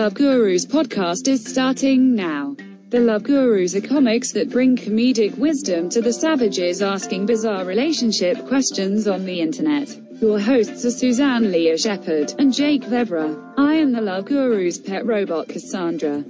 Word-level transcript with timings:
Love 0.00 0.14
Gurus 0.14 0.64
podcast 0.64 1.28
is 1.28 1.44
starting 1.44 2.14
now. 2.14 2.56
The 2.88 3.00
Love 3.00 3.22
Gurus 3.22 3.74
are 3.74 3.82
comics 3.82 4.32
that 4.32 4.48
bring 4.48 4.74
comedic 4.74 5.36
wisdom 5.36 5.90
to 5.90 6.00
the 6.00 6.10
savages 6.10 6.80
asking 6.80 7.26
bizarre 7.26 7.66
relationship 7.66 8.48
questions 8.48 9.06
on 9.06 9.26
the 9.26 9.42
internet. 9.42 9.94
Your 10.22 10.40
hosts 10.40 10.86
are 10.86 10.90
Suzanne 10.90 11.52
Leah 11.52 11.76
Shepherd 11.76 12.32
and 12.38 12.50
Jake 12.50 12.84
Vebra. 12.84 13.52
I 13.58 13.74
am 13.74 13.92
the 13.92 14.00
Love 14.00 14.24
Gurus 14.24 14.78
pet 14.78 15.04
robot 15.04 15.48
Cassandra. 15.48 16.24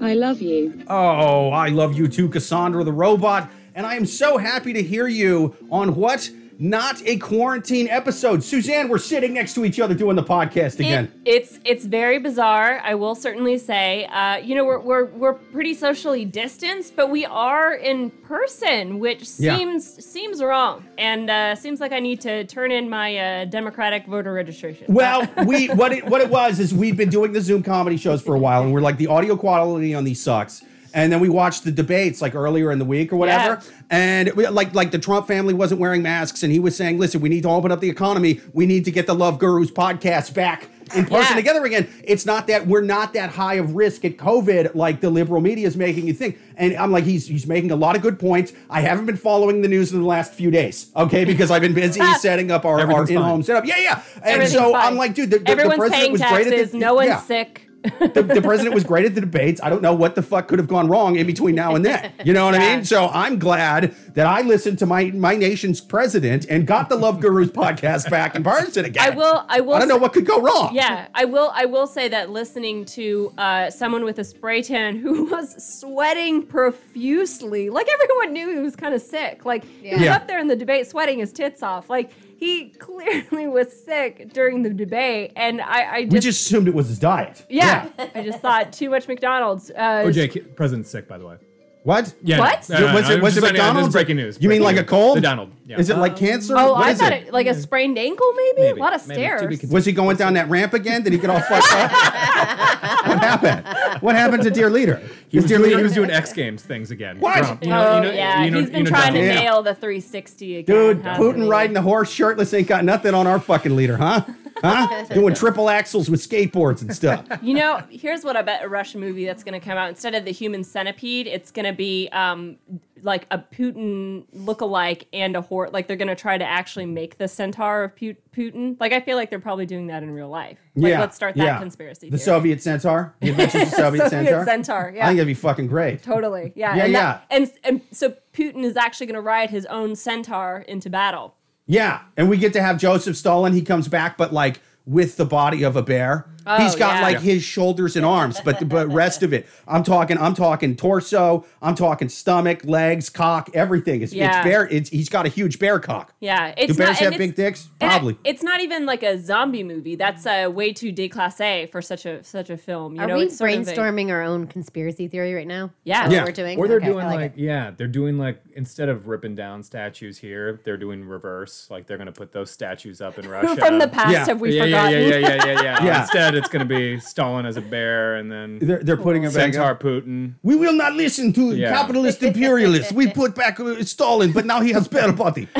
I 0.00 0.14
love 0.14 0.40
you. 0.40 0.82
Oh, 0.88 1.50
I 1.50 1.68
love 1.68 1.94
you 1.94 2.08
too, 2.08 2.30
Cassandra 2.30 2.84
the 2.84 2.92
robot. 2.92 3.50
And 3.74 3.84
I 3.84 3.96
am 3.96 4.06
so 4.06 4.38
happy 4.38 4.72
to 4.72 4.82
hear 4.82 5.06
you 5.06 5.54
on 5.70 5.94
what? 5.94 6.30
Not 6.62 7.00
a 7.06 7.16
quarantine 7.16 7.88
episode. 7.88 8.44
Suzanne, 8.44 8.90
we're 8.90 8.98
sitting 8.98 9.32
next 9.32 9.54
to 9.54 9.64
each 9.64 9.80
other 9.80 9.94
doing 9.94 10.14
the 10.14 10.22
podcast 10.22 10.74
again. 10.78 11.10
It, 11.24 11.36
it's 11.36 11.58
it's 11.64 11.84
very 11.86 12.18
bizarre. 12.18 12.82
I 12.84 12.94
will 12.96 13.14
certainly 13.14 13.56
say. 13.56 14.04
Uh, 14.04 14.36
you 14.36 14.54
know, 14.54 14.66
we're, 14.66 14.78
we're 14.78 15.04
we're 15.06 15.32
pretty 15.32 15.72
socially 15.72 16.26
distanced, 16.26 16.96
but 16.96 17.08
we 17.08 17.24
are 17.24 17.72
in 17.72 18.10
person, 18.10 18.98
which 18.98 19.26
Yeah. 19.38 19.56
seems 19.56 20.04
seems 20.04 20.42
wrong, 20.42 20.84
and 20.98 21.30
uh, 21.30 21.54
seems 21.54 21.80
like 21.80 21.92
I 21.92 21.98
need 21.98 22.20
to 22.20 22.44
turn 22.44 22.72
in 22.72 22.90
my 22.90 23.16
uh, 23.16 23.44
Democratic 23.46 24.04
voter 24.06 24.34
registration. 24.34 24.84
Well, 24.92 25.26
we 25.46 25.68
what 25.68 25.92
it 25.92 26.04
what 26.04 26.20
it 26.20 26.28
was 26.28 26.60
is 26.60 26.74
we've 26.74 26.96
been 26.96 27.08
doing 27.08 27.32
the 27.32 27.40
Zoom 27.40 27.62
comedy 27.62 27.96
shows 27.96 28.20
for 28.20 28.34
a 28.34 28.38
while, 28.38 28.64
and 28.64 28.70
we're 28.70 28.82
like 28.82 28.98
the 28.98 29.06
audio 29.06 29.34
quality 29.34 29.94
on 29.94 30.04
these 30.04 30.22
sucks. 30.22 30.62
And 30.92 31.12
then 31.12 31.20
we 31.20 31.28
watched 31.28 31.64
the 31.64 31.70
debates 31.72 32.20
like 32.20 32.34
earlier 32.34 32.72
in 32.72 32.78
the 32.78 32.84
week 32.84 33.12
or 33.12 33.16
whatever, 33.16 33.60
Yeah. 33.62 33.80
and 33.90 34.32
we, 34.34 34.46
like 34.48 34.74
like 34.74 34.90
the 34.90 34.98
Trump 34.98 35.26
family 35.26 35.54
wasn't 35.54 35.80
wearing 35.80 36.02
masks, 36.02 36.42
and 36.42 36.52
he 36.52 36.58
was 36.58 36.76
saying, 36.76 36.98
"Listen, 36.98 37.20
we 37.20 37.28
need 37.28 37.42
to 37.44 37.48
open 37.50 37.70
up 37.72 37.80
the 37.80 37.88
economy. 37.90 38.40
We 38.52 38.66
need 38.66 38.84
to 38.86 38.90
get 38.90 39.06
the 39.06 39.14
Love 39.14 39.38
Gurus 39.38 39.70
podcast 39.70 40.34
back 40.34 40.68
in 40.94 41.04
person 41.04 41.28
Yeah. 41.30 41.36
together 41.36 41.64
again." 41.64 41.86
It's 42.04 42.26
not 42.26 42.46
that 42.48 42.66
we're 42.66 42.80
not 42.82 43.12
that 43.14 43.30
high 43.30 43.54
of 43.54 43.74
risk 43.76 44.04
at 44.04 44.16
COVID 44.16 44.74
like 44.74 45.00
the 45.00 45.10
liberal 45.10 45.40
media 45.40 45.66
is 45.66 45.76
making 45.76 46.06
you 46.06 46.12
think. 46.12 46.38
And 46.56 46.74
I'm 46.76 46.90
like, 46.90 47.04
he's 47.04 47.26
he's 47.28 47.46
making 47.46 47.70
a 47.70 47.76
lot 47.76 47.94
of 47.96 48.02
good 48.02 48.18
points. 48.18 48.52
I 48.68 48.80
haven't 48.80 49.06
been 49.06 49.16
following 49.16 49.62
the 49.62 49.68
news 49.68 49.92
in 49.92 50.00
the 50.00 50.06
last 50.06 50.32
few 50.34 50.50
days, 50.50 50.90
okay, 50.96 51.24
because 51.24 51.50
I've 51.50 51.62
been 51.62 51.74
busy 51.74 52.00
setting 52.18 52.50
up 52.50 52.64
our, 52.64 52.80
our 52.80 53.08
in-home 53.08 53.14
fine. 53.38 53.42
setup. 53.44 53.64
Yeah, 53.66 53.78
yeah. 53.78 54.02
And 54.24 54.48
so 54.48 54.72
fine. 54.72 54.86
I'm 54.88 54.96
like, 54.96 55.14
dude, 55.14 55.30
the, 55.30 55.38
the, 55.38 55.44
the 55.44 55.50
everyone's 55.52 55.78
president 55.78 56.00
paying 56.02 56.12
was 56.12 56.20
great 56.22 56.46
at 56.48 56.50
taxes. 56.50 56.70
the, 56.72 56.78
no 56.78 56.94
one's 56.94 57.08
yeah. 57.08 57.20
sick. 57.20 57.66
The, 57.82 58.22
the 58.34 58.42
president 58.42 58.74
was 58.74 58.84
great 58.84 59.06
at 59.06 59.14
the 59.14 59.22
debates. 59.22 59.60
I 59.62 59.70
don't 59.70 59.80
know 59.80 59.94
what 59.94 60.14
the 60.14 60.22
fuck 60.22 60.48
could 60.48 60.58
have 60.58 60.68
gone 60.68 60.88
wrong 60.88 61.16
in 61.16 61.26
between 61.26 61.54
now 61.54 61.74
and 61.74 61.84
then. 61.84 62.12
You 62.24 62.34
know 62.34 62.44
what 62.44 62.54
I 62.54 62.58
mean? 62.76 62.84
So 62.84 63.08
I'm 63.08 63.38
glad 63.38 63.94
that 64.14 64.26
I 64.26 64.42
listened 64.42 64.78
to 64.80 64.86
my 64.86 65.04
my 65.12 65.34
nation's 65.34 65.80
president 65.80 66.44
and 66.50 66.66
got 66.66 66.88
the 66.90 66.96
Love 66.96 67.20
Gurus 67.20 67.48
podcast 67.50 68.10
back 68.10 68.34
in 68.34 68.42
person 68.44 68.84
again. 68.84 69.02
I 69.12 69.16
will. 69.16 69.44
I 69.48 69.60
will. 69.60 69.74
I 69.74 69.78
don't 69.78 69.88
know 69.88 69.96
what 69.96 70.12
could 70.12 70.26
go 70.26 70.40
wrong. 70.42 70.74
Yeah, 70.74 71.08
I 71.14 71.24
will. 71.24 71.52
I 71.54 71.64
will 71.64 71.86
say 71.86 72.08
that 72.08 72.28
listening 72.30 72.84
to 72.86 73.32
uh, 73.38 73.70
someone 73.70 74.04
with 74.04 74.18
a 74.18 74.24
spray 74.24 74.62
tan 74.62 74.96
who 74.96 75.24
was 75.30 75.56
sweating 75.80 76.44
profusely, 76.46 77.70
like 77.70 77.88
everyone 77.88 78.32
knew 78.32 78.50
he 78.54 78.60
was 78.60 78.76
kind 78.76 78.94
of 78.94 79.00
sick. 79.00 79.44
Like 79.44 79.64
he 79.64 79.92
was 79.92 80.02
Yeah. 80.02 80.16
up 80.16 80.26
there 80.28 80.38
in 80.38 80.48
the 80.48 80.56
debate, 80.56 80.86
sweating 80.86 81.18
his 81.20 81.32
tits 81.32 81.62
off. 81.62 81.88
Like 81.88 82.10
he 82.40 82.70
clearly 82.70 83.46
was 83.46 83.70
sick 83.84 84.32
during 84.32 84.62
the 84.62 84.70
debate, 84.70 85.32
and 85.36 85.60
I, 85.60 85.92
I 85.94 86.02
just, 86.04 86.12
We 86.14 86.20
just 86.20 86.40
assumed 86.46 86.66
it 86.66 86.74
was 86.74 86.88
his 86.88 86.98
diet. 86.98 87.44
yeah, 87.48 87.88
I 88.14 88.22
just 88.24 88.40
thought 88.40 88.72
too 88.72 88.90
much 88.90 89.06
McDonald's. 89.06 89.70
Uh, 89.70 90.02
Oh, 90.06 90.10
Jake, 90.10 90.56
president's 90.56 90.90
sick, 90.90 91.06
by 91.06 91.18
the 91.18 91.26
way. 91.26 91.36
What? 91.82 92.12
Yeah. 92.22 92.38
What? 92.40 92.68
No, 92.68 92.78
no, 92.78 92.86
no, 92.88 92.94
was 92.94 93.08
no, 93.08 93.14
it 93.14 93.22
was 93.22 93.34
just 93.34 93.46
it 93.46 93.48
saying, 93.48 93.54
this 93.54 93.62
is 93.62 93.66
McDonald's? 93.66 93.92
breaking 93.94 94.16
news. 94.16 94.36
You 94.40 94.48
mean 94.50 94.60
breaking 94.60 94.76
like 94.76 94.84
a 94.84 94.88
cold? 94.88 95.16
The 95.16 95.22
Donald. 95.22 95.50
Yeah. 95.64 95.78
Is 95.78 95.88
it 95.88 95.96
like 95.96 96.14
cancer? 96.16 96.54
Oh, 96.56 96.72
What 96.74 96.86
I 96.86 96.94
thought 96.94 97.12
it? 97.12 97.28
it 97.28 97.32
like 97.32 97.46
a 97.46 97.54
sprained 97.54 97.98
ankle, 97.98 98.30
maybe. 98.34 98.62
Maybe. 98.62 98.80
A 98.80 98.82
lot 98.82 98.94
of 98.94 99.06
Maybe. 99.06 99.20
Stairs. 99.20 99.62
Was 99.70 99.86
he 99.86 99.92
going 99.92 100.16
down 100.18 100.34
that 100.34 100.50
ramp 100.50 100.74
again? 100.74 101.02
Did 101.02 101.12
he 101.14 101.18
get 101.18 101.30
all 101.30 101.40
fucked 101.40 101.72
up? 101.72 101.90
what 103.06 103.18
happened? 103.22 104.02
What 104.02 104.14
happened 104.14 104.42
to 104.42 104.50
dear 104.50 104.68
leader? 104.68 105.00
He 105.28 105.38
was, 105.38 105.46
dear 105.46 105.56
doing, 105.58 105.68
leader? 105.70 105.78
he 105.78 105.84
was 105.84 105.94
doing 105.94 106.10
X 106.10 106.32
Games 106.34 106.62
things 106.62 106.90
again. 106.90 107.18
What? 107.18 107.38
Trump. 107.38 107.62
You 107.64 107.70
know, 107.70 107.88
oh 107.88 107.96
you 107.96 108.02
know, 108.02 108.12
yeah, 108.12 108.44
you 108.44 108.50
know, 108.50 108.60
he's 108.60 108.68
been 108.70 108.78
you 108.78 108.84
know 108.84 108.90
trying 108.90 109.14
to 109.14 109.20
Donald. 109.20 109.34
Yeah. 109.36 109.40
nail 109.40 109.62
the 109.62 109.74
360 109.74 110.56
again. 110.58 110.76
Dude, 110.76 111.02
Putin 111.02 111.48
riding 111.50 111.72
the 111.74 111.82
horse 111.82 112.10
shirtless 112.10 112.52
ain't 112.52 112.68
got 112.68 112.84
nothing 112.84 113.14
on 113.14 113.26
our 113.26 113.40
fucking 113.40 113.74
leader, 113.74 113.96
huh? 113.96 114.24
Huh? 114.62 115.04
Doing 115.04 115.34
triple 115.34 115.66
axels 115.66 116.08
with 116.08 116.20
skateboards 116.20 116.82
and 116.82 116.94
stuff. 116.94 117.26
You 117.42 117.54
know, 117.54 117.82
here's 117.90 118.22
what 118.22 118.36
I 118.36 118.42
bet 118.42 118.62
a 118.62 118.68
Russian 118.68 119.00
movie 119.00 119.24
that's 119.24 119.42
going 119.42 119.58
to 119.58 119.64
come 119.64 119.78
out. 119.78 119.88
Instead 119.88 120.14
of 120.14 120.24
the 120.24 120.30
human 120.30 120.62
centipede, 120.62 121.26
it's 121.26 121.50
going 121.50 121.64
to 121.64 121.72
be 121.72 122.08
um, 122.12 122.58
like 123.02 123.26
a 123.30 123.38
Putin 123.38 124.24
look-alike 124.32 125.06
and 125.12 125.36
a 125.36 125.40
horse. 125.40 125.70
Like 125.72 125.86
they're 125.86 125.96
going 125.96 126.08
to 126.08 126.14
try 126.14 126.36
to 126.36 126.44
actually 126.44 126.86
make 126.86 127.18
the 127.18 127.28
centaur 127.28 127.84
of 127.84 127.96
Pu- 127.96 128.16
Putin. 128.32 128.76
Like 128.78 128.92
I 128.92 129.00
feel 129.00 129.16
like 129.16 129.30
they're 129.30 129.40
probably 129.40 129.66
doing 129.66 129.86
that 129.88 130.02
in 130.02 130.10
real 130.10 130.28
life. 130.28 130.58
Like 130.76 130.98
let's 130.98 131.16
start 131.16 131.34
that 131.36 131.44
yeah. 131.44 131.58
conspiracy. 131.58 132.10
The 132.10 132.18
theory. 132.18 132.24
Soviet 132.24 132.62
centaur. 132.62 133.14
The 133.20 133.30
Adventures 133.30 133.62
of 133.62 133.68
Soviet, 133.68 134.02
Soviet 134.10 134.10
centaur. 134.10 134.44
centaur, 134.44 134.92
yeah. 134.94 135.04
I 135.04 135.08
think 135.08 135.16
that'd 135.18 135.26
be 135.26 135.34
fucking 135.34 135.66
great. 135.66 136.02
Totally, 136.02 136.52
yeah, 136.54 136.76
Yeah, 136.76 136.84
and 136.84 136.92
yeah. 136.92 137.00
That, 137.00 137.26
and 137.30 137.52
and 137.64 137.80
so 137.90 138.14
Putin 138.32 138.64
is 138.64 138.76
actually 138.76 139.06
going 139.06 139.14
to 139.14 139.20
ride 139.20 139.50
his 139.50 139.66
own 139.66 139.96
centaur 139.96 140.64
into 140.68 140.90
battle. 140.90 141.34
Yeah, 141.70 142.00
and 142.16 142.28
we 142.28 142.36
get 142.36 142.52
to 142.54 142.62
have 142.62 142.78
Joseph 142.78 143.16
Stalin. 143.16 143.52
He 143.52 143.62
comes 143.62 143.86
back, 143.86 144.16
but 144.18 144.32
like 144.32 144.60
with 144.90 145.16
the 145.16 145.24
body 145.24 145.62
of 145.62 145.76
a 145.76 145.82
bear. 145.82 146.26
He's 146.58 146.74
got 146.74 146.96
yeah. 146.96 147.02
like 147.02 147.14
Yeah. 147.16 147.20
his 147.34 147.44
shoulders 147.44 147.94
and 147.94 148.04
arms, 148.04 148.40
but 148.44 148.66
but 148.68 148.88
rest 148.88 149.22
of 149.22 149.32
it. 149.32 149.46
I'm 149.68 149.84
talking. 149.84 150.18
I'm 150.18 150.34
talking 150.34 150.74
torso. 150.74 151.44
I'm 151.62 151.76
talking 151.76 152.08
stomach, 152.08 152.64
legs, 152.64 153.08
cock, 153.08 153.50
everything. 153.54 154.02
It's, 154.02 154.12
Yeah. 154.12 154.38
it's 154.38 154.44
bear. 154.48 154.66
It's, 154.68 154.90
he's 154.90 155.08
got 155.08 155.26
a 155.26 155.28
huge 155.28 155.60
bear 155.60 155.78
cock. 155.78 156.12
Yeah, 156.18 156.52
it's 156.56 156.72
Do 156.72 156.78
bears 156.78 157.00
not, 157.00 157.12
have 157.12 157.18
big 157.18 157.36
dicks? 157.36 157.68
and 157.80 157.90
I- 157.92 157.94
Probably. 157.98 158.18
it's 158.24 158.42
not 158.42 158.60
even 158.62 158.84
like 158.84 159.04
a 159.04 159.18
zombie 159.22 159.62
movie. 159.62 159.94
That's 159.94 160.26
uh, 160.26 160.50
way 160.52 160.72
too 160.72 160.92
déclassé 160.92 161.70
for 161.70 161.80
such 161.82 162.04
a 162.06 162.24
such 162.24 162.50
a 162.50 162.56
film. 162.56 162.96
You 162.96 163.02
Are 163.02 163.06
know, 163.06 163.16
we 163.18 163.24
it's 163.24 163.36
sort 163.36 163.52
of 163.52 163.68
a- 163.68 163.70
brainstorming 163.70 164.10
our 164.10 164.22
own 164.22 164.46
conspiracy 164.48 165.06
theory 165.06 165.34
right 165.34 165.46
now? 165.46 165.70
Yeah. 165.84 166.08
Yeah. 166.10 166.20
what 166.20 166.28
we're 166.28 166.32
doing. 166.32 166.58
Or 166.58 166.66
they're 166.66 166.78
Okay, 166.78 166.86
doing 166.86 167.06
like 167.06 167.16
like, 167.20 167.32
yeah, 167.36 167.70
they're 167.76 167.86
doing 167.86 168.18
like 168.18 168.40
instead 168.56 168.88
of 168.88 169.06
ripping 169.06 169.34
down 169.36 169.62
statues 169.62 170.18
here, 170.18 170.60
they're 170.64 170.78
doing 170.78 171.04
reverse. 171.04 171.68
Like 171.70 171.86
they're 171.86 171.98
gonna 171.98 172.10
put 172.12 172.32
those 172.32 172.50
statues 172.50 173.00
up 173.00 173.18
in 173.18 173.28
Russia 173.28 173.54
From 173.56 173.78
the 173.78 173.88
past, 173.88 174.10
Yeah. 174.12 174.24
have 174.24 174.40
we 174.40 174.56
yeah, 174.56 174.64
yeah, 174.88 174.98
yeah, 174.98 175.16
yeah, 175.16 175.18
yeah, 175.18 175.44
yeah, 175.44 175.62
yeah. 175.62 175.84
Yeah. 175.84 176.00
Instead, 176.02 176.34
it's 176.34 176.48
gonna 176.48 176.64
be 176.64 176.98
Stalin 177.00 177.46
as 177.46 177.56
a 177.56 177.60
bear, 177.60 178.16
and 178.16 178.30
then 178.30 178.58
They're, 178.60 178.82
they're 178.82 178.96
putting 178.96 179.24
a 179.26 179.28
back 179.30 179.52
Centaur 179.52 179.70
up. 179.72 179.82
Putin. 179.82 180.34
We 180.42 180.56
will 180.56 180.72
not 180.74 180.94
listen 180.94 181.32
to 181.34 181.54
Yeah. 181.54 181.70
capitalist 181.72 182.22
imperialists. 182.22 182.92
We 182.92 183.08
put 183.10 183.34
back 183.34 183.58
uh, 183.60 183.82
Stalin, 183.84 184.32
but 184.32 184.46
now 184.46 184.60
he 184.60 184.72
has 184.72 184.88
bear 184.88 185.12
body. 185.12 185.48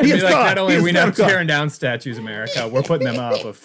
He 0.00 0.02
Be 0.02 0.10
is 0.12 0.22
like, 0.22 0.32
God. 0.32 0.44
not 0.44 0.58
only 0.58 0.72
He 0.72 0.76
are 0.76 0.80
is 0.80 0.84
we 0.84 0.92
not 0.92 1.14
God. 1.14 1.28
tearing 1.28 1.46
down 1.46 1.70
statues, 1.70 2.18
America, 2.18 2.66
we're 2.68 2.82
putting 2.82 3.06
them 3.06 3.18
up 3.18 3.44
of 3.44 3.56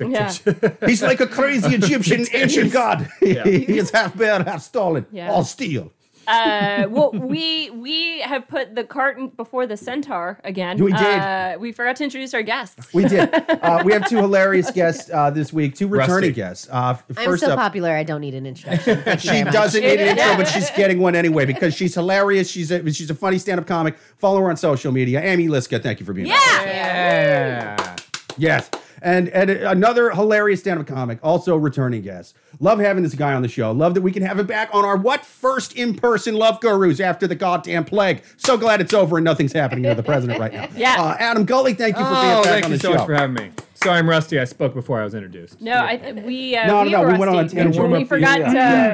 Yeah. 0.00 0.28
fictitious. 0.30 0.76
He's 0.86 1.02
like 1.02 1.20
a 1.20 1.26
crazy 1.26 1.74
Egyptian 1.80 2.26
ancient 2.32 2.72
god. 2.72 3.08
he 3.20 3.78
is 3.78 3.90
half 3.90 4.16
bear, 4.16 4.42
half 4.42 4.62
Stalin, 4.62 5.06
Yeah. 5.10 5.30
all 5.30 5.44
steel. 5.44 5.92
Uh, 6.28 6.86
well, 6.90 7.10
we 7.12 7.70
we 7.70 8.20
have 8.20 8.46
put 8.48 8.74
the 8.74 8.84
cart 8.84 9.36
before 9.36 9.66
the 9.66 9.76
centaur 9.76 10.38
again. 10.44 10.76
We 10.82 10.92
did. 10.92 11.00
Uh, 11.02 11.56
we 11.58 11.72
forgot 11.72 11.96
to 11.96 12.04
introduce 12.04 12.34
our 12.34 12.42
guests. 12.42 12.92
We 12.92 13.04
did. 13.04 13.28
Uh, 13.58 13.82
we 13.84 13.92
have 13.92 14.08
two 14.08 14.16
hilarious 14.16 14.70
guests 14.70 15.10
uh, 15.10 15.30
this 15.30 15.52
week, 15.52 15.74
two 15.74 15.88
returning 15.88 16.30
Rusty. 16.30 16.32
guests. 16.32 16.68
Uh, 16.70 16.90
f- 16.90 17.18
I'm 17.18 17.36
so 17.36 17.52
up, 17.52 17.58
popular. 17.58 17.90
I 17.90 18.02
don't 18.02 18.20
need 18.20 18.34
an 18.34 18.46
introduction. 18.46 19.02
Thank 19.02 19.24
you 19.24 19.30
she 19.30 19.42
very 19.42 19.50
doesn't 19.50 19.82
need 19.82 20.00
an 20.00 20.16
intro, 20.18 20.36
but 20.36 20.46
she's 20.46 20.70
getting 20.70 21.00
one 21.00 21.14
anyway 21.14 21.44
because 21.44 21.74
she's 21.74 21.94
hilarious. 21.94 22.48
She's 22.48 22.70
a 22.70 22.90
she's 22.92 23.10
a 23.10 23.14
funny 23.14 23.38
stand-up 23.38 23.66
comic. 23.66 23.96
Follow 24.16 24.40
her 24.40 24.50
on 24.50 24.56
social 24.56 24.92
media. 24.92 25.20
Amy 25.22 25.48
Liszka, 25.48 25.82
thank 25.82 25.98
you 26.00 26.06
for 26.06 26.12
being 26.12 26.26
here. 26.26 26.36
Yeah. 26.36 27.96
Yes. 28.36 28.70
And, 29.02 29.28
and 29.28 29.50
another 29.50 30.10
hilarious 30.10 30.60
stand-up 30.60 30.86
comic, 30.86 31.18
also 31.22 31.56
returning 31.56 32.02
guest. 32.02 32.34
Love 32.60 32.78
having 32.78 33.02
this 33.02 33.14
guy 33.14 33.34
on 33.34 33.42
the 33.42 33.48
show. 33.48 33.70
Love 33.72 33.94
that 33.94 34.00
we 34.02 34.10
can 34.12 34.22
have 34.22 34.38
him 34.38 34.46
back 34.46 34.70
on 34.72 34.84
our 34.84 34.96
what 34.96 35.24
first 35.24 35.74
in-person 35.74 36.34
Love 36.34 36.60
Gurus 36.60 37.00
after 37.00 37.26
the 37.26 37.34
goddamn 37.34 37.84
plague. 37.84 38.22
So 38.36 38.56
glad 38.56 38.80
it's 38.80 38.92
over 38.94 39.18
and 39.18 39.24
nothing's 39.24 39.52
happening 39.52 39.84
to 39.84 39.94
the 39.94 40.02
president 40.02 40.38
right 40.40 40.52
now. 40.52 40.68
Yeah. 40.76 40.96
Uh, 41.02 41.16
Adam 41.18 41.44
Gulley, 41.44 41.74
thank 41.74 41.96
you 41.96 42.04
for 42.04 42.10
being 42.10 42.16
Oh, 42.24 42.42
back 42.42 42.52
thank 42.52 42.64
on 42.66 42.70
you 42.72 42.76
the 42.76 42.82
so 42.82 42.92
show. 42.92 42.98
much 42.98 43.06
for 43.06 43.14
having 43.14 43.34
me. 43.34 43.50
Sorry, 43.80 43.98
I'm 43.98 44.08
rusty. 44.08 44.40
I 44.40 44.44
spoke 44.44 44.74
before 44.74 45.00
I 45.00 45.04
was 45.04 45.14
introduced. 45.14 45.60
No, 45.60 45.72
I 45.72 46.12
we 46.26 46.56
uh, 46.56 46.66
No, 46.66 46.82
we 46.82 46.90
no, 46.90 47.00
were 47.02 47.12
we 47.12 47.18
went 47.18 47.30
on 47.30 47.36
a 47.38 47.42
rusty. 47.42 47.56
tangent. 47.58 47.76
We- 47.76 47.80
Warm 47.80 47.92
We 47.92 48.02
up, 48.02 48.08
forgot 48.08 48.40
yeah. 48.40 48.46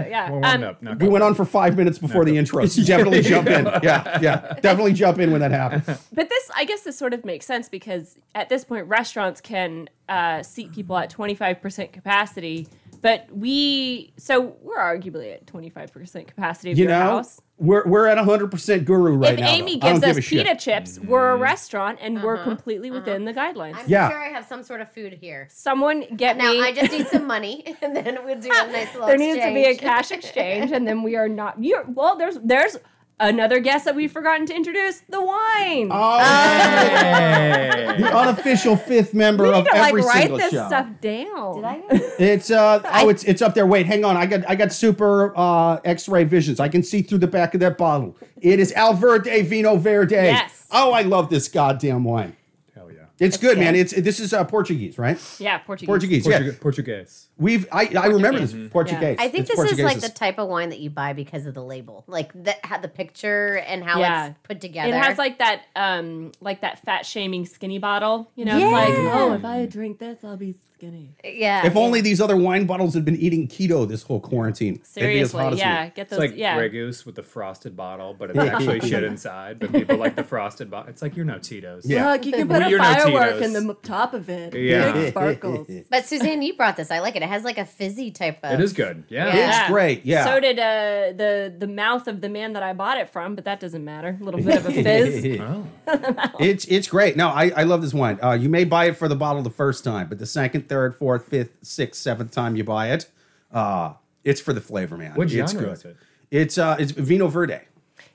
to 0.05 0.11
yeah. 0.11 0.31
We're 0.31 0.41
warmed 0.41 0.47
um, 0.47 0.63
up. 0.65 0.83
Not 0.83 1.01
We 1.01 1.09
went 1.09 1.25
on 1.25 1.35
for 1.35 1.47
five 1.47 1.75
minutes 1.77 1.99
before 1.99 2.27
the 2.27 2.37
intro. 2.37 2.67
So 2.67 2.83
definitely 2.85 3.23
jump 3.23 3.49
in. 3.49 3.65
Yeah, 3.83 4.19
yeah. 4.21 4.55
Definitely 4.61 4.93
jump 4.93 5.19
in 5.21 5.33
when 5.33 5.41
that 5.41 5.53
happens. 5.53 5.87
But 6.13 6.29
this, 6.29 6.51
I 6.55 6.65
guess, 6.65 6.83
this 6.83 6.99
sort 6.99 7.15
of 7.15 7.25
makes 7.25 7.47
sense 7.47 7.69
because 7.71 8.19
at 8.35 8.49
this 8.51 8.65
point, 8.65 8.87
restaurants 8.87 9.41
can 9.41 9.89
uh, 10.09 10.43
seat 10.43 10.73
people 10.73 10.99
at 10.99 11.09
twenty 11.09 11.35
five 11.35 11.63
percent 11.63 11.93
capacity. 11.93 12.69
But 13.05 13.29
we, 13.31 14.15
so 14.17 14.57
we're 14.63 14.79
arguably 14.79 15.35
at 15.35 15.47
twenty 15.47 15.69
five 15.69 15.93
percent 15.93 16.27
capacity 16.27 16.73
of 16.73 16.79
You 16.79 16.85
your 16.85 16.93
know, 16.93 17.01
house. 17.01 17.39
we're, 17.59 17.87
we're 17.87 18.07
at 18.07 18.17
100% 18.17 18.87
guru 18.87 19.17
right 19.19 19.35
if 19.35 19.41
now. 19.41 19.47
If 19.47 19.53
Amy 19.53 19.79
though. 19.79 19.87
I 19.87 19.91
don't 19.91 20.01
gives 20.01 20.07
give 20.07 20.11
us 20.11 20.17
a 20.17 20.23
shit. 20.23 20.47
pita 20.47 20.59
chips, 20.59 20.99
we're 21.01 21.35
a 21.35 21.37
mm. 21.37 21.43
restaurant 21.43 21.99
and 22.01 22.23
we're 22.23 22.37
uh-huh, 22.37 22.45
completely 22.45 22.89
uh-huh. 22.89 23.01
within 23.01 23.27
the 23.27 23.35
guidelines. 23.35 23.75
I'm 23.77 23.85
Yeah. 23.89 24.09
sure 24.09 24.23
I 24.23 24.29
have 24.31 24.47
some 24.47 24.63
sort 24.63 24.81
of 24.81 24.91
food 24.91 25.13
here. 25.21 25.49
Someone 25.51 26.07
get 26.17 26.39
Now 26.39 26.53
me. 26.53 26.61
Now 26.61 26.65
I 26.65 26.73
just 26.73 26.93
need 26.93 27.07
some 27.09 27.27
money, 27.37 27.77
and 27.83 27.95
then 27.95 28.25
we'll 28.25 28.41
do 28.41 28.49
a 28.51 28.73
nice 28.73 28.95
little. 28.95 29.07
there 29.07 29.19
needs 29.19 29.39
to 29.39 29.53
be 29.53 29.65
a 29.65 29.77
cash 29.77 30.11
exchange, 30.19 30.73
and 30.73 30.89
then 30.89 31.03
we 31.03 31.15
are 31.15 31.29
not. 31.29 31.63
You're 31.63 31.85
well. 31.87 32.17
There's 32.17 32.39
there's 32.43 32.79
Another 33.21 33.61
guest 33.61 33.85
that 33.85 33.95
we've 33.95 34.11
forgotten 34.11 34.45
to 34.47 34.55
introduce: 34.55 35.01
the 35.09 35.21
wine. 35.21 35.89
Oh, 35.93 36.19
Hey. 36.19 37.95
the 37.99 38.17
unofficial 38.17 38.77
fifth 38.77 39.15
member 39.15 39.45
we 39.45 39.51
of 39.51 39.65
need 39.65 39.71
to 39.71 39.77
like 39.79 39.89
every 39.91 40.03
write 40.03 40.21
single 40.23 40.39
this 40.39 40.51
show. 40.53 40.67
stuff 40.67 40.87
down. 41.01 41.55
Did 41.57 41.65
I? 41.65 41.83
It's 42.19 42.51
uh 42.51 42.81
oh, 43.05 43.09
it's 43.09 43.23
it's 43.25 43.41
up 43.41 43.55
there. 43.55 43.67
Wait, 43.67 43.87
hang 43.87 44.05
on. 44.05 44.17
I 44.17 44.27
got 44.27 44.49
I 44.51 44.55
got 44.57 44.73
super 44.73 45.33
uh 45.37 45.77
X-ray 45.85 46.25
visions. 46.25 46.59
I 46.61 46.69
can 46.69 46.83
see 46.83 47.03
through 47.03 47.19
the 47.19 47.27
back 47.29 47.55
of 47.55 47.61
that 47.61 47.79
bottle. 47.79 48.17
It 48.41 48.59
is 48.59 48.73
Aveleda 48.73 49.47
Vinho 49.49 49.79
Verde. 49.79 50.15
Yes. 50.17 50.67
Oh, 50.73 50.93
I 50.93 51.03
love 51.03 51.31
this 51.31 51.47
goddamn 51.49 52.03
wine. 52.05 52.37
Hell 52.75 52.91
yeah. 52.91 53.05
It's 53.21 53.37
good, 53.37 53.59
man. 53.59 53.75
good. 53.75 53.81
It's 53.81 53.93
this 53.93 54.19
is 54.19 54.33
uh, 54.35 54.43
Portuguese, 54.45 54.99
right? 54.99 55.21
Yeah, 55.39 55.59
Portuguese. 55.59 55.87
Portuguese. 55.87 56.27
Yeah, 56.27 56.51
Portuguese. 56.61 57.29
Portuguese. 57.39 57.67
we've 57.67 57.67
I, 57.73 58.01
I 58.03 58.07
remember 58.07 58.41
this 58.41 58.53
Portuguese. 58.53 58.71
Portuguese. 58.71 59.17
I 59.19 59.29
think 59.29 59.49
It's 59.51 59.61
this 59.61 59.73
is 59.73 59.81
like 59.81 60.01
the 60.01 60.09
type 60.09 60.39
of 60.39 60.49
wine 60.49 60.71
that 60.71 60.81
you 60.81 60.91
buy 60.91 61.13
because 61.13 61.47
of 61.47 61.55
the 61.55 61.63
label, 61.65 62.05
like 62.07 62.33
that 62.45 62.65
had 62.65 62.83
the 62.83 62.89
picture 62.89 63.57
and 63.67 63.83
how 63.85 64.01
Yeah. 64.01 64.27
it's 64.29 64.39
put 64.43 64.61
together. 64.61 64.89
It 64.91 64.95
has 64.95 65.19
like 65.19 65.39
that, 65.39 65.63
um, 65.77 66.33
like 66.41 66.61
that 66.63 66.81
fat 66.85 67.07
shaming 67.07 67.47
skinny 67.47 67.79
bottle. 67.79 68.31
You 68.37 68.45
know, 68.45 68.57
Yeah. 68.57 68.65
it's 68.87 68.99
like, 68.99 69.13
oh, 69.15 69.33
if 69.35 69.45
I 69.45 69.67
drink 69.67 69.99
this, 69.99 70.19
I'll 70.25 70.37
be 70.37 70.55
skinny. 70.75 71.11
yeah. 71.25 71.65
If 71.67 71.77
only 71.77 72.01
these 72.01 72.21
other 72.21 72.37
wine 72.37 72.67
bottles 72.67 72.95
had 72.95 73.05
been 73.05 73.17
eating 73.17 73.49
keto 73.49 73.89
this 73.89 74.03
whole 74.03 74.21
quarantine. 74.21 74.83
they'd 74.95 75.07
be 75.15 75.21
as 75.21 75.33
hot 75.33 75.39
Seriously, 75.55 75.59
yeah, 75.61 75.85
me. 75.85 75.93
get 75.95 76.03
It's 76.03 76.11
those. 76.11 76.19
like 76.19 76.37
yeah, 76.37 76.57
Grey 76.57 76.69
Goose 76.69 77.07
with 77.07 77.15
the 77.15 77.23
frosted 77.23 77.77
bottle, 77.77 78.13
but 78.13 78.31
it's 78.31 78.39
actually 78.39 78.81
shit 78.89 79.03
inside. 79.05 79.59
But 79.61 79.73
people 79.73 79.97
like 79.97 80.15
the 80.17 80.25
frosted 80.25 80.71
bottle. 80.71 80.91
It's 80.91 81.01
like 81.01 81.17
you're 81.17 81.25
no 81.25 81.39
Tito's. 81.39 81.87
Yeah. 81.87 82.11
Look, 82.11 82.27
you 82.27 82.33
can 82.33 82.49
Well, 82.49 82.59
put 82.61 82.67
a 82.67 82.71
you're 82.71 82.81
no 82.81 82.85
firework 82.85 83.35
Tito's. 83.35 83.55
in 83.55 83.67
the 83.67 83.75
top 83.75 84.13
of 84.15 84.29
it. 84.29 84.53
Yeah. 84.55 84.93
Big 84.93 85.11
sparkles. 85.11 85.69
But 85.91 86.05
Suzanne, 86.07 86.43
you 86.43 86.55
brought 86.55 86.77
this. 86.77 86.91
I 86.91 86.99
like 86.99 87.17
it. 87.17 87.23
It 87.25 87.29
has 87.29 87.43
like 87.43 87.59
a 87.59 87.65
fizzy 87.65 88.11
type 88.11 88.39
of. 88.43 88.53
It 88.53 88.61
is 88.63 88.73
good. 88.73 89.05
Yeah. 89.09 89.35
Yeah. 89.35 89.61
It's 89.63 89.71
great. 89.71 90.05
Yeah. 90.05 90.25
So 90.27 90.41
did 90.41 90.59
uh, 90.59 91.13
the 91.17 91.55
the 91.59 91.67
mouth 91.67 92.07
of 92.07 92.21
the 92.21 92.29
man 92.29 92.53
that 92.53 92.63
I 92.63 92.73
bought 92.73 92.99
it 92.99 93.11
from, 93.11 93.35
but 93.35 93.45
that 93.47 93.61
doesn't 93.61 93.85
matter. 93.85 94.17
A 94.21 94.25
little 94.25 94.41
bit 94.43 94.57
of 94.59 94.67
a 94.67 94.73
fizz. 94.73 95.41
Oh. 95.41 95.67
It's 96.41 96.65
it's 96.67 96.87
great. 96.89 97.17
No, 97.17 97.29
I, 97.29 97.51
I 97.57 97.63
love 97.65 97.83
this 97.83 97.95
wine. 97.95 98.19
Uh, 98.23 98.33
you 98.33 98.49
may 98.49 98.65
buy 98.65 98.87
it 98.87 98.97
for 98.97 99.09
the 99.09 99.17
bottle 99.17 99.43
the 99.43 99.51
first 99.51 99.85
time, 99.85 100.09
but 100.09 100.19
the 100.19 100.27
second, 100.27 100.69
third, 100.69 100.95
fourth, 100.97 101.27
fifth, 101.27 101.51
sixth, 101.63 102.01
seventh 102.01 102.31
time 102.31 102.57
you 102.57 102.65
buy 102.65 102.93
it, 102.93 103.07
uh, 103.53 103.95
it's 104.23 104.41
for 104.41 104.53
the 104.53 104.61
flavor, 104.61 104.97
man. 104.97 105.15
What 105.15 105.25
it's 105.33 105.53
genre 105.53 105.69
good. 105.69 105.73
is 105.73 105.85
it? 105.85 105.97
It's 106.31 106.59
uh 106.59 106.77
it's 106.79 106.93
Vinho 106.93 107.31
Verde. 107.31 107.61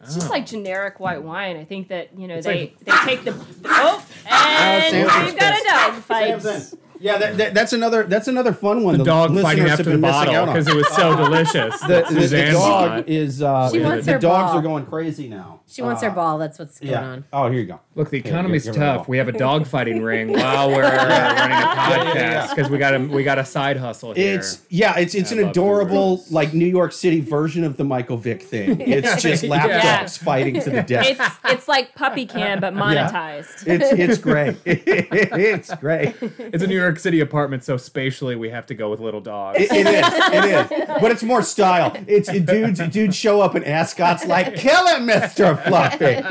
It's 0.01 0.15
just 0.15 0.29
like 0.29 0.45
generic 0.45 0.99
white 0.99 1.21
wine. 1.23 1.57
I 1.57 1.65
think 1.65 1.89
that 1.89 2.17
you 2.17 2.27
know 2.27 2.35
It's 2.35 2.45
they 2.45 2.73
like- 2.77 3.05
they 3.05 3.15
take 3.15 3.23
the 3.25 3.33
oh 3.65 4.05
and 4.29 4.91
Samson's 4.91 5.25
we've 5.31 5.39
got 5.39 5.59
a 5.59 5.63
dog 5.91 6.03
fight. 6.03 6.73
Yeah, 7.01 7.17
that, 7.17 7.37
that, 7.37 7.53
that's 7.53 7.73
another 7.73 8.03
that's 8.03 8.27
another 8.27 8.51
fun 8.53 8.83
one. 8.83 8.97
The 8.97 9.03
dog 9.05 9.37
fighting 9.39 9.65
after 9.67 9.83
the 9.83 9.97
bottle 9.97 10.45
because 10.47 10.67
it 10.67 10.75
was 10.75 10.87
so 10.89 11.15
delicious. 11.15 11.79
the, 11.81 12.05
the, 12.09 12.27
the 12.27 12.51
dog 12.51 13.07
is 13.07 13.41
uh, 13.41 13.69
She 13.71 13.79
the, 13.79 13.83
wants 13.85 14.05
the 14.05 14.13
her 14.13 14.19
dogs 14.19 14.51
ball. 14.51 14.59
are 14.59 14.61
going 14.61 14.85
crazy 14.85 15.29
now. 15.29 15.61
She 15.67 15.81
wants 15.83 16.01
her 16.01 16.09
ball. 16.09 16.37
That's 16.39 16.57
what's 16.57 16.79
going 16.79 16.91
Yeah. 16.91 17.03
on. 17.03 17.25
Oh, 17.31 17.49
here 17.51 17.59
you 17.59 17.65
go. 17.67 17.79
Look, 17.95 18.09
the 18.09 18.17
economy's 18.17 18.65
give 18.65 18.75
her 18.75 18.81
a 18.81 18.85
ball. 18.85 18.97
tough. 18.97 19.07
We 19.07 19.17
have 19.19 19.27
a 19.27 19.31
dog 19.31 19.67
fighting 19.67 20.01
ring 20.01 20.31
while 20.33 20.69
we're 20.69 20.83
uh, 20.83 20.89
running 20.97 21.11
a 21.11 21.59
yeah, 21.59 22.13
yeah. 22.15 22.47
podcast 22.47 22.55
because 22.55 22.71
we 22.71 22.77
got 22.79 22.95
a 22.95 22.99
we 22.99 23.23
got 23.23 23.37
a 23.37 23.45
side 23.45 23.77
hustle 23.77 24.13
here. 24.13 24.39
It's 24.39 24.63
yeah, 24.69 24.97
it's 24.97 25.13
it's 25.15 25.31
I 25.31 25.35
an 25.37 25.47
adorable 25.49 26.17
Gurus. 26.17 26.31
like 26.31 26.53
New 26.53 26.65
York 26.65 26.91
City 26.91 27.21
version 27.21 27.63
of 27.63 27.77
the 27.77 27.83
Michael 27.83 28.17
Vick 28.17 28.41
thing. 28.43 28.81
It's 28.89 29.21
just 29.21 29.43
Yeah. 29.43 29.49
lapdogs 29.51 30.17
fighting 30.17 30.59
to 30.61 30.69
the 30.71 30.81
death. 30.81 31.05
It's 31.07 31.37
it's 31.45 31.67
like 31.67 31.93
puppy 31.95 32.25
can 32.25 32.59
but 32.59 32.73
monetized. 32.83 33.67
It's 33.67 33.91
it's 33.93 34.17
great. 34.17 34.57
it's 34.65 35.73
great. 35.75 36.15
it's 36.21 36.63
a 36.63 36.67
New 36.67 36.75
York 36.79 36.88
City 36.97 37.19
apartment, 37.19 37.63
so 37.63 37.77
spatially 37.77 38.35
we 38.35 38.49
have 38.49 38.65
to 38.67 38.73
go 38.73 38.89
with 38.89 38.99
little 38.99 39.21
dogs. 39.21 39.59
It, 39.59 39.71
it 39.71 39.85
is. 39.85 40.05
It 40.33 40.45
is. 40.45 40.85
But 41.01 41.11
it's 41.11 41.23
more 41.23 41.41
style. 41.43 41.95
It's 42.07 42.29
dudes. 42.31 42.79
Dudes 42.89 43.15
show 43.15 43.41
up 43.41 43.55
in 43.55 43.63
ascots 43.63 44.25
like, 44.25 44.55
"Kill 44.55 44.85
him, 44.87 45.05
Mister 45.05 45.55
Fluffy. 45.55 46.21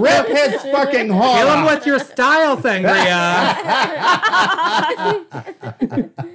Rip 0.00 0.26
his 0.28 0.62
fucking 0.72 1.10
horn." 1.10 1.64
with 1.66 1.84
your 1.86 1.98
style, 1.98 2.56
Sangria. 2.56 3.56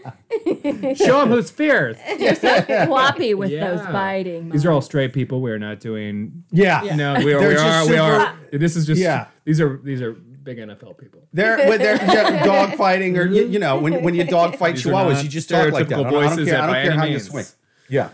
Show 0.95 1.22
him 1.24 1.30
who's 1.30 1.51
fierce. 1.51 1.98
You're 2.18 2.36
so 2.36 2.62
Floppy 2.86 3.34
with 3.34 3.50
Yeah. 3.51 3.72
those 3.75 3.86
biting. 3.88 4.50
These 4.50 4.66
are 4.66 4.72
all 4.72 4.81
straight 4.81 5.13
people. 5.13 5.42
We're 5.42 5.60
not 5.60 5.80
doing. 5.80 6.44
Yeah. 6.51 6.95
No, 6.95 7.16
we 7.24 7.34
are. 7.34 7.39
They're 7.39 7.50
We 7.50 7.56
just 7.56 7.66
are. 7.66 7.89
We 7.89 7.98
are. 7.98 8.36
This 8.51 8.75
is 8.75 8.86
just. 8.88 9.01
Yeah. 9.01 9.27
These 9.45 9.60
are. 9.60 9.77
These 9.84 10.01
are 10.01 10.16
big 10.44 10.58
NFL 10.58 10.98
people. 10.98 11.22
They're 11.34 11.58
when 11.70 11.80
they're 11.80 11.96
yeah, 11.96 12.46
dog 12.52 12.76
fighting 12.76 13.18
or 13.18 13.26
you, 13.26 13.46
you 13.48 13.60
know 13.60 13.80
when 13.80 14.04
when 14.04 14.16
you 14.16 14.24
dog 14.40 14.56
fight 14.56 14.76
These 14.76 14.88
are 14.88 14.90
chihuahuas, 14.90 15.14
not 15.14 15.24
you 15.24 15.30
just 15.30 15.50
talk 15.50 15.72
like 15.72 15.88
that. 15.90 16.00
I 16.00 16.04
don't, 16.04 16.16
I 16.24 16.36
don't 16.36 16.46
care. 16.46 16.62
I 16.62 16.66
don't 16.66 16.76
care 16.76 16.92
any 16.92 16.98
how 16.98 17.06
you 17.06 17.20
swing. 17.20 17.46
Yeah. 17.90 18.10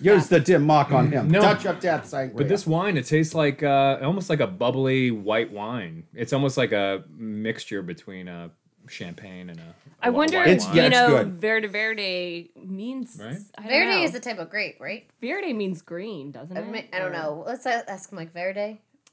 Use 0.00 0.26
the 0.26 0.40
dim 0.40 0.66
mak 0.66 0.90
on 0.90 1.12
him. 1.12 1.30
No. 1.30 1.40
Touch 1.40 1.64
of 1.64 1.78
death, 1.78 2.10
sangria. 2.10 2.36
But 2.36 2.48
this 2.48 2.66
wine, 2.66 2.96
it 2.96 3.06
tastes 3.06 3.34
like 3.34 3.62
uh, 3.62 3.98
almost 4.02 4.28
like 4.28 4.40
a 4.40 4.48
bubbly 4.48 5.12
white 5.12 5.52
wine. 5.52 6.04
It's 6.12 6.32
almost 6.32 6.56
like 6.56 6.72
a 6.72 7.04
mixture 7.16 7.82
between 7.82 8.26
a 8.26 8.50
champagne 8.88 9.48
and 9.48 9.60
a. 9.60 9.74
I 10.04 10.10
wonder, 10.10 10.38
white 10.38 10.48
It's- 10.48 10.66
wine. 10.66 10.76
yeah, 10.76 10.82
you 10.82 11.16
it's 11.16 11.26
know. 11.26 11.30
Verde 11.38 11.68
Verde 11.68 12.50
means. 12.56 13.16
Right? 13.22 13.36
Verde 13.62 13.98
know. 13.98 14.02
is 14.02 14.10
the 14.10 14.18
type 14.18 14.38
of 14.38 14.50
grape, 14.50 14.80
right? 14.80 15.06
Verde 15.20 15.52
means 15.52 15.82
green, 15.82 16.32
doesn't 16.32 16.56
I, 16.56 16.60
it? 16.62 16.68
mean, 16.68 16.88
I 16.92 16.98
don't 16.98 17.12
know. 17.12 17.44
Let's 17.46 17.64
ask 17.64 18.10
him 18.10 18.18
like 18.18 18.32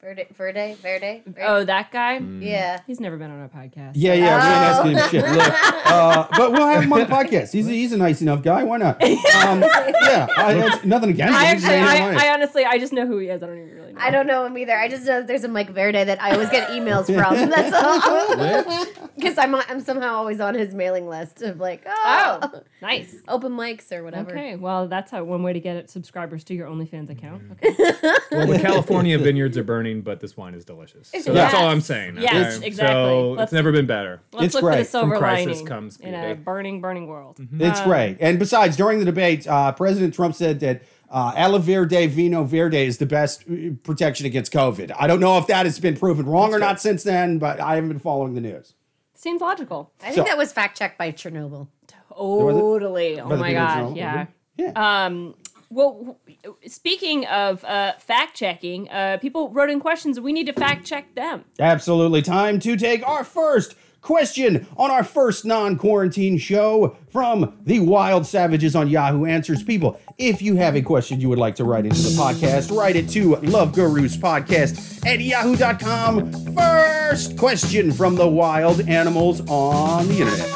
Verde, 0.01 0.28
Verde, 0.34 0.78
Verde, 0.81 1.24
Verde. 1.25 1.42
Oh, 1.46 1.66
that 1.66 1.92
guy. 1.92 2.19
yeah. 2.19 2.80
He's 2.88 3.01
never 3.01 3.18
been 3.18 3.30
on 3.31 3.42
a 3.44 3.50
podcast. 3.50 3.92
Yeah, 3.96 4.13
yeah, 4.13 4.81
we 4.84 4.92
ain't 4.92 4.92
asking 4.92 4.92
him 4.92 4.98
Oh. 4.98 5.07
shit. 5.10 5.38
Look, 5.38 5.92
uh, 5.92 6.28
but 6.38 6.51
we'll 6.54 6.68
have 6.68 6.84
him 6.84 6.94
on 6.94 7.00
the 7.01 7.06
podcast. 7.06 7.51
He's 7.51 7.68
a, 7.68 7.72
he's 7.72 7.92
a 7.92 7.98
nice 7.98 8.22
enough 8.22 8.42
guy. 8.42 8.63
Why 8.63 8.78
not? 8.78 9.04
Um, 9.04 9.60
yeah, 9.62 10.28
I, 10.38 10.80
nothing 10.86 11.10
against 11.10 11.34
him. 11.34 11.42
I 11.42 11.54
He's 11.54 11.66
actually, 11.66 11.80
I. 12.18 12.30
I 12.30 12.34
honestly, 12.34 12.63
I 12.63 12.78
just 12.78 12.94
know 12.94 13.06
who 13.06 13.18
he 13.18 13.28
is. 13.28 13.44
I 13.44 13.48
don't 13.48 13.57
even 13.57 13.75
really 13.75 13.92
know. 13.92 14.00
I 14.00 14.10
don't 14.10 14.25
know 14.25 14.46
him 14.46 14.57
either. 14.57 14.78
I 14.78 14.88
just 14.88 15.06
know 15.06 15.22
there's 15.22 15.44
a 15.44 15.50
Mike 15.50 15.72
Verde 15.72 16.02
that 16.06 16.22
I 16.22 16.31
always 16.31 16.50
get 16.50 16.69
emails 16.69 17.06
from. 17.13 17.50
That's 17.50 17.74
all. 17.75 19.10
Because 19.18 19.38
I'm 19.38 19.54
I'm 19.54 19.81
somehow 19.81 20.13
always 20.16 20.40
on 20.40 20.56
his 20.56 20.74
mailing 20.74 21.10
list 21.10 21.42
of 21.42 21.60
like, 21.60 21.84
oh, 21.86 22.40
Oh, 22.42 22.62
nice. 22.81 23.18
open 23.28 23.52
mics 23.52 23.92
or 23.92 24.04
whatever. 24.06 24.31
Okay, 24.31 24.56
well, 24.56 24.88
that's 24.88 25.12
how 25.12 25.25
one 25.25 25.44
way 25.44 25.52
to 25.52 25.60
get 25.60 25.75
it 25.75 25.90
subscribers 25.90 26.45
to 26.45 26.54
your 26.54 26.69
OnlyFans 26.69 27.10
account. 27.10 27.44
Okay. 27.52 27.75
Well, 28.31 28.45
the 28.45 28.60
California 28.60 29.18
vineyards 29.28 29.57
are 29.57 29.63
burning, 29.63 29.89
but 30.02 30.20
this 30.20 30.38
wine 30.38 30.54
is 30.54 30.66
delicious. 30.66 31.12
So 31.22 31.34
that's 31.34 31.54
all 31.54 31.68
I'm 31.68 31.82
saying. 31.82 32.18
Yes, 32.20 32.58
okay? 32.58 32.68
exactly. 32.68 32.94
So 32.96 33.32
Let's- 33.32 33.44
it's 33.44 33.54
never 33.54 33.72
been 33.72 33.86
better. 33.86 34.22
Let's 34.34 34.46
It's 34.46 34.54
look 34.56 34.64
great. 34.64 34.78
for 34.78 34.84
the 34.84 34.90
silver 34.90 35.12
From 35.16 35.20
crisis 35.20 35.48
lining 35.58 35.66
comes 35.66 36.00
in 36.00 36.14
a 36.14 36.36
burning, 36.36 36.82
burning 36.82 37.08
world. 37.08 37.40
It's 37.60 37.80
Uh, 37.82 37.86
great. 37.86 38.18
And 38.20 38.40
besides, 38.40 38.78
during 38.78 39.00
the 39.00 39.06
debate, 39.06 39.48
uh, 39.48 39.72
President 39.74 40.14
Trump 40.14 40.36
said 40.36 40.60
that 40.62 40.84
uh, 41.12 41.34
Aloe 41.36 41.58
Verde 41.58 42.08
Vinho 42.08 42.46
Verde 42.46 42.86
is 42.86 43.00
the 43.00 43.06
best 43.08 43.44
uh, 43.50 43.72
protection 43.84 44.26
against 44.28 44.54
COVID. 44.54 44.92
I 45.00 45.08
don't 45.08 45.20
know 45.20 45.38
if 45.40 45.48
that 45.48 45.66
has 45.66 45.80
been 45.80 45.98
proven 45.98 46.26
wrong 46.28 46.54
or 46.54 46.60
not 46.60 46.80
since 46.80 47.02
then, 47.04 47.40
but 47.40 47.60
I 47.60 47.76
haven't 47.76 47.90
been 47.90 48.00
following 48.00 48.36
the 48.36 48.42
news. 48.42 48.76
Seems 49.16 49.42
logical. 49.42 49.92
I 50.02 50.06
think 50.12 50.16
So- 50.18 50.24
that 50.26 50.38
was 50.38 50.54
fact 50.54 50.78
checked 50.78 50.98
by 50.98 51.12
Chernobyl. 51.12 51.68
Totally. 52.16 53.19
Oh 53.19 53.28
my 53.28 53.36
people 53.50 53.52
god. 53.54 53.78
original? 53.78 53.98
Yeah. 53.98 54.26
Yeah. 54.58 55.06
Um. 55.06 55.36
Well, 55.71 56.18
speaking 56.66 57.26
of 57.28 57.64
uh, 57.64 57.94
fact 57.99 58.35
checking, 58.35 58.90
uh, 58.90 59.18
people 59.21 59.49
wrote 59.49 59.69
in 59.69 59.80
questions. 59.80 60.19
We 60.19 60.33
need 60.33 60.47
to 60.47 60.54
fact 60.54 60.85
check 60.85 61.14
them. 61.14 61.45
Absolutely. 61.59 62.23
Time 62.23 62.59
to 62.59 62.76
take 62.76 63.07
our 63.07 63.23
first 63.23 63.76
question 64.02 64.68
on 64.78 64.90
our 64.90 65.04
first 65.04 65.45
non 65.45 65.78
quarantine 65.78 66.38
show 66.38 66.97
from 67.09 67.59
the 67.66 67.80
Wild 67.81 68.26
Savages 68.26 68.76
on 68.76 68.88
Yahoo 68.90 69.26
Answers. 69.26 69.61
People, 69.61 69.99
if 70.18 70.42
you 70.42 70.56
have 70.56 70.76
a 70.76 70.81
question 70.81 71.21
you 71.21 71.30
would 71.30 71.40
like 71.40 71.56
to 71.57 71.64
write 71.64 71.85
into 71.85 72.02
the 72.02 72.09
podcast, 72.09 72.76
write 72.76 72.95
it 72.95 73.09
to 73.09 73.35
Love 73.38 73.73
Gurus 73.73 74.18
Podcast 74.18 75.06
at 75.06 75.19
yahoo.com. 75.19 76.31
First 76.56 77.38
question 77.38 77.92
from 77.92 78.16
the 78.16 78.28
wild 78.28 78.81
animals 78.90 79.42
on 79.47 80.07
the 80.07 80.21
internet. 80.21 80.49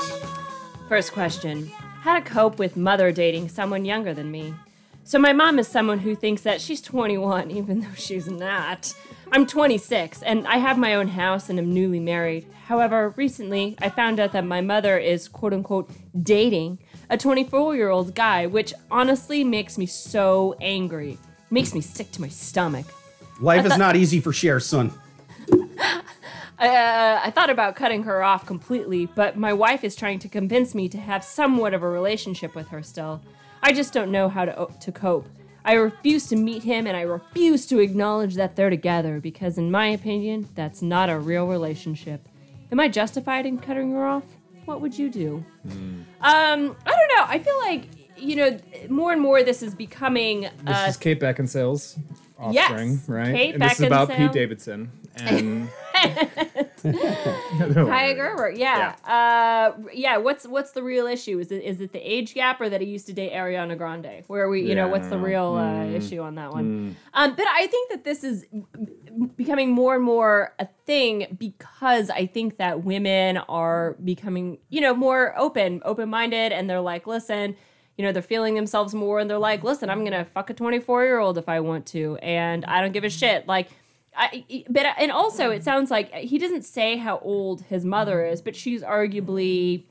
First 0.87 1.11
question 1.13 1.67
How 2.01 2.15
to 2.15 2.21
cope 2.21 2.57
with 2.57 2.75
mother 2.75 3.11
dating 3.11 3.49
someone 3.49 3.85
younger 3.85 4.13
than 4.13 4.31
me? 4.31 4.53
So, 5.05 5.19
my 5.19 5.33
mom 5.33 5.59
is 5.59 5.67
someone 5.67 5.99
who 5.99 6.15
thinks 6.15 6.43
that 6.43 6.61
she's 6.61 6.81
21, 6.81 7.51
even 7.51 7.81
though 7.81 7.93
she's 7.95 8.27
not. 8.27 8.93
I'm 9.33 9.45
26, 9.45 10.23
and 10.23 10.47
I 10.47 10.57
have 10.57 10.77
my 10.77 10.95
own 10.95 11.09
house 11.09 11.49
and 11.49 11.59
am 11.59 11.73
newly 11.73 11.99
married. 11.99 12.47
However, 12.67 13.13
recently 13.17 13.75
I 13.81 13.89
found 13.89 14.19
out 14.19 14.31
that 14.31 14.45
my 14.45 14.61
mother 14.61 14.97
is 14.97 15.27
quote 15.27 15.53
unquote 15.53 15.91
dating 16.21 16.79
a 17.09 17.17
24 17.17 17.75
year 17.75 17.89
old 17.89 18.15
guy, 18.15 18.45
which 18.47 18.73
honestly 18.89 19.43
makes 19.43 19.77
me 19.77 19.85
so 19.85 20.55
angry. 20.61 21.17
Makes 21.49 21.73
me 21.73 21.81
sick 21.81 22.11
to 22.11 22.21
my 22.21 22.29
stomach. 22.29 22.85
Life 23.41 23.65
is 23.65 23.77
not 23.77 23.95
easy 23.95 24.21
for 24.21 24.31
Cher, 24.31 24.59
son. 24.59 24.91
Uh, 26.59 27.19
I 27.21 27.29
thought 27.31 27.49
about 27.49 27.75
cutting 27.75 28.03
her 28.03 28.23
off 28.23 28.45
completely, 28.45 29.07
but 29.07 29.35
my 29.35 29.51
wife 29.51 29.83
is 29.83 29.97
trying 29.97 30.19
to 30.19 30.29
convince 30.29 30.73
me 30.73 30.87
to 30.89 30.97
have 30.97 31.21
somewhat 31.21 31.73
of 31.73 31.83
a 31.83 31.89
relationship 31.89 32.55
with 32.55 32.69
her 32.69 32.81
still. 32.81 33.21
I 33.63 33.71
just 33.73 33.93
don't 33.93 34.11
know 34.11 34.27
how 34.29 34.45
to, 34.45 34.67
to 34.79 34.91
cope. 34.91 35.27
I 35.65 35.73
refuse 35.73 36.27
to 36.27 36.35
meet 36.35 36.63
him 36.63 36.85
and 36.85 36.97
I 36.97 37.01
refuse 37.01 37.65
to 37.67 37.79
acknowledge 37.79 38.35
that 38.35 38.55
they're 38.57 38.69
together 38.69 39.21
because, 39.21 39.57
in 39.57 39.71
my 39.71 39.87
opinion, 39.87 40.49
that's 40.55 40.81
not 40.81 41.09
a 41.09 41.17
real 41.17 41.47
relationship. 41.47 42.27
Am 42.71 42.79
I 42.79 42.89
justified 42.89 43.45
in 43.45 43.57
cutting 43.57 43.91
her 43.93 44.05
off? 44.05 44.23
What 44.65 44.81
would 44.81 44.97
you 44.97 45.09
do? 45.09 45.45
Um, 45.65 46.05
I 46.21 46.35
don't 46.59 46.75
know. 46.85 47.25
I 47.25 47.39
feel 47.39 47.57
like, 47.59 47.85
you 48.17 48.35
know, 48.35 48.59
more 48.89 49.13
and 49.13 49.21
more 49.21 49.41
this 49.43 49.63
is 49.63 49.73
becoming. 49.73 50.41
This 50.41 50.51
Uh, 50.67 50.85
is 50.89 50.97
Kate 50.97 51.19
Beckinsale's 51.19 51.97
offspring, 52.37 52.99
right? 53.07 53.33
Kate 53.33 53.53
and 53.53 53.63
this 53.63 53.79
is 53.79 53.85
about 53.87 54.09
Pete 54.09 54.31
Davidson. 54.33 54.91
And 55.17 55.69
Kaia 56.83 58.15
Gerber, 58.15 58.51
yeah, 58.51 58.95
Uh, 59.05 59.71
yeah. 59.93 60.17
What's 60.17 60.45
what's 60.47 60.71
the 60.71 60.83
real 60.83 61.07
issue? 61.07 61.39
Is 61.39 61.51
it 61.51 61.63
is 61.63 61.79
it 61.81 61.93
the 61.93 61.99
age 61.99 62.33
gap, 62.33 62.59
or 62.59 62.69
that 62.69 62.81
he 62.81 62.87
used 62.87 63.05
to 63.07 63.13
date 63.13 63.31
Ariana 63.33 63.77
Grande? 63.77 64.23
Where 64.27 64.49
we, 64.49 64.61
you 64.63 64.75
know, 64.75 64.87
what's 64.87 65.07
the 65.07 65.15
don't 65.15 65.23
real 65.23 65.53
uh, 65.55 65.85
issue 65.85 66.19
on 66.21 66.35
that 66.35 66.51
one? 66.51 66.95
Um, 67.13 67.35
but 67.35 67.45
I 67.47 67.67
think 67.67 67.91
that 67.91 68.03
this 68.03 68.23
is 68.23 68.45
becoming 69.37 69.71
more 69.71 69.95
and 69.95 70.03
more 70.03 70.53
a 70.59 70.67
thing 70.85 71.37
because 71.39 72.09
I 72.09 72.25
think 72.25 72.57
that 72.57 72.83
women 72.83 73.37
are 73.37 73.95
becoming, 74.03 74.57
you 74.69 74.81
know, 74.81 74.93
more 74.93 75.33
open, 75.37 75.81
open 75.85 76.09
minded, 76.09 76.51
and 76.51 76.69
they're 76.69 76.81
like, 76.81 77.07
listen. 77.07 77.55
You 77.95 78.03
know, 78.03 78.11
they're 78.11 78.23
feeling 78.23 78.55
themselves 78.55 78.95
more 78.95 79.19
and 79.19 79.29
they're 79.29 79.37
like, 79.37 79.63
listen, 79.63 79.87
I'm 79.87 79.99
going 79.99 80.13
to 80.13 80.25
fuck 80.25 80.49
a 80.49 80.55
24 80.55 81.03
year 81.03 81.19
old 81.19 81.37
if 81.37 81.47
I 81.47 81.59
want 81.59 81.85
to. 81.89 82.17
And 82.23 82.65
I 82.65 82.81
don't 82.81 82.91
give 82.91 83.03
a 83.03 83.09
shit. 83.11 83.47
Like, 83.47 83.69
I, 84.15 84.65
but 84.69 84.85
uh, 84.85 84.93
and 84.97 85.11
also 85.11 85.49
it 85.49 85.63
sounds 85.63 85.89
like 85.89 86.13
he 86.13 86.37
doesn't 86.37 86.63
say 86.63 86.97
how 86.97 87.19
old 87.19 87.61
his 87.63 87.83
mother 87.83 88.25
is, 88.25 88.41
but 88.41 88.55
she's 88.55 88.83
arguably 88.83 89.83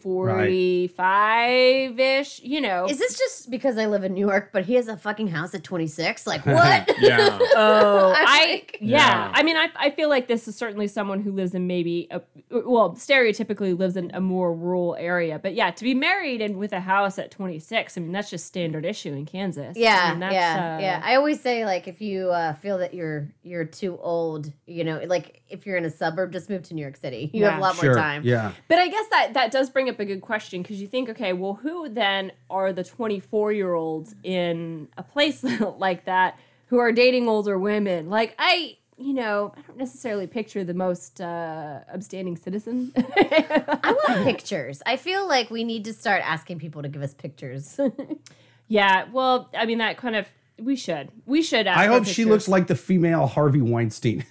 forty-five 0.00 1.98
ish. 1.98 2.40
You 2.42 2.60
know. 2.60 2.86
Is 2.86 2.98
this 2.98 3.18
just 3.18 3.50
because 3.50 3.78
I 3.78 3.86
live 3.86 4.04
in 4.04 4.14
New 4.14 4.26
York, 4.26 4.50
but 4.52 4.64
he 4.64 4.74
has 4.74 4.88
a 4.88 4.96
fucking 4.96 5.28
house 5.28 5.54
at 5.54 5.64
26? 5.64 6.26
Like, 6.26 6.44
what? 6.46 6.90
yeah, 7.00 7.38
oh, 7.56 8.14
I'm 8.16 8.26
I 8.28 8.44
like- 8.52 8.78
yeah. 8.80 8.98
Yeah. 9.00 9.32
I 9.34 9.42
mean, 9.42 9.56
I 9.56 9.68
I 9.76 9.90
feel 9.90 10.08
like 10.08 10.28
this 10.28 10.48
is 10.48 10.56
certainly 10.56 10.86
someone 10.88 11.20
who 11.20 11.32
lives 11.32 11.54
in 11.54 11.66
maybe 11.66 12.08
a 12.10 12.20
well, 12.50 12.92
stereotypically 12.92 13.78
lives 13.78 13.96
in 13.96 14.10
a 14.14 14.20
more 14.20 14.54
rural 14.54 14.96
area. 14.98 15.38
But 15.38 15.54
yeah, 15.54 15.70
to 15.70 15.84
be 15.84 15.94
married 15.94 16.40
and 16.40 16.56
with 16.56 16.72
a 16.72 16.80
house 16.80 17.18
at 17.18 17.30
twenty-six, 17.30 17.96
I 17.96 18.00
mean, 18.00 18.12
that's 18.12 18.30
just 18.30 18.46
standard 18.46 18.84
issue 18.84 19.12
in 19.12 19.26
Kansas. 19.26 19.76
I 19.76 19.80
Yeah, 19.80 20.10
mean, 20.10 20.20
that's, 20.20 20.34
yeah, 20.34 20.76
uh, 20.76 20.80
yeah. 20.80 21.00
I 21.04 21.14
always 21.16 21.40
say 21.40 21.64
like 21.64 21.88
if 21.88 22.00
you 22.00 22.30
uh, 22.30 22.54
feel 22.54 22.78
that 22.78 22.94
you're 22.94 23.28
you're 23.42 23.64
too 23.64 23.98
old, 24.02 24.52
you 24.66 24.84
know, 24.84 25.00
like 25.06 25.42
if 25.48 25.66
you're 25.66 25.76
in 25.76 25.84
a 25.84 25.90
suburb, 25.90 26.32
just 26.32 26.48
move 26.50 26.62
to 26.64 26.74
New 26.74 26.82
York 26.82 26.96
City. 26.96 27.30
You 27.32 27.44
have 27.44 27.58
a 27.58 27.60
lot 27.60 27.76
Sure. 27.76 27.90
more 27.90 27.94
time. 27.94 28.22
Yeah. 28.24 28.52
But 28.68 28.78
I 28.78 28.88
guess 28.88 29.06
that 29.10 29.34
that 29.34 29.50
does 29.52 29.70
bring 29.70 29.88
up 29.90 30.00
a 30.00 30.04
good 30.04 30.22
question 30.22 30.62
because 30.62 30.80
you 30.80 30.86
think, 30.86 31.08
okay, 31.10 31.32
well, 31.32 31.54
who 31.54 31.88
then 31.88 32.32
are 32.48 32.72
the 32.72 32.84
24 32.84 33.52
year 33.52 33.74
olds 33.74 34.14
in 34.22 34.88
a 34.96 35.02
place 35.02 35.44
like 35.78 36.04
that 36.06 36.38
who 36.66 36.78
are 36.78 36.92
dating 36.92 37.28
older 37.28 37.58
women? 37.58 38.08
Like, 38.08 38.34
I, 38.38 38.76
you 38.96 39.12
know, 39.12 39.52
I 39.56 39.60
don't 39.62 39.78
necessarily 39.78 40.26
picture 40.26 40.64
the 40.64 40.74
most 40.74 41.20
uh, 41.20 41.80
upstanding 41.92 42.36
citizen. 42.36 42.92
I 42.96 43.96
want 44.08 44.24
pictures. 44.24 44.82
I 44.86 44.96
feel 44.96 45.26
like 45.28 45.50
we 45.50 45.64
need 45.64 45.84
to 45.86 45.92
start 45.92 46.22
asking 46.24 46.58
people 46.58 46.82
to 46.82 46.88
give 46.88 47.02
us 47.02 47.14
pictures. 47.14 47.78
yeah, 48.68 49.06
well, 49.12 49.50
I 49.54 49.66
mean, 49.66 49.78
that 49.78 49.96
kind 49.96 50.16
of, 50.16 50.26
we 50.58 50.76
should. 50.76 51.10
We 51.26 51.42
should 51.42 51.66
ask 51.66 51.78
I 51.78 51.86
for 51.86 51.92
hope 51.92 52.06
she 52.06 52.24
looks 52.24 52.46
like 52.46 52.66
the 52.66 52.76
female 52.76 53.26
Harvey 53.26 53.62
Weinstein. 53.62 54.24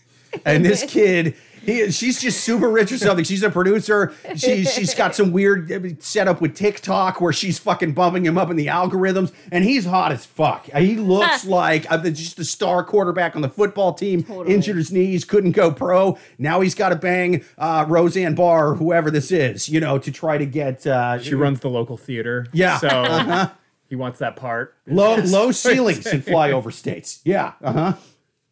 And 0.46 0.64
this 0.64 0.84
kid, 0.88 1.36
he, 1.64 1.92
she's 1.92 2.22
just 2.22 2.42
super 2.44 2.70
rich 2.70 2.92
or 2.92 2.98
something. 2.98 3.26
She's 3.26 3.44
a 3.44 3.50
producer. 3.50 4.14
She's 4.36 4.74
she's 4.74 4.94
got 4.94 5.16
some 5.16 5.32
weird 5.32 6.02
setup 6.04 6.42
with 6.42 6.56
TikTok 6.56 7.22
where 7.22 7.34
she's 7.34 7.60
fucking 7.60 7.94
bumping 7.94 8.26
him 8.26 8.38
up 8.38 8.50
in 8.50 8.56
the 8.56 8.68
algorithms, 8.68 9.32
and 9.52 9.64
he's 9.64 9.86
hot 9.86 10.12
as 10.12 10.26
fuck. 10.26 10.66
He 10.66 10.96
looks 10.96 11.46
like 11.46 11.90
uh, 11.92 11.98
just 12.10 12.40
a 12.40 12.46
star 12.46 12.84
quarterback 12.84 13.36
on 13.36 13.42
the 13.42 13.50
football 13.50 13.94
team. 13.94 14.24
Totally. 14.24 14.54
Injured 14.54 14.78
his 14.78 14.92
knees, 14.92 15.26
couldn't 15.26 15.52
go 15.52 15.72
pro. 15.72 16.18
Now 16.38 16.62
he's 16.62 16.76
got 16.76 16.90
to 16.90 16.96
bang 16.96 17.44
uh, 17.58 17.86
Roseanne 17.88 18.36
Barr 18.36 18.70
or 18.70 18.76
whoever 18.76 19.12
this 19.12 19.32
is, 19.32 19.70
you 19.70 19.80
know, 19.80 19.98
to 20.00 20.12
try 20.12 20.38
to 20.38 20.46
get 20.46 20.86
uh, 20.88 21.20
she 21.20 21.36
runs 21.36 21.60
the 21.60 21.70
local 21.70 21.98
theater. 21.98 22.48
Yeah. 22.54 22.78
so 22.78 23.52
he 23.90 23.96
wants 23.96 24.20
that 24.20 24.36
part. 24.36 24.76
low 24.88 25.16
low 25.18 25.52
ceilings 25.54 26.06
and 26.06 26.24
flyover 26.26 26.72
states. 26.72 27.22
Yeah, 27.24 27.54
uh 27.64 27.72
huh. 27.74 27.94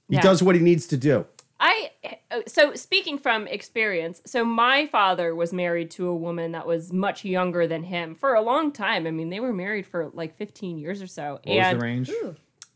He 0.09 0.15
Yeah. 0.15 0.21
does 0.21 0.41
what 0.41 0.55
he 0.55 0.61
needs 0.61 0.87
to 0.87 0.97
do. 0.97 1.25
I 1.59 1.91
uh, 2.31 2.41
so 2.47 2.75
speaking 2.75 3.17
from 3.17 3.47
experience, 3.47 4.21
so 4.25 4.45
my 4.45 4.85
father 4.85 5.33
was 5.33 5.51
married 5.53 5.89
to 5.91 6.07
a 6.07 6.15
woman 6.15 6.51
that 6.51 6.67
was 6.67 6.93
much 6.93 7.25
younger 7.25 7.65
than 7.65 7.83
him 7.83 8.13
for 8.15 8.35
a 8.35 8.41
long 8.41 8.71
time. 8.71 9.07
I 9.07 9.11
mean, 9.11 9.29
they 9.29 9.39
were 9.39 9.53
married 9.53 9.87
for 9.87 10.09
like 10.13 10.37
15 10.37 10.77
years 10.77 11.01
or 11.01 11.07
so. 11.07 11.39
What 11.43 11.47
was 11.73 11.79
the 11.79 11.79
range? 11.79 12.11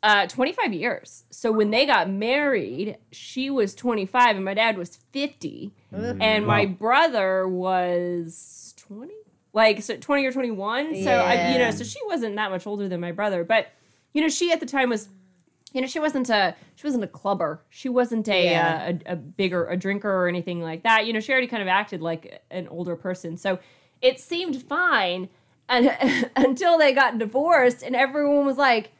uh 0.04 0.26
25 0.28 0.74
years. 0.74 1.26
So 1.30 1.52
when 1.52 1.70
they 1.70 1.86
got 1.86 2.10
married, 2.10 2.98
she 3.12 3.52
was 3.52 3.76
25 3.76 4.36
and 4.38 4.46
my 4.46 4.56
dad 4.56 4.78
was 4.78 4.96
50 5.12 5.74
and 6.20 6.46
my 6.48 6.66
brother 6.66 7.48
was 7.48 8.74
20? 8.78 9.14
Like 9.54 9.84
so 9.84 9.98
20 9.98 10.26
or 10.26 10.32
21. 10.32 11.04
So 11.04 11.12
I 11.12 11.52
you 11.54 11.60
know, 11.60 11.70
so 11.72 11.84
she 11.84 12.00
wasn't 12.08 12.36
that 12.38 12.50
much 12.50 12.66
older 12.66 12.88
than 12.90 13.00
my 13.00 13.12
brother, 13.12 13.44
but 13.44 13.68
you 14.14 14.22
know, 14.22 14.28
she 14.30 14.52
at 14.52 14.60
the 14.60 14.66
time 14.66 14.90
was 14.90 15.08
you 15.74 15.82
know, 15.82 15.88
she 15.88 16.00
wasn't 16.00 16.30
a 16.30 16.56
she 16.76 16.88
wasn't 16.88 17.04
a 17.04 17.08
clubber. 17.08 17.62
She 17.70 17.90
wasn't 17.90 18.28
a, 18.28 18.44
Yeah. 18.46 18.92
uh, 19.06 19.06
a 19.06 19.14
a 19.14 19.16
bigger 19.16 19.66
a 19.68 19.78
drinker 19.78 20.12
or 20.12 20.28
anything 20.28 20.62
like 20.62 20.84
that. 20.84 21.06
You 21.06 21.14
know, 21.14 21.20
she 21.20 21.32
already 21.32 21.48
kind 21.48 21.62
of 21.62 21.68
acted 21.68 22.02
like 22.02 22.42
an 22.52 22.68
older 22.68 22.96
person. 22.96 23.38
So 23.38 23.60
it 24.02 24.20
seemed 24.20 24.62
fine 24.64 25.30
and, 25.70 26.30
until 26.36 26.78
they 26.78 26.94
got 26.94 27.18
divorced 27.20 27.84
and 27.84 27.96
everyone 27.96 28.46
was 28.46 28.58
like 28.58 28.92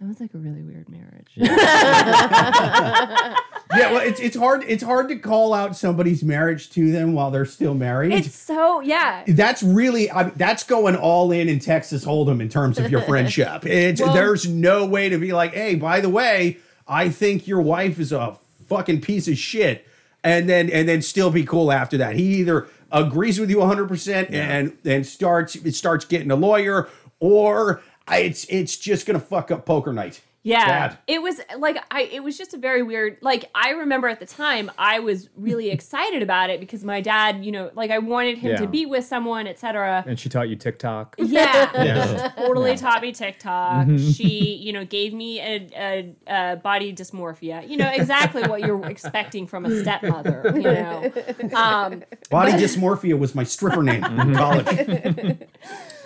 that 0.00 0.08
was 0.08 0.20
like 0.20 0.34
a 0.34 0.38
really 0.38 0.62
weird 0.62 0.88
marriage. 0.88 1.32
Yeah, 3.76 3.92
well, 3.92 4.00
it's 4.06 4.20
it's 4.20 4.36
hard 4.36 4.64
it's 4.66 4.82
hard 4.82 5.08
to 5.08 5.16
call 5.16 5.54
out 5.54 5.76
somebody's 5.76 6.22
marriage 6.22 6.70
to 6.70 6.92
them 6.92 7.12
while 7.14 7.30
they're 7.30 7.44
still 7.44 7.74
married. 7.74 8.12
it's 8.12 8.34
so 8.34 8.80
yeah. 8.80 9.24
that's 9.28 9.62
really 9.62 10.10
I, 10.10 10.24
that's 10.30 10.64
going 10.64 10.96
all 10.96 11.32
in 11.32 11.48
in 11.48 11.58
Texas 11.58 12.04
Hold'em 12.04 12.40
in 12.40 12.48
terms 12.48 12.78
of 12.78 12.90
your 12.90 13.00
friendship. 13.08 13.64
It's 13.66 14.00
Well- 14.00 14.14
there's 14.14 14.48
no 14.48 14.84
way 14.86 15.08
to 15.08 15.18
be 15.18 15.32
like, 15.32 15.54
hey, 15.54 15.74
by 15.74 16.00
the 16.00 16.08
way, 16.10 16.58
I 16.86 17.08
think 17.08 17.46
your 17.46 17.62
wife 17.62 17.98
is 17.98 18.12
a 18.12 18.36
fucking 18.68 19.00
piece 19.00 19.28
of 19.28 19.36
shit, 19.38 19.86
and 20.22 20.48
then 20.48 20.70
and 20.70 20.88
then 20.88 21.02
still 21.02 21.30
be 21.30 21.44
cool 21.44 21.72
after 21.72 21.96
that. 21.98 22.16
He 22.16 22.36
either 22.36 22.66
agrees 22.92 23.40
with 23.40 23.50
you 23.50 23.58
100 23.58 23.88
percent 23.88 24.30
and 24.30 24.76
and 24.84 25.06
starts 25.06 25.56
it 25.56 25.74
starts 25.74 26.04
getting 26.04 26.30
a 26.30 26.36
lawyer, 26.36 26.88
or 27.20 27.82
it's 28.10 28.44
it's 28.50 28.76
just 28.76 29.06
gonna 29.06 29.20
fuck 29.20 29.50
up 29.50 29.64
poker 29.66 29.92
night. 29.92 30.20
Yeah. 30.46 30.88
Bad. 30.88 30.98
It 31.06 31.22
was 31.22 31.40
like 31.58 31.78
I 31.90 32.02
it 32.02 32.22
was 32.22 32.36
just 32.36 32.52
a 32.52 32.58
very 32.58 32.82
weird 32.82 33.16
like 33.22 33.46
I 33.54 33.70
remember 33.70 34.08
at 34.08 34.20
the 34.20 34.26
time 34.26 34.70
I 34.76 35.00
was 35.00 35.30
really 35.36 35.70
excited 35.76 36.22
about 36.22 36.50
it 36.50 36.60
because 36.60 36.84
my 36.84 37.00
dad, 37.00 37.44
you 37.44 37.50
know, 37.50 37.70
like 37.74 37.90
I 37.90 37.98
wanted 37.98 38.36
him 38.38 38.54
to 38.58 38.62
Yeah. 38.64 38.68
be 38.68 38.84
with 38.84 39.04
someone, 39.06 39.46
etc. 39.46 40.04
And 40.06 40.18
she 40.20 40.28
taught 40.28 40.48
you 40.50 40.56
TikTok. 40.56 41.16
Yeah, 41.34 41.70
Yeah. 41.82 42.28
totally 42.36 42.76
taught 42.76 43.00
me 43.00 43.10
TikTok. 43.12 43.88
She, 43.98 44.54
you 44.56 44.72
know, 44.74 44.84
gave 44.84 45.14
me 45.14 45.40
a, 45.40 45.68
a, 45.76 46.14
a 46.52 46.56
body 46.56 46.92
dysmorphia. 46.94 47.66
You 47.68 47.78
know 47.78 47.88
exactly 47.90 48.42
what 48.42 48.60
you're 48.60 48.84
expecting 48.86 49.46
from 49.46 49.64
a 49.64 49.80
stepmother. 49.82 50.52
You 50.54 50.62
know, 50.62 51.12
um, 51.54 52.02
Body 52.30 52.52
dysmorphia 52.52 53.18
was 53.18 53.34
my 53.34 53.44
stripper 53.44 53.82
name 53.82 54.04
in 54.04 54.34
college. 54.34 55.38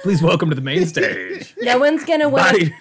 Please 0.02 0.22
welcome 0.22 0.48
to 0.48 0.54
the 0.54 0.62
main 0.62 0.86
stage. 0.86 1.54
no 1.60 1.78
one's 1.78 2.04
gonna 2.04 2.28
win. 2.28 2.44
Body. 2.44 2.72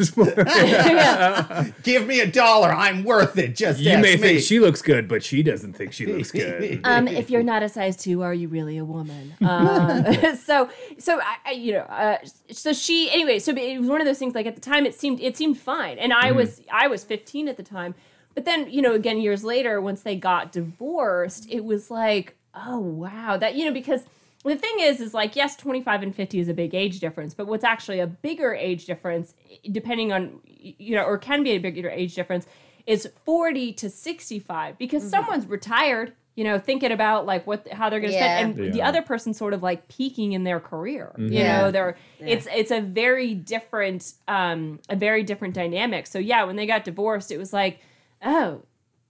Give 1.83 2.05
me 2.05 2.19
a 2.19 2.27
dollar, 2.27 2.69
I'm 2.69 3.03
worth 3.03 3.37
it. 3.37 3.55
Just 3.55 3.79
You 3.79 3.91
ask 3.91 4.01
may 4.01 4.15
me. 4.15 4.21
think 4.21 4.41
she 4.41 4.59
looks 4.59 4.81
good, 4.83 5.07
but 5.07 5.23
she 5.23 5.41
doesn't 5.41 5.73
think 5.73 5.93
she 5.93 6.05
looks 6.05 6.31
good. 6.31 6.81
um, 6.85 7.07
if 7.07 7.29
you're 7.31 7.43
not 7.43 7.63
a 7.63 7.69
size 7.69 7.97
two, 7.97 8.21
are 8.21 8.33
you 8.33 8.47
really 8.47 8.77
a 8.77 8.85
woman? 8.85 9.33
Um, 9.41 10.05
so, 10.35 10.69
so 10.99 11.19
I, 11.19 11.37
I 11.45 11.51
you 11.51 11.73
know, 11.73 11.79
uh, 11.79 12.17
so 12.51 12.71
she 12.71 13.09
anyway. 13.11 13.39
So 13.39 13.51
it 13.51 13.79
was 13.79 13.89
one 13.89 13.99
of 13.99 14.05
those 14.05 14.19
things. 14.19 14.35
Like 14.35 14.45
at 14.45 14.55
the 14.55 14.61
time, 14.61 14.85
it 14.85 14.93
seemed 14.93 15.19
it 15.19 15.35
seemed 15.35 15.57
fine, 15.57 15.97
and 15.97 16.13
I 16.13 16.31
was 16.31 16.61
I 16.71 16.87
was 16.87 17.03
15 17.03 17.47
at 17.47 17.57
the 17.57 17.63
time. 17.63 17.95
But 18.35 18.45
then 18.45 18.69
you 18.69 18.81
know, 18.83 18.93
again, 18.93 19.19
years 19.19 19.43
later, 19.43 19.81
once 19.81 20.01
they 20.01 20.15
got 20.15 20.51
divorced, 20.51 21.47
it 21.49 21.65
was 21.65 21.89
like, 21.89 22.35
oh 22.53 22.77
wow, 22.79 23.37
that 23.37 23.55
you 23.55 23.65
know 23.65 23.73
because. 23.73 24.03
The 24.47 24.55
thing 24.55 24.79
is, 24.79 25.01
is 25.01 25.13
like, 25.13 25.35
yes, 25.35 25.55
25 25.55 26.03
and 26.03 26.15
50 26.15 26.39
is 26.39 26.47
a 26.47 26.53
big 26.53 26.73
age 26.73 26.99
difference, 26.99 27.33
but 27.33 27.47
what's 27.47 27.63
actually 27.63 27.99
a 27.99 28.07
bigger 28.07 28.53
age 28.53 28.85
difference, 28.85 29.33
depending 29.71 30.11
on, 30.13 30.39
you 30.45 30.95
know, 30.95 31.03
or 31.03 31.17
can 31.17 31.43
be 31.43 31.51
a 31.51 31.57
bigger 31.57 31.89
age 31.89 32.15
difference, 32.15 32.47
is 32.85 33.09
40 33.25 33.73
to 33.73 33.89
65 33.89 34.77
because 34.77 35.07
someone's 35.09 35.45
retired 35.45 36.13
you 36.35 36.43
know 36.43 36.59
thinking 36.59 36.91
about 36.91 37.25
like 37.25 37.45
what 37.47 37.67
how 37.69 37.89
they're 37.89 37.99
going 37.99 38.13
to 38.13 38.17
Yeah. 38.17 38.35
spend 38.37 38.59
and 38.59 38.73
the 38.73 38.81
other 38.83 39.01
person's 39.01 39.37
sort 39.37 39.53
of 39.53 39.63
like 39.63 39.87
peaking 39.87 40.33
in 40.33 40.43
their 40.43 40.59
career 40.59 41.11
you 41.17 41.39
Yeah. 41.39 41.61
know 41.63 41.71
they're 41.71 41.97
it's 42.19 42.47
it's 42.55 42.69
a 42.71 42.79
very 42.79 43.33
different 43.33 44.13
um 44.27 44.79
a 44.87 44.95
very 44.95 45.23
different 45.23 45.55
dynamic 45.55 46.05
so 46.05 46.19
yeah 46.19 46.43
when 46.43 46.55
they 46.55 46.67
got 46.67 46.85
divorced 46.85 47.31
it 47.31 47.39
was 47.39 47.51
like 47.53 47.79
oh 48.23 48.61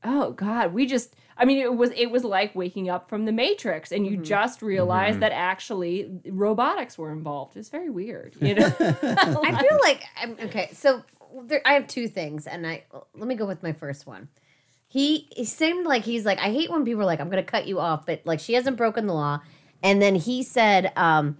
oh 0.05 0.31
god 0.31 0.73
we 0.73 0.85
just 0.85 1.15
i 1.37 1.45
mean 1.45 1.57
it 1.57 1.75
was 1.75 1.91
it 1.95 2.07
was 2.07 2.23
like 2.23 2.53
waking 2.55 2.89
up 2.89 3.09
from 3.09 3.25
the 3.25 3.31
matrix 3.31 3.91
and 3.91 4.05
you 4.05 4.17
just 4.17 4.61
realized 4.61 5.19
that 5.19 5.31
actually 5.31 6.09
robotics 6.25 6.97
were 6.97 7.11
involved 7.11 7.55
it's 7.55 7.69
very 7.69 7.89
weird 7.89 8.35
you 8.41 8.55
know 8.55 8.65
I 8.79 9.61
feel 9.61 9.79
like 9.81 10.03
I'm 10.21 10.37
okay. 10.43 10.69
So 10.73 11.03
there, 11.43 11.61
I 11.65 11.73
have 11.73 11.87
two 11.87 12.07
things, 12.07 12.47
and 12.47 12.65
I 12.65 12.83
let 13.15 13.27
me 13.27 13.35
go 13.35 13.45
with 13.45 13.63
my 13.63 13.73
first 13.73 14.07
one. 14.07 14.29
He, 14.89 15.27
he 15.35 15.43
seemed 15.43 15.85
like 15.85 16.03
he's 16.03 16.25
like 16.25 16.39
I 16.39 16.51
hate 16.51 16.71
when 16.71 16.85
people 16.85 17.01
are 17.01 17.05
like 17.05 17.19
I'm 17.19 17.29
going 17.29 17.43
to 17.43 17.49
cut 17.49 17.67
you 17.67 17.79
off, 17.79 18.05
but 18.05 18.21
like 18.25 18.39
she 18.39 18.53
hasn't 18.53 18.77
broken 18.77 19.07
the 19.07 19.13
law. 19.13 19.41
And 19.83 20.01
then 20.01 20.15
he 20.15 20.43
said, 20.43 20.91
um, 20.95 21.37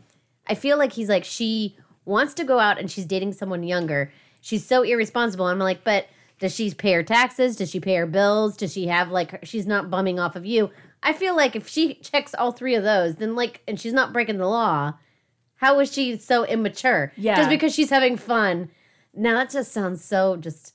I 0.48 0.54
feel 0.54 0.78
like 0.78 0.94
he's 0.94 1.10
like 1.10 1.24
she 1.24 1.78
wants 2.06 2.34
to 2.36 2.44
go 2.44 2.60
out 2.60 2.78
and 2.78 2.90
she's 2.92 3.06
dating 3.06 3.34
someone 3.34 3.64
younger. 3.64 4.12
She's 4.42 4.66
so 4.66 4.84
irresponsible. 4.84 5.48
I'm 5.48 5.60
like, 5.60 5.84
but 5.84 6.08
Does 6.40 6.54
she 6.56 6.74
pay 6.74 6.94
her 6.94 7.04
taxes? 7.04 7.56
Does 7.56 7.72
she 7.72 7.80
pay 7.80 7.96
her 7.96 8.06
bills? 8.06 8.58
Does 8.58 8.74
she 8.74 8.88
have 8.88 9.10
like 9.12 9.40
she's 9.44 9.66
not 9.66 9.90
bumming 9.90 10.20
off 10.20 10.36
of 10.36 10.46
you? 10.46 10.70
I 11.02 11.14
feel 11.14 11.36
like 11.36 11.56
if 11.56 11.68
she 11.68 11.96
checks 11.96 12.36
all 12.36 12.52
three 12.52 12.76
of 12.76 12.84
those, 12.84 13.16
then 13.16 13.36
like 13.36 13.62
and 13.68 13.80
she's 13.80 13.94
not 13.94 14.14
breaking 14.14 14.38
the 14.38 14.48
law, 14.48 14.94
how 15.56 15.80
is 15.80 15.92
she 15.92 16.18
so 16.18 16.46
immature? 16.46 17.12
Yeah. 17.16 17.36
Just 17.36 17.50
because 17.50 17.74
she's 17.74 17.90
having 17.90 18.18
fun. 18.18 18.70
Now 19.14 19.36
that 19.36 19.50
just 19.50 19.72
sounds 19.72 20.04
so 20.04 20.38
just 20.38 20.74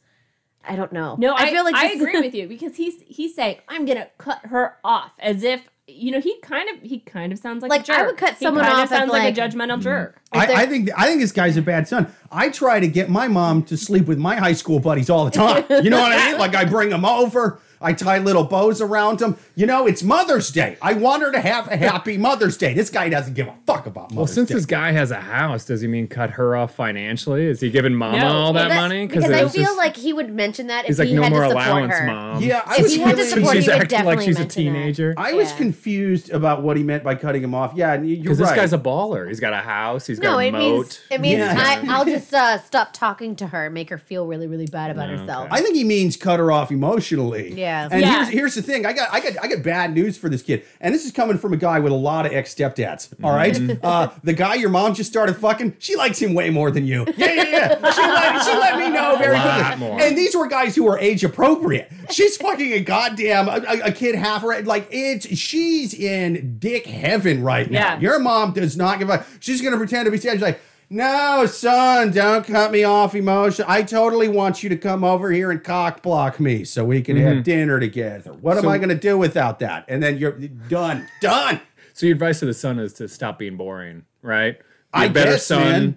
I 0.65 0.77
don't 0.77 0.93
know. 0.93 1.17
No, 1.19 1.35
I, 1.35 1.51
feel 1.51 1.65
like 1.65 1.75
I 1.75 1.93
agree 1.93 2.21
with 2.21 2.35
you 2.35 2.49
because 2.49 2.77
he's 2.77 3.03
he's 3.07 3.35
saying 3.35 3.59
I'm 3.69 3.85
gonna 3.85 4.09
cut 4.19 4.47
her 4.47 4.79
off 4.85 5.13
as 5.19 5.43
if 5.43 5.69
you 5.95 6.11
know 6.11 6.21
he 6.21 6.39
kind 6.41 6.69
of 6.69 6.83
he 6.83 7.01
kind 7.01 7.33
of 7.33 7.39
sounds 7.39 7.63
like, 7.63 7.71
Like, 7.71 7.83
a 7.83 7.85
jerk. 7.85 7.99
I 7.99 8.07
would 8.07 8.17
cut 8.17 8.35
He 8.35 8.45
someone 8.45 8.65
kind 8.65 8.77
off 8.77 8.85
of 8.85 8.89
sounds 8.91 9.11
like, 9.11 9.37
like- 9.37 9.39
a 9.39 9.41
judgmental 9.41 9.79
mm. 9.79 9.83
jerk. 9.83 10.21
I, 10.33 10.63
I 10.63 10.67
think 10.67 10.91
I 10.97 11.07
think 11.07 11.21
this 11.21 11.33
guy's 11.33 11.57
a 11.57 11.63
bad 11.63 11.87
son. 11.87 12.13
I 12.31 12.49
try 12.49 12.81
to 12.81 12.89
get 12.89 13.11
my 13.11 13.29
mom 13.29 13.63
to 13.65 13.77
sleep 13.77 14.07
with 14.07 14.19
my 14.19 14.37
high 14.37 14.55
school 14.55 14.81
buddies 14.81 15.11
all 15.11 15.25
the 15.25 15.31
time. 15.31 15.65
You 15.83 15.91
know 15.91 16.01
what 16.01 16.13
I 16.13 16.31
mean? 16.31 16.39
Like 16.39 16.55
I 16.55 16.65
bring 16.65 16.91
them 16.91 17.05
over. 17.05 17.61
I 17.83 17.93
tie 17.93 18.19
little 18.19 18.45
bows 18.45 18.81
around 18.81 19.19
them. 19.19 19.37
You 19.55 19.67
know, 19.67 19.87
it's 19.87 20.03
Mother's 20.03 20.51
Day. 20.51 20.77
I 20.81 20.93
want 20.95 21.23
her 21.23 21.33
to 21.33 21.41
have 21.41 21.69
a 21.69 21.77
happy 21.77 22.17
Mother's 22.17 22.57
Day. 22.57 22.75
This 22.75 22.91
guy 22.91 23.09
doesn't 23.09 23.35
give 23.35 23.49
a 23.49 23.55
fuck 23.67 23.87
about 23.87 24.05
Mother's 24.13 24.17
Well, 24.17 24.27
since 24.27 24.49
Day. 24.49 24.55
this 24.55 24.67
guy 24.67 24.93
has 24.93 25.11
a 25.11 25.21
house, 25.21 25.65
does 25.65 25.81
he 25.81 25.89
mean 25.89 26.07
cut 26.09 26.31
her 26.31 26.57
off 26.57 26.75
financially? 26.75 27.47
Is 27.47 27.61
he 27.61 27.71
giving 27.71 27.95
mama 27.95 28.19
No. 28.19 28.27
all 28.29 28.53
that 28.55 28.69
That's- 28.69 28.81
money? 28.81 29.07
because 29.07 29.25
I 29.31 29.43
was 29.43 29.53
feel 29.53 29.65
just- 29.65 29.77
like 29.79 29.97
he 29.97 30.13
would 30.13 30.33
mention 30.33 30.69
that 30.69 30.81
if 30.85 30.87
he's 30.89 30.99
like 30.99 31.09
he 31.09 31.15
no 31.15 31.23
had 31.23 31.33
more 31.33 31.43
to 31.43 31.49
support 31.51 31.67
allowance, 31.67 31.95
her. 31.95 32.07
mom. 32.07 32.43
Yeah, 32.43 32.63
I 32.67 32.77
If 32.77 32.83
was 32.83 32.95
he 32.95 33.01
had 33.01 33.11
to 33.11 33.17
really- 33.17 33.29
support 33.29 33.57
she's 33.57 33.65
he 33.65 33.71
would 33.71 33.81
acting 33.83 33.99
like 33.99 34.05
definitely 34.19 34.25
she's 34.27 34.37
a 34.37 34.39
mention 34.41 34.65
that. 34.65 34.73
teenager. 34.81 35.15
I 35.17 35.33
was 35.35 35.51
Yeah. 35.51 35.57
confused 35.57 36.31
about 36.31 36.63
what 36.63 36.77
he 36.77 36.83
meant 36.83 37.03
by 37.05 37.15
cutting 37.15 37.43
him 37.43 37.55
off. 37.55 37.73
Yeah, 37.75 37.93
and 37.95 38.09
you- 38.09 38.15
you're 38.17 38.23
Because 38.25 38.41
right. 38.41 38.49
this 38.51 38.57
guy's 38.57 38.73
a 38.73 38.79
baller. 38.79 39.29
He's 39.29 39.41
got 39.41 39.53
a 39.53 39.57
house. 39.57 40.07
He's 40.07 40.19
No, 40.19 40.33
got 40.33 40.39
a 40.39 40.47
it 40.47 40.53
moat. 40.53 40.59
means 40.61 41.01
it 41.11 41.21
means 41.21 41.39
Yeah. 41.39 41.55
I, 41.59 41.85
I'll 41.93 42.05
just 42.05 42.33
uh, 42.33 42.59
stop 42.61 42.93
talking 42.93 43.37
to 43.37 43.47
her, 43.49 43.67
and 43.67 43.75
make 43.75 43.91
her 43.91 43.99
feel 43.99 44.27
really, 44.27 44.47
really 44.47 44.67
bad 44.67 44.91
about 44.91 45.09
herself. 45.19 45.49
I 45.51 45.61
think 45.61 45.75
he 45.77 45.85
means 45.85 46.17
cut 46.17 46.39
her 46.39 46.51
off 46.53 46.71
emotionally. 46.71 47.55
Yeah. 47.73 47.89
And 47.91 48.01
Yeah. 48.03 48.17
here's 48.25 48.29
here's 48.29 48.55
the 48.57 48.63
thing. 48.63 48.85
I 48.87 48.93
got 48.93 49.09
I 49.13 49.21
got 49.21 49.33
I 49.43 49.49
got 49.49 49.63
bad 49.63 49.95
news 49.95 50.19
for 50.19 50.29
this 50.29 50.43
kid. 50.43 50.65
And 50.81 50.95
this 50.95 51.05
is 51.07 51.13
coming 51.13 51.39
from 51.39 51.53
a 51.53 51.57
guy 51.57 51.79
with 51.81 51.93
a 51.93 51.97
lot 51.97 52.27
of 52.27 52.33
ex 52.33 52.55
stepdads. 52.55 53.09
All 53.23 53.35
right. 53.35 53.55
Mm-hmm. 53.55 53.85
Uh, 53.85 54.09
the 54.23 54.33
guy 54.35 54.55
your 54.57 54.69
mom 54.71 54.95
just 54.95 55.11
started 55.11 55.37
fucking. 55.37 55.77
She 55.79 55.97
likes 55.97 56.19
him 56.21 56.35
way 56.35 56.51
more 56.51 56.71
than 56.71 56.87
you. 56.87 57.07
Yeah, 57.17 57.33
yeah, 57.33 57.45
yeah. 57.51 57.69
She 57.93 58.01
let, 58.03 58.45
she 58.45 58.51
let 58.53 58.79
me 58.79 58.89
know 58.91 59.17
very 59.17 59.37
lot 59.37 59.67
quickly. 59.67 59.79
more. 59.89 60.01
And 60.01 60.17
these 60.19 60.35
were 60.37 60.47
guys 60.49 60.75
who 60.75 60.85
were 60.85 60.99
age 60.99 61.25
appropriate. 61.25 61.91
She's 62.11 62.37
fucking 62.37 62.73
a 62.73 62.81
goddamn 62.81 63.49
a, 63.49 63.63
a- 63.67 63.81
a 63.89 63.93
kid 63.93 64.15
half 64.15 64.43
her 64.43 64.61
like 64.63 64.89
it's 64.91 65.27
she's 65.39 65.95
in 65.95 66.59
dick 66.59 66.87
heaven 66.87 67.43
right 67.43 67.71
now. 67.71 67.81
Yeah. 67.95 68.01
Your 68.01 68.19
mom 68.19 68.53
does 68.53 68.77
not 68.77 68.99
give 68.99 69.09
a. 69.09 69.25
She's 69.41 69.63
gonna 69.63 69.77
pretend 69.79 70.05
to 70.07 70.11
be 70.11 70.19
sad. 70.19 70.35
She's 70.35 70.43
like. 70.43 70.61
No, 70.93 71.47
son, 71.47 72.11
don't 72.11 72.47
cut 72.47 72.71
me 72.71 72.85
off 72.85 73.15
emotion. 73.15 73.65
I 73.67 73.83
totally 73.83 74.29
want 74.29 74.63
you 74.63 74.69
to 74.69 74.77
come 74.77 75.05
over 75.05 75.31
here 75.33 75.51
and 75.51 75.65
cock 75.65 76.03
block 76.03 76.39
me 76.39 76.65
so 76.65 76.85
we 76.85 77.01
can 77.01 77.17
have 77.17 77.33
mm-hmm. 77.33 77.43
dinner 77.43 77.81
together. 77.81 78.35
What 78.35 78.59
am 78.59 78.69
I 78.69 78.77
going 78.77 78.91
to 78.91 78.95
do 78.95 79.17
without 79.17 79.61
that? 79.61 79.87
And 79.89 80.03
then 80.03 80.19
you're 80.19 80.33
done. 80.33 81.09
Done. 81.23 81.63
So 81.95 82.05
your 82.05 82.13
advice 82.13 82.41
to 82.41 82.47
the 82.47 82.53
son 82.53 82.79
is 82.79 82.93
to 82.95 83.09
stop 83.09 83.39
being 83.39 83.57
boring, 83.57 84.05
right? 84.21 84.59
Be 84.59 84.65
I 84.93 85.05
a 85.07 85.11
better 85.11 85.31
guess, 85.33 85.47
son 85.47 85.61
man. 85.63 85.97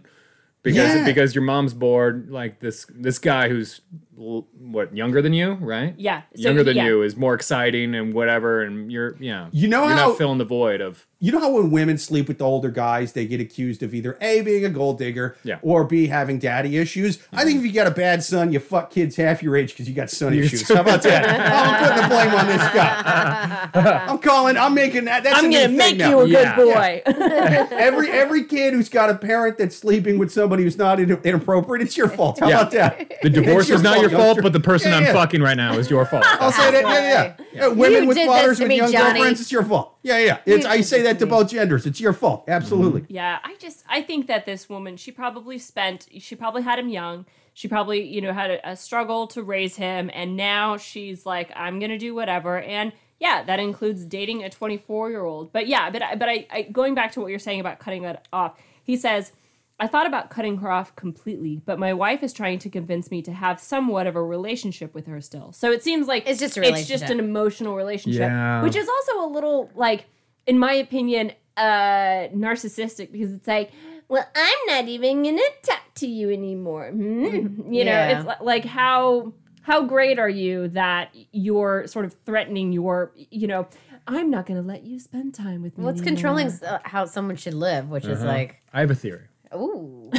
because 0.63 0.95
Yeah. 0.95 1.05
because 1.05 1.35
your 1.35 1.43
mom's 1.43 1.73
bored. 1.73 2.29
Like 2.29 2.61
this 2.61 2.85
this 2.89 3.19
guy 3.19 3.49
who's 3.49 3.81
what 4.15 4.95
younger 4.95 5.21
than 5.21 5.33
you, 5.33 5.55
right? 5.55 5.93
Yeah, 5.97 6.21
so, 6.35 6.41
younger 6.41 6.63
than 6.63 6.77
yeah. 6.77 6.85
you 6.85 7.01
is 7.01 7.17
more 7.17 7.33
exciting 7.33 7.95
and 7.95 8.13
whatever, 8.13 8.63
and 8.63 8.89
you're 8.89 9.17
yeah. 9.19 9.49
You 9.51 9.67
know 9.67 9.87
you're 9.87 9.97
how- 9.97 10.07
not 10.09 10.17
filling 10.17 10.37
the 10.37 10.45
void 10.45 10.79
of 10.79 11.05
You 11.25 11.31
know 11.31 11.39
how 11.39 11.49
when 11.49 11.71
women 11.71 11.97
sleep 11.97 12.27
with 12.27 12.37
the 12.37 12.43
older 12.43 12.69
guys, 12.69 13.13
they 13.13 13.25
get 13.25 13.41
accused 13.41 13.81
of 13.81 13.95
either 13.95 14.15
A, 14.21 14.41
being 14.41 14.63
a 14.63 14.69
gold 14.69 14.99
digger, 14.99 15.35
Yeah. 15.43 15.57
or 15.63 15.83
B, 15.83 16.05
having 16.05 16.37
daddy 16.37 16.77
issues? 16.77 17.17
I 17.33 17.37
think 17.37 17.57
mm-hmm. 17.57 17.65
if 17.65 17.65
you 17.65 17.71
got 17.71 17.87
a 17.87 17.91
bad 17.95 18.23
son, 18.23 18.53
you 18.53 18.59
fuck 18.59 18.91
kids 18.91 19.15
half 19.15 19.41
your 19.41 19.57
age 19.57 19.71
because 19.71 19.89
you 19.89 19.95
got 19.95 20.11
son 20.11 20.35
issues. 20.35 20.67
How 20.67 20.81
about 20.81 21.01
that? 21.01 21.25
I'm 21.27 21.83
putting 21.83 22.03
the 22.03 22.07
blame 22.09 22.39
on 22.39 22.45
this 22.45 22.61
guy. 22.61 24.05
I'm 24.07 24.19
calling, 24.19 24.55
I'm 24.55 24.75
making 24.75 25.05
that. 25.05 25.23
That's 25.23 25.39
I'm 25.39 25.45
a 25.45 25.51
gonna 25.51 25.69
make 25.69 25.97
now. 25.97 26.09
you 26.11 26.19
a 26.19 26.27
Yeah. 26.27 26.55
good 26.55 26.73
boy. 26.75 27.01
every 27.75 28.11
every 28.11 28.43
kid 28.43 28.75
who's 28.75 28.89
got 28.89 29.09
a 29.09 29.15
parent 29.15 29.57
that's 29.57 29.75
sleeping 29.75 30.19
with 30.19 30.31
somebody 30.31 30.61
who's 30.61 30.77
not 30.77 30.99
in- 30.99 31.09
inappropriate, 31.23 31.81
it's 31.83 31.97
your 31.97 32.07
fault. 32.07 32.39
How 32.39 32.49
Yeah. 32.49 32.59
about 32.59 32.71
that? 32.73 33.13
the 33.23 33.31
divorce 33.31 33.71
is 33.71 33.81
not 33.81 33.95
fault, 33.95 34.11
your 34.11 34.19
fault, 34.19 34.39
but 34.43 34.53
the 34.53 34.59
person 34.59 34.91
Yeah, 34.91 34.97
I'm 34.97 35.05
fucking 35.15 35.41
right 35.41 35.57
now 35.57 35.73
is 35.73 35.89
your 35.89 36.05
fault. 36.05 36.23
I'll 36.23 36.51
say 36.51 36.69
that. 36.69 36.83
Yeah, 36.83 36.93
yeah. 36.93 37.33
yeah. 37.51 37.65
Uh, 37.65 37.73
women 37.73 38.03
You 38.03 38.09
with 38.09 38.17
fathers 38.17 38.59
this 38.59 38.67
with 38.67 38.77
young 38.77 38.91
Johnny. 38.91 39.13
girlfriends, 39.13 39.41
it's 39.41 39.51
your 39.51 39.63
fault. 39.63 39.94
Yeah, 40.05 40.19
yeah. 40.19 40.37
It's 40.45 40.67
I 40.67 40.81
say 40.81 41.01
that 41.01 41.17
to 41.17 41.25
both 41.25 41.49
genders. 41.49 41.87
It's 41.87 41.99
your 41.99 42.13
fault. 42.13 42.43
Absolutely. 42.47 43.01
Mm-hmm. 43.01 43.13
Yeah, 43.15 43.39
I 43.43 43.55
just 43.55 43.83
I 43.89 44.03
think 44.03 44.27
that 44.27 44.45
this 44.45 44.69
woman, 44.69 44.97
she 44.97 45.11
probably 45.11 45.57
spent 45.57 46.07
she 46.19 46.35
probably 46.35 46.61
had 46.61 46.77
him 46.77 46.89
young. 46.89 47.25
She 47.55 47.67
probably, 47.67 48.03
you 48.05 48.21
know, 48.21 48.31
had 48.31 48.51
a, 48.51 48.69
a 48.69 48.75
struggle 48.75 49.25
to 49.27 49.41
raise 49.41 49.77
him 49.77 50.11
and 50.13 50.37
now 50.37 50.77
she's 50.77 51.25
like 51.25 51.51
I'm 51.55 51.79
to 51.79 51.97
do 51.97 52.13
whatever 52.13 52.61
and 52.61 52.93
yeah, 53.17 53.43
that 53.45 53.59
includes 53.59 54.05
dating 54.05 54.43
a 54.43 54.49
24-year-old. 54.49 55.51
But 55.51 55.67
yeah, 55.67 55.89
but 55.89 56.03
but 56.19 56.29
I, 56.29 56.45
I 56.51 56.61
going 56.63 56.93
back 56.93 57.11
to 57.13 57.21
what 57.21 57.31
you're 57.31 57.39
saying 57.39 57.59
about 57.59 57.79
cutting 57.79 58.03
that 58.03 58.27
off. 58.31 58.59
He 58.83 58.97
says 58.97 59.31
I 59.77 59.87
thought 59.87 60.07
about 60.07 60.29
cutting 60.29 60.57
her 60.59 60.71
off 60.71 60.95
completely, 60.95 61.61
but 61.65 61.77
my 61.77 61.93
wife 61.93 62.23
is 62.23 62.31
trying 62.31 62.59
to 62.59 62.69
convince 62.69 63.11
me 63.11 63.21
to 63.23 63.33
have 63.33 63.59
somewhat 63.59 64.07
of 64.07 64.15
a 64.15 64.23
relationship 64.23 64.93
with 64.93 65.05
her 65.07 65.19
still. 65.19 65.51
So 65.51 65.71
it 65.71 65.83
seems 65.83 66.07
like 66.07 66.23
It's 66.27 66.39
just 66.39 66.57
a 66.57 66.63
It's 66.65 66.87
just 66.87 67.03
an 67.05 67.19
emotional 67.19 67.75
relationship, 67.75 68.21
Yeah. 68.21 68.63
which 68.63 68.75
is 68.75 68.87
also 68.87 69.25
a 69.25 69.29
little 69.29 69.69
like 69.75 70.05
in 70.45 70.59
my 70.59 70.73
opinion 70.73 71.31
uh 71.57 72.27
narcissistic 72.35 73.11
because 73.13 73.33
it's 73.33 73.47
like 73.47 73.71
well 74.09 74.27
i'm 74.35 74.57
not 74.67 74.87
even 74.89 75.23
gonna 75.23 75.41
talk 75.63 75.79
to 75.95 76.05
you 76.05 76.29
anymore 76.29 76.89
hmm? 76.91 77.25
you 77.73 77.85
know 77.85 77.91
Yeah. 77.91 78.19
it's 78.29 78.41
like 78.41 78.65
how 78.65 79.33
how 79.61 79.83
great 79.83 80.19
are 80.19 80.29
you 80.29 80.67
that 80.69 81.15
you're 81.31 81.87
sort 81.87 82.03
of 82.03 82.13
threatening 82.25 82.73
your 82.73 83.13
you 83.15 83.47
know 83.47 83.67
i'm 84.05 84.29
not 84.29 84.45
gonna 84.45 84.61
let 84.61 84.83
you 84.83 84.99
spend 84.99 85.33
time 85.33 85.61
with 85.61 85.77
me 85.77 85.85
What's 85.85 86.01
anymore." 86.01 86.15
controlling 86.15 86.47
uh, 86.67 86.79
how 86.83 87.05
someone 87.05 87.37
should 87.37 87.53
live, 87.53 87.89
which 87.89 88.05
is 88.05 88.21
like, 88.21 88.61
I 88.73 88.81
have 88.81 88.91
a 88.91 88.95
theory. 88.95 89.27
Ooh. 89.55 90.09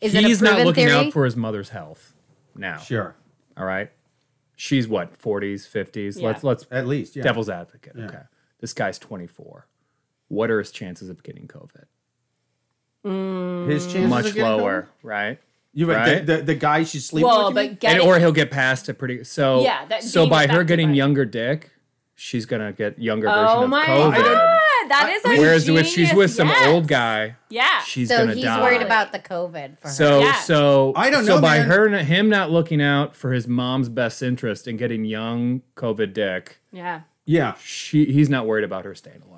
is 0.00 0.14
it 0.14 0.24
a 0.24 0.28
He's 0.28 0.42
not 0.42 0.60
looking 0.64 0.86
theory? 0.86 1.06
out 1.06 1.12
for 1.12 1.24
his 1.24 1.36
mother's 1.36 1.68
health 1.70 2.14
now. 2.54 2.78
Sure. 2.78 3.14
All 3.56 3.64
right. 3.64 3.90
She's 4.56 4.88
what, 4.88 5.18
40s, 5.18 5.68
50s? 5.68 6.18
Yeah. 6.20 6.26
Let's 6.28 6.42
let's 6.44 6.66
At 6.70 6.86
least. 6.86 7.16
Yeah. 7.16 7.22
devil's 7.22 7.48
advocate. 7.50 7.94
Okay. 7.98 8.22
This 8.60 8.72
guy's 8.72 8.98
24. 8.98 9.66
What 10.28 10.50
are 10.50 10.58
his 10.58 10.70
chances 10.70 11.08
of 11.10 11.22
getting 11.22 11.46
COVID? 11.46 11.84
Mm. 13.06 13.68
His 13.70 13.84
chances 13.86 14.10
Much 14.10 14.26
of 14.26 14.34
getting 14.34 14.50
lower, 14.58 14.82
COVID? 14.82 14.88
right? 15.02 15.38
You 15.72 15.90
right? 15.90 15.96
Right? 16.08 16.26
The, 16.26 16.36
the, 16.38 16.42
the 16.42 16.54
guy 16.54 16.84
she's 16.84 17.04
sleeping 17.06 17.28
well 17.28 17.46
with. 17.48 17.54
but 17.54 17.60
mean? 17.60 17.70
And, 17.72 17.78
getting 17.80 18.06
or 18.08 18.18
he'll 18.18 18.32
get 18.32 18.50
past 18.50 18.88
it 18.88 18.94
pretty 18.94 19.22
so 19.24 19.62
Yeah, 19.62 19.84
that- 19.86 20.02
so 20.02 20.26
by 20.28 20.46
her 20.46 20.64
getting 20.64 20.88
by 20.88 20.94
younger 20.94 21.24
dick, 21.26 21.70
she's 22.14 22.46
gonna 22.46 22.72
get 22.72 22.98
younger 22.98 23.28
oh 23.28 23.34
version 23.34 23.56
oh 23.58 23.64
of 23.64 23.70
my 23.70 23.84
COVID. 23.86 24.22
god 24.24 24.55
that 24.88 25.06
uh, 25.06 25.08
is 25.08 25.24
a 25.24 25.40
Whereas 25.40 25.68
if 25.68 25.86
she's 25.86 26.12
with 26.14 26.30
some 26.30 26.48
guess. 26.48 26.66
old 26.66 26.88
guy, 26.88 27.36
yeah 27.48 27.82
she's 27.82 28.08
so 28.08 28.18
gonna 28.18 28.34
he's 28.34 28.44
die. 28.44 28.60
worried 28.60 28.82
about 28.82 29.12
the 29.12 29.18
COVID 29.18 29.78
for 29.78 29.88
her. 29.88 29.94
So 29.94 30.20
Yeah. 30.20 30.34
so 30.40 30.92
I 30.96 31.10
don't 31.10 31.24
so 31.24 31.36
know, 31.36 31.40
by 31.42 31.58
man. 31.58 31.68
her 31.68 31.88
him 31.98 32.28
not 32.28 32.50
looking 32.50 32.80
out 32.82 33.14
for 33.16 33.32
his 33.32 33.46
mom's 33.46 33.88
best 33.88 34.22
interest 34.22 34.66
in 34.68 34.76
getting 34.76 35.04
young 35.04 35.62
COVID 35.76 36.12
dick, 36.12 36.60
yeah 36.72 37.02
yeah. 37.24 37.54
she 37.62 38.06
he's 38.06 38.28
not 38.28 38.46
worried 38.46 38.64
about 38.64 38.84
her 38.84 38.94
staying 38.94 39.22
alive. 39.22 39.35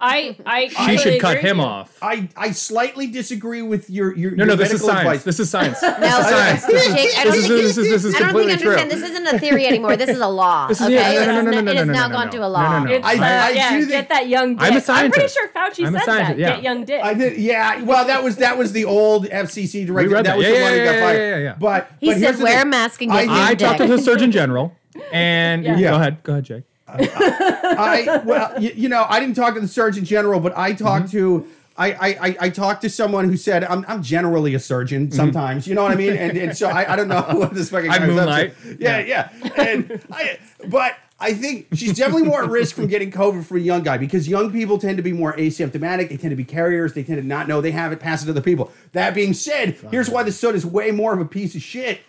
I 0.00 0.36
i 0.46 0.68
She 0.86 0.96
should 0.98 1.20
cut 1.20 1.38
agree 1.38 1.42
with 1.42 1.50
him 1.50 1.60
off. 1.60 1.96
I, 2.00 2.28
I 2.36 2.52
slightly 2.52 3.08
disagree 3.08 3.62
with 3.62 3.90
your 3.90 4.14
your, 4.16 4.30
No, 4.32 4.44
your 4.44 4.46
no, 4.46 4.54
this 4.56 4.72
is 4.72 4.80
medical 4.80 4.88
science. 4.88 5.06
advice. 5.08 5.24
This 5.24 5.40
is 5.40 5.50
science. 5.50 5.82
No, 5.82 5.98
This 5.98 6.18
is 6.18 6.26
science. 6.26 6.66
This 6.66 6.86
is, 6.86 6.94
Jake, 6.94 7.18
I 7.18 7.24
don't 7.24 7.32
this 7.32 7.42
is, 7.42 7.48
think 7.48 7.62
this 7.62 7.78
is, 7.78 7.88
this 7.90 8.04
is 8.04 8.14
I 8.14 8.18
don't 8.18 8.28
think 8.28 8.28
completely 8.28 8.52
you 8.52 8.58
true. 8.58 8.70
understand. 8.76 8.90
This 8.92 9.10
isn't 9.10 9.26
a 9.34 9.38
theory 9.40 9.66
anymore. 9.66 9.96
This 9.96 10.10
is 10.10 10.20
a 10.20 10.28
law. 10.28 10.66
This 10.68 10.80
is- 10.80 10.86
okay, 10.86 10.94
yeah, 10.94 11.24
no, 11.24 11.34
This 11.34 11.44
no, 11.44 11.50
no, 11.50 11.50
no, 11.50 11.60
no, 11.62 11.70
it 11.72 11.76
has 11.78 11.86
no, 11.88 11.92
now 11.92 12.06
no, 12.08 12.14
gone 12.14 12.26
no. 12.26 12.30
to 12.32 12.38
a 12.46 12.48
law. 12.48 12.78
no, 12.78 12.84
no. 12.84 12.92
It's, 12.94 13.04
I- 13.06 13.14
uh, 13.14 13.46
I 13.46 13.50
yeah, 13.50 13.70
do 13.70 13.78
think- 13.80 13.88
get 13.90 14.08
that 14.10 14.28
young 14.28 14.54
dick. 14.56 14.70
I'm 14.72 14.76
a 14.76 14.82
I'm 14.88 15.10
pretty 15.10 15.28
sure 15.28 15.48
Fauci 15.48 15.86
I'm 15.86 15.94
a 15.96 15.98
said 15.98 16.04
scientist, 16.06 16.28
that. 16.30 16.38
yeah. 16.38 16.54
Get 16.54 16.62
young 16.62 16.84
dick. 16.84 17.02
I 17.02 17.14
did, 17.14 17.36
yeah. 17.38 17.82
Well, 17.82 18.06
that 18.06 18.22
was 18.22 18.36
that 18.36 18.56
was 18.56 18.70
the 18.72 18.84
old 18.84 19.26
FCC 19.26 19.84
director. 19.86 20.10
that 20.14 20.24
that. 20.24 20.36
was 20.36 20.46
Yeah, 20.46 20.52
the 20.52 20.58
yeah, 20.58 20.62
one 20.64 20.72
who 20.78 20.84
got 20.84 21.00
fired. 21.00 21.18
yeah, 21.18 21.28
yeah, 21.30 21.42
yeah. 21.42 21.54
But 21.58 21.90
He 22.00 22.14
said, 22.14 22.38
"Wear 22.38 22.62
a 22.62 22.64
mask 22.66 23.02
and 23.02 23.10
I 23.10 23.14
get 23.14 23.20
think- 23.26 23.30
young 23.36 23.46
I 23.48 23.54
talked 23.56 23.78
to 23.80 23.86
the 23.88 23.98
Surgeon 23.98 24.30
General, 24.30 24.72
and 25.12 25.64
Yeah. 25.64 25.80
go 25.80 25.94
ahead, 25.96 26.22
go 26.22 26.32
ahead, 26.34 26.44
Jake. 26.44 26.64
I 26.88 28.22
well, 28.24 28.60
you, 28.62 28.72
you 28.74 28.88
know, 28.88 29.06
I 29.08 29.20
didn't 29.20 29.36
talk 29.36 29.54
to 29.54 29.60
the 29.60 29.68
Surgeon 29.68 30.04
General, 30.04 30.40
but 30.40 30.56
I 30.56 30.72
talked 30.72 31.06
Mm-hmm. 31.06 31.18
to. 31.44 31.46
I, 31.80 31.92
I, 31.92 32.08
I, 32.08 32.36
I 32.40 32.50
talked 32.50 32.82
to 32.82 32.90
someone 32.90 33.28
who 33.28 33.36
said 33.36 33.62
I'm, 33.62 33.84
I'm 33.86 34.02
generally 34.02 34.52
a 34.54 34.58
surgeon 34.58 35.12
sometimes, 35.12 35.68
you 35.68 35.76
know 35.76 35.84
what 35.84 35.92
I 35.92 35.94
mean, 35.94 36.14
and, 36.14 36.36
and 36.36 36.56
so 36.56 36.66
I, 36.68 36.94
I 36.94 36.96
don't 36.96 37.06
know 37.06 37.22
what 37.34 37.54
this 37.54 37.70
fucking 37.70 37.88
I 37.88 37.98
guy's 37.98 38.02
up 38.02 38.08
to. 38.08 38.14
moonlight. 38.16 38.54
yeah, 38.80 38.98
yeah, 38.98 39.28
and 39.56 40.04
I, 40.10 40.40
but 40.66 40.96
I 41.20 41.34
think 41.34 41.68
she's 41.74 41.96
definitely 41.96 42.24
more 42.26 42.42
at 42.42 42.50
risk 42.50 42.74
from 42.74 42.88
getting 42.88 43.12
COVID 43.12 43.44
from 43.44 43.58
a 43.58 43.60
young 43.60 43.84
guy 43.84 43.96
because 43.96 44.26
young 44.26 44.50
people 44.50 44.78
tend 44.78 44.96
to 44.96 45.04
be 45.04 45.12
more 45.12 45.34
asymptomatic, 45.36 46.08
they 46.08 46.16
tend 46.16 46.30
to 46.30 46.36
be 46.36 46.42
carriers, 46.44 46.94
they 46.94 47.04
tend 47.04 47.20
to 47.22 47.26
not 47.26 47.46
know 47.46 47.60
they 47.60 47.70
have 47.70 47.92
it, 47.92 48.00
pass 48.00 48.22
it 48.24 48.26
to 48.26 48.32
other 48.32 48.40
people. 48.40 48.72
That 48.90 49.14
being 49.14 49.32
said, 49.32 49.78
here's 49.92 50.10
why 50.10 50.24
the 50.24 50.32
son 50.32 50.56
is 50.56 50.66
way 50.66 50.90
more 50.90 51.14
of 51.14 51.20
a 51.20 51.24
piece 51.26 51.54
of 51.54 51.62
shit. 51.62 52.00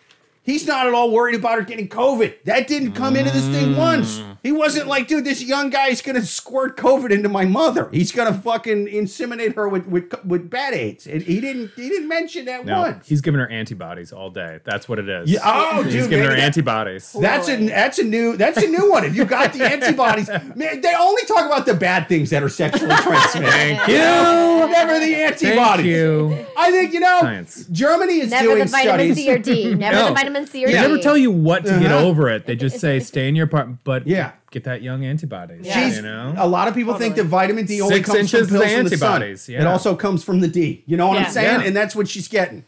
He's 0.49 0.65
not 0.65 0.87
at 0.87 0.93
all 0.93 1.11
worried 1.11 1.35
about 1.35 1.59
her 1.59 1.61
getting 1.63 1.87
COVID. 1.87 2.43
That 2.45 2.67
didn't 2.67 2.93
come 2.93 3.15
into 3.15 3.31
this 3.31 3.47
thing 3.47 3.73
mm. 3.73 3.77
once. 3.77 4.23
He 4.41 4.51
wasn't 4.51 4.87
like, 4.87 5.07
dude, 5.07 5.25
this 5.25 5.43
young 5.43 5.69
guy 5.69 5.89
is 5.89 6.01
gonna 6.01 6.23
squirt 6.23 6.75
COVID 6.77 7.11
into 7.11 7.29
my 7.29 7.45
mother. 7.45 7.87
He's 7.91 8.11
gonna 8.11 8.33
fucking 8.33 8.87
inseminate 8.87 9.55
her 9.55 9.69
with 9.69 9.85
with, 9.85 10.25
with 10.25 10.49
bad 10.49 10.73
aids. 10.73 11.05
And 11.05 11.21
he 11.21 11.39
didn't 11.39 11.71
he 11.75 11.87
didn't 11.89 12.07
mention 12.07 12.45
that 12.45 12.65
No, 12.65 12.79
once. 12.79 13.07
he's 13.07 13.21
giving 13.21 13.39
her 13.39 13.47
antibodies 13.47 14.11
all 14.11 14.31
day. 14.31 14.59
That's 14.63 14.89
what 14.89 14.97
it 14.97 15.07
is. 15.07 15.29
Yeah, 15.29 15.39
oh, 15.43 15.83
he's 15.83 15.93
dude, 15.93 16.09
giving 16.09 16.25
her 16.25 16.29
maybe 16.31 16.41
that- 16.41 16.45
antibodies. 16.45 17.11
That's 17.13 17.47
a 17.49 17.67
that's 17.67 17.99
a 17.99 18.03
new 18.03 18.37
that's 18.37 18.57
a 18.57 18.67
new 18.67 18.89
one. 18.89 19.03
If 19.03 19.15
you 19.15 19.25
got 19.25 19.53
the 19.53 19.63
antibodies, 19.65 20.29
man, 20.29 20.81
they 20.81 20.95
only 20.95 21.25
talk 21.25 21.45
about 21.45 21.65
the 21.67 21.75
bad 21.75 22.07
things 22.07 22.31
that 22.31 22.41
are 22.41 22.49
sexually 22.49 22.95
transmitted. 23.01 23.51
Thank 23.51 23.87
you. 23.87 23.95
Never 23.97 24.99
the 24.99 25.15
antibodies. 25.15 25.41
Thank 25.41 25.57
antibodies. 25.59 25.85
you. 25.85 26.45
I 26.57 26.71
think 26.71 26.93
you 26.93 27.01
know 27.01 27.19
Science. 27.21 27.65
Germany 27.71 28.19
is 28.21 28.31
Never 28.31 28.47
doing 28.47 28.59
the 28.59 28.65
vitamin 28.65 29.13
studies. 29.13 29.15
C 29.17 29.31
or 29.31 29.37
D. 29.37 29.75
Never 29.75 29.95
No. 29.95 30.07
the 30.07 30.13
vitamin 30.13 30.38
C 30.47 30.63
or 30.63 30.67
They 30.67 30.73
never 30.73 30.97
tell 30.97 31.17
you 31.17 31.31
what 31.31 31.63
to 31.65 31.79
get 31.79 31.91
Uh-huh. 31.91 32.05
over 32.05 32.29
it. 32.29 32.45
They 32.45 32.55
just 32.55 32.79
say 32.79 32.99
stay 32.99 33.27
in 33.27 33.35
your 33.35 33.45
apartment, 33.45 33.79
but 33.83 34.07
Yeah. 34.07 34.31
get 34.51 34.63
that 34.65 34.81
young 34.81 35.03
antibodies. 35.05 35.65
Yeah. 35.65 35.73
She's- 35.73 35.95
You 35.97 36.03
know, 36.03 36.33
A 36.37 36.47
lot 36.47 36.67
of 36.67 36.75
people 36.75 36.93
think 36.95 37.15
that 37.15 37.23
Totally. 37.23 37.29
vitamin 37.31 37.65
D 37.65 37.81
only 37.81 37.95
Six 37.95 38.07
comes 38.07 38.19
inches 38.19 38.47
from 38.49 38.57
is 38.57 38.61
pills 38.63 38.73
from 38.75 38.83
the 38.89 38.97
sun. 38.97 39.11
antibodies, 39.13 39.49
yeah. 39.49 39.61
It 39.61 39.67
also 39.67 39.95
comes 39.95 40.23
from 40.23 40.39
the 40.41 40.47
D. 40.47 40.83
You 40.85 40.97
know 40.97 41.07
what 41.07 41.19
Yeah. 41.19 41.25
I'm 41.25 41.31
saying? 41.31 41.59
Yeah. 41.61 41.67
And 41.67 41.75
that's 41.75 41.95
what 41.95 42.07
she's 42.07 42.27
getting. 42.27 42.63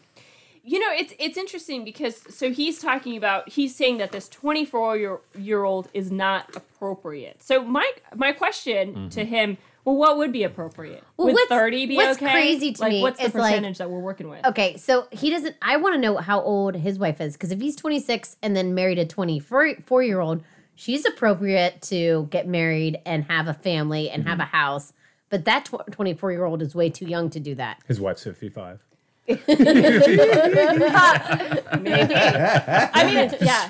You 0.64 0.80
know, 0.80 0.90
it's 0.96 1.14
it's 1.18 1.38
interesting 1.40 1.84
because 1.84 2.22
so 2.30 2.52
he's 2.52 2.78
talking 2.78 3.18
about 3.18 3.50
he's 3.50 3.76
saying 3.76 3.98
that 3.98 4.12
this 4.12 4.30
24 4.30 4.96
year 4.96 5.18
year 5.38 5.64
old 5.64 5.88
is 5.94 6.12
not 6.12 6.56
appropriate. 6.56 7.42
So 7.42 7.64
my 7.64 7.90
my 8.16 8.32
question 8.32 8.94
Mm-hmm. 8.94 9.08
to 9.10 9.26
him, 9.26 9.58
well, 9.84 9.96
what 9.96 10.18
would 10.18 10.32
be 10.32 10.44
appropriate? 10.44 11.04
Well, 11.18 11.28
would 11.28 11.34
what's- 11.34 11.50
30 11.50 11.86
be 11.88 11.96
what's 11.96 12.22
okay? 12.22 12.32
crazy 12.32 12.72
to 12.74 12.82
like, 12.82 12.92
me 12.92 13.02
what's 13.02 13.20
the 13.20 13.28
is, 13.28 13.36
like- 13.36 13.52
percentage 13.52 13.78
that 13.80 13.90
we're 13.90 14.00
working 14.00 14.30
with? 14.30 14.46
Okay, 14.46 14.78
so 14.78 15.08
he 15.12 15.30
doesn't. 15.30 15.56
I 15.62 15.78
want 15.78 15.96
to 15.96 16.02
know 16.02 16.18
how 16.18 16.42
old 16.42 16.76
his 16.76 17.00
wife 17.00 17.20
is 17.20 17.34
because 17.34 17.52
if 17.52 17.60
he's 17.60 17.76
26 17.76 18.38
and 18.42 18.56
then 18.56 18.76
married 18.76 19.00
a 19.00 19.06
24 19.06 20.04
year 20.04 20.20
old, 20.20 20.44
she's 20.76 21.06
appropriate 21.06 21.82
to 21.84 22.28
get 22.30 22.48
married 22.48 23.00
and 23.06 23.24
have 23.26 23.48
a 23.48 23.54
family 23.54 24.10
and 24.10 24.28
have 24.28 24.34
mm-hmm. 24.34 24.42
a 24.42 24.58
house. 24.58 24.94
But 25.30 25.46
that 25.46 25.70
24 25.92 26.32
year 26.32 26.46
old 26.46 26.62
is 26.62 26.76
way 26.76 26.90
too 26.90 27.06
young 27.06 27.30
to 27.32 27.40
do 27.40 27.56
that. 27.56 27.80
his 27.88 28.00
wife's 28.00 28.24
fifty-five. 28.24 28.80
Maybe. 29.28 29.48
I 32.16 33.04
mean, 33.06 33.34
yeah. 33.42 33.70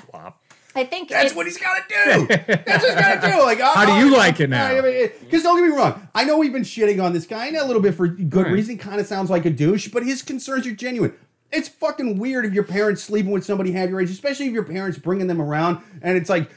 I 0.74 0.84
think 0.84 1.08
That's 1.10 1.32
it's- 1.32 1.36
what 1.36 1.46
he's 1.46 1.58
got 1.58 1.74
to 1.76 1.82
do. 1.88 2.26
That's 2.26 2.82
what 2.82 2.92
he's 2.92 2.94
got 2.94 3.20
to 3.22 3.30
do. 3.30 3.42
Like, 3.42 3.60
How 3.60 3.84
do 3.86 4.04
you 4.06 4.16
like 4.16 4.40
it 4.40 4.48
now? 4.50 4.80
Because 4.80 5.42
don't 5.42 5.56
get 5.60 5.68
me 5.70 5.76
wrong. 5.76 6.08
I 6.14 6.24
know 6.24 6.38
we've 6.38 6.52
been 6.52 6.62
shitting 6.62 7.02
on 7.02 7.12
this 7.12 7.26
guy 7.26 7.46
and 7.46 7.56
a 7.56 7.64
little 7.64 7.82
bit 7.82 7.94
for 7.94 8.06
good 8.08 8.44
Right. 8.46 8.52
reason. 8.52 8.78
Kind 8.78 9.00
of 9.00 9.06
sounds 9.06 9.30
like 9.30 9.44
a 9.44 9.50
douche, 9.50 9.88
but 9.88 10.02
his 10.04 10.22
concerns 10.22 10.66
are 10.66 10.72
genuine. 10.74 11.12
It's 11.54 11.68
fucking 11.68 12.18
weird 12.18 12.46
if 12.46 12.54
your 12.54 12.64
parents 12.64 13.02
sleeping 13.02 13.30
with 13.30 13.44
somebody 13.44 13.72
half 13.72 13.90
your 13.90 14.00
age, 14.00 14.10
especially 14.10 14.46
if 14.46 14.54
your 14.54 14.62
parents 14.62 14.96
bringing 14.98 15.26
them 15.26 15.38
around 15.42 15.82
and 16.00 16.16
it's 16.16 16.30
like 16.30 16.50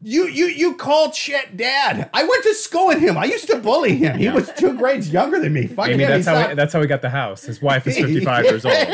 you 0.00 0.26
you 0.28 0.46
you 0.46 0.76
called 0.76 1.12
Chet 1.12 1.58
dad. 1.58 2.08
I 2.14 2.22
went 2.24 2.42
to 2.44 2.54
school 2.54 2.86
with 2.86 3.00
him. 3.00 3.18
I 3.18 3.26
used 3.26 3.46
to 3.48 3.58
bully 3.58 3.96
him. 3.96 4.16
He 4.16 4.30
was 4.30 4.50
two 4.56 4.72
grades 4.78 5.10
younger 5.10 5.38
than 5.40 5.52
me. 5.52 5.66
Fucking 5.66 5.92
Amy, 5.92 6.04
him. 6.04 6.10
that's 6.12 6.26
how 6.26 6.32
not- 6.32 6.48
we, 6.48 6.54
that's 6.54 6.72
how 6.72 6.80
we 6.80 6.86
got 6.86 7.02
the 7.02 7.10
house. 7.10 7.42
His 7.42 7.60
wife 7.60 7.86
is 7.86 7.98
fifty-five 7.98 8.46
years 8.46 8.64
old. 8.64 8.74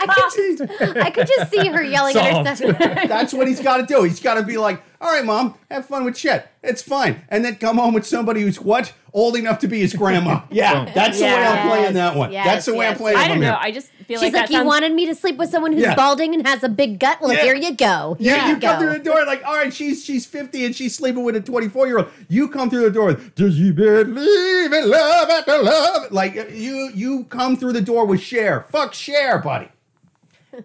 I 0.00 0.06
could 0.06 0.58
just, 0.58 0.80
I 0.98 1.10
could 1.10 1.26
just 1.26 1.50
see 1.50 1.66
her 1.68 1.82
yelling 1.82 2.16
at 2.16 2.24
her 2.48 2.56
Solved. 2.56 2.78
son. 2.78 2.78
That's 3.08 3.32
what 3.32 3.48
he's 3.48 3.60
got 3.60 3.78
to 3.78 3.86
do. 3.86 4.02
He's 4.04 4.20
got 4.20 4.34
to 4.34 4.42
be 4.42 4.58
like, 4.58 4.82
all 5.00 5.12
right, 5.12 5.24
mom, 5.24 5.54
have 5.70 5.86
fun 5.86 6.04
with 6.04 6.16
Chet. 6.16 6.52
It's 6.62 6.82
fine. 6.82 7.22
And 7.28 7.44
then 7.44 7.56
come 7.56 7.78
home 7.78 7.94
with 7.94 8.06
somebody 8.06 8.42
who's 8.42 8.60
what? 8.60 8.92
Old 9.12 9.36
enough 9.36 9.60
to 9.60 9.68
be 9.68 9.80
his 9.80 9.94
grandma. 9.94 10.42
Yeah, 10.50 10.84
Boom. 10.84 10.92
that's 10.94 11.18
the 11.18 11.24
way 11.24 11.34
I'm 11.46 11.68
playing 11.68 11.94
that 11.94 12.14
one. 12.16 12.32
yes, 12.32 12.44
that's 12.46 12.66
the 12.66 12.74
way 12.74 12.86
I'm 12.86 12.92
yes. 12.92 12.98
playing 13.00 13.16
I 13.18 13.28
don't 13.28 13.40
know. 13.40 13.46
here. 13.46 13.58
I 13.60 13.70
just 13.70 13.88
feel 13.90 13.96
like 13.98 14.08
She's 14.08 14.20
like 14.20 14.32
like, 14.32 14.32
that 14.32 14.50
you 14.50 14.56
sounds- 14.58 14.66
wanted 14.66 14.92
me 14.92 15.06
to 15.06 15.14
sleep 15.14 15.36
with 15.36 15.50
someone 15.50 15.72
who's 15.72 15.82
Yeah. 15.82 15.94
balding 15.94 16.34
and 16.34 16.46
has 16.46 16.62
a 16.62 16.68
big 16.68 16.98
gut. 16.98 17.20
Well, 17.20 17.32
Yeah. 17.32 17.42
here 17.44 17.54
you 17.54 17.74
go. 17.74 18.16
You, 18.18 18.30
Here 18.34 18.42
you 18.42 18.48
you 18.54 18.60
come 18.60 18.80
through 18.80 18.92
the 18.94 18.98
go. 18.98 19.12
door 19.14 19.24
like, 19.26 19.44
all 19.44 19.54
right, 19.56 19.72
she's 19.72 20.04
she's 20.04 20.26
50 20.26 20.64
and 20.66 20.74
she's 20.76 20.94
sleeping 20.96 21.22
with 21.24 21.36
a 21.36 21.40
24 21.40 21.86
year 21.86 21.98
old. 21.98 22.08
You 22.28 22.48
come 22.48 22.68
through 22.70 22.82
the 22.82 22.90
door 22.90 23.06
with, 23.06 23.34
does 23.34 23.58
you 23.58 23.72
believe 23.72 24.72
in 24.72 24.90
love 24.90 25.30
after 25.30 25.62
love? 25.62 26.10
Like 26.12 26.34
you 26.52 26.90
you 26.94 27.24
come 27.24 27.56
through 27.56 27.72
the 27.74 27.80
door 27.82 28.04
with 28.04 28.20
Cher. 28.20 28.66
Fuck 28.70 28.94
Cher, 28.94 29.38
buddy. 29.38 29.68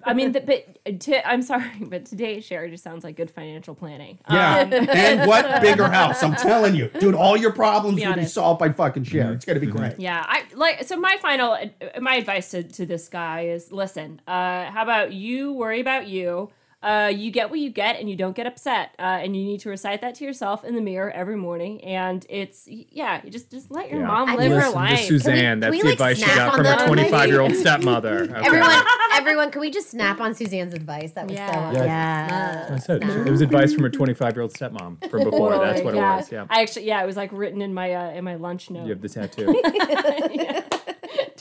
I 0.04 0.14
mean, 0.14 0.32
the, 0.32 0.42
but 0.42 1.00
to, 1.02 1.28
I'm 1.28 1.42
sorry, 1.42 1.70
but 1.82 2.06
today 2.06 2.40
share 2.40 2.68
just 2.68 2.84
sounds 2.84 3.04
like 3.04 3.16
good 3.16 3.32
financial 3.32 3.76
planning. 3.76 4.20
Yeah. 4.30 4.62
Um, 4.62 4.74
and 4.74 5.28
what 5.28 5.62
bigger 5.62 5.88
house? 5.88 6.24
I'm 6.24 6.36
telling 6.36 6.76
you, 6.76 6.90
dude, 7.00 7.16
all 7.16 7.38
your 7.38 7.52
problems 7.52 7.98
be 7.98 8.06
will 8.06 8.16
be 8.16 8.26
solved 8.26 8.60
by 8.60 8.70
fucking 8.70 9.04
Cher. 9.04 9.34
It's 9.34 9.46
gonna 9.46 9.60
be 9.60 9.68
great. 9.68 10.00
Yeah, 10.00 10.24
I 10.26 10.46
like 10.54 10.84
so 10.84 10.98
my 10.98 11.18
final 11.22 11.58
my 12.02 12.16
advice 12.16 12.52
to, 12.52 12.64
to 12.64 12.86
this 12.86 13.08
guy 13.10 13.48
is 13.48 13.72
listen, 13.72 14.22
uh 14.28 14.72
how 14.72 14.84
about 14.84 15.14
you 15.14 15.54
worry 15.54 15.80
about 15.80 16.08
you? 16.08 16.50
Uh, 16.84 17.08
you 17.08 17.32
get 17.32 17.50
what 17.50 17.60
you 17.60 17.70
get 17.70 17.98
and 18.00 18.10
you 18.10 18.16
don't 18.18 18.36
get 18.36 18.46
upset. 18.46 18.94
Uh, 19.00 19.04
and 19.04 19.36
you 19.38 19.44
need 19.44 19.62
to 19.62 19.70
recite 19.70 20.02
that 20.02 20.16
to 20.16 20.26
yourself 20.26 20.66
in 20.66 20.76
the 20.76 20.82
mirror 20.82 21.10
every 21.10 21.38
morning. 21.38 21.82
And 21.84 22.26
it's 22.30 22.68
yeah, 22.68 23.22
you 23.24 23.30
just 23.32 23.50
just 23.50 23.72
let 23.72 23.90
your 23.90 24.02
Yeah. 24.02 24.08
mom 24.08 24.30
I 24.30 24.36
live 24.36 24.52
her 24.52 24.58
Listen 24.58 24.72
to 24.74 24.76
life. 24.78 25.00
Suzanne. 25.06 25.36
Can 25.36 25.56
we- 25.56 25.60
That's 25.62 25.64
can 25.64 25.72
we, 25.72 25.78
the 25.82 25.86
like, 25.86 25.94
advice 25.94 26.18
she 26.18 26.26
got 26.26 26.50
from 26.56 26.58
her 26.58 26.64
that 26.64 26.90
one, 26.90 26.96
maybe? 26.98 27.10
25 27.10 27.30
year 27.30 27.40
old 27.42 27.56
stepmother. 27.64 28.24
Okay. 28.24 28.34
Everyone, 28.46 28.84
everyone, 29.14 29.52
can 29.52 29.62
we 29.62 29.70
just 29.72 29.90
snap 29.92 30.20
on 30.20 30.36
Suzanne's 30.36 30.74
advice? 30.74 31.12
That 31.14 31.28
was 31.28 31.36
Yeah. 31.36 31.72
so 31.74 31.84
Yeah. 31.86 32.70
I 32.74 32.78
said 32.80 33.04
it 33.04 33.30
was 33.32 33.40
advice 33.42 33.74
from 33.74 33.84
her 33.84 33.90
25 33.90 34.34
year 34.36 34.42
old 34.42 34.52
stepmom 34.54 35.10
from 35.10 35.24
before. 35.30 35.52
That's 35.58 35.82
what 35.82 35.96
yeah. 35.96 36.14
it 36.14 36.18
was. 36.18 36.32
Yeah. 36.32 36.46
I 36.50 36.62
actually 36.62 36.86
yeah, 36.86 37.02
it 37.02 37.06
was 37.06 37.16
like 37.16 37.32
written 37.32 37.62
in 37.62 37.74
my 37.74 37.94
uh, 37.94 38.12
in 38.12 38.26
my 38.26 38.36
lunch 38.36 38.70
note. 38.70 38.84
You 38.84 38.90
have 38.90 39.02
the 39.02 39.08
tattoo. 39.18 39.46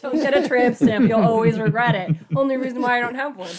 Don't 0.00 0.14
get 0.16 0.36
a 0.36 0.46
tramp 0.48 0.76
stamp. 0.76 1.08
You'll 1.08 1.20
always 1.22 1.58
regret 1.58 1.94
it. 1.94 2.16
Only 2.36 2.56
reason 2.56 2.80
why 2.82 2.98
I 2.98 3.00
don't 3.00 3.14
have 3.14 3.36
one. 3.36 3.50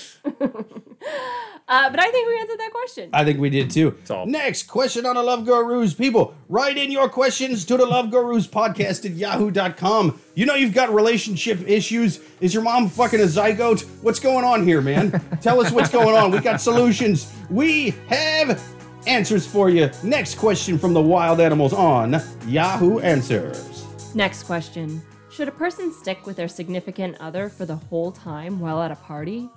Uh, 1.67 1.89
but 1.89 1.99
I 1.99 2.11
think 2.11 2.27
we 2.27 2.39
answered 2.39 2.59
that 2.59 2.71
question. 2.71 3.09
I 3.13 3.23
think 3.23 3.39
we 3.39 3.49
did 3.49 3.69
too. 3.69 3.97
Next 4.25 4.63
question 4.67 5.05
on 5.05 5.15
the 5.15 5.23
Love 5.23 5.45
Gurus. 5.45 5.93
People, 5.93 6.35
write 6.49 6.77
in 6.77 6.91
your 6.91 7.09
questions 7.09 7.65
to 7.65 7.77
the 7.77 7.85
Love 7.85 8.11
Gurus 8.11 8.47
podcast 8.47 9.05
at 9.05 9.11
yahoo.com. 9.11 10.19
You 10.35 10.45
know 10.45 10.55
you've 10.55 10.73
got 10.73 10.93
relationship 10.93 11.61
issues. 11.67 12.19
Is 12.41 12.53
your 12.53 12.63
mom 12.63 12.89
fucking 12.89 13.19
a 13.19 13.23
zygote? 13.23 13.83
What's 14.01 14.19
going 14.19 14.45
on 14.45 14.65
here, 14.65 14.81
man? 14.81 15.21
Tell 15.41 15.59
us 15.61 15.71
what's 15.71 15.89
going 15.89 16.15
on. 16.15 16.31
We 16.31 16.39
got 16.39 16.61
solutions. 16.61 17.33
We 17.49 17.91
have 18.07 18.61
answers 19.07 19.45
for 19.45 19.69
you. 19.69 19.89
Next 20.03 20.35
question 20.35 20.77
from 20.77 20.93
the 20.93 21.01
wild 21.01 21.39
animals 21.39 21.73
on 21.73 22.21
Yahoo 22.47 22.99
Answers. 22.99 23.85
Next 24.15 24.43
question. 24.43 25.01
Should 25.31 25.47
a 25.47 25.51
person 25.51 25.91
stick 25.91 26.25
with 26.25 26.35
their 26.35 26.47
significant 26.47 27.17
other 27.19 27.49
for 27.49 27.65
the 27.65 27.75
whole 27.75 28.11
time 28.11 28.59
while 28.59 28.81
at 28.83 28.91
a 28.91 28.95
party? 28.95 29.49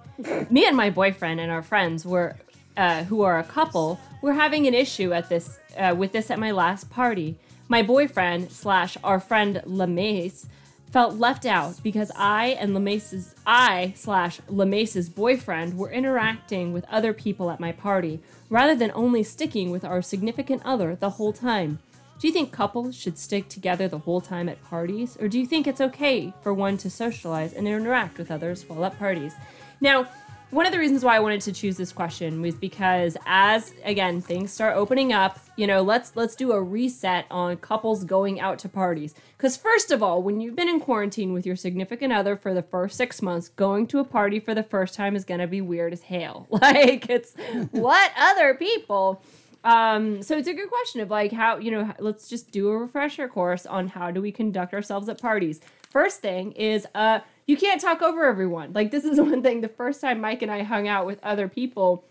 Me 0.50 0.66
and 0.66 0.76
my 0.76 0.90
boyfriend 0.90 1.40
and 1.40 1.50
our 1.50 1.62
friends 1.62 2.04
were, 2.06 2.36
uh, 2.76 3.04
who 3.04 3.22
are 3.22 3.38
a 3.38 3.44
couple, 3.44 4.00
were 4.22 4.32
having 4.32 4.66
an 4.66 4.74
issue 4.74 5.12
at 5.12 5.28
this 5.28 5.58
uh, 5.76 5.94
with 5.96 6.12
this 6.12 6.30
at 6.30 6.38
my 6.38 6.50
last 6.50 6.90
party. 6.90 7.36
My 7.68 7.82
boyfriend 7.82 8.50
slash 8.50 8.96
our 9.04 9.20
friend 9.20 9.62
Lamace 9.66 10.46
felt 10.90 11.16
left 11.16 11.44
out 11.44 11.82
because 11.82 12.10
I 12.16 12.56
and 12.60 12.74
Lamace's 12.74 13.34
I 13.46 13.92
slash 13.96 14.40
Lamace's 14.48 15.08
boyfriend 15.08 15.76
were 15.76 15.90
interacting 15.90 16.72
with 16.72 16.86
other 16.88 17.12
people 17.12 17.50
at 17.50 17.60
my 17.60 17.72
party 17.72 18.20
rather 18.48 18.74
than 18.74 18.92
only 18.94 19.22
sticking 19.22 19.70
with 19.70 19.84
our 19.84 20.00
significant 20.00 20.62
other 20.64 20.94
the 20.94 21.10
whole 21.10 21.32
time. 21.32 21.80
Do 22.18 22.26
you 22.26 22.32
think 22.32 22.50
couples 22.50 22.96
should 22.96 23.18
stick 23.18 23.50
together 23.50 23.88
the 23.88 23.98
whole 23.98 24.22
time 24.22 24.48
at 24.48 24.64
parties, 24.64 25.18
or 25.20 25.28
do 25.28 25.38
you 25.38 25.44
think 25.44 25.66
it's 25.66 25.82
okay 25.82 26.32
for 26.40 26.54
one 26.54 26.78
to 26.78 26.88
socialize 26.88 27.52
and 27.52 27.68
interact 27.68 28.16
with 28.16 28.30
others 28.30 28.66
while 28.66 28.86
at 28.86 28.98
parties? 28.98 29.34
Now, 29.80 30.08
one 30.50 30.64
of 30.64 30.72
the 30.72 30.78
reasons 30.78 31.04
why 31.04 31.16
I 31.16 31.20
wanted 31.20 31.40
to 31.42 31.52
choose 31.52 31.76
this 31.76 31.92
question 31.92 32.40
was 32.40 32.54
because 32.54 33.16
as 33.26 33.74
again 33.84 34.20
things 34.20 34.52
start 34.52 34.76
opening 34.76 35.12
up, 35.12 35.40
you 35.56 35.66
know, 35.66 35.82
let's 35.82 36.14
let's 36.14 36.36
do 36.36 36.52
a 36.52 36.62
reset 36.62 37.26
on 37.30 37.56
couples 37.56 38.04
going 38.04 38.38
out 38.38 38.60
to 38.60 38.68
parties. 38.68 39.14
Cuz 39.38 39.56
first 39.56 39.90
of 39.90 40.04
all, 40.04 40.22
when 40.22 40.40
you've 40.40 40.54
been 40.54 40.68
in 40.68 40.78
quarantine 40.78 41.32
with 41.32 41.46
your 41.46 41.56
significant 41.56 42.12
other 42.12 42.36
for 42.36 42.54
the 42.54 42.62
first 42.62 42.96
6 42.96 43.20
months, 43.22 43.48
going 43.48 43.88
to 43.88 43.98
a 43.98 44.04
party 44.04 44.38
for 44.38 44.54
the 44.54 44.62
first 44.62 44.94
time 44.94 45.16
is 45.16 45.24
going 45.24 45.40
to 45.40 45.48
be 45.48 45.60
weird 45.60 45.92
as 45.92 46.02
hell. 46.02 46.46
Like 46.66 47.10
it's 47.10 47.34
what 47.72 48.12
other 48.16 48.54
people 48.54 49.22
um, 49.66 50.22
so 50.22 50.38
it's 50.38 50.46
a 50.46 50.54
good 50.54 50.68
question 50.68 51.00
of 51.00 51.10
like 51.10 51.32
how, 51.32 51.58
you 51.58 51.72
know, 51.72 51.92
let's 51.98 52.28
just 52.28 52.52
do 52.52 52.68
a 52.68 52.78
refresher 52.78 53.26
course 53.26 53.66
on 53.66 53.88
how 53.88 54.12
do 54.12 54.22
we 54.22 54.30
conduct 54.30 54.72
ourselves 54.72 55.08
at 55.08 55.20
parties. 55.20 55.60
First 55.90 56.20
thing 56.20 56.52
is 56.52 56.86
uh 56.94 57.20
you 57.46 57.56
can't 57.56 57.80
talk 57.80 58.02
over 58.02 58.24
everyone. 58.24 58.72
Like 58.72 58.90
this 58.90 59.04
is 59.04 59.20
one 59.20 59.42
thing 59.42 59.60
the 59.60 59.68
first 59.68 60.00
time 60.00 60.20
Mike 60.20 60.42
and 60.42 60.50
I 60.50 60.62
hung 60.62 60.88
out 60.88 61.06
with 61.06 61.18
other 61.22 61.48
people, 61.48 62.04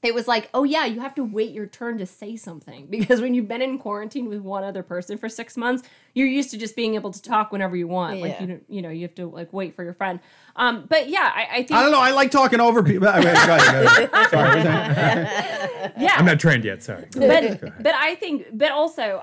it 0.00 0.14
was 0.14 0.28
like, 0.28 0.48
oh 0.54 0.62
yeah, 0.62 0.84
you 0.84 1.00
have 1.00 1.14
to 1.16 1.24
wait 1.24 1.50
your 1.50 1.66
turn 1.66 1.98
to 1.98 2.06
say 2.06 2.36
something 2.36 2.86
because 2.90 3.20
when 3.20 3.34
you've 3.34 3.48
been 3.48 3.62
in 3.62 3.78
quarantine 3.78 4.28
with 4.28 4.40
one 4.40 4.64
other 4.64 4.82
person 4.82 5.18
for 5.18 5.28
six 5.28 5.56
months, 5.56 5.86
you're 6.14 6.28
used 6.28 6.50
to 6.50 6.56
just 6.58 6.76
being 6.76 6.94
able 6.94 7.10
to 7.10 7.20
talk 7.20 7.52
whenever 7.52 7.76
you 7.76 7.88
want. 7.88 8.20
Like 8.20 8.40
you 8.40 8.46
don't, 8.46 8.64
you 8.68 8.82
know, 8.82 8.90
you 8.90 9.02
have 9.02 9.14
to 9.16 9.26
like 9.26 9.52
wait 9.52 9.74
for 9.74 9.84
your 9.84 9.94
friend. 9.94 10.20
Um, 10.56 10.86
but 10.88 11.08
yeah, 11.08 11.30
I, 11.34 11.48
I 11.50 11.56
think 11.58 11.72
I 11.72 11.82
don't 11.82 11.92
know. 11.92 12.00
I 12.00 12.10
like 12.10 12.30
talking 12.30 12.60
over 12.60 12.82
people. 12.82 13.08
I 13.08 13.16
mean, 13.16 13.24
go 13.24 13.30
ahead, 13.30 14.10
go 14.10 14.18
ahead. 14.18 14.30
Sorry. 14.30 16.02
yeah. 16.02 16.14
I'm 16.16 16.24
not 16.24 16.40
trained 16.40 16.64
yet. 16.64 16.82
Sorry. 16.82 17.06
but 17.12 17.60
but 17.82 17.94
I 17.94 18.14
think 18.16 18.46
but 18.52 18.72
also 18.72 19.22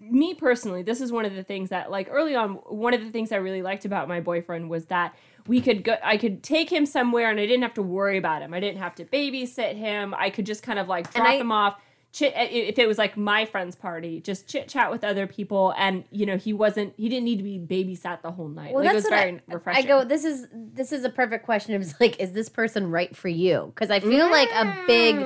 me 0.00 0.34
personally, 0.34 0.82
this 0.82 1.00
is 1.00 1.10
one 1.12 1.24
of 1.24 1.34
the 1.34 1.42
things 1.42 1.70
that 1.70 1.90
like 1.90 2.08
early 2.10 2.34
on, 2.34 2.54
one 2.68 2.94
of 2.94 3.02
the 3.04 3.10
things 3.10 3.32
I 3.32 3.36
really 3.36 3.62
liked 3.62 3.84
about 3.84 4.08
my 4.08 4.20
boyfriend 4.20 4.70
was 4.70 4.86
that 4.86 5.14
we 5.46 5.60
could 5.60 5.84
go 5.84 5.96
I 6.04 6.16
could 6.16 6.42
take 6.42 6.70
him 6.70 6.86
somewhere 6.86 7.30
and 7.30 7.40
I 7.40 7.46
didn't 7.46 7.62
have 7.62 7.74
to 7.74 7.82
worry 7.82 8.18
about 8.18 8.42
him. 8.42 8.52
I 8.54 8.60
didn't 8.60 8.78
have 8.80 8.94
to 8.96 9.04
babysit 9.04 9.76
him. 9.76 10.14
I 10.16 10.30
could 10.30 10.46
just 10.46 10.62
kind 10.62 10.78
of 10.78 10.88
like 10.88 11.12
drop 11.12 11.26
I- 11.26 11.36
him 11.36 11.52
off. 11.52 11.80
Chit, 12.12 12.32
eh, 12.34 12.48
if 12.50 12.78
it 12.78 12.88
was 12.88 12.98
like 12.98 13.16
my 13.16 13.44
friend's 13.44 13.76
party, 13.76 14.20
just 14.20 14.48
chit 14.48 14.66
chat 14.66 14.90
with 14.90 15.04
other 15.04 15.28
people, 15.28 15.72
and 15.78 16.02
you 16.10 16.26
know 16.26 16.36
he 16.36 16.52
wasn't, 16.52 16.92
he 16.96 17.08
didn't 17.08 17.24
need 17.24 17.36
to 17.36 17.44
be 17.44 17.58
babysat 17.58 18.22
the 18.22 18.32
whole 18.32 18.48
night. 18.48 18.74
like, 18.74 18.84
it 18.84 18.94
was 18.94 19.06
very 19.06 19.34
I, 19.34 19.54
refreshing. 19.54 19.84
I 19.84 19.86
go. 19.86 20.04
This 20.04 20.24
is 20.24 20.48
this 20.52 20.90
is 20.90 21.04
a 21.04 21.08
perfect 21.10 21.44
question. 21.44 21.80
It's 21.80 21.94
like, 22.00 22.18
is 22.18 22.32
this 22.32 22.48
person 22.48 22.90
right 22.90 23.14
for 23.14 23.28
you? 23.28 23.72
Because 23.74 23.90
I 23.92 24.00
feel 24.00 24.28
like 24.28 24.50
a 24.50 24.84
big 24.88 25.16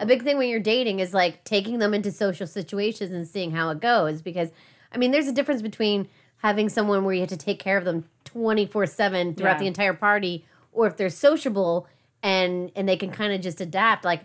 a 0.00 0.06
big 0.06 0.24
thing 0.24 0.36
when 0.36 0.48
you're 0.48 0.58
dating 0.58 0.98
is 0.98 1.14
like 1.14 1.44
taking 1.44 1.78
them 1.78 1.94
into 1.94 2.10
social 2.10 2.48
situations 2.48 3.12
and 3.12 3.26
seeing 3.28 3.52
how 3.52 3.70
it 3.70 3.78
goes. 3.78 4.20
Because 4.20 4.50
I 4.92 4.98
mean, 4.98 5.12
there's 5.12 5.28
a 5.28 5.32
difference 5.32 5.62
between 5.62 6.08
having 6.38 6.68
someone 6.68 7.04
where 7.04 7.14
you 7.14 7.20
have 7.20 7.28
to 7.30 7.36
take 7.36 7.60
care 7.60 7.78
of 7.78 7.84
them 7.84 8.04
24 8.24 8.86
seven 8.86 9.34
throughout 9.36 9.52
Yeah. 9.52 9.58
the 9.60 9.66
entire 9.68 9.94
party, 9.94 10.44
or 10.72 10.88
if 10.88 10.96
they're 10.96 11.08
sociable 11.08 11.86
and 12.20 12.72
and 12.74 12.88
they 12.88 12.96
can 12.96 13.12
kind 13.12 13.32
of 13.32 13.40
just 13.40 13.60
adapt. 13.60 14.04
Like 14.04 14.24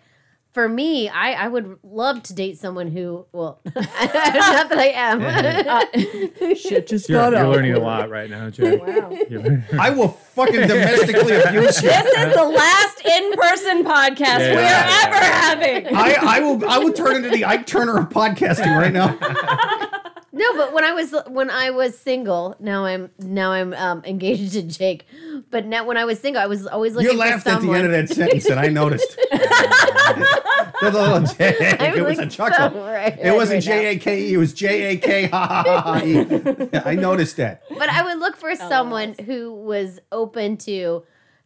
for 0.57 0.67
me, 0.67 1.07
I 1.07 1.33
I 1.33 1.47
would 1.49 1.77
love 1.83 2.23
to 2.23 2.33
date 2.33 2.57
someone 2.57 2.87
who 2.87 3.27
well, 3.31 3.61
not 3.75 3.83
that 3.85 4.71
I 4.71 4.87
am. 4.87 5.21
Uh, 5.21 6.55
shit 6.55 6.87
just 6.87 7.07
You're, 7.07 7.31
you're 7.31 7.47
learning 7.47 7.73
a 7.75 7.79
lot 7.79 8.09
right 8.09 8.27
now, 8.27 8.49
Jay. 8.49 8.75
Wow. 8.75 9.15
I 9.79 9.91
will 9.91 10.07
fucking 10.07 10.61
domestically 10.61 11.35
abuse 11.35 11.79
you. 11.83 11.89
This 11.89 12.07
is 12.07 12.35
the 12.35 12.43
last 12.43 13.05
in-person 13.05 13.83
podcast 13.83 14.39
Yeah. 14.39 14.55
we're 14.55 15.15
ever 15.15 15.25
having. 15.25 15.95
I, 15.95 16.15
I 16.19 16.39
will 16.39 16.67
I 16.67 16.79
will 16.79 16.91
turn 16.91 17.17
into 17.17 17.29
the 17.29 17.45
Ike 17.45 17.67
Turner 17.67 17.99
of 17.99 18.09
podcasting 18.09 18.75
right 18.75 18.91
now. 18.91 19.15
No, 20.37 20.53
but 20.55 20.71
when 20.73 20.83
I 20.83 20.93
was 20.93 21.13
when 21.27 21.49
I 21.49 21.71
was 21.71 21.97
single, 21.97 22.55
now 22.59 22.85
I'm 22.85 23.09
now 23.19 23.51
I'm 23.51 23.73
um, 23.73 24.03
engaged 24.05 24.53
to 24.53 24.61
Jake. 24.63 25.05
But 25.49 25.65
now 25.65 25.85
when 25.85 25.97
I 25.97 26.05
was 26.05 26.19
single, 26.19 26.41
I 26.41 26.45
was 26.45 26.67
always 26.67 26.93
looking 26.93 27.07
You 27.09 27.13
for 27.13 27.17
laughed 27.19 27.47
at 27.47 27.55
the 27.55 27.59
someone. 27.61 27.77
end 27.77 27.85
of 27.87 27.91
that 27.91 28.09
sentence, 28.15 28.45
and 28.45 28.59
I 28.59 28.67
noticed. 28.67 29.17
There's 30.79 30.93
a 30.93 31.01
little 31.01 31.21
J. 31.21 31.77
I 31.79 31.95
It 31.95 32.03
was 32.05 32.19
a 32.19 32.27
chuckle. 32.27 32.55
somewhere 32.55 32.93
right- 32.93 33.17
It 33.19 33.33
wasn't 33.33 33.65
right 33.65 33.75
now. 33.75 33.81
J 33.81 33.95
A 33.95 33.99
K 33.99 34.21
E. 34.27 34.33
It 34.33 34.37
was 34.37 34.53
J 34.53 34.83
A 34.93 34.97
K 34.97 35.27
ha 35.27 35.47
ha 35.47 35.63
ha 35.63 35.81
ha. 35.93 36.01
E. 36.05 36.69
I 36.85 36.95
noticed 36.95 37.37
that. 37.37 37.63
But 37.69 37.89
I 37.89 38.03
would 38.03 38.19
look 38.19 38.35
for 38.37 38.55
someone 38.55 39.15
who 39.25 39.53
was 39.53 39.99
open 40.11 40.57
to 40.57 41.03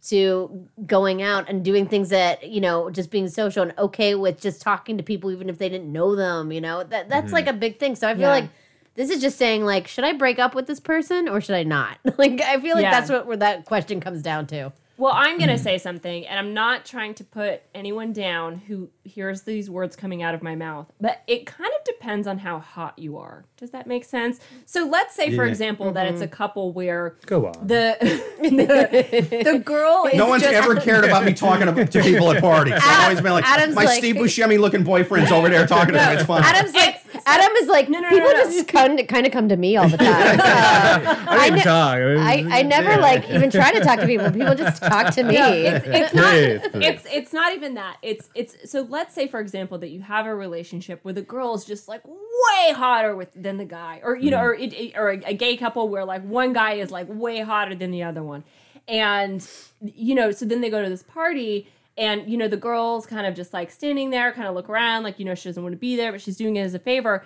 to 0.10 0.67
going 0.88 1.21
out 1.21 1.47
and 1.47 1.63
doing 1.63 1.88
things 1.88 2.10
that 2.10 2.49
you 2.49 2.60
know 2.60 2.89
just 2.89 3.12
being 3.12 3.30
social 3.30 3.62
and 3.63 3.73
okay 3.77 4.15
with 4.15 4.41
just 4.41 4.60
talking 4.62 4.97
to 4.97 5.04
people 5.04 5.32
even 5.32 5.47
if 5.47 5.60
they 5.60 5.69
didn't 5.69 5.91
know 5.91 6.15
them. 6.15 6.51
You 6.51 6.60
know 6.62 6.84
that 6.84 7.08
that's 7.08 7.32
like 7.32 7.47
a 7.47 7.54
big 7.54 7.80
thing. 7.80 7.95
So 7.95 8.08
I 8.10 8.13
feel 8.13 8.21
Yeah. 8.23 8.30
like. 8.32 8.49
This 8.95 9.10
is 9.10 9.21
just 9.21 9.38
saying, 9.38 9.63
like, 9.63 9.88
should 9.88 10.04
I 10.04 10.13
break 10.13 10.38
up 10.38 10.54
with 10.54 10.67
this 10.67 10.80
person 10.80 11.30
or 11.30 11.39
should 11.41 11.56
I 11.56 11.63
not? 11.63 11.97
like, 12.17 12.41
I 12.41 12.60
feel 12.60 12.75
like 12.75 12.84
Yeah. 12.84 12.91
that's 12.91 13.10
what 13.10 13.25
where 13.25 13.38
that 13.38 13.65
question 13.65 13.99
comes 13.99 14.21
down 14.21 14.47
to. 14.47 14.73
Well, 14.97 15.13
I'm 15.15 15.39
going 15.39 15.49
to 15.49 15.56
mm. 15.56 15.63
say 15.63 15.80
something, 15.80 16.27
and 16.27 16.38
I'm 16.38 16.54
not 16.54 16.86
trying 16.86 17.15
to 17.15 17.23
put 17.23 17.63
anyone 17.73 18.13
down 18.13 18.58
who 18.67 18.91
hears 19.04 19.41
these 19.41 19.67
words 19.67 19.95
coming 19.95 20.21
out 20.21 20.36
of 20.36 20.43
my 20.43 20.54
mouth, 20.56 20.91
but 21.01 21.23
it 21.25 21.47
kind 21.47 21.71
of 21.80 21.81
depends 22.02 22.26
on 22.28 22.40
how 22.40 22.58
hot 22.60 22.98
you 22.98 23.18
are. 23.18 23.46
Does 23.58 23.70
that 23.72 23.86
make 23.86 24.04
sense? 24.04 24.40
So 24.66 24.86
let's 24.88 25.14
say, 25.14 25.36
for 25.36 25.46
Yeah. 25.46 25.52
example, 25.52 25.92
that 25.92 26.08
it's 26.08 26.22
a 26.22 26.28
couple 26.28 26.74
where 26.74 27.16
Go 27.28 27.46
on. 27.46 27.68
the 27.68 27.96
the, 28.42 29.44
the 29.44 29.60
girl 29.60 30.06
is 30.12 30.16
No 30.18 30.28
one's 30.28 30.42
just, 30.44 30.54
ever 30.54 30.76
cared 30.76 31.06
about 31.06 31.24
me 31.26 31.34
talking 31.34 31.68
to, 31.74 31.86
to 31.86 32.02
people 32.02 32.32
at 32.32 32.42
parties. 32.42 32.74
I've 32.76 33.04
always 33.04 33.22
been 33.22 33.34
like, 33.34 33.46
Adam's 33.46 33.76
my 33.76 33.84
like- 33.84 34.00
Steve 34.00 34.16
Buscemi 34.16 34.60
looking 34.60 34.84
boyfriend's 34.84 35.32
over 35.32 35.48
there 35.50 35.68
talking 35.68 35.94
to 35.94 36.00
me. 36.00 36.14
It's 36.16 36.24
fun. 36.24 36.44
Adam's 36.44 36.74
like, 36.74 36.98
Adam 37.26 37.52
is 37.58 37.68
like, 37.68 37.88
No, 37.88 38.00
no, 38.00 38.10
no, 38.10 38.16
people 38.16 38.32
no, 38.32 38.38
no. 38.38 38.44
just 38.46 38.68
kind 38.68 39.00
of, 39.00 39.08
kind 39.08 39.28
of 39.28 39.32
come 39.32 39.48
to 39.50 39.56
me 39.58 39.78
all 39.78 39.88
the 39.88 39.98
time. 39.98 40.40
Uh, 40.40 41.26
I 41.30 41.50
didn't 41.50 41.58
ne- 41.60 41.64
talk. 41.64 41.98
I, 41.98 42.46
I 42.50 42.62
never 42.64 43.00
like 43.00 43.30
even 43.30 43.52
try 43.52 43.72
to 43.74 43.80
talk 43.82 44.00
to 44.00 44.08
people. 44.08 44.32
People 44.32 44.56
just 44.56 44.82
talk 44.82 45.14
to 45.14 45.24
me. 45.24 45.36
it's, 45.38 45.86
it's 45.88 46.14
not 46.16 46.32
Please, 46.32 46.62
please. 46.72 46.84
it's 46.88 47.06
it's 47.12 47.34
not 47.34 47.54
even 47.54 47.76
that 47.76 47.98
it's 48.02 48.30
it's 48.34 48.72
so 48.72 48.82
let's 48.90 49.14
say 49.14 49.28
for 49.28 49.40
example 49.40 49.78
that 49.80 49.90
you 49.90 50.02
have 50.02 50.26
a 50.26 50.34
relationship 50.34 51.00
where 51.04 51.14
the 51.14 51.22
girl 51.22 51.54
is 51.54 51.64
just 51.66 51.88
like 51.91 52.06
way 52.06 52.73
hotter 52.73 53.15
with 53.15 53.30
than 53.36 53.58
the 53.58 53.65
guy 53.65 53.99
or 54.04 54.15
you 54.15 54.32
know 54.32 54.38
mm-hmm. 54.38 54.45
or 54.47 54.54
it, 54.54 54.73
it- 54.73 54.93
or 54.97 55.12
a, 55.12 55.21
a 55.25 55.34
gay 55.34 55.56
couple 55.56 55.89
where 55.89 56.06
like 56.06 56.23
one 56.23 56.54
guy 56.54 56.73
is 56.73 56.89
like 56.89 57.08
way 57.10 57.39
hotter 57.41 57.75
than 57.75 57.91
the 57.91 58.01
other 58.01 58.23
one 58.23 58.43
and 58.88 59.47
you 59.82 60.15
know 60.15 60.32
so 60.32 60.45
then 60.45 60.62
they 60.62 60.69
go 60.69 60.82
to 60.82 60.89
this 60.89 61.04
party 61.04 61.67
and 61.97 62.27
you 62.30 62.38
know 62.38 62.47
the 62.47 62.58
girl's 62.58 63.06
kind 63.06 63.27
of 63.27 63.36
just 63.36 63.54
like 63.54 63.69
standing 63.69 64.10
there 64.10 64.32
kind 64.32 64.47
of 64.47 64.56
look 64.56 64.69
around 64.69 65.04
like 65.04 65.19
you 65.19 65.25
know 65.25 65.36
she 65.36 65.49
doesn't 65.49 65.62
want 65.62 65.73
to 65.73 65.80
be 65.80 65.95
there 65.95 66.12
but 66.12 66.21
she's 66.21 66.38
doing 66.38 66.56
it 66.56 66.62
as 66.62 66.73
a 66.73 66.80
favor 66.80 67.23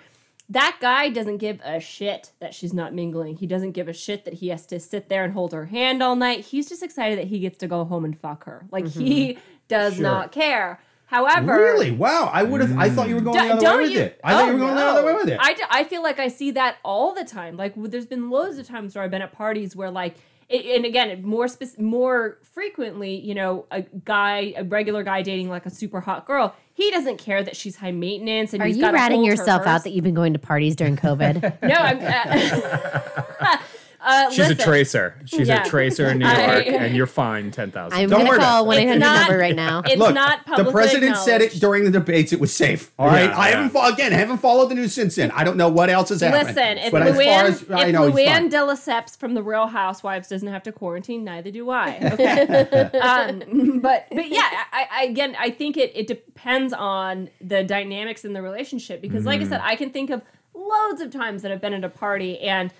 that 0.48 0.78
guy 0.80 1.08
doesn't 1.08 1.38
give 1.38 1.60
a 1.64 1.80
shit 1.80 2.30
that 2.38 2.54
she's 2.54 2.72
not 2.72 2.94
mingling. 2.94 3.36
He 3.36 3.48
doesn't 3.48 3.72
give 3.72 3.88
a 3.88 3.92
shit 3.92 4.24
that 4.24 4.34
he 4.34 4.48
has 4.48 4.64
to 4.66 4.78
sit 4.78 5.08
there 5.08 5.24
and 5.24 5.32
hold 5.32 5.52
her 5.52 5.66
hand 5.66 6.02
all 6.02 6.14
night. 6.14 6.44
He's 6.44 6.68
just 6.68 6.84
excited 6.84 7.18
that 7.18 7.26
he 7.26 7.40
gets 7.40 7.58
to 7.58 7.66
go 7.66 7.84
home 7.84 8.04
and 8.04 8.16
fuck 8.16 8.44
her. 8.44 8.64
Like 8.70 8.86
he 8.86 9.30
mm-hmm. 9.30 9.40
does 9.66 9.98
not 9.98 10.30
care. 10.30 10.80
However, 11.06 11.52
Really? 11.54 11.92
Wow. 11.92 12.30
I 12.32 12.42
would 12.42 12.60
have. 12.60 12.76
I 12.76 12.90
thought 12.90 13.08
you 13.08 13.14
were 13.14 13.20
going 13.20 13.40
D- 13.40 13.46
the 13.46 13.52
other 13.54 13.60
don't 13.62 13.76
way 13.78 13.82
with 13.84 13.92
you- 13.92 14.00
it. 14.00 14.20
I 14.24 14.32
thought 14.32 14.42
Oh, 14.42 14.46
you 14.46 14.52
were 14.54 14.58
going 14.58 14.74
the 14.74 14.82
other 14.84 15.04
way 15.06 15.14
with 15.14 15.28
it. 15.28 15.38
I, 15.40 15.54
d- 15.54 15.62
I 15.70 15.84
feel 15.84 16.02
like 16.02 16.18
I 16.18 16.28
see 16.28 16.50
that 16.52 16.76
all 16.84 17.14
the 17.14 17.24
time. 17.24 17.56
Like 17.56 17.74
there's 17.76 18.06
been 18.06 18.28
loads 18.28 18.58
of 18.58 18.66
times 18.66 18.94
where 18.94 19.04
I've 19.04 19.10
been 19.10 19.22
at 19.22 19.32
parties 19.32 19.76
where 19.76 19.90
like 19.90 20.16
it, 20.48 20.64
and 20.76 20.84
again 20.84 21.22
more 21.24 21.46
spec- 21.48 21.78
more 21.80 22.38
frequently, 22.42 23.14
you 23.20 23.34
know, 23.34 23.66
a 23.70 23.82
guy, 23.82 24.52
a 24.56 24.64
regular 24.64 25.02
guy 25.04 25.22
dating 25.22 25.48
like 25.48 25.64
a 25.66 25.70
super 25.70 26.00
hot 26.00 26.26
girl, 26.26 26.54
he 26.74 26.90
doesn't 26.90 27.18
care 27.18 27.42
that 27.42 27.56
she's 27.56 27.76
high 27.76 27.92
maintenance 27.92 28.52
and 28.52 28.60
Are 28.62 28.66
he's 28.66 28.76
you 28.76 28.82
gotta 28.82 28.94
ratting 28.94 29.22
yourself 29.24 29.64
out 29.66 29.84
that 29.84 29.90
you've 29.90 30.04
been 30.04 30.14
going 30.14 30.32
to 30.32 30.38
parties 30.40 30.74
during 30.76 30.96
COVID? 30.96 31.62
No, 31.62 31.74
I'm. 31.74 31.98
Uh, 32.00 33.56
uh, 34.06 34.30
She's 34.30 34.38
listen, 34.38 34.60
a 34.60 34.64
tracer. 34.64 35.14
She's 35.26 35.48
Yeah. 35.48 35.64
a 35.64 35.68
tracer 35.68 36.08
in 36.08 36.18
New 36.20 36.26
I- 36.26 36.54
York, 36.54 36.66
and 36.68 36.94
you're 36.96 37.06
fined 37.06 37.52
ten 37.52 37.70
thousand. 37.72 37.98
I'm 37.98 38.08
Don't 38.08 38.24
going 38.24 38.38
to 38.38 38.44
call 38.46 38.62
it. 38.64 38.66
one 38.68 38.76
eight 38.78 38.86
hundred 38.88 39.02
It's 39.06 39.18
number 39.28 39.38
right 39.38 39.54
now. 39.56 39.82
It's 39.84 39.96
Look, 39.96 40.14
not 40.14 40.40
the 40.56 40.70
president 40.70 41.16
said 41.16 41.42
it 41.42 41.52
during 41.60 41.84
the 41.84 41.90
debates. 41.90 42.32
It 42.32 42.40
was 42.40 42.54
safe. 42.54 42.92
All 42.98 43.06
right. 43.08 43.24
Yeah, 43.30 43.36
I 43.38 43.48
yeah. 43.50 43.54
haven't 43.56 43.70
fo- 43.70 43.92
again 43.92 44.12
I 44.12 44.16
haven't 44.16 44.38
followed 44.38 44.68
the 44.70 44.74
news 44.76 44.94
since 44.94 45.16
then. 45.16 45.30
I 45.32 45.44
don't 45.44 45.56
know 45.56 45.68
what 45.68 45.90
else 45.90 46.08
has 46.10 46.20
happened. 46.20 46.46
Listen, 46.56 46.78
if 46.78 46.92
but 46.92 47.02
as 47.02 47.14
far 47.16 47.24
Luann, 47.24 47.44
as 47.44 47.70
I 47.70 47.86
if 47.86 47.92
know, 47.92 48.06
he's 48.06 48.14
Luann 48.16 48.32
fine. 48.34 48.48
de 48.48 48.56
Lesseps 48.58 49.16
from 49.18 49.34
the 49.34 49.42
Real 49.42 49.66
Housewives 49.66 50.28
doesn't 50.28 50.48
have 50.48 50.62
to 50.62 50.72
quarantine, 50.72 51.24
neither 51.24 51.50
do 51.50 51.68
I. 51.70 51.98
Okay, 52.16 52.98
um, 53.00 53.80
but 53.80 54.06
but 54.10 54.28
yeah, 54.28 54.40
I, 54.72 54.86
I 54.90 55.04
again, 55.04 55.36
I 55.38 55.50
think 55.50 55.76
it 55.76 55.92
it 55.94 56.06
depends 56.06 56.72
on 56.72 57.28
the 57.40 57.62
dynamics 57.64 58.24
in 58.24 58.32
the 58.32 58.42
relationship 58.42 59.00
because, 59.00 59.24
like 59.24 59.40
Mm-hmm. 59.40 59.52
I 59.52 59.56
said, 59.56 59.60
I 59.64 59.76
can 59.76 59.90
think 59.90 60.10
of 60.10 60.22
loads 60.54 61.00
of 61.02 61.10
times 61.10 61.42
that 61.42 61.52
I've 61.52 61.60
been 61.60 61.74
at 61.74 61.84
a 61.84 61.88
party 61.90 62.38
and 62.40 62.72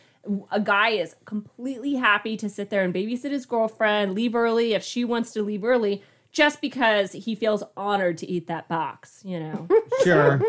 a 0.51 0.61
guy 0.61 0.91
is 0.91 1.15
completely 1.25 1.95
happy 1.95 2.37
to 2.39 2.49
sit 2.49 2.71
there 2.71 2.83
and 2.83 2.93
babysit 2.95 3.31
his 3.31 3.47
girlfriend, 3.47 4.15
leave 4.15 4.35
early 4.35 4.75
if 4.75 4.83
she 4.83 5.05
wants 5.05 5.33
to 5.33 5.43
leave 5.43 5.65
early. 5.65 6.03
Just 6.33 6.61
because 6.61 7.13
he 7.13 7.35
feels 7.35 7.63
honored 7.79 8.19
to 8.19 8.27
eat 8.31 8.47
that 8.49 8.69
box, 8.69 9.23
you 9.25 9.41
know. 9.41 9.69
Sure. 10.05 10.41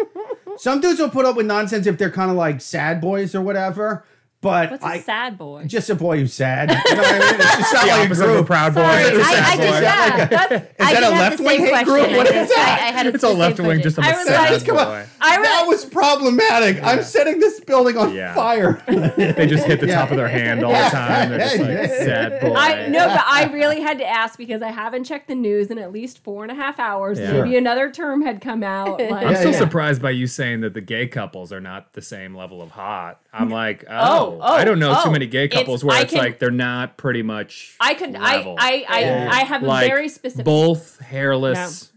Some 0.58 0.82
dudes 0.82 1.00
will 1.00 1.10
put 1.10 1.26
up 1.26 1.36
with 1.38 1.46
nonsense 1.46 1.88
if 1.88 1.98
they're 1.98 2.12
kind 2.12 2.30
of 2.30 2.36
like 2.36 2.60
sad 2.60 3.00
boys 3.00 3.34
or 3.34 3.42
whatever. 3.42 4.04
But 4.42 4.70
What's 4.72 4.84
a 4.84 4.88
I 4.88 5.00
sad 5.00 5.38
boy? 5.38 5.64
just 5.66 5.90
a 5.90 5.96
boy 5.96 6.20
who's 6.20 6.34
sad. 6.34 6.70
You 6.70 6.96
know 6.96 7.02
what 7.02 7.12
I 7.16 7.20
mean? 7.32 7.40
It's 7.40 7.56
just 7.58 7.74
not 7.74 7.88
like 7.88 7.92
a 7.92 8.06
opposite 8.06 8.26
group. 8.26 8.46
proud 8.46 8.74
boy. 8.76 8.82
Sorry, 8.82 9.04
It's 9.04 9.18
a 9.18 9.22
I, 9.22 9.34
sad 9.34 9.46
I 9.46 9.56
boy. 9.58 9.64
just 9.64 9.82
yeah. 9.82 10.26
That's 10.28 10.52
Is 10.54 10.70
I 10.80 10.94
that 10.94 11.04
a 11.04 11.10
left 11.10 11.40
wing 11.40 11.60
hate 11.66 11.86
group? 11.86 11.98
question. 11.98 12.18
What 12.18 12.28
I 12.28 12.30
is 12.30 12.36
just- 12.36 12.50
that? 12.56 12.80
I, 12.82 12.88
I 12.88 12.92
had 12.92 13.08
It's 13.08 13.24
a 13.24 13.30
left 13.30 13.60
wing, 13.60 13.82
just 13.82 13.98
a 13.98 14.02
I 14.02 14.12
was 14.12 14.28
sad 14.28 14.52
like- 14.52 14.66
Come 14.66 14.78
on. 14.78 14.86
boy. 14.86 15.06
I 15.28 15.38
was- 15.40 15.48
that 15.48 15.66
was 15.68 15.86
problematic. 15.86 16.82
I'm 16.84 17.04
setting 17.04 17.40
this 17.40 17.60
building 17.60 17.98
on 17.98 18.14
Yeah. 18.14 18.34
fire. 18.34 18.82
They 18.88 19.48
just 19.48 19.66
hit 19.66 19.80
the 19.80 19.88
top 19.88 20.12
of 20.12 20.18
their 20.18 20.28
hand 20.28 20.64
all 20.64 20.72
the 20.72 20.90
time. 20.90 21.30
They're 21.30 21.40
just 21.40 21.60
like 21.60 21.90
sad 21.90 22.42
boy. 22.42 22.54
I 22.56 22.88
no, 22.88 23.08
but 23.08 23.24
I 23.28 23.50
really 23.54 23.82
had 23.82 23.98
to 24.00 24.08
ask 24.08 24.38
because 24.38 24.62
I 24.62 24.72
haven't 24.72 25.04
checked 25.06 25.28
the 25.28 25.36
news 25.36 25.70
in 25.72 25.78
at 25.80 25.92
least 25.92 26.24
four 26.24 26.44
and 26.44 26.52
a 26.52 26.56
half 26.56 26.80
hours. 26.80 27.20
Yeah. 27.20 27.34
Maybe 27.34 27.56
another 27.58 27.92
term 27.92 28.22
had 28.22 28.42
come 28.42 28.64
out. 28.64 29.00
Like, 29.08 29.26
I'm 29.26 29.32
Yeah, 29.32 29.40
still 29.40 29.52
yeah. 29.52 29.58
surprised 29.60 30.02
by 30.02 30.12
you 30.12 30.28
saying 30.28 30.62
that 30.62 30.74
the 30.74 30.82
gay 30.82 31.08
couples 31.08 31.52
are 31.54 31.62
not 31.62 31.94
the 31.94 32.02
same 32.02 32.36
level 32.36 32.62
of 32.62 32.72
hot. 32.72 33.20
I'm 33.34 33.50
like, 33.50 33.84
oh, 33.90 33.94
Oh, 33.94 34.40
oh, 34.42 34.54
I 34.56 34.64
don't 34.66 34.80
know 34.80 34.96
oh. 34.98 35.04
too 35.04 35.12
many 35.12 35.28
gay 35.28 35.46
It's- 35.46 35.58
couples 35.60 35.84
where 35.84 35.96
I 35.98 36.02
it's 36.02 36.12
can- 36.14 36.20
like 36.20 36.40
they're 36.40 36.52
not 36.52 36.98
pretty 36.98 37.22
much. 37.24 37.76
I 37.80 37.94
could, 37.94 38.14
level. 38.14 38.56
I, 38.60 38.86
I, 38.90 38.98
I, 38.98 39.00
Yeah. 39.02 39.30
I 39.32 39.40
have 39.44 39.64
like 39.64 39.86
a 39.86 39.90
very 39.90 40.10
specific. 40.10 40.46
both 40.46 41.00
hairless, 41.00 41.92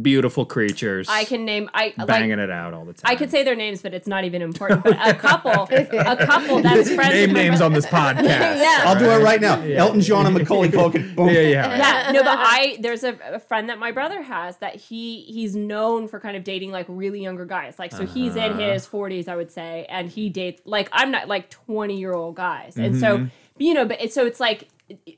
beautiful 0.00 0.46
creatures. 0.46 1.06
I 1.10 1.24
can 1.24 1.44
name. 1.44 1.68
I 1.74 1.92
banging 2.06 2.30
like. 2.38 2.38
it 2.44 2.50
out 2.50 2.72
all 2.72 2.84
the 2.84 2.94
time. 2.94 3.10
I 3.12 3.16
could 3.16 3.30
say 3.30 3.42
their 3.44 3.54
names, 3.56 3.82
but 3.82 3.92
it's 3.92 4.06
not 4.06 4.24
even 4.24 4.40
important. 4.40 4.84
But 4.84 4.96
a 5.06 5.12
couple, 5.14 5.50
a 5.70 6.16
couple 6.16 6.62
that's 6.62 6.92
friends. 6.94 7.12
name 7.14 7.32
names 7.32 7.58
bro- 7.58 7.66
on 7.66 7.72
this 7.72 7.86
podcast. 7.98 8.22
Yeah. 8.24 8.84
I'll 8.86 8.98
do 8.98 9.10
it 9.10 9.18
right 9.22 9.40
now. 9.40 9.60
Elton 9.60 10.00
John 10.00 10.26
and 10.26 10.34
Macaulay 10.36 10.68
Culkin. 10.70 11.14
Boom. 11.14 11.28
Yeah, 11.28 11.40
yeah. 11.40 11.76
yeah 11.76 12.12
no 12.12 12.22
but 12.22 12.38
i 12.38 12.76
there's 12.80 13.04
a, 13.04 13.16
a 13.32 13.38
friend 13.38 13.68
that 13.68 13.78
my 13.78 13.90
brother 13.92 14.22
has 14.22 14.56
that 14.58 14.76
he 14.76 15.22
he's 15.22 15.54
known 15.56 16.08
for 16.08 16.18
kind 16.20 16.36
of 16.36 16.44
dating 16.44 16.70
like 16.70 16.86
really 16.88 17.20
younger 17.22 17.44
guys 17.44 17.78
like 17.78 17.90
so 17.92 18.06
he's 18.06 18.36
in 18.36 18.52
Uh-huh. 18.52 18.72
his 18.72 18.86
40s 18.86 19.28
i 19.28 19.36
would 19.36 19.50
say 19.50 19.86
and 19.88 20.08
he 20.10 20.28
dates 20.28 20.62
like 20.64 20.88
i'm 20.92 21.10
not 21.10 21.28
like 21.28 21.50
20 21.50 21.98
year 21.98 22.12
old 22.12 22.36
guys 22.36 22.76
and 22.76 22.94
Mm-hmm. 22.94 23.00
so 23.00 23.26
you 23.58 23.74
know 23.74 23.84
but 23.84 24.00
it, 24.00 24.12
so 24.12 24.26
it's 24.26 24.40
like 24.40 24.68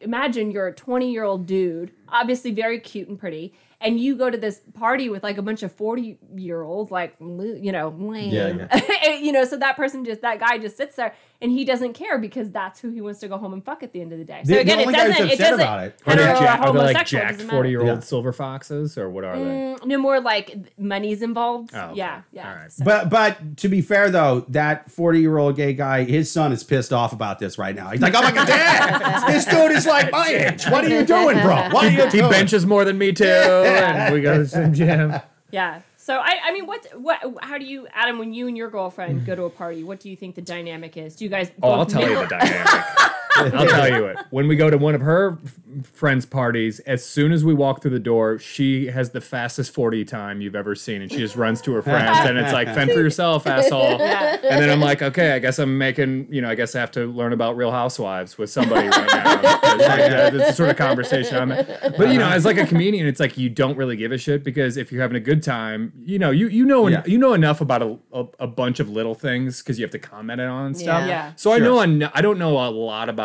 imagine 0.00 0.50
you're 0.50 0.68
a 0.68 0.72
20 0.74 1.10
year 1.12 1.24
old 1.24 1.46
dude 1.46 1.90
obviously 2.08 2.50
very 2.52 2.78
cute 2.78 3.08
and 3.08 3.18
pretty, 3.18 3.52
and 3.80 4.00
you 4.00 4.16
go 4.16 4.30
to 4.30 4.38
this 4.38 4.60
party 4.74 5.08
with 5.08 5.22
like 5.22 5.38
a 5.38 5.42
bunch 5.42 5.62
of 5.62 5.72
forty 5.72 6.18
year 6.34 6.62
olds, 6.62 6.90
like 6.90 7.14
you 7.20 7.72
know, 7.72 7.94
lame. 7.98 8.32
Yeah, 8.32 9.08
you 9.20 9.32
know, 9.32 9.44
so 9.44 9.56
that 9.56 9.76
person 9.76 10.04
just 10.04 10.22
that 10.22 10.40
guy 10.40 10.58
just 10.58 10.76
sits 10.76 10.96
there 10.96 11.14
and 11.44 11.52
he 11.52 11.64
doesn't 11.64 11.92
care 11.92 12.18
because 12.18 12.50
that's 12.50 12.80
who 12.80 12.90
he 12.90 13.00
wants 13.00 13.20
to 13.20 13.28
go 13.28 13.36
home 13.36 13.52
and 13.52 13.62
fuck 13.64 13.82
at 13.82 13.92
the 13.92 14.00
end 14.00 14.12
of 14.12 14.18
the 14.18 14.24
day. 14.24 14.40
So 14.44 14.48
The- 14.48 14.54
the 14.54 14.60
again, 14.62 14.80
it 14.80 14.86
only 14.86 14.94
guy 14.94 15.04
who's 15.04 15.12
doesn't. 15.18 15.30
It 15.30 15.38
doesn't. 15.38 15.60
about 15.60 15.84
it- 15.84 16.00
Are 16.06 16.16
they, 16.16 16.22
hetero 16.22 16.38
jack, 16.40 16.60
are 16.60 16.72
they 16.72 16.78
like 16.78 16.86
homosexual, 16.96 17.22
jacked 17.26 17.42
forty 17.42 17.68
year 17.70 17.80
old 17.80 17.88
Yeah. 17.88 18.00
silver 18.00 18.32
foxes 18.32 18.96
or 18.98 19.10
what 19.10 19.24
are 19.24 19.36
they? 19.38 19.44
Mm, 19.44 19.86
No 19.86 19.98
more 19.98 20.20
like 20.20 20.56
money's 20.78 21.20
involved. 21.22 21.70
Oh, 21.74 21.78
okay. 21.90 21.96
Yeah, 21.98 22.22
yeah. 22.32 22.48
All 22.48 22.56
right. 22.56 22.72
So- 22.72 22.84
But 22.84 23.10
but 23.10 23.56
to 23.58 23.68
be 23.68 23.82
fair 23.82 24.10
though, 24.10 24.46
that 24.48 24.90
40 24.90 25.20
year 25.20 25.36
old 25.36 25.54
gay 25.56 25.74
guy, 25.74 26.04
his 26.04 26.30
son 26.32 26.50
is 26.52 26.64
pissed 26.64 26.92
off 26.92 27.12
about 27.12 27.38
this 27.38 27.58
right 27.58 27.74
now. 27.76 27.90
He's 27.90 28.00
like, 28.00 28.14
oh 28.16 28.22
my 28.22 28.32
god, 28.32 28.46
dad, 28.46 29.28
this 29.28 29.44
dude 29.44 29.72
is 29.72 29.86
like 29.86 30.10
my 30.10 30.26
age. 30.28 30.64
What 30.70 30.84
are 30.84 30.88
you 30.88 31.04
doing, 31.04 31.38
bro? 31.42 31.68
What 31.70 31.84
are 31.84 31.90
you 31.90 32.04
He 32.06 32.18
doing? 32.18 32.30
benches 32.30 32.64
more 32.64 32.84
than 32.86 32.96
me 32.96 33.12
too, 33.12 33.24
and 33.26 34.14
we 34.14 34.22
go 34.22 34.32
to 34.38 34.42
the 34.44 34.48
same 34.48 34.72
gym. 34.72 35.14
Yeah. 35.50 35.80
So 36.04 36.18
I, 36.18 36.38
I 36.44 36.52
mean, 36.52 36.66
what, 36.66 36.86
what, 37.00 37.18
how 37.40 37.56
do 37.56 37.64
you, 37.64 37.88
Adam, 37.94 38.18
when 38.18 38.34
you 38.34 38.46
and 38.46 38.54
your 38.58 38.68
girlfriend 38.68 39.24
go 39.24 39.34
to 39.34 39.44
a 39.44 39.48
party, 39.50 39.84
what 39.84 40.00
do 40.00 40.10
you 40.10 40.16
think 40.16 40.34
the 40.34 40.42
dynamic 40.42 40.98
is? 40.98 41.16
Do 41.16 41.24
you 41.24 41.30
guys? 41.30 41.50
Oh, 41.62 41.70
I'll 41.70 41.86
tell 41.86 42.06
you 42.06 42.16
the 42.16 42.26
dynamic. 42.26 42.84
I'll 43.54 43.66
tell 43.66 43.88
you 43.88 44.04
it. 44.06 44.16
When 44.30 44.48
we 44.48 44.56
go 44.56 44.70
to 44.70 44.78
one 44.78 44.94
of 44.94 45.00
her 45.00 45.38
f- 45.44 45.86
friends' 45.86 46.24
parties, 46.26 46.78
as 46.80 47.04
soon 47.04 47.32
as 47.32 47.44
we 47.44 47.52
walk 47.54 47.82
through 47.82 47.90
the 47.92 47.98
door, 47.98 48.38
she 48.38 48.86
has 48.86 49.10
the 49.10 49.20
fastest 49.20 49.72
40 49.74 50.04
time 50.04 50.40
you've 50.40 50.54
ever 50.54 50.74
seen. 50.74 51.02
And 51.02 51.10
she 51.10 51.18
just 51.18 51.36
runs 51.36 51.60
to 51.62 51.72
her 51.72 51.82
friends. 51.82 52.16
And 52.20 52.38
it's 52.38 52.52
like, 52.52 52.68
fend 52.74 52.90
for 52.92 53.00
yourself, 53.00 53.46
asshole. 53.46 53.98
Yeah. 54.04 54.38
And 54.42 54.62
then 54.62 54.70
I'm 54.70 54.80
like, 54.80 55.02
okay, 55.02 55.32
I 55.32 55.38
guess 55.38 55.58
I'm 55.58 55.78
making, 55.78 56.28
you 56.32 56.40
know, 56.42 56.48
I 56.50 56.54
guess 56.54 56.74
I 56.76 56.80
have 56.80 56.90
to 56.92 57.06
learn 57.06 57.32
about 57.32 57.56
Real 57.56 57.70
Housewives 57.70 58.36
with 58.38 58.50
somebody 58.50 58.88
right 58.88 59.06
now. 59.12 59.36
'Cause, 59.60 59.80
like, 59.80 60.00
uh, 60.12 60.30
the 60.30 60.52
sort 60.52 60.68
of 60.70 60.76
conversation 60.76 61.36
I'm 61.36 61.52
at. 61.52 61.96
But, 61.96 62.10
you 62.10 62.18
know, 62.18 62.28
as 62.28 62.44
like 62.44 62.58
a 62.58 62.66
comedian, 62.66 63.06
it's 63.06 63.20
like 63.20 63.36
you 63.38 63.48
don't 63.48 63.76
really 63.76 63.96
give 63.96 64.12
a 64.12 64.18
shit 64.18 64.44
because 64.44 64.76
if 64.76 64.92
you're 64.92 65.00
having 65.02 65.16
a 65.16 65.20
good 65.20 65.42
time, 65.42 65.92
you 66.04 66.18
know, 66.18 66.30
you, 66.30 66.48
you 66.48 66.64
know, 66.64 66.86
Yeah. 66.88 67.02
you 67.06 67.18
know 67.18 67.32
enough 67.32 67.60
about 67.60 67.82
a, 67.82 67.98
a, 68.12 68.26
a 68.40 68.46
bunch 68.46 68.78
of 68.80 68.90
little 68.90 69.14
things 69.14 69.62
because 69.62 69.78
you 69.78 69.84
have 69.84 69.90
to 69.92 69.98
comment 69.98 70.40
on 70.40 70.74
stuff. 70.74 71.00
Yeah. 71.02 71.06
Yeah. 71.06 71.32
So 71.36 71.52
I 71.52 71.58
know 71.58 71.78
I, 71.78 71.86
kn- 71.86 72.10
I 72.14 72.20
don't 72.20 72.38
know 72.38 72.58
a 72.58 72.68
lot 72.70 73.08
about 73.08 73.23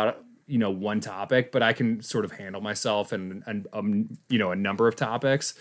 you 0.50 0.58
know 0.58 0.70
one 0.70 1.00
topic, 1.00 1.52
but 1.52 1.62
I 1.62 1.72
can 1.72 2.02
sort 2.02 2.24
of 2.24 2.32
handle 2.32 2.60
myself 2.60 3.12
and 3.12 3.42
and 3.46 3.66
um, 3.72 4.18
you 4.28 4.38
know 4.38 4.50
a 4.50 4.56
number 4.56 4.88
of 4.88 4.96
topics. 4.96 5.54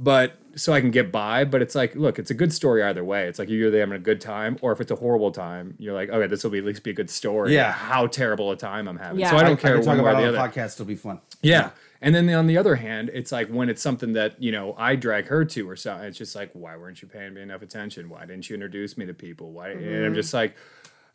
But 0.00 0.38
so 0.54 0.72
I 0.72 0.80
can 0.80 0.92
get 0.92 1.10
by. 1.10 1.44
But 1.44 1.60
it's 1.60 1.74
like, 1.74 1.96
look, 1.96 2.20
it's 2.20 2.30
a 2.30 2.34
good 2.34 2.52
story 2.52 2.84
either 2.84 3.04
way. 3.04 3.26
It's 3.26 3.38
like 3.38 3.48
you're 3.48 3.66
either 3.66 3.80
having 3.80 3.96
a 3.96 3.98
good 3.98 4.20
time, 4.20 4.56
or 4.62 4.70
if 4.70 4.80
it's 4.80 4.92
a 4.92 4.96
horrible 4.96 5.32
time, 5.32 5.74
you're 5.78 5.94
like, 5.94 6.08
okay, 6.08 6.28
this 6.28 6.44
will 6.44 6.52
be 6.52 6.58
at 6.58 6.64
least 6.64 6.84
be 6.84 6.90
a 6.90 6.94
good 6.94 7.10
story. 7.10 7.52
Yeah. 7.52 7.72
How 7.72 8.06
terrible 8.06 8.52
a 8.52 8.56
time 8.56 8.86
I'm 8.86 8.96
having. 8.96 9.18
Yeah. 9.18 9.30
So 9.30 9.36
I 9.36 9.40
I 9.40 9.42
don't 9.42 9.58
care 9.58 9.74
can 9.74 9.84
talk 9.84 9.96
one 9.96 10.04
way 10.04 10.04
or 10.04 10.10
about 10.10 10.20
the 10.20 10.28
other. 10.28 10.36
the 10.36 10.60
podcast. 10.60 10.74
It'll 10.74 10.86
be 10.86 10.94
fun. 10.94 11.20
Yeah. 11.42 11.70
And 12.00 12.14
then 12.14 12.28
on 12.30 12.46
the 12.46 12.56
other 12.56 12.76
hand, 12.76 13.10
it's 13.12 13.32
like 13.32 13.48
when 13.48 13.68
it's 13.68 13.82
something 13.82 14.12
that, 14.12 14.40
you 14.40 14.52
know, 14.52 14.74
I 14.78 14.94
drag 14.94 15.26
her 15.26 15.44
to 15.44 15.68
or 15.68 15.74
something, 15.74 16.06
it's 16.06 16.18
just 16.18 16.36
like, 16.36 16.50
why 16.52 16.76
weren't 16.76 17.02
you 17.02 17.08
paying 17.08 17.34
me 17.34 17.42
enough 17.42 17.62
attention? 17.62 18.08
Why 18.08 18.20
didn't 18.20 18.48
you 18.48 18.54
introduce 18.54 18.96
me 18.96 19.06
to 19.06 19.14
people? 19.14 19.50
Why? 19.50 19.70
And 19.70 20.06
I'm 20.06 20.14
just 20.14 20.32
like, 20.32 20.54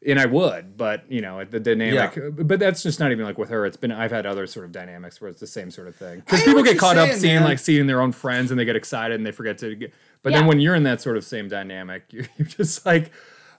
and 0.08 0.20
I 0.20 0.26
would, 0.26 0.76
but 0.78 1.04
you 1.12 1.22
know, 1.22 1.44
the 1.46 1.60
dynamic, 1.60 2.18
but 2.48 2.60
that's 2.60 2.84
just 2.84 3.00
not 3.00 3.12
even 3.12 3.26
like 3.26 3.38
with 3.38 3.50
her. 3.50 3.66
It's 3.66 3.78
been, 3.78 3.92
I've 3.92 4.12
had 4.12 4.26
other 4.26 4.46
sort 4.48 4.66
of 4.66 4.72
dynamics 4.72 5.22
where 5.22 5.30
it's 5.30 5.40
the 5.40 5.48
same 5.48 5.72
sort 5.72 5.88
of 5.88 5.96
thing. 5.96 6.20
Because 6.20 6.40
know 6.42 6.46
people 6.48 6.64
get 6.64 6.74
you're 6.74 6.80
caught 6.80 6.98
up 6.98 7.12
seeing 7.12 7.36
man. 7.36 7.44
like 7.44 7.60
seeing 7.60 7.88
their 7.88 8.02
own 8.02 8.12
friends 8.12 8.52
and 8.52 8.60
they 8.60 8.66
get 8.66 8.76
excited 8.76 9.16
and 9.16 9.26
they 9.26 9.32
forget 9.32 9.58
to 9.60 9.76
get, 9.76 9.94
but 10.22 10.32
Yeah. 10.32 10.40
then 10.40 10.48
when 10.48 10.60
you're 10.60 10.76
in 10.76 10.84
that 10.84 11.02
sort 11.02 11.18
of 11.18 11.24
same 11.24 11.48
dynamic, 11.48 12.04
you're, 12.12 12.26
you're 12.38 12.48
just 12.48 12.86
like, 12.86 13.12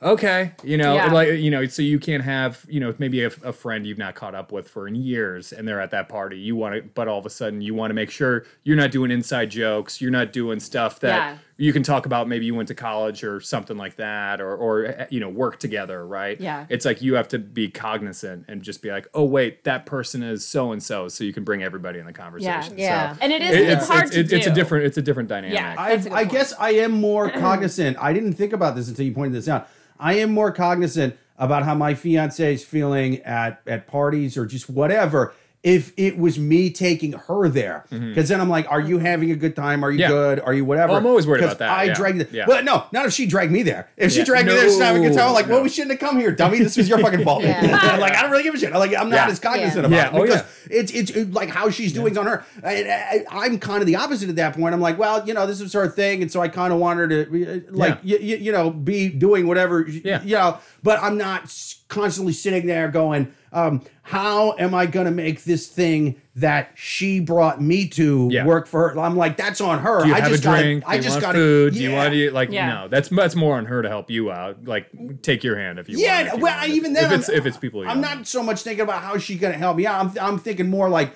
okay, 0.03 0.53
you 0.63 0.77
know, 0.77 0.95
Yeah. 0.97 1.13
like 1.13 1.29
you 1.39 1.51
know, 1.51 1.67
so 1.67 1.81
you 1.83 1.99
can't 1.99 2.23
have 2.25 2.65
you 2.69 2.81
know 2.81 2.95
maybe 2.99 3.23
a, 3.25 3.29
a 3.43 3.53
friend 3.53 3.87
you've 3.87 3.97
not 3.99 4.15
caught 4.15 4.35
up 4.35 4.53
with 4.53 4.69
for 4.69 4.87
in 4.87 4.95
years, 4.97 5.53
and 5.53 5.67
they're 5.67 5.81
at 5.81 5.91
that 5.93 6.09
party. 6.09 6.37
You 6.39 6.57
want 6.57 6.75
to, 6.75 6.83
but 6.83 7.09
all 7.09 7.19
of 7.19 7.27
a 7.27 7.31
sudden 7.31 7.61
you 7.63 7.75
want 7.75 7.91
to 7.91 7.95
make 7.95 8.11
sure 8.11 8.45
you're 8.65 8.77
not 8.77 8.91
doing 8.91 9.11
inside 9.11 9.51
jokes. 9.51 10.01
You're 10.03 10.11
not 10.11 10.33
doing 10.33 10.61
stuff 10.61 11.01
that 11.01 11.17
Yeah. 11.17 11.39
You 11.57 11.73
can 11.73 11.83
talk 11.83 12.05
about. 12.07 12.27
Maybe 12.29 12.47
you 12.47 12.55
went 12.55 12.69
to 12.69 12.75
college 12.75 13.23
or 13.23 13.41
something 13.41 13.77
like 13.77 13.97
that, 13.97 14.41
or 14.41 14.57
or 14.57 14.87
eh, 14.87 15.07
you 15.11 15.21
know 15.21 15.29
work 15.29 15.59
together, 15.59 16.05
right? 16.07 16.41
Yeah. 16.41 16.67
It's 16.69 16.85
like 16.85 17.01
you 17.03 17.15
have 17.15 17.29
to 17.29 17.39
be 17.39 17.69
cognizant 17.69 18.47
and 18.49 18.63
just 18.63 18.83
be 18.83 18.91
like, 18.91 19.07
oh 19.15 19.25
wait, 19.25 19.65
that 19.65 19.87
person 19.87 20.23
is 20.23 20.47
so 20.47 20.73
and 20.73 20.83
so, 20.83 21.09
so 21.09 21.23
you 21.25 21.33
can 21.33 21.45
bring 21.45 21.63
everybody 21.63 21.99
in 21.99 22.07
the 22.07 22.13
conversation. 22.13 22.77
Yeah. 22.77 23.13
So 23.15 23.19
And 23.23 23.33
it 23.33 23.43
is, 23.43 23.51
it- 23.55 23.61
it's, 23.63 23.73
it's, 23.83 23.89
hard 23.89 24.05
it's, 24.05 24.15
to 24.15 24.21
it's, 24.21 24.31
do. 24.31 24.37
it's 24.37 24.47
a 24.47 24.53
different 24.53 24.87
it's 24.87 24.97
a 24.97 25.03
different 25.03 25.29
dynamic. 25.29 25.55
Yeah. 25.59 25.75
I, 25.79 25.91
That's 25.97 26.07
a 26.07 26.09
good 26.11 26.19
I 26.19 26.25
guess 26.25 26.53
I 26.59 26.71
am 26.71 26.91
more 26.93 27.31
cognizant. 27.31 27.97
I 28.01 28.13
didn't 28.13 28.33
think 28.35 28.53
about 28.53 28.75
this 28.75 28.89
until 28.89 29.05
you 29.07 29.13
pointed 29.13 29.35
this 29.35 29.49
out. 29.49 29.69
I 29.99 30.15
am 30.15 30.33
more 30.33 30.51
cognizant 30.51 31.17
about 31.39 31.65
how 31.65 31.75
my 31.75 31.95
fiance 31.95 32.55
is 32.55 32.65
feeling 32.65 33.19
at 33.23 33.61
at 33.67 33.87
parties 33.87 34.37
or 34.37 34.47
just 34.47 34.69
whatever. 34.69 35.35
If 35.65 35.95
it 35.97 36.19
was 36.19 36.39
me 36.39 36.69
taking 36.71 37.13
her 37.13 37.49
there, 37.49 37.87
because 37.91 38.29
then 38.29 38.39
I'm 38.39 38.51
like, 38.51 38.71
"Are 38.71 38.81
you 38.83 38.99
having 38.99 39.31
a 39.31 39.35
good 39.35 39.57
time? 39.57 39.83
Are 39.83 39.91
you 39.91 39.95
Mm-hmm. 39.95 40.03
Yeah. 40.03 40.09
good? 40.09 40.41
Are 40.41 40.53
you 40.53 40.63
whatever?" 40.65 40.93
Oh, 40.93 40.97
I'm 40.97 41.07
always 41.07 41.27
worried 41.27 41.41
'Cause 41.41 41.53
about 41.55 41.59
that, 41.61 41.71
I 41.71 41.85
yeah. 41.85 41.95
dragged. 41.95 42.19
The, 42.19 42.29
Yeah. 42.37 42.45
Well, 42.47 42.63
no, 42.63 42.85
not 42.93 43.07
if 43.07 43.15
she 43.15 43.25
dragged 43.25 43.51
me 43.51 43.63
there. 43.63 43.89
If 43.97 44.13
she 44.13 44.19
Yeah. 44.19 44.25
dragged 44.27 44.47
me 44.49 44.53
there, 44.55 44.65
she's 44.69 44.79
having 44.79 45.03
a 45.07 45.09
good 45.09 45.17
time. 45.17 45.29
I'm 45.29 45.33
like, 45.35 45.49
No, 45.49 45.55
well, 45.55 45.63
we 45.63 45.71
shouldn't 45.71 45.93
have 45.93 46.01
come 46.07 46.21
here, 46.21 46.33
dummy. 46.33 46.59
This 46.59 46.77
was 46.77 46.87
your 46.87 46.99
fucking 46.99 47.25
fault. 47.25 47.43
Yeah. 47.45 47.61
I'm 47.83 47.99
like, 47.99 48.15
I 48.15 48.21
don't 48.21 48.31
really 48.31 48.43
give 48.43 48.55
a 48.55 48.59
shit. 48.59 48.75
I'm 48.75 48.79
like, 48.79 48.95
I'm 48.95 49.09
not 49.09 49.27
Yeah. 49.27 49.33
as 49.33 49.39
cognizant 49.41 49.89
Yeah. 49.91 50.09
about 50.09 50.13
Yeah. 50.13 50.19
it 50.19 50.21
Oh, 50.21 50.23
because 50.27 50.45
yeah. 50.71 50.77
it's 50.81 50.93
it's 50.93 51.11
it- 51.13 51.33
like 51.33 51.49
how 51.49 51.71
she's 51.71 51.95
doing 51.95 52.19
on 52.19 52.27
her. 52.27 52.45
I, 52.63 53.25
I, 53.31 53.45
I'm 53.47 53.59
kind 53.59 53.81
of 53.81 53.87
the 53.87 53.97
opposite 53.97 54.29
at 54.29 54.37
that 54.37 54.55
point. 54.55 54.75
I'm 54.75 54.83
like, 54.83 54.99
well, 54.99 55.27
you 55.27 55.33
know, 55.33 55.47
this 55.47 55.63
is 55.63 55.73
her 55.73 55.89
thing, 55.89 56.21
and 56.21 56.31
so 56.31 56.43
I 56.43 56.49
kind 56.49 56.75
of 56.75 56.79
want 56.79 56.99
her 56.99 57.09
to 57.09 57.23
uh, 57.23 57.61
like, 57.71 57.99
Yeah. 58.03 58.19
you, 58.21 58.37
you 58.37 58.53
know, 58.53 58.69
be 58.71 59.09
doing 59.09 59.47
whatever, 59.47 59.87
Yeah. 59.89 60.21
you 60.23 60.37
know. 60.37 60.59
But 60.83 61.03
I'm 61.03 61.17
not 61.17 61.51
constantly 61.89 62.33
sitting 62.35 62.67
there 62.67 62.89
going, 62.89 63.33
um, 63.55 63.83
how 64.03 64.55
am 64.59 64.75
I 64.75 64.85
going 64.87 65.07
to 65.07 65.13
make 65.13 65.45
this 65.45 65.69
thing 65.69 66.21
that 66.35 66.73
she 66.75 67.21
brought 67.21 67.63
me 67.63 67.87
to 67.91 68.29
Yeah. 68.31 68.45
work 68.45 68.67
for 68.67 68.89
her? 68.91 68.99
I'm 69.01 69.17
like, 69.17 69.37
that's 69.37 69.61
on 69.61 69.79
her. 69.79 70.03
Do 70.03 70.09
you 70.09 70.15
I 70.15 70.21
have 70.21 70.31
just 70.31 70.45
a 70.45 70.49
drink? 70.49 70.83
Gotta, 70.83 70.93
I 70.93 70.97
Do 70.97 70.99
you 70.99 71.03
just 71.05 71.15
want 71.15 71.23
got 71.23 71.35
food? 71.37 71.75
Do 71.75 71.83
you 71.83 71.93
want 71.93 72.13
to 72.13 72.31
like 72.33 72.51
Yeah. 72.51 72.69
no? 72.69 72.89
That's 72.89 73.09
that's 73.09 73.35
more 73.37 73.57
on 73.57 73.67
her 73.67 73.81
to 73.83 73.89
help 73.89 74.11
you 74.11 74.31
out. 74.33 74.65
Like 74.65 75.23
take 75.23 75.45
your 75.45 75.57
hand 75.57 75.79
if 75.79 75.89
you 75.89 75.97
want. 75.99 76.05
Yeah, 76.05 76.35
if 76.35 76.41
well, 76.41 76.57
want. 76.59 76.69
even 76.71 76.93
then, 76.93 77.05
if 77.13 77.13
it's 77.21 77.29
if 77.29 77.47
it's 77.47 77.57
people, 77.57 77.83
you 77.85 77.89
I'm 77.89 78.03
don't 78.03 78.27
so 78.27 78.43
much 78.43 78.63
thinking 78.63 78.83
about 78.83 79.03
how 79.03 79.17
she's 79.19 79.41
gonna 79.41 79.55
help 79.55 79.77
me 79.77 79.87
out. 79.87 80.05
I'm, 80.05 80.13
I'm 80.21 80.39
thinking 80.39 80.69
more 80.69 80.89
like, 80.89 81.13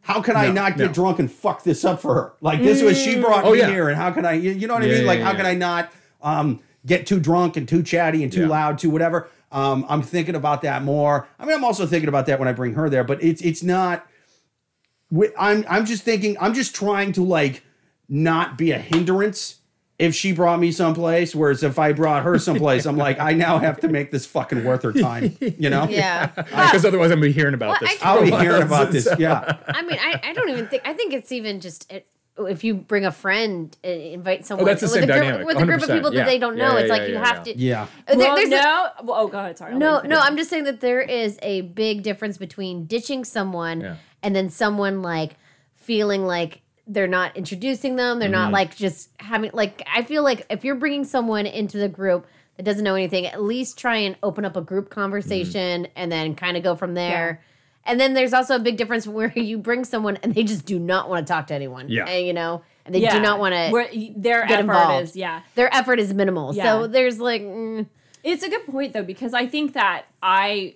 how 0.00 0.22
can 0.22 0.36
I 0.36 0.46
No, 0.46 0.52
not 0.52 0.76
get 0.78 0.86
no. 0.86 0.92
drunk 0.92 1.18
and 1.18 1.30
fuck 1.30 1.62
this 1.64 1.84
up 1.84 2.00
for 2.00 2.14
her? 2.14 2.32
Like 2.40 2.62
this 2.62 2.82
was 2.82 2.98
she 3.00 3.20
brought 3.20 3.44
Oh, 3.44 3.52
me 3.52 3.58
yeah. 3.58 3.68
here, 3.70 3.88
and 3.88 3.96
how 3.96 4.10
can 4.10 4.24
I? 4.24 4.32
You, 4.32 4.52
you 4.52 4.66
know 4.66 4.74
what 4.74 4.82
I 4.82 4.86
Yeah, 4.86 4.94
mean? 4.98 5.06
Like 5.06 5.18
yeah, 5.18 5.24
how 5.26 5.30
yeah. 5.32 5.36
can 5.36 5.46
I 5.46 5.54
not 5.54 5.92
um, 6.22 6.60
get 6.86 7.06
too 7.06 7.20
drunk 7.20 7.56
and 7.58 7.68
too 7.68 7.82
chatty 7.82 8.22
and 8.22 8.32
too 8.32 8.42
Yeah. 8.42 8.48
loud, 8.48 8.78
too 8.78 8.88
whatever? 8.90 9.28
Um, 9.54 9.86
I'm 9.88 10.02
thinking 10.02 10.34
about 10.34 10.62
that 10.62 10.82
more. 10.82 11.28
I 11.38 11.46
mean, 11.46 11.54
I'm 11.54 11.64
also 11.64 11.86
thinking 11.86 12.08
about 12.08 12.26
that 12.26 12.38
when 12.38 12.48
I 12.48 12.52
bring 12.52 12.74
her 12.74 12.90
there, 12.90 13.04
but 13.04 13.22
it's 13.22 13.40
it's 13.40 13.62
not. 13.62 14.06
I'm 15.38 15.64
I'm 15.68 15.86
just 15.86 16.02
thinking. 16.02 16.36
I'm 16.40 16.54
just 16.54 16.74
trying 16.74 17.12
to 17.12 17.22
like 17.24 17.62
not 18.08 18.58
be 18.58 18.72
a 18.72 18.78
hindrance. 18.78 19.60
If 19.96 20.12
she 20.12 20.32
brought 20.32 20.58
me 20.58 20.72
someplace, 20.72 21.36
whereas 21.36 21.62
if 21.62 21.78
I 21.78 21.92
brought 21.92 22.24
her 22.24 22.36
someplace, 22.36 22.84
I'm 22.84 22.96
like, 22.96 23.20
I 23.20 23.32
now 23.32 23.58
have 23.58 23.78
to 23.80 23.88
make 23.88 24.10
this 24.10 24.26
fucking 24.26 24.64
worth 24.64 24.82
her 24.82 24.92
time. 24.92 25.36
You 25.40 25.70
know? 25.70 25.86
Yeah. 25.88 26.26
because 26.34 26.84
otherwise 26.84 27.12
I'm 27.12 27.18
gonna 27.18 27.28
be 27.28 27.32
hearing 27.32 27.54
about 27.54 27.80
Well, 27.80 27.90
this. 27.92 28.02
I- 28.02 28.08
I'll 28.12 28.24
be 28.24 28.32
hearing 28.32 28.62
about 28.64 28.90
this. 28.90 29.06
Yeah. 29.20 29.56
I 29.68 29.82
mean, 29.82 29.96
I, 30.02 30.20
I 30.24 30.32
don't 30.32 30.48
even 30.48 30.66
think 30.66 30.82
I 30.84 30.94
think 30.94 31.12
it's 31.14 31.30
even 31.30 31.60
just 31.60 31.90
it, 31.92 32.08
if 32.36 32.64
you 32.64 32.74
bring 32.74 33.04
a 33.04 33.12
friend, 33.12 33.76
invite 33.84 34.44
someone 34.44 34.64
Oh, 34.64 34.66
that's 34.68 34.80
the 34.80 34.86
with 34.86 34.92
same 34.94 35.02
a 35.04 35.06
group, 35.06 35.18
dynamic, 35.22 35.46
with 35.46 35.56
a 35.56 35.64
group 35.66 35.82
of 35.82 35.88
people 35.88 36.12
yeah. 36.12 36.20
that 36.24 36.26
they 36.26 36.38
don't 36.38 36.56
know. 36.56 36.72
yeah, 36.76 36.80
it's 36.80 36.90
like 36.90 37.02
yeah, 37.02 37.06
you 37.08 37.14
yeah, 37.14 37.24
have 37.26 37.36
yeah. 37.46 37.52
to. 37.52 37.58
Yeah. 37.58 37.86
There- 38.08 38.16
well, 38.18 38.36
there's 38.36 38.48
a- 38.48 38.50
no. 38.50 38.88
well, 39.04 39.20
oh, 39.20 39.28
go 39.28 39.38
ahead. 39.38 39.56
Sorry. 39.58 39.74
No, 39.76 40.00
no. 40.00 40.18
I'm 40.18 40.36
just 40.36 40.50
saying 40.50 40.64
that 40.64 40.80
there 40.80 41.00
is 41.00 41.38
a 41.42 41.60
big 41.62 42.02
difference 42.02 42.36
between 42.36 42.86
ditching 42.86 43.24
someone 43.24 43.80
Yeah. 43.80 43.96
and 44.22 44.34
then 44.34 44.50
someone 44.50 45.00
like 45.02 45.36
feeling 45.74 46.26
like 46.26 46.60
they're 46.86 47.06
not 47.06 47.36
introducing 47.36 47.96
them. 47.96 48.18
They're 48.18 48.28
Mm-hmm. 48.28 48.32
not 48.32 48.52
like 48.52 48.76
just 48.76 49.10
having 49.20 49.50
like. 49.54 49.82
I 49.92 50.02
feel 50.02 50.22
like 50.22 50.44
if 50.50 50.64
you're 50.64 50.74
bringing 50.74 51.04
someone 51.04 51.46
into 51.46 51.78
the 51.78 51.88
group 51.88 52.26
that 52.56 52.64
doesn't 52.64 52.84
know 52.84 52.94
anything, 52.94 53.26
at 53.26 53.42
least 53.42 53.78
try 53.78 53.96
and 53.98 54.16
open 54.22 54.44
up 54.44 54.56
a 54.56 54.60
group 54.60 54.90
conversation 54.90 55.84
Mm-hmm. 55.84 55.92
and 55.96 56.10
then 56.12 56.34
kind 56.34 56.56
of 56.56 56.62
go 56.62 56.74
from 56.74 56.94
there. 56.94 57.42
And 57.86 58.00
then 58.00 58.14
there's 58.14 58.32
also 58.32 58.56
a 58.56 58.58
big 58.58 58.76
difference 58.76 59.06
where 59.06 59.30
you 59.38 59.58
bring 59.58 59.84
someone 59.84 60.16
and 60.22 60.34
they 60.34 60.42
just 60.44 60.64
do 60.66 60.78
not 60.78 61.08
want 61.08 61.26
to 61.26 61.32
talk 61.32 61.46
to 61.48 61.54
anyone. 61.54 61.88
Yeah. 61.88 62.06
And, 62.06 62.26
you 62.26 62.32
know, 62.32 62.62
and 62.86 62.94
they 62.94 63.00
Yeah. 63.00 63.14
do 63.14 63.20
not 63.20 63.38
want 63.38 63.54
to. 63.54 63.70
Where 63.70 63.88
their 64.16 64.42
get 64.46 64.50
effort 64.52 64.60
involved. 64.60 65.04
is, 65.10 65.16
yeah. 65.16 65.40
Their 65.54 65.74
effort 65.74 65.98
is 66.00 66.12
minimal. 66.14 66.54
Yeah. 66.54 66.64
So 66.64 66.86
there's 66.86 67.18
like. 67.20 67.42
mm, 67.42 67.86
It's 68.24 68.42
a 68.42 68.48
good 68.48 68.64
point 68.66 68.94
though 68.94 69.02
because 69.02 69.34
I 69.34 69.46
think 69.46 69.74
that 69.74 70.06
I 70.22 70.74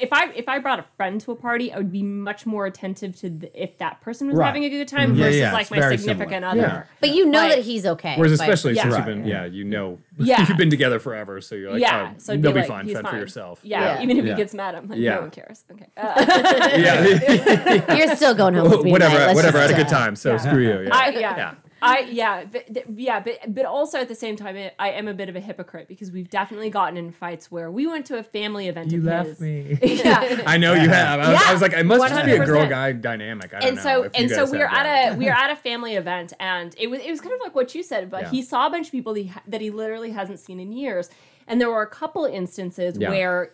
if 0.00 0.12
I 0.12 0.30
if 0.30 0.48
I 0.48 0.60
brought 0.60 0.78
a 0.78 0.84
friend 0.96 1.20
to 1.22 1.32
a 1.32 1.34
party, 1.34 1.72
I 1.72 1.78
would 1.78 1.90
be 1.90 2.04
much 2.04 2.46
more 2.46 2.66
attentive 2.66 3.16
to 3.16 3.28
the, 3.30 3.62
if 3.62 3.76
that 3.78 4.00
person 4.00 4.28
was 4.28 4.36
Right. 4.36 4.46
having 4.46 4.64
a 4.64 4.68
good 4.70 4.86
time 4.86 5.16
Yeah, 5.16 5.24
versus 5.24 5.40
yeah, 5.40 5.52
like 5.52 5.62
it's 5.62 5.70
my 5.72 5.96
significant 5.96 6.44
similar. 6.44 6.66
other. 6.68 6.88
But 7.00 7.10
you 7.10 7.26
know 7.26 7.40
Like- 7.40 7.56
that 7.56 7.64
he's 7.64 7.84
okay. 7.84 8.14
Whereas 8.16 8.38
but- 8.38 8.44
especially 8.48 8.74
Yeah. 8.76 8.82
since 8.82 8.94
Right. 8.94 9.06
you've 9.08 9.16
been 9.18 9.26
yeah 9.26 9.44
you 9.44 9.64
know 9.64 9.98
Yeah. 10.18 10.46
you've 10.48 10.56
been 10.56 10.70
together 10.70 11.00
forever 11.00 11.40
so 11.40 11.56
you're 11.56 11.72
like 11.72 11.80
yeah, 11.80 12.12
oh, 12.12 12.18
so 12.18 12.32
it'd 12.32 12.44
they'll 12.44 12.52
be, 12.52 12.60
like, 12.60 12.68
fine 12.68 12.84
he's 12.86 12.94
fend 12.94 13.08
for 13.08 13.16
yourself 13.16 13.58
Yeah, 13.64 13.96
Yeah. 13.96 14.02
even 14.02 14.16
if 14.16 14.24
Yeah. 14.24 14.30
he 14.30 14.36
gets 14.36 14.54
mad, 14.54 14.76
I'm 14.76 14.86
like, 14.88 14.98
Yeah. 15.00 15.16
no 15.16 15.20
one 15.22 15.30
cares. 15.32 15.64
Okay. 15.72 15.86
Uh, 15.96 16.24
yeah 16.78 17.96
You're 17.96 18.14
still 18.14 18.34
going 18.34 18.54
home 18.54 18.70
with 18.70 18.82
me. 18.84 18.92
whatever 18.92 19.16
tonight. 19.16 19.34
Whatever 19.34 19.58
I 19.58 19.62
had 19.62 19.70
a 19.72 19.74
good 19.74 19.88
time 19.88 20.14
so 20.14 20.36
screw 20.38 20.62
you 20.62 20.86
Yeah. 20.88 21.10
yeah 21.18 21.54
I, 21.84 21.98
yeah. 22.00 22.10
Yeah. 22.40 22.44
But, 22.50 22.74
th- 22.74 22.86
yeah, 22.96 23.20
but 23.20 23.38
but 23.54 23.64
also 23.66 23.98
at 24.00 24.08
the 24.08 24.14
same 24.14 24.36
time, 24.36 24.56
it, 24.56 24.74
I 24.78 24.90
am 24.90 25.06
a 25.08 25.14
bit 25.14 25.28
of 25.28 25.36
a 25.36 25.40
hypocrite 25.40 25.86
because 25.88 26.10
we've 26.10 26.28
definitely 26.30 26.70
gotten 26.70 26.96
in 26.96 27.12
fights 27.12 27.50
where 27.50 27.70
we 27.70 27.86
went 27.86 28.06
to 28.06 28.18
a 28.18 28.22
family 28.22 28.68
event. 28.68 28.90
You 28.92 29.02
left 29.02 29.28
his. 29.28 29.40
me. 29.40 29.78
Yeah. 29.82 30.42
I 30.46 30.56
know 30.56 30.72
you 30.74 30.88
have. 30.88 31.20
I 31.20 31.32
was, 31.32 31.42
I 31.46 31.52
was 31.52 31.62
like, 31.62 31.72
it 31.74 31.84
must 31.84 32.08
just 32.08 32.24
be 32.24 32.32
a 32.32 32.44
girl 32.44 32.66
guy 32.66 32.92
dynamic. 32.92 33.52
I 33.54 33.60
don't 33.60 33.68
and 33.68 33.76
know. 33.76 33.82
so 33.82 34.02
if 34.04 34.16
you 34.16 34.22
and 34.22 34.30
so 34.30 34.50
we 34.50 34.58
were 34.58 34.66
have 34.66 34.78
at 34.78 34.82
that. 35.10 35.14
a 35.14 35.16
we 35.18 35.26
were 35.26 35.30
at 35.32 35.50
a 35.50 35.56
family 35.56 35.94
event 35.96 36.32
and 36.40 36.74
it 36.78 36.88
was 36.88 37.00
it 37.00 37.10
was 37.10 37.20
kind 37.20 37.34
of 37.34 37.40
like 37.40 37.54
what 37.54 37.74
you 37.74 37.82
said 37.82 38.10
but 38.10 38.22
Yeah. 38.22 38.30
he 38.30 38.42
saw 38.42 38.66
a 38.66 38.70
bunch 38.70 38.86
of 38.86 38.92
people 38.92 39.14
that 39.14 39.20
he, 39.20 39.32
that 39.46 39.60
he 39.60 39.70
literally 39.70 40.10
hasn't 40.10 40.38
seen 40.40 40.60
in 40.60 40.72
years 40.72 41.10
and 41.46 41.60
there 41.60 41.70
were 41.70 41.82
a 41.82 41.86
couple 41.86 42.24
instances 42.24 42.96
Yeah. 42.98 43.10
where 43.10 43.38
w- 43.44 43.52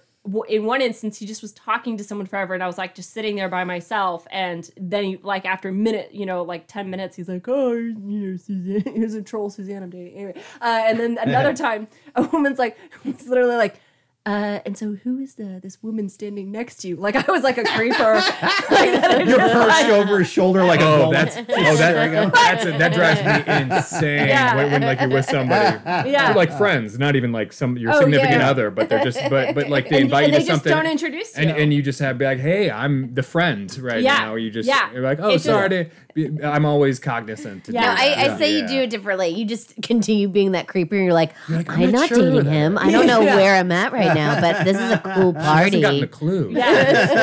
in 0.49 0.66
one 0.66 0.83
instance 0.83 1.18
he 1.18 1.25
just 1.25 1.41
was 1.41 1.53
talking 1.53 1.97
to 1.97 2.05
someone 2.05 2.27
forever 2.27 2.53
and 2.53 2.62
i 2.62 2.66
was 2.66 2.77
like 2.77 2.95
just 2.95 3.12
sitting 3.12 3.37
there 3.37 3.49
by 3.49 3.64
myself 3.64 4.27
and 4.31 4.71
then 4.77 5.05
he, 5.05 5.16
like 5.23 5.47
after 5.47 5.71
a 5.71 5.73
minute 5.73 6.11
you 6.12 6.27
know 6.27 6.43
like 6.43 6.66
10 6.66 6.91
minutes 6.91 7.16
he's 7.16 7.29
like 7.29 7.49
oh 7.49 7.73
you 7.73 7.97
know 7.97 8.37
suzanne 8.37 8.83
here's 8.95 9.14
a 9.14 9.23
troll 9.23 9.49
suzanne 9.49 9.83
i'm 9.83 9.91
dating. 9.91 10.14
Anyway 10.14 10.35
uh, 10.61 10.83
and 10.87 11.01
then 11.01 11.18
another 11.23 11.55
time 11.57 11.89
a 12.14 12.23
woman's 12.23 12.59
like 12.59 12.77
was 13.05 13.27
literally 13.29 13.57
like 13.57 13.81
uh, 14.27 14.61
and 14.66 14.77
so 14.77 14.97
who 15.03 15.18
is 15.18 15.35
the 15.37 15.59
this 15.62 15.83
woman 15.83 16.09
standing 16.09 16.53
next 16.53 16.77
to 16.79 16.89
you? 16.89 16.97
Like 16.97 17.16
I 17.16 17.33
was 17.33 17.43
like 17.43 17.57
a 17.57 17.64
creeper. 17.64 18.14
like, 18.71 19.27
You're 19.27 19.39
perched 19.39 19.66
like- 19.68 19.87
over 19.89 20.18
his 20.18 20.29
shoulder 20.29 20.62
like 20.64 20.81
a 20.81 20.85
Oh, 20.85 21.09
golem. 21.09 21.12
that's 21.12 21.37
oh 21.39 21.77
that 21.77 22.33
that's 22.35 22.64
a, 22.66 22.71
that 22.79 22.93
drives 22.93 23.21
me 23.25 23.77
insane 23.77 24.29
Yeah. 24.29 24.55
when, 24.57 24.73
when 24.73 24.83
like 24.83 25.01
you're 25.01 25.09
with 25.11 25.25
somebody. 25.25 25.79
Yeah. 26.11 26.27
They're 26.27 26.35
like 26.37 26.57
friends, 26.57 26.99
not 26.99 27.16
even 27.16 27.33
like 27.33 27.53
some 27.53 27.77
your 27.79 27.93
Oh, 27.95 28.01
significant 28.01 28.41
yeah. 28.41 28.51
other, 28.51 28.71
but 28.71 28.89
they're 28.89 29.03
just 29.05 29.18
but 29.31 29.55
but 29.55 29.68
like 29.68 29.89
they 29.89 29.97
and, 29.97 30.05
invite 30.05 30.25
and 30.25 30.33
you 30.35 30.39
they 30.41 30.45
to 30.45 30.49
just 30.51 30.64
something. 30.64 30.73
don't 30.73 30.87
introduce 30.91 31.37
you. 31.37 31.43
and, 31.45 31.51
and 31.59 31.73
you 31.75 31.81
just 31.83 31.99
have 32.01 32.18
be 32.18 32.25
like, 32.27 32.39
hey, 32.41 32.71
I'm 32.71 33.14
the 33.14 33.23
friend 33.23 33.75
right 33.79 34.03
Yeah. 34.03 34.18
now. 34.18 34.35
You 34.35 34.51
just 34.51 34.68
Yeah. 34.68 34.93
you're 34.93 35.03
like, 35.03 35.18
oh, 35.21 35.31
It 35.31 35.33
just- 35.35 35.45
sorry 35.47 35.68
to. 35.71 35.87
Be, 36.12 36.29
I'm 36.43 36.64
always 36.64 36.99
cognizant. 36.99 37.64
To 37.66 37.73
Yeah. 37.73 37.83
do 37.83 37.87
No, 37.87 37.93
I, 37.93 38.09
that. 38.09 38.18
I 38.18 38.25
Yeah. 38.25 38.37
say 38.39 38.59
you 38.59 38.66
do 38.66 38.81
it 38.83 38.91
differently. 38.91 39.29
You 39.29 39.45
just 39.45 39.81
continue 39.81 40.29
being 40.29 40.53
that 40.53 40.66
creeper. 40.66 40.97
And 40.97 41.05
you're 41.05 41.14
like, 41.14 41.33
like, 41.49 41.71
I'm 41.71 41.83
I'm, 41.85 41.93
not 41.93 42.01
not, 42.01 42.09
sure 42.09 42.18
dating 42.18 42.47
him. 42.51 42.77
I 42.79 42.91
don't 42.91 43.07
know 43.07 43.21
Yeah. 43.21 43.37
where 43.37 43.55
I'm 43.55 43.71
at 43.71 43.93
right 43.93 44.10
now, 44.15 44.41
but 44.41 44.65
this 44.65 44.77
is 44.77 44.91
a 44.93 44.99
cool 44.99 45.33
He 45.33 45.39
hasn't 45.39 45.83
gotten 45.83 45.83
party. 45.83 46.03
a 46.03 46.07
clue. 46.07 46.51
yeah, 46.53 46.81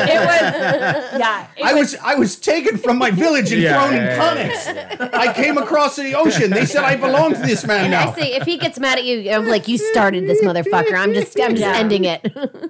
it 0.08 0.20
was. 1.12 1.20
Yeah, 1.20 1.46
it 1.56 1.64
I 1.64 1.74
was 1.74 1.96
I 1.96 2.14
was 2.14 2.36
taken 2.36 2.76
from 2.78 2.98
my 2.98 3.10
village 3.10 3.52
and 3.52 3.60
Yeah, 3.62 3.78
thrown 3.78 3.94
yeah, 3.94 4.00
in 4.00 4.06
yeah, 4.06 4.96
comics. 4.96 5.14
I 5.14 5.32
came 5.32 5.58
across 5.58 5.96
the 5.96 6.14
ocean. 6.14 6.50
They 6.50 6.64
said 6.66 6.84
I 6.84 6.96
belong 6.96 7.34
to 7.34 7.40
this 7.40 7.66
man 7.66 7.84
And 7.84 7.90
now. 7.92 8.10
I 8.12 8.14
say, 8.14 8.34
if 8.34 8.44
he 8.44 8.56
gets 8.58 8.78
mad 8.78 8.98
at 8.98 9.04
you, 9.04 9.30
I'm 9.30 9.46
like, 9.46 9.68
you 9.68 9.78
started 9.78 10.26
this 10.28 10.42
motherfucker. 10.42 10.94
I'm 10.94 11.12
just, 11.14 11.38
I'm 11.40 11.50
just 11.56 11.62
Yeah. 11.62 11.76
ending 11.76 12.04
it. 12.04 12.20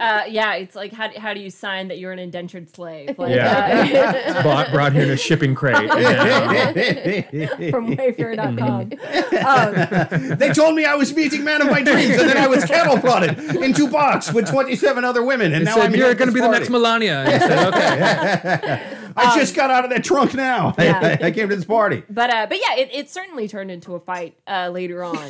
Uh, 0.00 0.22
yeah, 0.28 0.54
it's 0.54 0.74
like 0.74 0.92
how, 0.92 1.10
how 1.18 1.34
do 1.34 1.40
you 1.40 1.50
sign 1.50 1.88
that 1.88 1.98
you're 1.98 2.12
an 2.12 2.18
indentured 2.18 2.70
slave? 2.74 3.18
Like, 3.18 3.34
Yeah. 3.34 4.24
uh, 4.36 4.42
brought, 4.42 4.70
brought 4.72 4.92
here 4.92 5.04
in 5.04 5.10
a 5.10 5.16
shipping 5.16 5.54
crate. 5.54 5.76
and 5.76 5.88
from 7.70 7.96
Wayfair.com. 7.96 8.92
um, 9.46 10.36
they 10.38 10.50
told 10.52 10.74
me 10.74 10.84
I 10.84 10.94
was 10.94 11.14
meeting 11.14 11.44
man 11.44 11.60
of 11.62 11.68
my 11.70 11.82
dreams, 11.82 12.10
and 12.18 12.28
then 12.28 12.36
I 12.36 12.46
was 12.46 12.64
cattle 12.64 12.98
prodded 12.98 13.38
into 13.56 13.86
box 14.12 14.32
with 14.32 14.48
27 14.48 15.04
other 15.04 15.22
women, 15.22 15.52
and 15.52 15.62
They 15.62 15.64
now 15.70 15.74
said, 15.76 15.84
I'm 15.84 15.94
you're 15.94 16.14
going 16.14 16.28
to 16.28 16.32
this 16.32 16.34
be 16.34 16.40
the 16.40 16.50
next 16.50 16.70
Melania. 16.70 17.24
And 17.26 17.28
I 17.28 17.38
said, 17.38 17.68
okay. 17.74 18.96
I 19.16 19.36
just 19.38 19.54
got 19.54 19.70
out 19.70 19.84
of 19.84 19.90
that 19.90 20.04
trunk 20.04 20.34
now. 20.34 20.74
Yeah. 20.78 21.18
I 21.22 21.30
came 21.30 21.48
to 21.48 21.56
this 21.56 21.64
party. 21.64 22.02
but 22.08 22.30
uh, 22.30 22.46
but 22.48 22.58
yeah, 22.58 22.76
it, 22.76 22.90
it 22.92 23.10
certainly 23.10 23.48
turned 23.48 23.70
into 23.70 23.94
a 23.94 24.00
fight 24.00 24.36
uh, 24.46 24.68
later 24.72 25.02
on. 25.02 25.16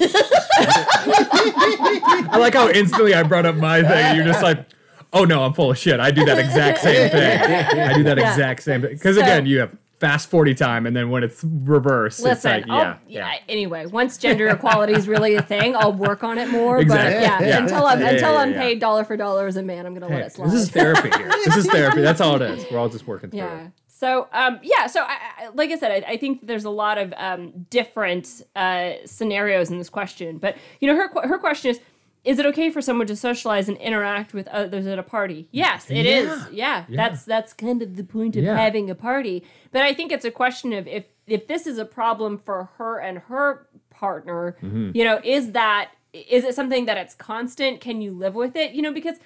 I 0.70 2.36
like 2.38 2.54
how 2.54 2.68
instantly 2.68 3.14
I 3.14 3.22
brought 3.22 3.46
up 3.46 3.56
my 3.56 3.80
thing. 3.82 3.90
And 3.90 4.16
you're 4.16 4.26
just 4.26 4.42
like, 4.42 4.66
oh 5.12 5.24
no, 5.24 5.42
I'm 5.44 5.52
full 5.54 5.70
of 5.70 5.78
shit. 5.78 6.00
I 6.00 6.10
do 6.10 6.24
that 6.26 6.38
exact 6.38 6.80
same 6.80 7.10
thing. 7.10 7.40
I 7.40 7.94
do 7.94 8.02
that 8.04 8.18
Yeah. 8.18 8.30
exact 8.30 8.62
same 8.62 8.82
thing. 8.82 8.92
Because 8.92 9.16
So- 9.16 9.22
again, 9.22 9.46
you 9.46 9.60
have 9.60 9.70
fast 10.00 10.30
40 10.30 10.54
time, 10.54 10.86
and 10.86 10.94
then 10.94 11.10
when 11.10 11.24
it's 11.24 11.42
reverse, 11.42 12.18
it's 12.18 12.24
Listen, 12.24 12.50
like, 12.52 12.70
I'll- 12.70 12.78
yeah, 12.78 12.96
yeah, 13.08 13.32
yeah. 13.32 13.38
Anyway, 13.48 13.86
once 13.86 14.16
gender 14.16 14.48
equality 14.48 14.92
is 14.92 15.08
really 15.08 15.34
a 15.34 15.42
thing, 15.42 15.74
I'll 15.76 15.92
work 15.92 16.22
on 16.22 16.38
it 16.38 16.48
more. 16.50 16.78
Exactly. 16.78 17.14
But 17.14 17.22
yeah, 17.22 17.48
Yeah. 17.48 17.62
until 17.62 17.84
I'm 17.84 18.02
until 18.02 18.36
I'm 18.36 18.52
paid 18.54 18.78
dollar 18.80 19.04
for 19.04 19.16
dollar 19.16 19.46
as 19.46 19.56
a 19.56 19.62
man, 19.62 19.86
I'm 19.86 19.94
gonna 19.94 20.06
let 20.08 20.20
Hey, 20.20 20.26
it 20.26 20.32
slide. 20.32 20.46
this 20.50 20.54
is 20.62 20.70
therapy 20.70 21.10
here. 21.16 21.28
This 21.44 21.56
is 21.56 21.66
therapy. 21.66 22.00
That's 22.02 22.20
all 22.20 22.36
it 22.36 22.42
is. 22.42 22.64
We're 22.70 22.78
all 22.78 22.88
just 22.88 23.06
working 23.06 23.30
through 23.30 23.40
Yeah. 23.40 23.64
it. 23.66 23.70
So, 23.88 24.28
um, 24.32 24.60
yeah. 24.62 24.86
So, 24.86 25.02
I, 25.02 25.16
I, 25.38 25.48
like 25.54 25.72
I 25.72 25.76
said, 25.76 25.90
I, 25.90 26.12
I 26.12 26.16
think 26.18 26.46
there's 26.46 26.64
a 26.64 26.70
lot 26.70 26.98
of 26.98 27.12
um, 27.16 27.66
different 27.68 28.42
uh, 28.54 28.92
scenarios 29.04 29.70
in 29.72 29.78
this 29.78 29.88
question. 29.90 30.38
But 30.38 30.56
you 30.78 30.86
know, 30.86 30.94
her 30.94 31.26
her 31.26 31.38
question 31.38 31.72
is: 31.72 31.80
Is 32.24 32.38
it 32.38 32.46
okay 32.46 32.70
for 32.70 32.82
someone 32.82 33.06
to 33.06 33.16
socialize 33.16 33.68
and 33.68 33.78
interact 33.78 34.34
with 34.34 34.48
others 34.48 34.86
at 34.86 34.98
a 34.98 35.02
party? 35.02 35.48
Yes, 35.50 35.90
it 35.90 36.04
is. 36.06 36.28
Yeah. 36.52 36.84
Yeah, 36.88 36.96
that's 36.96 37.24
that's 37.24 37.52
kind 37.52 37.80
of 37.82 37.96
the 37.96 38.04
point 38.04 38.36
of 38.36 38.44
Yeah. 38.44 38.56
having 38.56 38.90
a 38.90 38.94
party. 38.94 39.44
But 39.70 39.82
I 39.82 39.94
think 39.94 40.12
it's 40.12 40.24
a 40.24 40.30
question 40.30 40.72
of 40.72 40.86
if 40.86 41.04
if 41.26 41.46
this 41.46 41.66
is 41.66 41.78
a 41.78 41.84
problem 41.84 42.38
for 42.38 42.70
her 42.78 42.98
and 42.98 43.18
her 43.18 43.68
partner, 43.90 44.56
Mm-hmm. 44.62 44.90
you 44.94 45.04
know, 45.04 45.20
is 45.24 45.52
that 45.52 45.90
is 46.12 46.44
it 46.44 46.54
something 46.54 46.86
that 46.86 46.96
it's 46.96 47.14
constant? 47.14 47.80
Can 47.80 48.00
you 48.00 48.12
live 48.12 48.34
with 48.34 48.56
it? 48.56 48.72
You 48.72 48.82
know, 48.82 48.92
because 48.92 49.16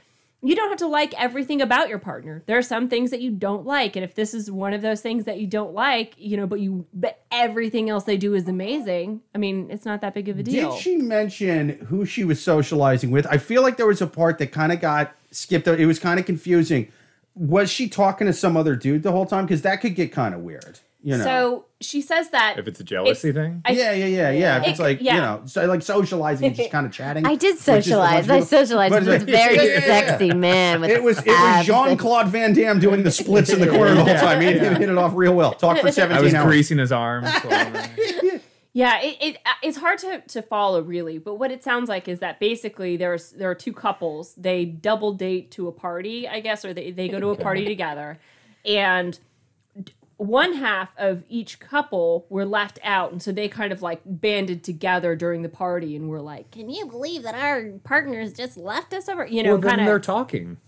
you 0.44 0.56
don't 0.56 0.68
have 0.70 0.78
to 0.78 0.88
like 0.88 1.14
everything 1.20 1.62
about 1.62 1.88
your 1.88 2.00
partner. 2.00 2.42
There 2.46 2.58
are 2.58 2.62
some 2.62 2.88
things 2.88 3.10
that 3.12 3.20
you 3.20 3.30
don't 3.30 3.64
like, 3.64 3.94
and 3.94 4.04
if 4.04 4.14
this 4.14 4.34
is 4.34 4.50
one 4.50 4.72
of 4.72 4.82
those 4.82 5.00
things 5.00 5.24
that 5.24 5.38
you 5.38 5.46
don't 5.46 5.72
like, 5.72 6.14
you 6.16 6.36
know, 6.36 6.46
but 6.48 6.58
you 6.58 6.84
but 6.92 7.22
everything 7.30 7.88
else 7.88 8.04
they 8.04 8.16
do 8.16 8.34
is 8.34 8.48
amazing. 8.48 9.22
I 9.34 9.38
mean, 9.38 9.68
it's 9.70 9.84
not 9.84 10.00
that 10.00 10.14
big 10.14 10.28
of 10.28 10.38
a 10.38 10.42
deal. 10.42 10.72
Did 10.72 10.80
she 10.80 10.96
mention 10.96 11.70
who 11.86 12.04
she 12.04 12.24
was 12.24 12.42
socializing 12.42 13.12
with? 13.12 13.26
I 13.30 13.38
feel 13.38 13.62
like 13.62 13.76
there 13.76 13.86
was 13.86 14.02
a 14.02 14.06
part 14.06 14.38
that 14.38 14.50
kind 14.50 14.72
of 14.72 14.80
got 14.80 15.14
skipped. 15.30 15.68
It 15.68 15.86
was 15.86 16.00
kind 16.00 16.18
of 16.18 16.26
confusing. 16.26 16.90
Was 17.34 17.70
she 17.70 17.88
talking 17.88 18.26
to 18.26 18.32
some 18.32 18.56
other 18.56 18.74
dude 18.74 19.04
the 19.04 19.12
whole 19.12 19.26
time? 19.26 19.46
Because 19.46 19.62
that 19.62 19.76
could 19.76 19.94
get 19.94 20.12
kind 20.12 20.34
of 20.34 20.40
weird. 20.40 20.80
You 21.04 21.16
know. 21.18 21.24
So 21.24 21.64
she 21.80 22.00
says 22.00 22.30
that 22.30 22.58
If 22.60 22.68
it's 22.68 22.78
a 22.78 22.84
jealousy 22.84 23.32
thing? 23.32 23.60
I- 23.64 23.72
yeah, 23.72 23.92
yeah, 23.92 24.06
yeah, 24.06 24.30
yeah. 24.30 24.56
If 24.58 24.62
It 24.66 24.70
it's 24.70 24.78
like 24.80 25.00
yeah. 25.00 25.14
you 25.16 25.20
know, 25.20 25.42
so 25.46 25.64
like 25.66 25.82
socializing, 25.82 26.46
and 26.46 26.54
just 26.56 26.70
kind 26.70 26.86
of 26.86 26.92
chatting. 27.00 27.26
I 27.26 27.34
did 27.34 27.54
which 27.56 27.60
is 27.60 27.68
a 27.68 27.72
bunch 27.72 27.84
socialize. 27.84 28.30
I 28.30 28.40
socialized 28.40 28.92
but 28.94 29.02
with 29.04 29.14
it's 29.14 29.24
very 29.24 29.56
Yeah, 29.56 29.62
yeah, 29.62 29.72
yeah. 29.72 29.80
sexy 29.80 30.32
man 30.34 30.80
with 30.80 30.90
It 30.90 31.02
was 31.02 31.18
it 31.18 31.26
was 31.26 31.66
Jean 31.66 31.96
Claude 31.96 32.28
Van 32.28 32.52
Damme 32.52 32.78
doing 32.78 33.02
the 33.02 33.10
splits 33.10 33.50
in 33.50 33.60
the 33.60 33.68
corner 33.68 33.94
the 33.94 34.04
whole 34.04 34.14
time. 34.14 34.40
He 34.40 34.46
hit, 34.52 34.62
hit 34.78 34.88
it 34.88 34.96
off 34.98 35.12
real 35.14 35.34
well. 35.34 35.52
Talk 35.54 35.78
for 35.78 35.88
I 36.00 36.20
was 36.20 36.34
hours. 36.34 36.46
greasing 36.46 36.78
his 36.78 36.92
arms. 36.92 37.28
Yeah, 38.74 39.00
it, 39.02 39.16
it 39.20 39.36
uh, 39.44 39.50
it's 39.62 39.76
hard 39.76 39.98
to, 39.98 40.20
to 40.28 40.40
follow 40.40 40.80
really, 40.80 41.18
but 41.18 41.34
what 41.34 41.50
it 41.50 41.62
sounds 41.62 41.90
like 41.90 42.08
is 42.08 42.20
that 42.20 42.40
basically 42.40 42.96
there's 42.96 43.30
there 43.32 43.50
are 43.50 43.54
two 43.54 43.74
couples. 43.74 44.34
They 44.34 44.64
double 44.64 45.12
date 45.12 45.50
to 45.52 45.68
a 45.68 45.72
party, 45.72 46.26
I 46.26 46.40
guess, 46.40 46.64
or 46.64 46.72
they, 46.72 46.90
they 46.90 47.08
go 47.08 47.20
to 47.20 47.28
a 47.28 47.36
party 47.36 47.66
together, 47.66 48.18
and 48.64 49.12
d- 49.12 49.18
one 50.22 50.54
half 50.54 50.92
of 50.96 51.24
each 51.28 51.58
couple 51.58 52.26
were 52.28 52.44
left 52.44 52.78
out, 52.84 53.12
and 53.12 53.22
so 53.22 53.32
they 53.32 53.48
kind 53.48 53.72
of 53.72 53.82
like 53.82 54.00
banded 54.04 54.62
together 54.64 55.16
during 55.16 55.42
the 55.42 55.48
party 55.48 55.96
and 55.96 56.08
were 56.08 56.20
like, 56.20 56.50
"Can 56.50 56.70
you 56.70 56.86
believe 56.86 57.22
that 57.24 57.34
our 57.34 57.70
partners 57.84 58.32
just 58.32 58.56
left 58.56 58.94
us 58.94 59.08
over?" 59.08 59.26
You 59.26 59.42
know, 59.42 59.50
well, 59.52 59.60
then 59.60 59.76
kind 59.76 59.88
they're 59.88 59.98
talking. 59.98 60.58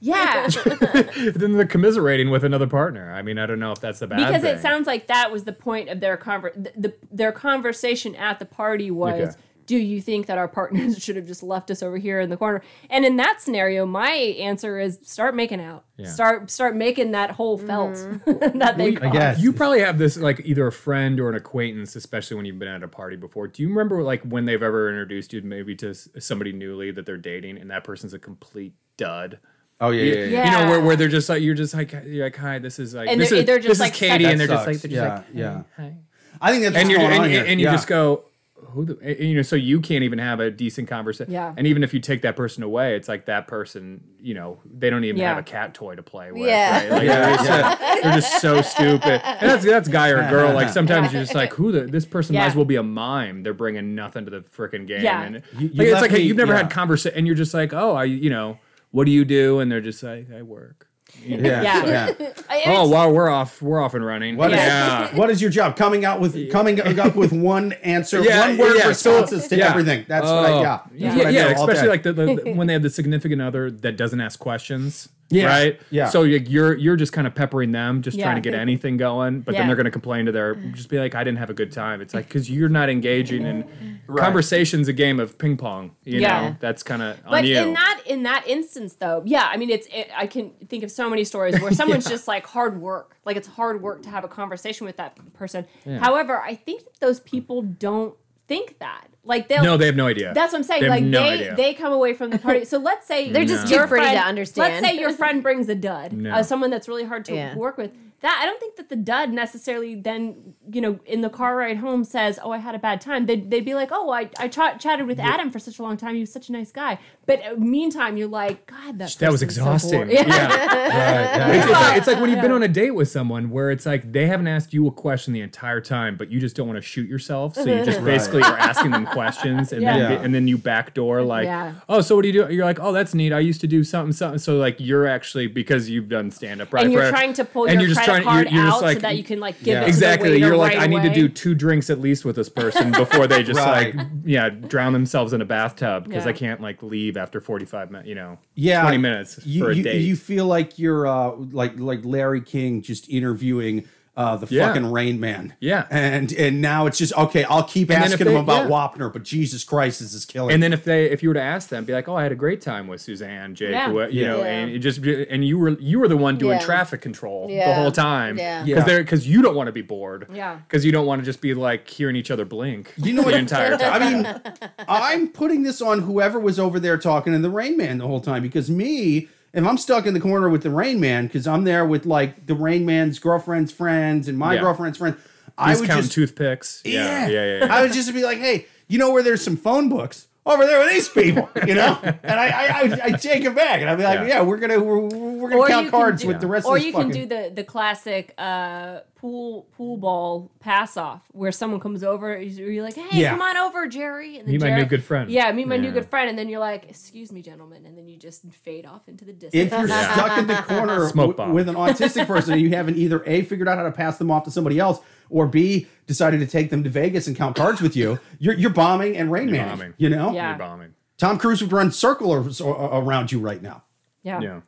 yeah. 0.00 0.48
then 1.34 1.52
they're 1.52 1.66
commiserating 1.66 2.30
with 2.30 2.42
another 2.44 2.66
partner. 2.66 3.12
I 3.12 3.22
mean, 3.22 3.38
I 3.38 3.46
don't 3.46 3.60
know 3.60 3.72
if 3.72 3.80
that's 3.80 4.02
a 4.02 4.06
bad 4.06 4.16
because 4.26 4.42
thing. 4.42 4.56
it 4.56 4.60
sounds 4.60 4.86
like 4.86 5.06
that 5.06 5.30
was 5.30 5.44
the 5.44 5.52
point 5.52 5.88
of 5.88 6.00
their 6.00 6.16
conver- 6.16 6.54
the, 6.54 6.72
the 6.76 6.94
their 7.10 7.32
conversation 7.32 8.14
at 8.16 8.38
the 8.38 8.46
party 8.46 8.90
was 8.90 9.20
Okay. 9.20 9.32
Do 9.66 9.76
you 9.76 10.00
think 10.00 10.26
that 10.26 10.38
our 10.38 10.48
partners 10.48 10.98
should 11.02 11.16
have 11.16 11.26
just 11.26 11.42
left 11.42 11.70
us 11.70 11.82
over 11.82 11.96
here 11.98 12.20
in 12.20 12.30
the 12.30 12.36
corner 12.36 12.62
and 12.90 13.04
in 13.04 13.16
that 13.16 13.40
scenario 13.40 13.86
my 13.86 14.10
answer 14.10 14.78
is 14.78 14.98
start 15.02 15.34
making 15.34 15.60
out 15.60 15.84
Yeah. 15.96 16.08
start 16.08 16.50
start 16.50 16.74
making 16.76 17.12
that 17.12 17.32
hole 17.32 17.58
felt 17.58 17.94
that 18.26 18.74
they 18.76 18.96
I 18.96 19.10
guess. 19.10 19.40
You 19.40 19.52
probably 19.52 19.80
have 19.80 19.98
this 19.98 20.16
like 20.16 20.40
either 20.44 20.66
a 20.66 20.72
friend 20.72 21.18
or 21.20 21.28
an 21.28 21.34
acquaintance, 21.36 21.96
especially 21.96 22.36
when 22.36 22.46
you've 22.46 22.58
been 22.58 22.68
at 22.68 22.82
a 22.82 22.88
party 22.88 23.16
before. 23.16 23.48
Do 23.48 23.62
you 23.62 23.68
remember 23.68 24.02
like 24.02 24.22
when 24.22 24.44
they've 24.44 24.62
ever 24.62 24.88
introduced 24.88 25.32
you 25.32 25.42
maybe 25.42 25.74
to 25.76 25.94
somebody 25.94 26.52
newly 26.52 26.90
that 26.92 27.06
they're 27.06 27.16
dating 27.16 27.58
and 27.58 27.70
that 27.70 27.84
person's 27.84 28.14
a 28.14 28.18
complete 28.18 28.74
dud? 28.96 29.38
Oh 29.80 29.90
yeah, 29.90 30.02
yeah, 30.04 30.14
yeah. 30.14 30.24
Yeah. 30.26 30.44
You 30.44 30.50
know, 30.66 30.70
where, 30.70 30.80
where 30.80 30.96
they're 30.96 31.08
just 31.08 31.28
like 31.28 31.42
you're 31.42 31.54
just 31.54 31.74
like 31.74 31.92
you're 32.06 32.24
like 32.26 32.36
hi, 32.36 32.58
this 32.58 32.78
is 32.78 32.94
like 32.94 33.08
And 33.08 33.20
this 33.20 33.30
they're- 33.30 33.38
is 33.40 33.44
they're 33.46 33.58
just, 33.58 33.68
this 33.68 33.80
like, 33.80 33.92
is 33.92 33.98
Katie, 33.98 34.24
That 34.24 34.30
and 34.32 34.40
they're 34.40 34.46
just 34.46 34.66
like 34.66 34.80
they're 34.80 34.90
just 34.90 35.02
Yeah, 35.02 35.14
like 35.14 35.24
yeah. 35.34 35.62
hi. 35.76 35.94
I 36.40 36.50
think 36.52 36.64
that's 36.64 36.76
and 36.76 36.88
what's 36.88 36.90
you 36.90 36.96
going 36.98 37.18
on 37.18 37.24
and, 37.24 37.32
here. 37.32 37.44
and 37.46 37.60
you 37.60 37.66
Yeah. 37.66 37.72
just 37.72 37.86
go 37.88 38.24
who 38.70 38.84
the 38.84 38.98
and, 39.02 39.28
you 39.28 39.34
know 39.36 39.42
so 39.42 39.56
you 39.56 39.80
can't 39.80 40.04
even 40.04 40.18
have 40.18 40.40
a 40.40 40.50
decent 40.50 40.88
conversation 40.88 41.32
Yeah. 41.32 41.52
and 41.56 41.66
even 41.66 41.82
if 41.84 41.92
you 41.92 42.00
take 42.00 42.22
that 42.22 42.36
person 42.36 42.62
away 42.62 42.94
it's 42.96 43.08
like 43.08 43.26
that 43.26 43.46
person 43.46 44.02
you 44.20 44.34
know 44.34 44.60
they 44.64 44.88
don't 44.90 45.04
even 45.04 45.20
Yeah. 45.20 45.30
have 45.30 45.38
a 45.38 45.42
cat 45.42 45.74
toy 45.74 45.94
to 45.96 46.02
play 46.02 46.32
with 46.32 46.42
Yeah. 46.42 46.78
right? 46.82 46.90
like, 46.90 47.02
Yeah, 47.02 47.20
they're, 47.26 47.36
just, 47.36 47.48
yeah. 47.48 48.00
they're 48.02 48.12
just 48.14 48.40
so 48.40 48.62
stupid 48.62 49.20
and 49.24 49.50
that's 49.50 49.64
that's 49.64 49.88
guy 49.88 50.08
or 50.08 50.28
girl 50.30 50.52
like 50.54 50.68
sometimes 50.78 51.12
you're 51.12 51.22
just 51.22 51.34
like 51.34 51.52
who 51.52 51.72
the 51.72 51.82
this 51.82 52.06
person 52.06 52.34
might 52.36 52.46
as 52.46 52.54
well 52.56 52.64
be 52.64 52.76
a 52.76 52.82
mime 52.82 53.42
they're 53.42 53.52
bringing 53.54 53.94
nothing 53.94 54.24
to 54.24 54.30
the 54.30 54.40
freaking 54.40 54.86
game 54.86 55.02
Yeah. 55.02 55.22
and 55.22 55.42
You- 55.58 55.68
you 55.68 55.68
like, 55.74 55.80
it's 55.86 55.92
left 55.92 56.02
like 56.02 56.10
hey, 56.12 56.20
you've 56.22 56.36
never 56.36 56.52
yeah. 56.52 56.58
had 56.62 56.70
conversation 56.70 57.18
and 57.18 57.26
you're 57.26 57.36
just 57.36 57.52
like 57.54 57.72
oh 57.72 57.94
I 57.96 58.04
you 58.04 58.30
know 58.30 58.58
what 58.90 59.04
do 59.04 59.10
you 59.10 59.24
do 59.24 59.58
and 59.60 59.70
they're 59.72 59.80
just 59.80 60.02
like 60.02 60.28
I 60.32 60.42
work 60.42 60.88
You 61.24 61.36
know, 61.36 61.48
Yeah, 61.48 61.62
Yeah. 61.62 61.86
yeah. 62.18 62.32
Oh 62.50 62.58
it's- 62.58 62.88
wow, 62.88 63.10
we're 63.10 63.28
off. 63.28 63.60
We're 63.62 63.80
off 63.80 63.94
and 63.94 64.04
running. 64.04 64.36
What 64.36 64.50
is, 64.52 64.56
yeah. 64.58 65.14
what 65.16 65.30
is 65.30 65.40
your 65.40 65.50
job? 65.50 65.76
Coming 65.76 66.04
out 66.04 66.20
with 66.20 66.50
coming 66.50 66.80
up 66.98 67.14
with 67.16 67.32
one 67.32 67.72
answer, 67.84 68.22
Yeah, 68.22 68.48
one 68.48 68.58
word 68.58 68.76
yeah, 68.76 68.82
so- 68.92 69.18
responses 69.20 69.48
to 69.48 69.56
yeah. 69.56 69.70
everything. 69.70 70.04
That's 70.08 70.24
what 70.26 70.44
I 70.44 70.52
Oh. 70.52 70.60
yeah. 70.62 70.80
Yeah, 70.94 71.14
That's 71.14 71.26
I 71.26 71.30
yeah, 71.30 71.46
especially 71.50 71.88
like 71.88 72.02
the, 72.02 72.12
the, 72.12 72.24
the- 72.36 72.52
when 72.56 72.66
they 72.66 72.72
have 72.72 72.82
the 72.82 72.90
significant 72.90 73.40
other 73.42 73.70
that 73.70 73.96
doesn't 73.96 74.20
ask 74.20 74.38
questions. 74.38 75.08
Yeah, 75.30 75.46
Right. 75.46 75.80
yeah. 75.90 76.08
So 76.10 76.24
you're 76.24 76.74
you're 76.76 76.96
just 76.96 77.12
kind 77.14 77.26
of 77.26 77.34
peppering 77.34 77.72
them, 77.72 78.02
just 78.02 78.18
Yeah. 78.18 78.24
trying 78.24 78.42
to 78.42 78.42
get 78.42 78.58
anything 78.58 78.98
going, 78.98 79.40
but 79.40 79.54
Yeah. 79.54 79.60
then 79.60 79.66
they're 79.68 79.76
going 79.76 79.86
to 79.86 79.90
complain 79.90 80.26
to 80.26 80.32
their 80.32 80.54
just 80.56 80.90
be 80.90 80.98
like, 80.98 81.14
I 81.14 81.24
didn't 81.24 81.38
have 81.38 81.48
a 81.48 81.54
good 81.54 81.72
time. 81.72 82.02
It's 82.02 82.12
like 82.12 82.28
because 82.28 82.50
you're 82.50 82.68
not 82.68 82.90
engaging 82.90 83.46
in 83.46 84.00
conversation's 84.14 84.88
a 84.88 84.92
game 84.92 85.18
of 85.20 85.38
ping 85.38 85.56
pong. 85.56 85.92
You 86.04 86.20
Yeah. 86.20 86.40
know, 86.50 86.56
that's 86.60 86.82
kind 86.82 87.00
of 87.02 87.16
on 87.24 87.30
But 87.30 87.44
you. 87.46 87.56
in 87.58 87.72
that 87.74 88.00
in 88.06 88.22
that 88.24 88.44
instance, 88.46 88.94
though, 88.94 89.22
yeah, 89.24 89.48
I 89.50 89.56
mean, 89.56 89.70
it's 89.70 89.86
it, 89.86 90.10
I 90.14 90.26
can 90.26 90.50
think 90.68 90.84
of 90.84 90.90
so 90.90 91.08
many 91.08 91.24
stories 91.24 91.58
where 91.60 91.72
someone's 91.72 92.06
just 92.08 92.28
like 92.28 92.46
hard 92.46 92.80
work, 92.80 93.16
like 93.24 93.36
it's 93.36 93.48
hard 93.48 93.80
work 93.82 94.02
to 94.02 94.10
have 94.10 94.24
a 94.24 94.28
conversation 94.28 94.86
with 94.86 94.96
that 94.98 95.16
person. 95.32 95.66
However, 96.00 96.40
I 96.40 96.54
think 96.54 96.84
that 96.84 97.00
those 97.00 97.20
people 97.20 97.62
don't 97.62 98.14
think 98.48 98.78
that. 98.80 99.06
Like 99.24 99.48
they'll 99.48 99.62
no, 99.62 99.76
they 99.76 99.86
have 99.86 99.94
no 99.96 100.06
idea. 100.08 100.32
That's 100.34 100.52
what 100.52 100.58
I'm 100.58 100.64
saying. 100.64 100.82
They 100.82 100.88
have 100.88 100.96
like 100.96 101.04
no 101.04 101.22
they 101.22 101.28
idea. 101.34 101.54
they 101.56 101.74
come 101.74 101.92
away 101.92 102.12
from 102.14 102.30
the 102.30 102.38
party. 102.38 102.64
So 102.64 102.78
let's 102.78 103.06
say 103.06 103.30
They're 103.32 103.44
just 103.44 103.68
your 103.68 103.82
too 103.84 103.88
pretty 103.88 104.06
to 104.10 104.18
understand. 104.20 104.74
Let's 104.82 104.86
say 104.94 105.00
your 105.00 105.12
friend 105.12 105.42
brings 105.42 105.68
a 105.68 105.74
dud, 105.76 106.12
No. 106.12 106.32
uh, 106.34 106.42
someone 106.42 106.70
that's 106.70 106.88
really 106.88 107.04
hard 107.04 107.24
to 107.26 107.34
Yeah. 107.34 107.54
work 107.54 107.78
with. 107.78 107.92
That 108.22 108.38
I 108.40 108.46
don't 108.46 108.60
think 108.60 108.76
that 108.76 108.88
the 108.88 108.94
dud 108.94 109.32
necessarily 109.32 109.96
then 109.96 110.54
you 110.70 110.80
know 110.80 111.00
in 111.06 111.22
the 111.22 111.28
car 111.28 111.56
ride 111.56 111.78
home 111.78 112.04
says, 112.04 112.38
"Oh, 112.40 112.52
I 112.52 112.58
had 112.58 112.76
a 112.76 112.78
bad 112.78 113.00
time." 113.00 113.26
They'd, 113.26 113.50
they'd 113.50 113.64
be 113.64 113.74
like, 113.74 113.88
"Oh, 113.90 114.10
I 114.10 114.30
I 114.38 114.46
ch- 114.46 114.80
chatted 114.80 115.08
with 115.08 115.18
Adam 115.18 115.50
for 115.50 115.58
such 115.58 115.80
a 115.80 115.82
long 115.82 115.96
time. 115.96 116.14
He 116.14 116.20
was 116.20 116.32
such 116.32 116.48
a 116.48 116.52
nice 116.52 116.70
guy." 116.70 117.00
But 117.26 117.44
uh, 117.44 117.56
meantime, 117.56 118.16
you're 118.16 118.28
like, 118.28 118.66
"God, 118.66 119.00
that 119.00 119.10
that 119.18 119.32
was 119.32 119.42
person's 119.42 119.56
so 119.56 119.62
exhausting. 120.02 120.10
yeah. 120.10 120.28
Right, 120.92 121.56
It's, 121.56 121.66
right. 121.66 121.66
it's 121.66 121.70
like, 121.72 121.96
it's 121.98 122.06
like 122.06 122.20
when 122.20 122.30
you've 122.30 122.40
been 122.42 122.52
on 122.52 122.62
a 122.62 122.68
date 122.68 122.92
with 122.92 123.08
someone 123.08 123.50
where 123.50 123.70
it's 123.72 123.86
like 123.86 124.12
they 124.12 124.26
haven't 124.28 124.46
asked 124.46 124.72
you 124.72 124.86
a 124.86 124.92
question 124.92 125.32
the 125.32 125.40
entire 125.40 125.80
time, 125.80 126.16
but 126.16 126.30
you 126.30 126.38
just 126.38 126.54
don't 126.54 126.68
want 126.68 126.76
to 126.76 126.82
shoot 126.82 127.08
yourself, 127.08 127.54
so 127.56 127.64
you 127.64 127.84
just 127.84 128.04
basically 128.04 128.42
are 128.42 128.56
asking 128.58 128.92
them 128.92 129.06
questions, 129.12 129.72
and 129.72 129.82
Yeah. 129.82 129.98
then 129.98 130.12
Yeah. 130.12 130.22
and 130.22 130.34
then 130.34 130.48
you 130.48 130.58
backdoor 130.58 131.22
like, 131.22 131.44
Yeah. 131.44 131.74
oh, 131.88 132.00
so 132.00 132.16
what 132.16 132.22
do 132.22 132.28
you 132.28 132.32
do? 132.46 132.52
You're 132.52 132.64
like, 132.64 132.78
oh, 132.80 132.92
that's 132.92 133.14
neat. 133.14 133.32
I 133.32 133.38
used 133.40 133.60
to 133.60 133.66
do 133.66 133.84
something, 133.84 134.12
something. 134.12 134.38
So 134.38 134.56
like 134.56 134.76
you're 134.78 135.06
actually 135.06 135.46
because 135.46 135.88
you've 135.88 136.08
done 136.08 136.30
stand 136.30 136.60
up, 136.60 136.72
right? 136.72 136.84
And 136.84 136.92
you're 136.92 137.04
for- 137.04 137.10
trying 137.10 137.32
to 137.34 137.44
pull 137.44 137.64
and 137.66 137.74
your 137.74 137.82
you're 137.88 137.94
just 137.94 138.04
credit 138.04 138.22
trying- 138.24 138.36
you're- 138.36 138.44
card 138.50 138.54
you're 138.54 138.64
just 138.64 138.76
out 138.76 138.82
like- 138.82 138.96
so 138.96 139.00
that 139.02 139.16
you 139.16 139.24
can 139.24 139.40
like 139.40 139.58
give 139.58 139.66
Yeah. 139.68 139.78
it 139.80 139.82
to 139.82 139.88
Exactly. 139.88 140.30
the 140.30 140.38
You're 140.40 140.56
like, 140.56 140.74
right 140.74 140.82
I 140.82 140.86
need 140.86 141.02
to 141.02 141.14
do 141.14 141.28
two 141.28 141.54
drinks 141.54 141.90
at 141.90 142.00
least 142.00 142.24
with 142.24 142.36
this 142.36 142.48
person 142.48 142.90
before 142.92 143.26
they 143.26 143.42
just 143.42 143.60
Right. 143.60 143.94
like, 143.96 144.06
yeah, 144.24 144.48
drown 144.48 144.92
themselves 144.92 145.32
in 145.32 145.40
a 145.40 145.44
bathtub 145.44 146.04
because 146.04 146.24
Yeah. 146.24 146.30
I 146.30 146.32
can't 146.32 146.60
like 146.60 146.82
leave 146.82 147.16
after 147.16 147.40
45 147.40 147.90
minutes, 147.90 148.08
you 148.08 148.14
know, 148.14 148.38
yeah, 148.54 148.82
20 148.82 148.98
minutes 148.98 149.40
you, 149.44 149.64
for 149.64 149.70
a 149.70 149.74
you, 149.74 149.82
date. 149.82 150.00
You 150.02 150.16
feel 150.16 150.46
like 150.46 150.78
you're 150.78 151.06
uh, 151.06 151.32
like 151.52 151.78
like 151.78 152.00
Larry 152.04 152.40
King 152.40 152.82
just 152.82 153.08
interviewing 153.10 153.84
uh, 154.14 154.36
the 154.36 154.46
Yeah. 154.54 154.66
fucking 154.68 154.92
Rain 154.92 155.18
Man. 155.20 155.54
Yeah. 155.58 155.86
and 155.90 156.30
and 156.34 156.60
now 156.60 156.84
it's 156.84 156.98
just 156.98 157.14
okay. 157.16 157.44
I'll 157.44 157.62
keep 157.64 157.88
And 157.90 157.96
then 158.02 158.08
if 158.08 158.12
asking 158.20 158.26
him 158.26 158.34
they- 158.34 158.40
about 158.40 158.64
yeah. 158.64 158.70
Wapner, 158.70 159.10
but 159.10 159.22
Jesus 159.22 159.64
Christ, 159.64 160.00
this 160.00 160.12
is 160.12 160.26
killing. 160.26 160.52
And 160.52 160.62
then 160.62 160.74
if 160.74 160.84
they 160.84 161.06
if 161.10 161.22
you 161.22 161.30
were 161.30 161.34
to 161.34 161.40
ask 161.40 161.70
them, 161.70 161.84
be 161.86 161.94
like, 161.94 162.08
"Oh, 162.08 162.14
I 162.16 162.22
had 162.22 162.30
a 162.30 162.34
great 162.36 162.60
time 162.60 162.88
with 162.88 163.00
Suzanne, 163.00 163.54
Jake, 163.54 163.70
Yeah. 163.70 163.88
who- 163.88 164.06
you 164.10 164.26
know," 164.26 164.40
Yeah. 164.40 164.44
and 164.50 164.70
it 164.70 164.80
just 164.80 164.98
and 165.02 165.42
you 165.46 165.58
were 165.58 165.70
you 165.80 165.98
were 165.98 166.08
the 166.08 166.16
one 166.18 166.36
doing 166.36 166.58
Yeah. 166.58 166.64
traffic 166.66 167.00
control 167.00 167.48
the 167.48 167.72
whole 167.74 167.90
time, 167.90 168.36
Yeah. 168.36 168.58
Yeah. 168.58 168.64
because 168.66 168.84
they're 168.84 169.02
because 169.02 169.26
you 169.26 169.40
don't 169.40 169.56
want 169.56 169.68
to 169.68 169.72
be 169.72 169.80
bored, 169.82 170.26
Yeah. 170.30 170.56
because 170.68 170.84
you 170.84 170.92
don't 170.92 171.06
want 171.06 171.22
to 171.22 171.24
just 171.24 171.40
be 171.40 171.54
like 171.54 171.88
hearing 171.88 172.14
each 172.16 172.30
other 172.30 172.44
blink, 172.44 172.92
You 172.98 173.14
know 173.14 173.22
the 173.22 173.30
what- 173.30 173.34
entire 173.40 173.78
time. 173.78 174.02
I 174.02 174.12
mean, 174.12 174.66
I'm 174.88 175.28
putting 175.28 175.62
this 175.62 175.80
on 175.80 176.00
whoever 176.00 176.38
was 176.38 176.58
over 176.58 176.78
there 176.78 176.98
talking 176.98 177.32
in 177.32 177.40
the 177.40 177.50
Rain 177.50 177.78
Man 177.78 177.96
the 177.98 178.06
whole 178.06 178.20
time 178.20 178.42
because 178.42 178.70
me, 178.70 179.28
if 179.52 179.64
I'm 179.64 179.76
stuck 179.78 180.06
in 180.06 180.14
the 180.14 180.20
corner 180.20 180.48
with 180.48 180.62
the 180.62 180.70
Rain 180.70 181.00
Man, 181.00 181.26
because 181.26 181.46
I'm 181.46 181.64
there 181.64 181.84
with 181.84 182.06
like 182.06 182.46
the 182.46 182.54
Rain 182.54 182.84
Man's 182.86 183.18
girlfriend's 183.18 183.72
friends 183.72 184.28
and 184.28 184.38
my 184.38 184.54
Yeah. 184.54 184.60
girlfriend's 184.62 184.98
friends, 184.98 185.16
I 185.58 185.70
He's 185.70 185.80
would 185.80 185.88
counting 185.88 186.02
just 186.04 186.14
toothpicks. 186.14 186.80
Yeah, 186.84 187.26
yeah, 187.28 187.28
yeah. 187.28 187.58
yeah. 187.66 187.74
I 187.74 187.82
would 187.82 187.92
just 187.92 188.12
be 188.14 188.22
like, 188.22 188.38
hey, 188.38 188.66
you 188.88 188.98
know 188.98 189.10
where 189.10 189.22
there's 189.22 189.42
some 189.44 189.56
phone 189.56 189.88
books 189.88 190.26
over 190.44 190.66
there 190.66 190.80
with 190.80 190.90
these 190.90 191.08
people, 191.08 191.48
you 191.66 191.74
know? 191.74 191.96
and 192.02 192.40
I 192.40 192.46
I, 192.48 192.66
I, 192.66 193.00
I 193.04 193.10
take 193.12 193.44
it 193.44 193.54
back 193.54 193.80
and 193.80 193.88
I'd 193.88 193.96
be 193.96 194.02
like, 194.04 194.20
Yeah. 194.20 194.26
yeah, 194.26 194.42
we're 194.42 194.56
gonna 194.58 194.80
we're, 194.80 194.98
we're 195.00 195.50
gonna 195.50 195.62
Or 195.62 195.68
count 195.68 195.90
cards 195.90 196.22
do- 196.22 196.28
with 196.28 196.40
the 196.40 196.46
rest 196.48 196.66
or 196.66 196.76
of 196.76 196.82
this 196.82 196.86
you 196.86 196.92
fucking. 196.92 197.10
can 197.12 197.20
do 197.20 197.26
the 197.26 197.52
the 197.54 197.64
classic 197.64 198.34
uh, 198.38 199.00
pool 199.14 199.68
pool 199.76 199.96
ball 199.98 200.50
pass 200.58 200.96
off 200.96 201.22
where 201.30 201.52
someone 201.52 201.78
comes 201.78 202.02
over 202.02 202.36
you're 202.40 202.82
like 202.82 202.96
hey 202.96 203.20
Yeah. 203.20 203.30
come 203.30 203.40
on 203.42 203.56
over 203.56 203.86
jerry 203.86 204.36
and 204.38 204.48
then 204.48 204.52
Meet 204.54 204.62
my 204.62 204.74
new 204.74 204.84
good 204.84 205.04
friend. 205.04 205.30
yeah 205.30 205.52
meet 205.52 205.68
my 205.68 205.76
new 205.76 205.92
good 205.92 206.06
friend 206.10 206.28
and 206.28 206.36
then 206.36 206.48
you're 206.48 206.58
like 206.58 206.88
excuse 206.90 207.30
me 207.30 207.40
gentlemen 207.40 207.86
and 207.86 207.96
then 207.96 208.08
you 208.08 208.16
just 208.16 208.42
fade 208.52 208.84
off 208.84 209.06
into 209.06 209.24
the 209.24 209.32
distance 209.32 209.54
if 209.54 209.78
you're 209.78 209.86
Yeah. 209.86 210.12
stuck 210.16 210.38
in 210.38 210.48
the 210.48 210.54
corner 210.56 211.08
w- 211.08 211.52
with 211.54 211.68
an 211.68 211.76
autistic 211.76 212.26
person 212.26 212.54
and 212.54 212.62
you 212.62 212.70
haven't 212.70 212.96
either 212.96 213.22
A, 213.26 213.42
figured 213.42 213.68
out 213.68 213.78
how 213.78 213.84
to 213.84 213.92
pass 213.92 214.18
them 214.18 214.28
off 214.32 214.42
to 214.44 214.50
somebody 214.50 214.80
else, 214.80 214.98
or 215.32 215.46
B, 215.46 215.86
decided 216.06 216.40
to 216.40 216.46
take 216.46 216.70
them 216.70 216.84
to 216.84 216.90
Vegas 216.90 217.26
and 217.26 217.36
count 217.36 217.56
cards 217.56 217.80
with 217.80 217.96
you, 217.96 218.18
you're, 218.38 218.54
you're 218.54 218.70
bombing 218.70 219.16
and 219.16 219.32
Rain 219.32 219.50
Man. 219.50 219.68
bombing. 219.68 219.94
You 219.96 220.10
know? 220.10 220.32
Yeah. 220.32 220.50
You're 220.50 220.58
bombing. 220.58 220.94
Tom 221.18 221.38
Cruise 221.38 221.62
would 221.62 221.72
run 221.72 221.90
circle 221.92 222.30
ar- 222.30 222.44
ar- 222.66 223.02
around 223.02 223.32
you 223.32 223.38
right 223.40 223.62
now. 223.62 223.82
yeah 224.22 224.40
Yeah. 224.40 224.60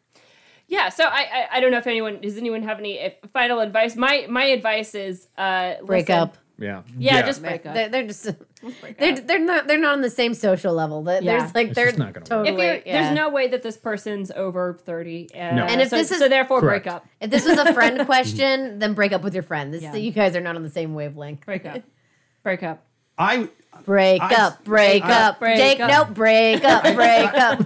Yeah, 0.66 0.88
so 0.88 1.04
I, 1.04 1.26
I 1.32 1.46
I 1.56 1.60
don't 1.60 1.70
know 1.72 1.76
if 1.78 1.86
anyone 1.86 2.20
does 2.22 2.38
anyone 2.38 2.62
have 2.62 2.78
any 2.78 3.14
final 3.34 3.60
advice. 3.60 3.96
My 3.96 4.26
my 4.30 4.44
advice 4.44 4.94
is 4.94 5.28
uh 5.36 5.74
Break 5.84 6.08
listen. 6.08 6.22
up. 6.22 6.38
Yeah. 6.58 6.82
Yeah, 6.96 7.22
just 7.22 7.42
break 7.42 7.66
up. 7.66 7.74
They're, 7.74 7.88
they're 7.88 8.06
just 8.06 8.24
break 8.80 8.98
they're, 8.98 9.14
up. 9.14 9.26
they're 9.26 9.38
not 9.40 9.66
they're 9.66 9.78
not 9.78 9.94
on 9.94 10.00
the 10.02 10.10
same 10.10 10.34
social 10.34 10.72
level. 10.72 11.02
That 11.02 11.22
Yeah. 11.22 11.38
There's 11.40 11.54
like 11.54 11.66
It's 11.68 11.74
they're 11.74 11.86
just 11.86 11.98
not 11.98 12.12
gonna 12.14 12.22
work. 12.22 12.28
totally 12.46 12.50
If 12.66 12.84
you're, 12.86 12.94
yeah. 12.94 13.02
there's 13.02 13.14
no 13.16 13.28
way 13.30 13.48
that 13.48 13.62
this 13.62 13.76
person's 13.76 14.30
over 14.30 14.74
thirty, 14.74 15.28
uh, 15.34 15.54
No. 15.54 15.64
And 15.64 15.80
if 15.80 15.88
so, 15.88 15.96
this 15.96 16.10
is- 16.12 16.18
so 16.20 16.28
therefore 16.28 16.60
Correct. 16.60 16.84
break 16.84 16.94
up, 16.94 17.06
If 17.20 17.30
this 17.30 17.44
was 17.44 17.58
a 17.58 17.72
friend 17.74 18.06
question, 18.06 18.78
then 18.78 18.94
break 18.94 19.12
up 19.12 19.22
with 19.22 19.34
your 19.34 19.42
friend. 19.42 19.74
This 19.74 19.82
Yeah. 19.82 19.94
you 19.96 20.12
guys 20.12 20.36
are 20.36 20.40
not 20.40 20.54
on 20.56 20.62
the 20.62 20.70
same 20.70 20.94
wavelength. 20.94 21.44
break 21.44 21.66
up, 21.66 21.82
break 22.44 22.62
up. 22.62 22.84
I 23.18 23.48
Break 23.84 24.22
I- 24.22 24.34
up, 24.46 24.64
break 24.64 25.04
I- 25.04 25.28
up. 25.28 25.38
Break 25.38 25.56
Jake, 25.56 25.80
up. 25.80 25.90
nope, 26.08 26.14
break 26.14 26.64
up, 26.64 26.82
break 26.82 27.34
up. 27.34 27.60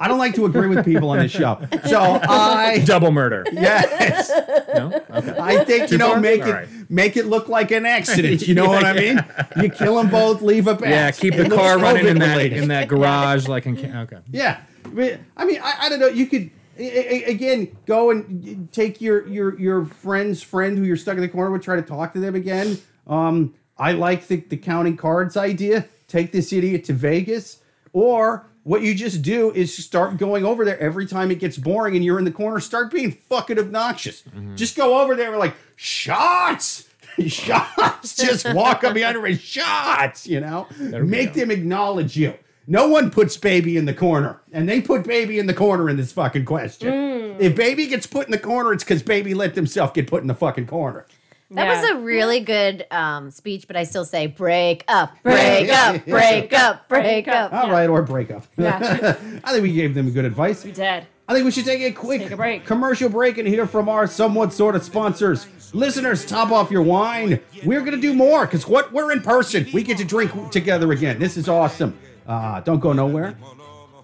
I 0.00 0.08
don't 0.08 0.18
like 0.18 0.34
to 0.36 0.46
agree 0.46 0.68
with 0.68 0.84
people 0.84 1.10
on 1.10 1.18
this 1.18 1.30
show. 1.32 1.58
So 1.86 2.00
I 2.22 2.78
Double 2.86 3.10
murder. 3.10 3.44
yes. 3.52 4.30
No. 4.74 4.92
Okay. 5.10 5.36
I 5.38 5.64
think 5.64 5.90
you 5.90 5.98
know 5.98 6.12
far? 6.12 6.20
make 6.20 6.42
All 6.42 6.48
it 6.48 6.52
right. 6.52 6.68
make 6.88 7.16
it 7.16 7.26
look 7.26 7.48
like 7.48 7.70
an 7.70 7.84
accident. 7.86 8.46
You 8.46 8.54
know 8.54 8.66
what 8.68 8.84
I 8.84 8.92
mean? 8.94 9.24
You 9.60 9.68
kill 9.70 9.96
them 9.96 10.08
both, 10.08 10.40
leave 10.42 10.66
a 10.66 10.74
pass. 10.76 10.88
Yeah. 10.88 11.10
Keep 11.10 11.36
the 11.36 11.54
car 11.54 11.78
running 11.78 12.06
in 12.06 12.18
that 12.20 12.40
in 12.40 12.68
that 12.68 12.88
garage, 12.88 13.48
like 13.48 13.66
in. 13.66 13.76
Ca- 13.76 13.98
Okay. 13.98 14.18
Yeah, 14.30 14.60
I 14.84 14.88
mean, 14.90 15.18
I, 15.36 15.44
I, 15.60 15.74
I 15.80 15.88
don't 15.88 15.98
know. 16.00 16.08
You 16.08 16.26
could 16.26 16.50
a- 16.78 17.28
a- 17.28 17.30
again 17.32 17.76
go 17.86 18.10
and 18.10 18.68
take 18.72 19.00
your 19.00 19.26
your 19.26 19.58
your 19.58 19.84
friend's 19.86 20.42
friend 20.42 20.78
who 20.78 20.84
you're 20.84 20.96
stuck 20.96 21.16
in 21.16 21.20
the 21.22 21.28
corner 21.28 21.50
with, 21.50 21.62
try 21.62 21.76
to 21.76 21.82
talk 21.82 22.12
to 22.14 22.20
them 22.20 22.34
again. 22.34 22.78
Um, 23.06 23.54
I 23.78 23.92
like 23.92 24.26
the 24.26 24.36
the 24.36 24.56
counting 24.56 24.96
cards 24.96 25.36
idea. 25.36 25.86
Take 26.06 26.32
this 26.32 26.52
idiot 26.52 26.84
to 26.84 26.92
Vegas, 26.92 27.60
or 27.92 28.46
what 28.64 28.82
you 28.82 28.94
just 28.94 29.22
do 29.22 29.50
is 29.52 29.74
start 29.76 30.18
going 30.18 30.44
over 30.44 30.64
there 30.64 30.78
every 30.78 31.06
time 31.06 31.30
it 31.30 31.38
gets 31.38 31.56
boring 31.56 31.96
and 31.96 32.04
you're 32.04 32.18
in 32.18 32.24
the 32.24 32.30
corner. 32.30 32.60
Start 32.60 32.90
being 32.90 33.12
fucking 33.12 33.58
obnoxious. 33.58 34.22
Just 34.56 34.76
go 34.76 35.00
over 35.00 35.14
there 35.14 35.30
and 35.30 35.38
like 35.38 35.54
shots. 35.76 36.86
Shots. 37.26 38.14
Just 38.16 38.54
walk 38.54 38.84
up 38.84 38.94
behind 38.94 39.16
her 39.16 39.26
and 39.26 39.40
shots. 39.40 40.24
You 40.24 40.38
know, 40.38 40.68
make 40.78 41.34
go. 41.34 41.40
them 41.40 41.50
acknowledge 41.50 42.16
you. 42.16 42.34
No 42.70 42.86
one 42.86 43.10
puts 43.10 43.36
baby 43.36 43.76
in 43.76 43.86
the 43.86 43.94
corner, 43.94 44.40
and 44.52 44.68
they 44.68 44.80
put 44.80 45.04
baby 45.04 45.38
in 45.38 45.46
the 45.46 45.54
corner 45.54 45.88
in 45.88 45.96
this 45.96 46.12
fucking 46.12 46.44
question. 46.44 46.92
Mm. 46.92 47.40
If 47.40 47.56
baby 47.56 47.86
gets 47.86 48.06
put 48.06 48.26
in 48.26 48.30
the 48.30 48.38
corner, 48.38 48.72
it's 48.72 48.84
because 48.84 49.02
baby 49.02 49.34
let 49.34 49.56
themselves 49.56 49.92
get 49.94 50.06
put 50.06 50.20
in 50.20 50.28
the 50.28 50.34
fucking 50.34 50.66
corner. 50.66 51.06
That 51.50 51.66
Yeah. 51.66 51.80
was 51.80 51.90
a 51.90 51.96
really 52.00 52.40
good 52.40 52.86
um, 52.90 53.30
speech, 53.30 53.66
but 53.66 53.76
I 53.76 53.84
still 53.84 54.04
say 54.04 54.26
break 54.26 54.84
up, 54.86 55.12
break 55.22 55.70
up, 55.72 56.04
break 56.04 56.52
up, 56.52 56.88
break 56.88 57.26
up. 57.28 57.52
All 57.52 57.70
right, 57.70 57.88
or 57.88 58.02
break 58.02 58.30
up. 58.30 58.44
Yeah. 58.58 59.16
I 59.44 59.52
think 59.52 59.62
we 59.62 59.72
gave 59.72 59.94
them 59.94 60.10
good 60.10 60.24
advice. 60.26 60.62
We 60.64 60.72
did. 60.72 61.06
I 61.26 61.32
think 61.34 61.44
we 61.44 61.50
should 61.50 61.64
take 61.66 61.80
a 61.82 61.92
quick 61.92 62.22
Take 62.22 62.30
a 62.32 62.36
break. 62.36 62.64
commercial 62.66 63.08
break 63.08 63.36
and 63.38 63.46
hear 63.48 63.66
from 63.66 63.88
our 63.88 64.06
somewhat 64.06 64.52
sort 64.52 64.74
of 64.76 64.82
sponsors. 64.82 65.46
Listeners, 65.74 66.24
top 66.24 66.50
off 66.50 66.70
your 66.70 66.82
wine. 66.82 67.40
We're 67.64 67.82
gonna 67.82 67.98
do 67.98 68.14
more 68.14 68.46
because 68.46 68.66
what 68.66 68.92
we're 68.92 69.12
in 69.12 69.20
person. 69.20 69.66
We 69.72 69.82
get 69.82 69.98
to 69.98 70.04
drink 70.04 70.50
together 70.50 70.90
again. 70.92 71.18
This 71.18 71.36
is 71.36 71.48
awesome. 71.48 71.98
Uh, 72.26 72.60
don't 72.60 72.80
go 72.80 72.92
nowhere. 72.94 73.36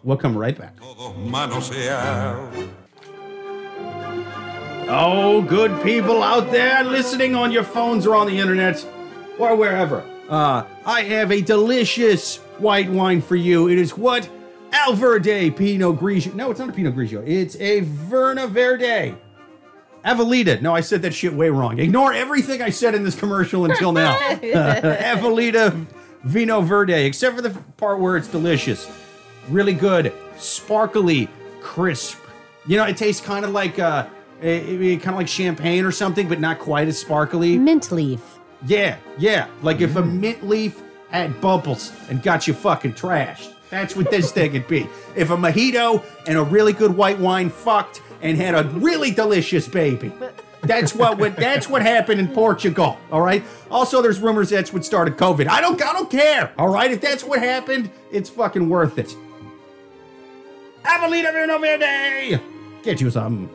We'll 0.02 0.18
come 0.18 0.36
right 0.36 0.56
back. 0.58 0.74
Oh, 4.86 5.40
good 5.40 5.82
people 5.82 6.22
out 6.22 6.50
there 6.50 6.84
listening 6.84 7.34
on 7.34 7.50
your 7.50 7.64
phones 7.64 8.06
or 8.06 8.14
on 8.14 8.26
the 8.26 8.38
internet 8.38 8.86
or 9.38 9.56
wherever. 9.56 10.04
Uh, 10.28 10.64
I 10.84 11.02
have 11.02 11.32
a 11.32 11.40
delicious 11.40 12.36
white 12.58 12.90
wine 12.90 13.22
for 13.22 13.34
you. 13.34 13.68
It 13.68 13.78
is 13.78 13.96
what? 13.96 14.28
Alverde 14.70 15.56
Pinot 15.56 15.98
Grigio. 15.98 16.34
No, 16.34 16.50
it's 16.50 16.60
not 16.60 16.68
a 16.68 16.72
Pinot 16.72 16.94
Grigio. 16.94 17.26
It's 17.26 17.56
a 17.56 17.80
Verna 17.80 18.46
Verde. 18.46 19.16
Aveleda. 20.04 20.60
No, 20.60 20.74
I 20.74 20.82
said 20.82 21.00
that 21.02 21.14
shit 21.14 21.32
way 21.32 21.48
wrong. 21.48 21.78
Ignore 21.78 22.12
everything 22.12 22.60
I 22.60 22.68
said 22.68 22.94
in 22.94 23.04
this 23.04 23.14
commercial 23.18 23.64
until 23.64 23.92
now. 23.92 24.18
Aveleda 24.42 25.86
Vinho 26.26 26.62
Verde, 26.62 27.06
except 27.06 27.36
for 27.36 27.42
the 27.42 27.50
part 27.78 28.00
where 28.00 28.18
it's 28.18 28.28
delicious. 28.28 28.90
Really 29.48 29.72
good, 29.72 30.12
sparkly, 30.36 31.28
crisp. 31.60 32.18
You 32.66 32.76
know, 32.76 32.84
it 32.84 32.98
tastes 32.98 33.24
kind 33.24 33.44
of 33.46 33.52
like 33.52 33.78
uh, 33.78 34.06
kind 34.40 35.06
of 35.08 35.14
like 35.16 35.28
champagne 35.28 35.84
or 35.84 35.92
something, 35.92 36.28
but 36.28 36.40
not 36.40 36.58
quite 36.58 36.88
as 36.88 36.98
sparkly. 36.98 37.58
Mint 37.58 37.90
leaf. 37.92 38.20
Yeah, 38.66 38.96
yeah. 39.18 39.46
Like 39.62 39.80
if 39.80 39.96
a 39.96 40.02
Mm. 40.02 40.20
mint 40.20 40.48
leaf 40.48 40.80
had 41.10 41.40
bubbles 41.40 41.92
and 42.08 42.22
got 42.22 42.46
you 42.48 42.54
fucking 42.54 42.94
trashed. 42.94 43.50
That's 43.70 43.96
what 43.96 44.10
this 44.10 44.30
thing 44.32 44.52
would 44.52 44.68
be. 44.68 44.88
If 45.16 45.30
a 45.30 45.36
mojito 45.36 46.02
and 46.26 46.38
a 46.38 46.42
really 46.42 46.72
good 46.72 46.96
white 46.96 47.18
wine 47.18 47.50
fucked 47.50 48.00
and 48.22 48.36
had 48.36 48.54
a 48.54 48.64
really 48.78 49.10
delicious 49.10 49.66
baby. 49.68 50.12
That's 50.62 50.94
what 50.94 51.18
would 51.18 51.36
that's 51.36 51.68
what 51.68 51.82
happened 51.82 52.20
in 52.20 52.28
Portugal. 52.28 52.98
All 53.12 53.20
right. 53.20 53.44
Also, 53.70 54.00
there's 54.00 54.18
rumors 54.20 54.48
that's 54.48 54.72
what 54.72 54.84
started 54.84 55.16
COVID. 55.18 55.46
I 55.46 55.60
don't 55.60 55.80
I 55.82 55.92
don't 55.92 56.10
care. 56.10 56.52
All 56.58 56.68
right. 56.68 56.90
If 56.90 57.00
that's 57.02 57.22
what 57.22 57.40
happened, 57.40 57.90
it's 58.10 58.30
fucking 58.30 58.68
worth 58.68 58.98
it. 58.98 59.14
Avelina 60.84 61.32
Verde! 61.60 62.40
Get 62.82 63.00
you 63.00 63.10
some. 63.10 63.48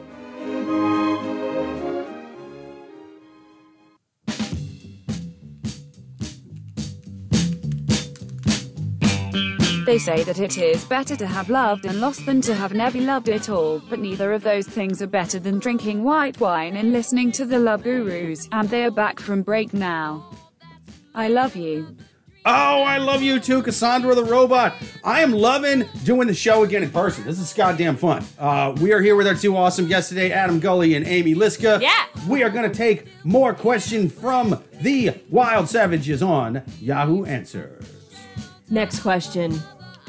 They 9.89 9.97
say 9.97 10.23
that 10.23 10.39
it 10.39 10.59
is 10.59 10.85
better 10.85 11.15
to 11.15 11.25
have 11.25 11.49
loved 11.49 11.87
and 11.87 11.99
lost 11.99 12.23
than 12.27 12.41
to 12.41 12.53
have 12.53 12.75
never 12.75 12.99
loved 12.99 13.27
at 13.27 13.49
all, 13.49 13.81
but 13.89 13.97
neither 13.97 14.33
of 14.33 14.43
those 14.43 14.67
things 14.67 15.01
are 15.01 15.07
better 15.07 15.39
than 15.39 15.57
drinking 15.57 16.03
white 16.03 16.39
wine 16.39 16.75
and 16.75 16.93
listening 16.93 17.31
to 17.31 17.43
the 17.43 17.57
Love 17.57 17.81
Gurus, 17.81 18.47
and 18.51 18.69
they 18.69 18.85
are 18.85 18.91
back 18.91 19.19
from 19.19 19.41
break 19.41 19.73
now. 19.73 20.23
I 21.15 21.27
love 21.27 21.55
you. 21.55 21.97
Oh, 22.51 22.81
I 22.81 22.97
love 22.97 23.21
you 23.21 23.39
too, 23.39 23.61
Cassandra 23.61 24.15
the 24.15 24.23
robot. 24.23 24.73
I 25.03 25.21
am 25.21 25.31
loving 25.31 25.87
doing 26.03 26.27
the 26.27 26.33
show 26.33 26.63
again 26.63 26.81
in 26.81 26.89
person. 26.89 27.23
This 27.23 27.37
is 27.37 27.53
goddamn 27.53 27.95
fun. 27.95 28.25
Uh, 28.39 28.75
we 28.81 28.91
are 28.91 28.99
here 28.99 29.15
with 29.15 29.27
our 29.27 29.35
two 29.35 29.55
awesome 29.55 29.87
guests 29.87 30.09
today, 30.09 30.31
Adam 30.31 30.59
Gulley 30.59 30.95
and 30.95 31.05
Amy 31.05 31.35
Liszka. 31.35 31.79
Yeah. 31.79 32.07
We 32.27 32.41
are 32.41 32.49
going 32.49 32.67
to 32.67 32.75
take 32.75 33.05
more 33.23 33.53
questions 33.53 34.11
from 34.11 34.63
the 34.81 35.11
Wild 35.29 35.69
Savages 35.69 36.23
on 36.23 36.63
Yahoo 36.81 37.23
Answers. 37.23 37.85
Next 38.71 39.01
question. 39.01 39.59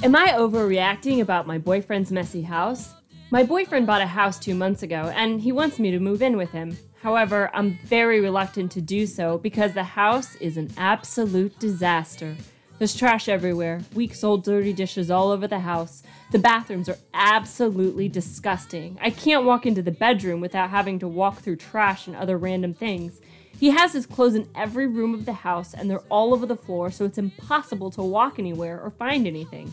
Am 0.03 0.17
I 0.17 0.29
overreacting 0.29 1.21
about 1.21 1.47
my 1.47 1.59
boyfriend's 1.59 2.11
messy 2.11 2.41
house? 2.41 2.95
My 3.31 3.43
boyfriend 3.43 3.87
bought 3.87 4.01
a 4.01 4.07
house 4.07 4.39
two 4.39 4.55
months 4.55 4.83
ago 4.83 5.13
and 5.15 5.43
he 5.43 5.53
wants 5.53 5.79
me 5.79 5.91
to 5.91 6.01
move 6.01 6.23
in 6.23 6.39
with 6.39 6.53
him. 6.53 6.79
However, 7.03 7.51
I'm 7.55 7.79
very 7.85 8.21
reluctant 8.21 8.71
to 8.73 8.83
do 8.83 9.07
so 9.07 9.39
because 9.39 9.73
the 9.73 9.85
house 9.85 10.37
is 10.37 10.59
an 10.59 10.71
absolute 10.77 11.59
disaster. 11.59 12.37
There's 12.79 12.95
trash 12.95 13.27
everywhere, 13.27 13.81
weeks 13.95 14.23
old 14.23 14.45
dirty 14.45 14.75
dishes 14.75 15.11
all 15.11 15.31
over 15.31 15.47
the 15.47 15.61
house. 15.61 16.03
The 16.31 16.39
bathrooms 16.39 16.89
are 16.91 16.99
absolutely 17.15 18.09
disgusting. 18.09 18.99
I 19.01 19.11
can't 19.11 19.45
walk 19.45 19.65
into 19.65 19.83
the 19.83 19.91
bedroom 19.91 20.41
without 20.41 20.71
having 20.71 20.99
to 20.99 21.09
walk 21.09 21.39
through 21.39 21.57
trash 21.57 22.07
and 22.07 22.17
other 22.17 22.37
random 22.37 22.75
things. 22.75 23.21
He 23.59 23.71
has 23.71 23.93
his 23.93 24.07
clothes 24.07 24.35
in 24.35 24.49
every 24.55 24.87
room 24.87 25.15
of 25.15 25.25
the 25.25 25.33
house 25.33 25.73
and 25.73 25.91
they're 25.91 26.05
all 26.11 26.35
over 26.35 26.47
the 26.47 26.57
floor, 26.57 26.91
so 26.91 27.07
it's 27.07 27.19
impossible 27.19 27.91
to 27.93 28.03
walk 28.03 28.39
anywhere 28.39 28.81
or 28.81 28.91
find 28.91 29.27
anything. 29.27 29.73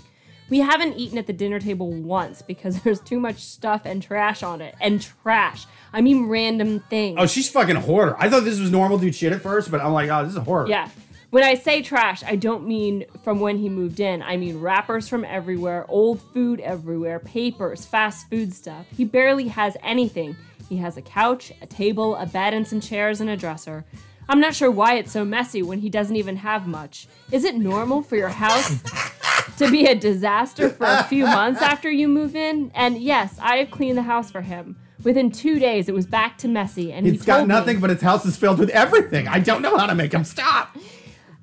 We 0.50 0.60
haven't 0.60 0.94
eaten 0.94 1.18
at 1.18 1.28
the 1.28 1.34
dinner 1.34 1.60
table 1.60 1.92
once 1.92 2.42
because 2.42 2.82
there's 2.84 3.00
too 3.00 3.20
much 3.20 3.38
stuff 3.40 3.82
and 3.86 4.02
trash 4.02 4.44
on 4.44 4.62
it. 4.62 4.76
And 4.80 5.02
trash. 5.02 5.66
I 5.94 6.02
mean 6.02 6.28
random 6.28 6.82
things. 6.90 7.18
Oh, 7.20 7.26
she's 7.26 7.50
fucking 7.50 7.76
a 7.76 7.82
hoarder. 7.82 8.16
I 8.20 8.30
thought 8.30 8.44
this 8.44 8.60
was 8.60 8.72
normal 8.72 8.98
dude 8.98 9.16
shit 9.16 9.34
at 9.34 9.42
first, 9.42 9.72
but 9.72 9.82
I'm 9.82 9.94
like, 9.94 10.10
oh, 10.10 10.24
this 10.24 10.32
is 10.32 10.38
a 10.38 10.42
horror. 10.42 10.68
Yeah. 10.68 10.90
When 11.30 11.44
I 11.44 11.56
say 11.56 11.82
trash, 11.82 12.24
I 12.24 12.38
don't 12.38 12.66
mean 12.66 13.04
from 13.24 13.42
when 13.42 13.58
he 13.58 13.68
moved 13.68 14.00
in. 14.00 14.22
I 14.22 14.38
mean 14.38 14.62
wrappers 14.62 15.10
from 15.10 15.26
everywhere, 15.26 15.86
old 15.90 16.22
food 16.34 16.62
everywhere, 16.62 17.20
papers, 17.20 17.86
fast 17.86 18.30
food 18.30 18.54
stuff. 18.54 18.86
He 18.96 19.04
barely 19.04 19.50
has 19.50 19.76
anything. 19.84 20.38
He 20.70 20.78
has 20.78 20.96
a 20.96 21.02
couch, 21.02 21.52
a 21.62 21.66
table, 21.66 22.16
a 22.16 22.26
bed, 22.26 22.54
and 22.54 22.66
some 22.66 22.80
chairs 22.80 23.20
and 23.20 23.30
a 23.30 23.36
dresser. 23.36 23.86
I'm 24.30 24.40
not 24.40 24.56
sure 24.56 24.72
why 24.72 24.96
it's 24.96 25.12
so 25.12 25.24
messy 25.24 25.62
when 25.62 25.80
he 25.80 25.90
doesn't 25.90 26.16
even 26.16 26.38
have 26.38 26.68
much. 26.68 27.08
Is 27.32 27.44
it 27.44 27.56
normal 27.56 28.02
for 28.02 28.16
your 28.16 28.30
house 28.30 28.82
to 29.58 29.72
be 29.72 29.86
a 29.88 29.96
disaster 29.96 30.70
for 30.70 30.86
a 30.86 31.04
few 31.04 31.24
months 31.40 31.62
after 31.62 31.90
you 31.90 32.08
move 32.08 32.36
in? 32.36 32.72
And 32.76 32.98
yes, 32.98 33.38
I 33.42 33.58
have 33.58 33.72
cleaned 33.72 33.98
the 33.98 34.04
house 34.04 34.30
for 34.30 34.42
him. 34.42 34.76
Within 35.04 35.32
two 35.32 35.60
days, 35.60 35.88
it 35.88 35.96
was 35.96 36.06
back 36.06 36.38
to 36.40 36.48
messy, 36.48 36.92
and 36.92 37.06
he 37.06 37.14
He's 37.14 37.24
got 37.24 37.38
told 37.38 37.48
me- 37.48 37.54
nothing, 37.56 37.80
but 37.80 37.90
his 37.90 38.02
house 38.02 38.26
is 38.26 38.36
filled 38.36 38.60
with 38.60 38.70
everything. 38.72 39.28
I 39.28 39.40
don't 39.40 39.62
know 39.62 39.78
how 39.78 39.86
to 39.86 39.96
make 39.96 40.14
him 40.14 40.24
stop. 40.24 40.76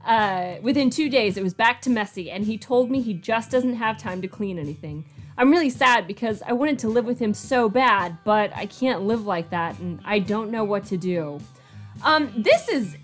Uh, 0.07 0.57
within 0.61 0.91
two 0.91 1.09
days, 1.09 1.39
it 1.39 1.43
was 1.43 1.55
back 1.55 1.81
to 1.81 1.89
messy, 1.89 2.31
and 2.31 2.45
he 2.45 2.59
told 2.59 2.91
me 2.91 3.01
he 3.01 3.15
just 3.15 3.51
doesn't 3.51 3.77
have 3.77 3.97
time 3.97 4.21
to 4.21 4.29
clean 4.29 4.59
anything. 4.59 5.03
I'm 5.39 5.51
really 5.51 5.71
sad 5.71 6.07
because 6.07 6.43
I 6.43 6.53
wanted 6.53 6.79
to 6.81 6.89
live 6.89 7.07
with 7.07 7.19
him 7.19 7.33
so 7.33 7.71
bad, 7.71 8.19
but 8.23 8.55
I 8.55 8.67
can't 8.67 9.05
live 9.05 9.25
like 9.25 9.49
that, 9.49 9.79
and 9.79 10.01
I 10.05 10.19
don't 10.19 10.51
know 10.51 10.63
what 10.63 10.85
to 10.89 10.99
do. 10.99 11.41
Um, 12.03 12.31
this 12.37 12.69
is 12.69 12.99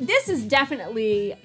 this 0.00 0.30
is 0.30 0.44
definitely 0.46 1.36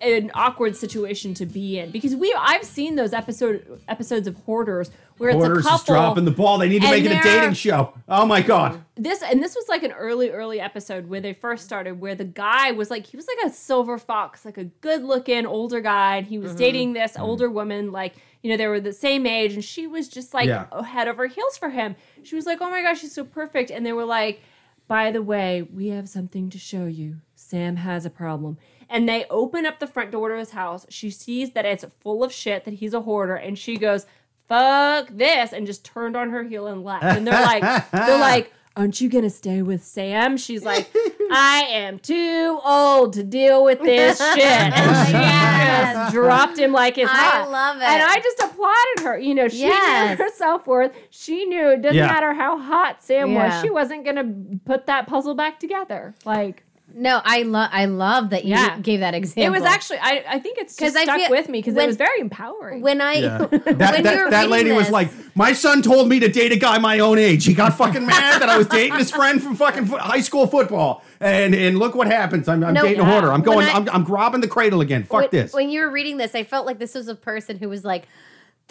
an 0.00 0.30
awkward 0.34 0.76
situation 0.76 1.34
to 1.34 1.44
be 1.46 1.78
in 1.78 1.90
because 1.90 2.16
we 2.16 2.34
I've 2.38 2.64
seen 2.64 2.96
those 2.96 3.12
episode 3.12 3.80
episodes 3.88 4.26
of 4.26 4.34
Hoarders 4.46 4.90
where 5.18 5.32
Hoarders 5.32 5.58
it's 5.58 5.66
a 5.66 5.68
couple 5.70 5.82
is 5.82 5.86
dropping 5.98 6.24
the 6.24 6.30
ball. 6.30 6.56
They 6.58 6.68
need 6.70 6.80
to 6.82 6.90
make 6.90 7.04
it 7.04 7.12
a 7.12 7.20
dating 7.22 7.52
show. 7.52 7.92
Oh 8.08 8.24
my 8.24 8.40
god. 8.40 8.82
this 8.96 9.22
and 9.22 9.42
this 9.42 9.54
was 9.54 9.68
like 9.68 9.82
an 9.82 9.92
early 9.92 10.30
early 10.30 10.58
episode 10.60 11.08
where 11.08 11.20
they 11.20 11.32
first 11.34 11.64
started 11.64 12.00
where 12.00 12.14
the 12.14 12.24
guy 12.24 12.72
was 12.72 12.90
like 12.90 13.04
he 13.06 13.16
was 13.16 13.26
like 13.26 13.50
a 13.50 13.54
silver 13.54 13.98
fox 13.98 14.44
like 14.44 14.56
a 14.58 14.64
good 14.64 15.02
looking 15.02 15.44
older 15.46 15.80
guy 15.80 16.16
and 16.16 16.26
he 16.26 16.36
Mm-hmm. 16.36 16.44
was 16.44 16.54
dating 16.54 16.92
this 16.94 17.18
older 17.18 17.50
woman 17.50 17.92
like 17.92 18.14
you 18.42 18.50
know 18.50 18.56
they 18.56 18.66
were 18.68 18.80
the 18.80 18.92
same 18.94 19.26
age 19.26 19.52
and 19.52 19.62
she 19.62 19.86
was 19.86 20.08
just 20.08 20.32
like 20.32 20.46
Yeah. 20.48 20.82
head 20.82 21.08
over 21.08 21.26
heels 21.26 21.58
for 21.58 21.68
him 21.68 21.94
she 22.22 22.34
was 22.36 22.46
like 22.46 22.62
oh 22.62 22.70
my 22.70 22.80
gosh 22.82 23.00
she's 23.00 23.12
so 23.14 23.24
perfect 23.24 23.70
and 23.70 23.84
they 23.84 23.92
were 23.92 24.06
like 24.06 24.40
by 24.88 25.10
the 25.10 25.22
way 25.22 25.60
we 25.62 25.88
have 25.88 26.08
something 26.08 26.48
to 26.50 26.58
show 26.58 26.86
you 26.86 27.16
sam 27.34 27.76
has 27.76 28.06
a 28.06 28.10
problem 28.10 28.56
and 28.90 29.08
they 29.08 29.24
open 29.30 29.64
up 29.64 29.78
the 29.78 29.86
front 29.86 30.10
door 30.10 30.28
to 30.28 30.36
his 30.36 30.50
house 30.50 30.84
she 30.90 31.10
sees 31.10 31.52
that 31.52 31.64
it's 31.64 31.84
full 32.00 32.22
of 32.22 32.32
shit 32.32 32.64
that 32.64 32.74
he's 32.74 32.92
a 32.92 33.00
hoarder 33.02 33.34
and 33.36 33.58
she 33.58 33.76
goes 33.76 34.04
fuck 34.48 35.08
this 35.10 35.52
and 35.52 35.66
just 35.66 35.84
turned 35.84 36.16
on 36.16 36.30
her 36.30 36.42
heel 36.42 36.66
and 36.66 36.82
left 36.84 37.04
and 37.04 37.26
they're 37.26 37.40
like 37.40 37.90
they're 37.92 38.18
like 38.18 38.52
aren't 38.76 39.00
you 39.00 39.08
gonna 39.08 39.30
stay 39.30 39.62
with 39.62 39.84
sam 39.84 40.36
she's 40.36 40.64
like 40.64 40.90
i 41.32 41.64
am 41.70 41.98
too 42.00 42.58
old 42.64 43.12
to 43.12 43.22
deal 43.22 43.62
with 43.64 43.80
this 43.80 44.18
shit 44.34 44.42
and 44.42 45.06
she 45.06 45.12
Yes. 45.12 45.94
just 45.94 46.14
dropped 46.14 46.58
him 46.58 46.72
like 46.72 46.98
it's 46.98 47.10
I 47.10 47.14
hot 47.14 47.50
love 47.50 47.76
it. 47.76 47.82
and 47.82 48.02
i 48.02 48.16
just 48.20 48.40
applauded 48.40 49.00
her 49.04 49.18
you 49.18 49.34
know 49.34 49.48
she 49.48 49.58
Yes. 49.60 50.18
knew 50.18 50.24
her 50.24 50.30
self-worth 50.34 50.92
she 51.10 51.44
knew 51.46 51.70
it 51.70 51.82
doesn't 51.82 51.96
Yeah. 51.96 52.06
matter 52.06 52.32
how 52.34 52.58
hot 52.58 53.02
sam 53.02 53.30
Yeah. 53.32 53.52
was 53.54 53.62
she 53.62 53.70
wasn't 53.70 54.04
gonna 54.04 54.32
put 54.64 54.86
that 54.86 55.06
puzzle 55.06 55.34
back 55.34 55.60
together 55.60 56.14
like 56.24 56.64
No, 56.94 57.20
I 57.24 57.42
love 57.42 57.70
I 57.72 57.84
love 57.86 58.30
that 58.30 58.44
you 58.44 58.50
Yeah. 58.50 58.78
gave 58.78 59.00
that 59.00 59.14
example. 59.14 59.44
it 59.44 59.50
was 59.60 59.62
actually 59.68 59.98
i, 60.02 60.24
I 60.28 60.38
think 60.38 60.58
it's 60.58 60.74
'Cause 60.76 60.88
just 60.92 60.96
I 60.96 61.04
stuck 61.04 61.16
feel- 61.20 61.30
with 61.30 61.48
me 61.48 61.58
because 61.58 61.76
it 61.76 61.86
was 61.86 61.96
very 61.96 62.20
empowering 62.20 62.80
when 62.82 63.00
I 63.00 63.14
Yeah. 63.14 63.38
when 63.46 63.60
That, 63.78 63.98
you 63.98 64.02
that, 64.04 64.24
were 64.24 64.30
that 64.30 64.36
reading 64.42 64.50
lady 64.50 64.72
was 64.72 64.90
like, 64.90 65.10
my 65.36 65.52
son 65.52 65.82
told 65.82 66.08
me 66.08 66.20
to 66.20 66.28
date 66.28 66.52
a 66.52 66.56
guy 66.56 66.78
my 66.78 66.98
own 66.98 67.18
age. 67.18 67.44
He 67.44 67.54
got 67.54 67.76
fucking 67.76 68.04
mad 68.04 68.40
that 68.42 68.48
I 68.48 68.58
was 68.58 68.66
dating 68.66 68.98
his 68.98 69.10
friend 69.10 69.42
from 69.42 69.54
fucking 69.56 69.86
fo- 69.86 69.98
high 69.98 70.20
school 70.20 70.46
football. 70.46 71.02
And 71.20 71.54
and 71.54 71.78
look 71.78 71.94
what 71.94 72.06
happens. 72.06 72.48
I'm, 72.48 72.62
I'm 72.64 72.74
No, 72.74 72.82
dating 72.82 73.00
a 73.00 73.04
yeah. 73.04 73.10
hoarder. 73.10 73.32
I'm 73.32 73.42
going, 73.42 73.66
I- 73.68 73.72
I'm, 73.72 73.88
I'm 73.90 74.04
grabbing 74.04 74.40
the 74.40 74.48
cradle 74.48 74.80
again. 74.80 75.04
Fuck 75.04 75.20
when, 75.20 75.28
this. 75.30 75.52
When 75.52 75.70
you 75.70 75.80
were 75.82 75.90
reading 75.90 76.16
this, 76.16 76.34
I 76.34 76.44
felt 76.44 76.66
like 76.66 76.78
this 76.78 76.94
was 76.94 77.08
a 77.08 77.14
person 77.14 77.58
who 77.58 77.68
was 77.68 77.84
like 77.84 78.04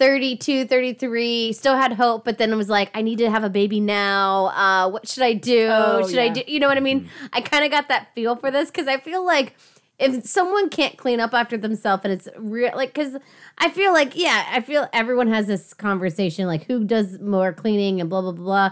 32, 0.00 0.64
33, 0.64 1.52
still 1.52 1.76
had 1.76 1.92
hope, 1.92 2.24
but 2.24 2.38
then 2.38 2.50
it 2.50 2.56
was 2.56 2.70
like, 2.70 2.90
I 2.94 3.02
need 3.02 3.18
to 3.18 3.30
have 3.30 3.44
a 3.44 3.50
baby 3.50 3.80
now. 3.80 4.46
Uh, 4.46 4.88
what 4.88 5.06
should 5.06 5.22
I 5.22 5.34
do? 5.34 5.68
Oh, 5.70 6.08
should 6.08 6.18
I 6.18 6.30
do? 6.30 6.42
You 6.46 6.58
know 6.58 6.68
what 6.68 6.78
I 6.78 6.80
mean? 6.80 7.10
I 7.34 7.42
kind 7.42 7.66
of 7.66 7.70
got 7.70 7.88
that 7.88 8.08
feel 8.14 8.34
for 8.34 8.50
this 8.50 8.70
because 8.70 8.88
I 8.88 8.98
feel 8.98 9.26
like 9.26 9.56
if 9.98 10.24
someone 10.24 10.70
can't 10.70 10.96
clean 10.96 11.20
up 11.20 11.34
after 11.34 11.58
themselves 11.58 12.02
and 12.04 12.14
it's 12.14 12.28
real, 12.38 12.74
like, 12.74 12.94
because 12.94 13.18
I 13.58 13.68
feel 13.68 13.92
like, 13.92 14.16
yeah, 14.16 14.46
I 14.50 14.62
feel 14.62 14.88
everyone 14.94 15.28
has 15.28 15.46
this 15.46 15.74
conversation 15.74 16.46
like 16.46 16.64
who 16.64 16.82
does 16.82 17.18
more 17.18 17.52
cleaning 17.52 18.00
and 18.00 18.08
blah, 18.08 18.22
blah, 18.22 18.32
blah. 18.32 18.70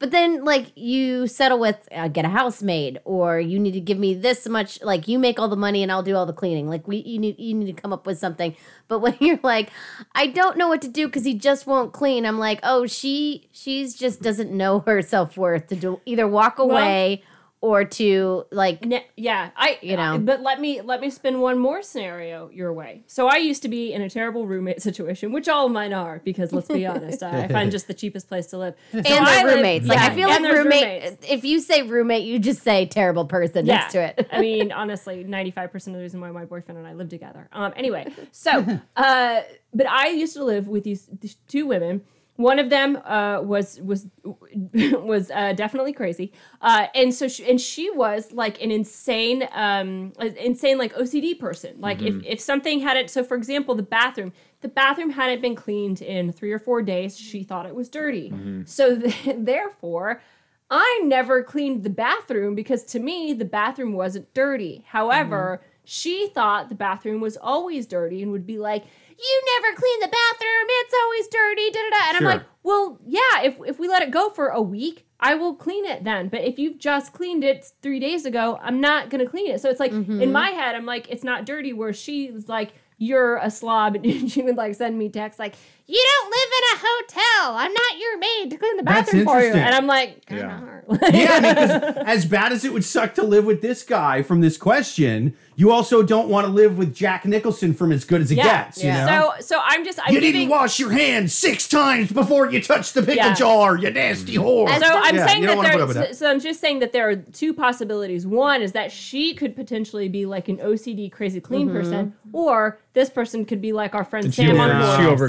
But 0.00 0.12
then, 0.12 0.46
like, 0.46 0.72
you 0.76 1.26
settle 1.26 1.60
with 1.60 1.86
uh, 1.92 2.08
get 2.08 2.24
a 2.24 2.30
housemaid, 2.30 3.00
or 3.04 3.38
you 3.38 3.58
need 3.58 3.72
to 3.72 3.80
give 3.80 3.98
me 3.98 4.14
this 4.14 4.48
much. 4.48 4.82
Like, 4.82 5.06
you 5.06 5.18
make 5.18 5.38
all 5.38 5.48
the 5.48 5.56
money 5.56 5.82
and 5.82 5.92
I'll 5.92 6.02
do 6.02 6.16
all 6.16 6.24
the 6.24 6.32
cleaning. 6.32 6.68
Like, 6.68 6.88
we 6.88 6.96
you 6.96 7.18
need 7.18 7.38
you 7.38 7.52
need 7.54 7.66
to 7.76 7.80
come 7.80 7.92
up 7.92 8.06
with 8.06 8.18
something. 8.18 8.56
But 8.88 9.00
when 9.00 9.14
you're 9.20 9.38
like, 9.42 9.68
I 10.14 10.26
don't 10.26 10.56
know 10.56 10.68
what 10.68 10.80
to 10.82 10.88
do 10.88 11.06
because 11.06 11.26
he 11.26 11.34
just 11.34 11.66
won't 11.66 11.92
clean. 11.92 12.24
I'm 12.24 12.38
like, 12.38 12.60
oh, 12.62 12.86
she 12.86 13.48
she's 13.52 13.94
just 13.94 14.22
doesn't 14.22 14.50
know 14.50 14.80
her 14.80 15.02
self 15.02 15.36
worth 15.36 15.66
to 15.68 15.76
do 15.76 16.00
either 16.06 16.26
walk 16.26 16.58
away 16.58 17.22
or 17.62 17.84
to 17.84 18.46
like. 18.50 18.84
Ne- 18.84 19.06
yeah, 19.16 19.50
I 19.56 19.78
You 19.82 19.96
know. 19.96 20.18
But 20.18 20.40
let 20.40 20.60
me 20.60 20.80
let 20.80 21.00
me 21.00 21.10
spin 21.10 21.40
one 21.40 21.58
more 21.58 21.82
scenario 21.82 22.48
your 22.50 22.72
way. 22.72 23.02
So 23.06 23.28
I 23.28 23.36
used 23.36 23.62
to 23.62 23.68
be 23.68 23.92
in 23.92 24.00
a 24.02 24.08
terrible 24.08 24.46
roommate 24.46 24.80
situation, 24.88 25.30
which 25.32 25.48
all 25.48 25.66
of 25.66 25.72
mine 25.72 25.92
are, 25.92 26.20
because 26.24 26.52
let's 26.52 26.68
be 26.68 26.86
honest, 26.86 27.22
I 27.22 27.48
find 27.48 27.70
just 27.70 27.86
the 27.86 27.94
cheapest 27.94 28.28
place 28.28 28.46
to 28.48 28.58
live. 28.58 28.74
And 28.92 29.06
So 29.06 29.14
I 29.14 29.24
their 29.36 29.44
live- 29.46 29.54
roommates. 29.56 29.86
Like 29.86 29.98
yeah, 29.98 30.06
I 30.06 30.14
feel 30.14 30.30
and 30.30 30.44
like 30.44 30.52
roommate. 30.54 31.02
roommates. 31.04 31.30
If 31.30 31.44
you 31.44 31.60
say 31.60 31.82
roommate, 31.82 32.24
you 32.24 32.38
just 32.38 32.62
say 32.62 32.86
terrible 32.86 33.24
person 33.26 33.66
next 33.66 33.92
to 33.92 34.00
it. 34.02 34.28
I 34.32 34.40
mean, 34.40 34.72
honestly, 34.80 35.24
95% 35.24 35.74
of 35.74 35.92
the 35.92 35.98
reason 35.98 36.20
why 36.20 36.30
my 36.30 36.44
boyfriend 36.44 36.78
and 36.78 36.86
I 36.86 36.94
live 36.94 37.08
together. 37.10 37.48
Um, 37.52 37.72
anyway, 37.76 38.06
so, 38.32 38.80
uh, 38.96 39.40
but 39.74 39.86
I 39.86 40.08
used 40.08 40.34
to 40.34 40.44
live 40.44 40.66
with 40.68 40.84
these, 40.84 41.08
these 41.20 41.36
two 41.48 41.66
women. 41.66 42.02
One 42.40 42.58
of 42.58 42.70
them 42.70 42.96
uh, 42.96 43.42
was 43.42 43.80
was 43.82 44.06
was 44.74 45.30
uh, 45.30 45.52
definitely 45.52 45.92
crazy, 45.92 46.32
uh, 46.62 46.86
and 46.94 47.12
so 47.12 47.28
she, 47.28 47.48
and 47.50 47.60
she 47.60 47.90
was 47.90 48.32
like 48.32 48.62
an 48.62 48.70
insane, 48.70 49.46
um, 49.52 50.12
insane 50.18 50.78
like 50.78 50.94
OCD 50.94 51.38
person. 51.38 51.80
Like 51.80 52.00
if 52.00 52.14
if 52.24 52.40
something 52.40 52.80
hadn't, 52.80 53.10
so 53.10 53.22
for 53.22 53.36
example, 53.36 53.74
the 53.74 53.82
bathroom, 53.82 54.32
the 54.62 54.68
bathroom 54.68 55.10
hadn't 55.10 55.42
been 55.42 55.54
cleaned 55.54 56.00
in 56.00 56.32
three 56.32 56.52
or 56.52 56.58
four 56.58 56.80
days, 56.82 57.18
she 57.18 57.42
thought 57.42 57.66
it 57.66 57.74
was 57.74 57.88
dirty. 57.88 58.30
So 58.64 58.98
th- 58.98 59.36
therefore, 59.38 60.22
I 60.70 61.02
never 61.04 61.42
cleaned 61.42 61.82
the 61.82 61.90
bathroom 61.90 62.54
because 62.54 62.84
to 62.84 63.00
me 63.00 63.32
the 63.34 63.44
bathroom 63.44 63.92
wasn't 63.92 64.32
dirty. 64.34 64.84
However, 64.88 65.60
she 65.84 66.28
thought 66.28 66.68
the 66.68 66.74
bathroom 66.76 67.20
was 67.20 67.36
always 67.36 67.86
dirty 67.86 68.22
and 68.22 68.30
would 68.32 68.46
be 68.46 68.58
like, 68.58 68.84
"You 69.20 69.42
never 69.54 69.76
clean 69.76 70.00
the 70.00 70.08
bathroom. 70.08 70.66
It's 70.68 70.94
always 71.02 71.28
dirty." 71.28 71.70
Da 71.70 71.80
da 71.80 71.90
da. 71.90 72.08
And 72.08 72.18
Sure. 72.18 72.28
I'm 72.28 72.36
like, 72.38 72.46
"Well, 72.62 72.98
yeah. 73.06 73.42
If 73.42 73.58
if 73.66 73.78
we 73.78 73.88
let 73.88 74.02
it 74.02 74.10
go 74.10 74.30
for 74.30 74.48
a 74.48 74.62
week, 74.62 75.06
I 75.20 75.34
will 75.34 75.54
clean 75.54 75.84
it 75.84 76.04
then. 76.04 76.28
But 76.28 76.42
if 76.42 76.58
you've 76.58 76.78
just 76.78 77.12
cleaned 77.12 77.44
it 77.44 77.66
three 77.82 78.00
days 78.00 78.24
ago, 78.24 78.58
I'm 78.62 78.80
not 78.80 79.10
gonna 79.10 79.28
clean 79.28 79.50
it." 79.50 79.60
So 79.60 79.68
it's 79.70 79.80
like 79.80 79.92
in 79.92 80.04
mm-hmm. 80.04 80.32
my 80.32 80.50
head, 80.50 80.74
I'm 80.74 80.86
like, 80.86 81.08
it's 81.10 81.24
not 81.24 81.44
dirty. 81.46 81.72
Where 81.72 81.92
she's 81.92 82.48
like. 82.48 82.72
You're 83.02 83.36
a 83.38 83.50
slob, 83.50 83.94
and 84.04 84.30
she 84.30 84.42
would 84.42 84.56
like 84.56 84.74
send 84.74 84.98
me 84.98 85.08
texts 85.08 85.38
like, 85.38 85.54
"You 85.90 86.04
don't 86.20 86.30
live 86.30 86.50
in 86.58 86.64
a 86.76 86.78
hotel. 86.86 87.56
I'm 87.56 87.72
not 87.72 87.98
your 87.98 88.18
maid 88.18 88.50
to 88.50 88.56
clean 88.56 88.76
the 88.76 88.82
bathroom 88.82 89.24
for 89.24 89.40
you." 89.40 89.46
interesting. 89.46 89.62
And 89.62 89.74
I'm 89.74 89.86
like, 89.86 90.26
"Kinda 90.26 90.42
Yeah. 90.42 91.10
yeah, 91.12 91.32
I 91.36 91.40
mean, 91.40 91.54
'cause 91.54 91.96
as 92.06 92.24
bad 92.24 92.52
as 92.52 92.64
it 92.64 92.72
would 92.72 92.84
suck 92.84 93.14
to 93.14 93.22
live 93.22 93.44
with 93.44 93.60
this 93.62 93.82
guy 93.82 94.22
from 94.22 94.40
this 94.40 94.56
question, 94.56 95.34
you 95.56 95.70
also 95.70 96.02
don't 96.02 96.28
want 96.28 96.46
to 96.46 96.52
live 96.52 96.78
with 96.78 96.94
Jack 96.94 97.24
Nicholson 97.26 97.74
from 97.74 97.92
as 97.92 98.04
good 98.04 98.20
as 98.22 98.30
it 98.30 98.36
Yeah. 98.36 98.64
gets. 98.64 98.78
You 98.82 98.90
Yeah. 98.90 99.04
know? 99.06 99.32
So 99.40 99.56
so 99.56 99.60
I'm 99.64 99.84
just 99.84 99.98
I'm 100.04 100.14
you 100.14 100.20
giving 100.20 100.32
didn't 100.42 100.50
wash 100.50 100.78
your 100.78 100.90
hands 100.90 101.34
six 101.34 101.68
times 101.68 102.10
before 102.12 102.50
you 102.50 102.60
touched 102.62 102.94
the 102.94 103.02
pickle 103.02 103.16
Yeah. 103.26 103.34
jar, 103.34 103.76
you 103.76 103.90
nasty 103.90 104.34
whore. 104.36 104.68
And 104.68 104.82
so 104.82 104.88
I'm 104.96 105.14
Yeah, 105.16 105.26
saying 105.26 105.42
that 105.46 105.60
there. 105.62 105.78
So, 105.80 105.92
that. 105.92 106.16
so 106.16 106.30
I'm 106.30 106.40
just 106.40 106.60
saying 106.60 106.78
that 106.80 106.92
there 106.92 107.08
are 107.08 107.16
two 107.16 107.52
possibilities. 107.52 108.26
One 108.26 108.62
is 108.62 108.72
that 108.72 108.90
she 108.92 109.34
could 109.34 109.54
potentially 109.54 110.08
be 110.08 110.24
like 110.26 110.48
an 110.48 110.58
OCD 110.58 111.08
crazy 111.10 111.40
clean 111.40 111.68
Mm-hmm. 111.68 111.76
person, 111.76 112.14
or 112.32 112.78
this 112.94 113.10
person 113.10 113.44
could 113.44 113.60
be 113.60 113.72
like 113.72 113.94
our 113.94 114.04
friend 114.04 114.26
And 114.26 114.34
she, 114.34 114.42
Sam 114.46 114.58
over, 114.60 114.72
on 114.72 114.96
she 114.96 115.02
board. 115.04 115.12
over 115.12 115.28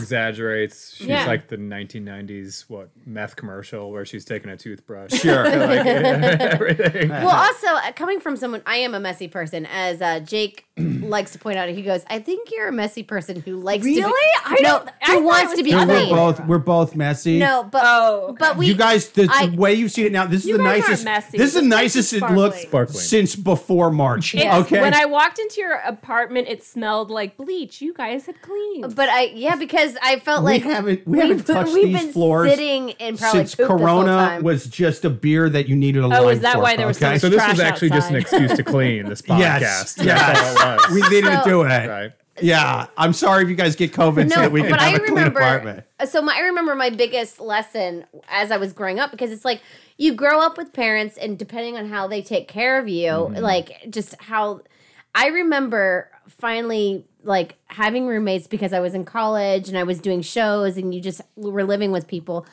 exaggerates. 0.56 0.96
She's 0.96 1.08
Yeah. 1.08 1.26
like 1.26 1.48
the 1.48 1.58
1990s 1.58 2.66
what 2.70 2.90
meth 3.06 3.36
commercial 3.36 3.92
where 3.92 4.06
she's 4.06 4.26
taking 4.26 4.50
a 4.50 4.58
toothbrush. 4.58 5.12
Sure. 5.14 5.44
like, 5.46 5.86
everything. 5.86 7.10
Well, 7.22 7.30
also 7.36 7.68
uh, 7.68 7.92
coming 7.94 8.20
from 8.20 8.36
someone, 8.36 8.62
I 8.66 8.78
am 8.78 8.94
a 8.96 9.00
messy 9.00 9.28
person, 9.28 9.66
as 9.68 10.02
uh, 10.02 10.20
Jake 10.22 10.66
likes 10.78 11.32
to 11.34 11.40
point 11.40 11.58
out. 11.58 11.70
He 11.70 11.82
goes, 11.82 12.04
"I 12.10 12.20
think 12.20 12.50
you're 12.52 12.68
a 12.68 12.72
messy 12.72 13.04
person 13.04 13.42
who 13.42 13.58
likes 13.58 13.84
to 13.84 13.90
be, 13.94 14.02
Really? 14.02 14.32
I 14.46 14.56
no, 14.62 14.70
don't- 14.80 14.88
I 14.88 14.92
who 15.06 15.14
thought 15.14 15.24
wants 15.24 15.56
to 15.56 15.64
be 15.64 15.72
the 15.72 15.78
we're 15.78 15.86
clean." 15.86 16.10
both 16.10 16.46
we're 16.48 16.58
both 16.58 16.96
messy. 16.96 17.40
No, 17.40 17.64
but 17.64 17.82
Oh, 17.86 18.28
okay. 18.30 18.36
but 18.40 18.58
we 18.58 18.68
you 18.68 18.76
guys, 18.76 19.10
the, 19.10 19.24
the 19.28 19.32
I- 19.32 19.56
way 19.56 19.74
you've 19.76 19.92
seen 19.92 20.06
it 20.08 20.12
now, 20.12 20.26
this 20.26 20.46
is 20.46 20.52
the 20.58 20.64
nicest. 20.64 21.06
messy. 21.06 21.38
This 21.38 21.56
is 21.56 21.62
the 21.62 21.68
nicest 21.68 22.14
is 22.14 22.22
it 22.24 22.32
looked 22.32 22.58
sparkling. 22.60 23.00
since 23.00 23.36
before 23.36 23.92
March. 23.92 24.34
It's- 24.36 24.54
okay. 24.66 24.82
When 24.82 24.94
I 24.94 25.06
walked 25.06 25.38
into 25.40 25.62
your 25.62 25.76
apartment, 25.76 26.48
it 26.48 26.64
smelled 26.64 27.12
like 27.12 27.38
bleach. 27.38 27.82
You 27.82 27.94
guys 27.94 28.26
had 28.26 28.42
cleaned. 28.42 28.96
But 28.96 29.10
I 29.10 29.26
yeah, 29.36 29.56
because 29.56 29.96
I 30.02 30.20
felt 30.20 30.31
we 30.40 30.44
like 30.54 30.64
haven't 30.64 31.08
we 31.08 31.20
haven't 31.20 31.38
we've, 31.38 31.46
touched 31.46 31.74
we've 31.74 31.88
these 31.88 32.00
been 32.06 32.14
floors 32.14 32.50
sitting 32.52 32.90
in 32.90 33.18
probably 33.18 33.40
since 33.40 33.56
poop 33.56 33.58
this 33.58 33.68
whole 33.68 33.78
Corona 33.78 34.12
time. 34.16 34.44
was 34.44 34.66
just 34.68 35.04
a 35.06 35.10
beer 35.10 35.50
that 35.50 35.68
you 35.68 35.76
needed 35.76 36.04
a 36.04 36.08
line 36.08 36.20
Oh, 36.22 36.28
is 36.30 36.40
that 36.42 36.56
for, 36.56 36.62
why 36.62 36.76
there 36.78 36.88
was 36.88 36.98
so 36.98 37.06
okay? 37.08 37.14
much 37.16 37.22
so 37.22 37.30
this 37.30 37.38
trash 37.38 37.52
was 37.52 37.60
actually 37.60 37.90
just 37.90 38.10
an 38.10 38.16
outside. 38.18 38.42
excuse 38.42 38.58
to 38.58 38.64
clean 38.64 39.10
this 39.10 39.22
podcast. 39.24 39.60
Yes, 39.60 39.94
That's 39.96 40.62
all 40.64 40.74
it 40.74 40.78
was. 40.82 40.92
we 40.94 41.02
needed 41.10 41.30
to 41.32 41.44
So- 41.44 41.50
do 41.50 41.62
it. 41.64 41.88
right. 41.90 42.12
Yeah, 42.42 42.88
I'm 42.98 43.14
sorry 43.14 43.44
if 43.44 43.50
you 43.50 43.56
guys 43.56 43.76
get 43.76 43.92
COVID 43.94 44.32
so 44.32 44.40
that 44.40 44.52
we 44.52 44.62
can 44.62 44.72
have 44.72 44.80
I 44.82 44.90
a 44.96 45.00
clean 45.00 45.10
remember. 45.16 45.40
apartment. 45.42 45.84
So 46.10 46.22
my, 46.24 46.34
I 46.36 46.40
remember 46.40 46.74
my 46.76 46.90
biggest 46.90 47.40
lesson 47.40 48.06
as 48.30 48.52
I 48.52 48.58
was 48.58 48.74
growing 48.74 49.00
up 49.00 49.12
because 49.12 49.32
it's 49.32 49.46
like 49.46 49.62
you 49.98 50.14
grow 50.16 50.40
up 50.40 50.58
with 50.58 50.74
parents, 50.74 51.18
and 51.18 51.38
depending 51.38 51.78
on 51.78 51.88
how 51.90 52.08
they 52.08 52.22
take 52.24 52.48
care 52.48 52.80
of 52.80 52.88
you, 52.88 53.10
Mm-hmm. 53.12 53.36
like 53.44 53.86
just 53.92 54.16
how. 54.22 54.62
I 55.14 55.28
remember 55.28 56.10
finally 56.30 57.06
like 57.24 57.56
having 57.68 58.08
roommates 58.08 58.48
because 58.48 58.74
I 58.74 58.80
was 58.80 58.94
in 58.94 59.06
college 59.06 59.70
and 59.70 59.78
I 59.78 59.84
was 59.84 60.00
doing 60.00 60.22
shows, 60.22 60.78
and 60.78 60.94
you 60.94 61.02
just 61.02 61.22
were 61.36 61.64
living 61.64 61.92
with 61.92 62.08
people. 62.08 62.46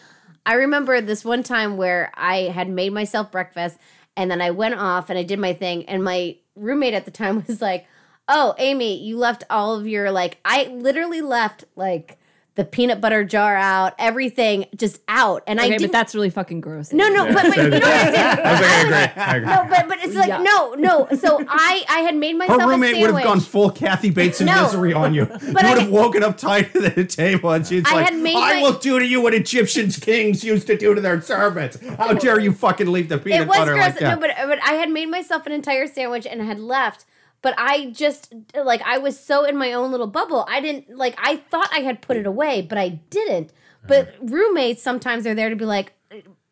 I 0.47 0.55
remember 0.55 1.01
this 1.01 1.25
one 1.25 1.43
time 1.43 1.77
where 1.77 2.11
I 2.15 2.43
had 2.45 2.69
made 2.71 2.93
myself 2.93 3.31
breakfast 3.31 3.79
and 4.17 4.31
then 4.31 4.41
I 4.41 4.51
went 4.51 4.75
off 4.75 5.11
and 5.11 5.19
I 5.19 5.23
did 5.23 5.39
my 5.39 5.53
thing 5.53 5.85
and 5.87 6.03
my 6.03 6.37
roommate 6.57 6.95
at 6.95 7.05
the 7.05 7.11
time 7.11 7.45
was 7.49 7.61
like, 7.63 7.87
"Oh, 8.27 8.55
Amy, 8.59 8.99
you 9.03 9.17
left 9.17 9.45
all 9.51 9.75
of 9.75 9.87
your 9.87 10.11
like 10.11 10.39
I 10.45 10.65
literally 10.65 11.21
left 11.21 11.65
like 11.77 12.18
the 12.59 12.65
peanut 12.67 13.01
butter 13.01 13.25
jar 13.25 13.57
out, 13.57 13.95
everything 13.99 14.67
just 14.77 15.01
out." 15.09 15.43
And 15.47 15.59
I 15.59 15.63
okay, 15.65 15.71
didn't 15.79 15.87
but 15.87 15.93
that's 15.93 16.15
really 16.15 16.29
fucking 16.29 16.61
gross. 16.61 16.93
No, 16.93 17.09
no, 17.09 17.25
but, 17.33 17.45
but 17.47 17.57
you 17.57 17.71
know 17.71 17.79
what 17.79 17.85
I'm 17.85 18.15
saying? 18.15 18.39
I 18.45 18.53
was 18.53 18.61
like, 18.61 18.63
I 18.63 18.83
agree. 18.83 19.23
I 19.23 19.37
agree. 19.37 19.47
No, 19.49 19.67
but 19.71 19.89
but 19.89 19.99
it's 20.05 20.15
like 20.15 20.29
Yeah. 20.29 20.43
no, 20.43 20.75
no. 20.75 21.09
So 21.17 21.43
I 21.49 21.85
I 21.89 22.01
had 22.01 22.15
made 22.17 22.37
myself 22.37 22.61
Her 22.61 22.69
roommate 22.69 22.97
a 22.97 23.01
would 23.01 23.15
have 23.15 23.23
gone 23.25 23.41
full 23.41 23.71
Kathy 23.71 24.11
Bates 24.11 24.41
and 24.41 24.49
No. 24.49 24.65
misery 24.65 24.93
on 24.93 25.15
you. 25.15 25.23
you 25.43 25.47
would 25.55 25.57
I- 25.65 25.79
have 25.81 25.91
woken 25.91 26.23
up 26.23 26.37
tight 26.37 26.77
at 26.77 26.95
the 26.95 27.05
table 27.05 27.51
and 27.53 27.67
she's 27.67 27.85
I 27.87 27.95
like, 27.95 28.11
had 28.11 28.19
made 28.19 28.37
I 28.37 28.57
my- 28.57 28.63
will 28.63 28.79
do 28.79 28.99
to 28.99 29.07
you 29.07 29.21
what 29.23 29.33
Egyptians 29.33 29.97
kings 29.99 30.43
used 30.45 30.67
to 30.67 30.77
do 30.77 30.95
to 30.95 31.01
their 31.01 31.21
servants. 31.23 31.79
How 31.97 32.13
dare 32.13 32.41
you 32.41 32.53
fucking 32.53 32.89
leave 32.91 33.09
the 33.09 33.19
peanut 33.19 33.43
it 33.43 33.49
was 33.49 33.57
butter 33.57 33.73
gross. 33.75 33.85
like 33.87 33.99
that? 34.01 34.15
No, 34.15 34.21
but 34.21 34.31
but 34.49 34.59
I 34.63 34.73
had 34.75 34.91
made 34.91 35.07
myself 35.11 35.47
an 35.47 35.53
entire 35.53 35.87
sandwich 35.87 36.27
and 36.27 36.43
had 36.43 36.59
left. 36.59 37.05
But 37.41 37.55
I 37.57 37.91
just 37.91 38.35
like 38.55 38.83
I 38.83 38.99
was 38.99 39.19
so 39.19 39.45
in 39.45 39.57
my 39.57 39.73
own 39.73 39.91
little 39.91 40.07
bubble. 40.07 40.45
I 40.49 40.61
didn't 40.61 40.97
like 40.97 41.15
I 41.19 41.37
thought 41.37 41.69
I 41.73 41.81
had 41.81 42.03
put 42.03 42.17
it 42.17 42.27
away, 42.27 42.63
but 42.63 42.79
I 42.79 42.89
didn't. 42.89 43.53
But 43.87 44.21
mm. 44.21 44.31
roommates 44.31 44.83
sometimes 44.83 45.27
are 45.27 45.35
there 45.35 45.51
to 45.51 45.57
be 45.57 45.65
like 45.65 45.93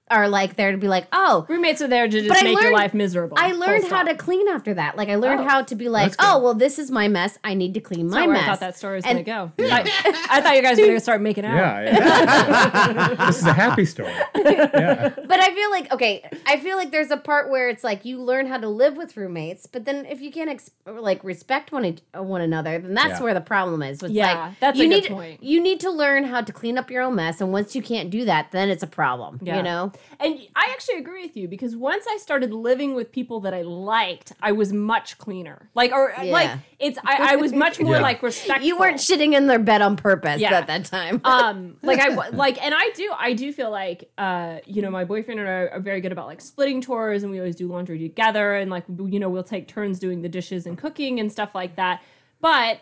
are 0.09 0.28
like 0.28 0.54
there 0.57 0.70
to 0.72 0.78
be 0.78 0.86
like, 0.88 1.07
oh, 1.12 1.44
Roommates 1.48 1.82
are 1.82 1.88
there 1.88 2.07
to 2.07 2.11
just 2.11 2.28
But 2.28 2.38
I 2.38 2.42
make 2.42 2.61
your 2.61 2.72
life 2.72 2.94
miserable. 2.94 3.36
I 3.40 3.52
learned 3.52 3.88
how 3.88 4.04
to 4.04 4.14
clean 4.14 4.46
after 4.48 4.72
that. 4.74 4.96
Like 4.96 5.09
I 5.09 5.16
learned 5.16 5.40
Oh. 5.40 5.44
how 5.48 5.62
to 5.62 5.74
be 5.74 5.88
like, 5.88 6.14
oh, 6.20 6.40
well, 6.40 6.54
this 6.54 6.78
is 6.78 6.90
my 6.92 7.09
mess. 7.09 7.38
I 7.42 7.54
need 7.54 7.74
to 7.74 7.80
clean 7.80 8.09
my 8.09 8.20
Not 8.26 8.32
mess. 8.32 8.42
I 8.42 8.46
thought 8.46 8.61
that 8.61 8.76
story 8.76 8.96
was 8.96 9.04
And- 9.04 9.24
gonna 9.24 9.50
go. 9.59 9.64
I, 9.70 10.26
I 10.30 10.40
thought 10.40 10.54
you 10.57 10.62
guys 10.62 10.78
were 10.78 10.86
gonna 10.86 11.00
start 11.00 11.20
making 11.20 11.44
out. 11.44 11.57
Yeah, 11.57 11.80
yeah. 11.82 13.14
this 13.26 13.38
is 13.38 13.46
a 13.46 13.52
happy 13.52 13.84
story. 13.84 14.12
Yeah. 14.36 15.09
But 15.26 15.40
I 15.40 15.52
feel 15.54 15.70
like 15.70 15.92
okay, 15.92 16.28
I 16.46 16.59
feel 16.59 16.76
like 16.76 16.90
there's 16.92 17.11
a 17.11 17.16
part 17.16 17.50
where 17.50 17.68
it's 17.68 17.82
like 17.82 18.04
you 18.04 18.20
learn 18.22 18.46
how 18.46 18.59
to 18.59 18.68
live 18.68 18.96
with 18.96 19.16
roommates, 19.16 19.66
but 19.66 19.84
then 19.84 20.07
if 20.07 20.20
you 20.20 20.30
can't 20.30 20.50
ex- 20.50 20.70
like 20.86 21.22
respect 21.24 21.72
one 21.72 21.84
e- 21.84 21.98
one 22.14 22.40
another, 22.42 22.78
then 22.78 22.94
that's 22.94 23.18
Yeah. 23.18 23.22
where 23.24 23.34
the 23.34 23.40
problem 23.40 23.82
is. 23.82 24.02
It's 24.02 24.12
Yeah, 24.12 24.38
like, 24.46 24.61
that's 24.61 24.78
a 24.78 24.82
you 24.84 24.88
good 24.88 25.02
need 25.02 25.11
point. 25.11 25.42
you 25.42 25.61
need 25.61 25.80
to 25.80 25.90
learn 25.90 26.24
how 26.24 26.42
to 26.42 26.52
clean 26.52 26.78
up 26.78 26.90
your 26.90 27.02
own 27.02 27.16
mess, 27.16 27.40
and 27.40 27.52
once 27.52 27.74
you 27.74 27.82
can't 27.82 28.09
do 28.11 28.24
that, 28.26 28.52
then 28.52 28.68
it's 28.68 28.82
a 28.84 28.86
problem. 28.86 29.40
Yeah. 29.42 29.57
You 29.57 29.62
know, 29.62 29.92
And 30.20 30.38
I 30.55 30.68
actually 30.72 30.97
agree 30.99 31.22
with 31.22 31.36
you 31.36 31.49
because 31.49 31.76
once 31.76 32.05
I 32.09 32.16
started 32.18 32.53
living 32.53 32.94
with 32.94 33.12
people 33.12 33.40
that 33.40 33.55
I 33.55 33.62
liked, 33.62 34.32
I 34.40 34.53
was 34.53 34.72
much 34.72 35.18
cleaner. 35.18 35.68
Like, 35.74 35.92
or 35.92 36.12
Yeah. 36.22 36.32
like, 36.32 36.51
it's 36.78 36.99
I, 37.05 37.32
I 37.32 37.36
was 37.36 37.53
much 37.53 37.80
more 37.80 37.94
Yeah. 37.97 38.01
like 38.03 38.22
respectful. 38.22 38.66
you 38.66 38.78
weren't 38.78 38.97
shitting 38.99 39.34
in 39.34 39.47
their 39.47 39.59
bed 39.59 39.82
on 39.82 39.97
purpose 39.97 40.40
Yeah. 40.40 40.55
at 40.59 40.66
that 40.66 40.84
time. 40.84 41.20
um 41.24 41.76
like 41.82 41.99
i 42.01 42.09
like 42.30 42.62
and 42.62 42.74
i 42.76 42.90
do 42.94 43.11
i 43.18 43.32
do 43.32 43.53
feel 43.53 43.70
like 43.70 44.11
uh 44.18 44.59
you 44.66 44.82
know 44.82 44.90
my 44.90 45.05
boyfriend 45.05 45.40
and 45.40 45.49
i 45.49 45.53
are 45.53 45.80
very 45.80 46.01
good 46.01 46.12
about 46.12 46.26
like 46.26 46.40
splitting 46.40 46.80
chores 46.82 47.22
and 47.22 47.32
we 47.32 47.38
always 47.38 47.57
do 47.57 47.66
laundry 47.68 47.99
together 47.99 48.55
and 48.57 48.70
like 48.70 48.84
you 48.88 49.18
know 49.18 49.28
we'll 49.30 49.42
take 49.42 49.66
turns 49.68 49.99
doing 49.99 50.20
the 50.22 50.28
dishes 50.28 50.66
and 50.66 50.76
cooking 50.78 51.18
and 51.20 51.32
stuff 51.32 51.55
like 51.55 51.76
that 51.76 52.03
but 52.40 52.80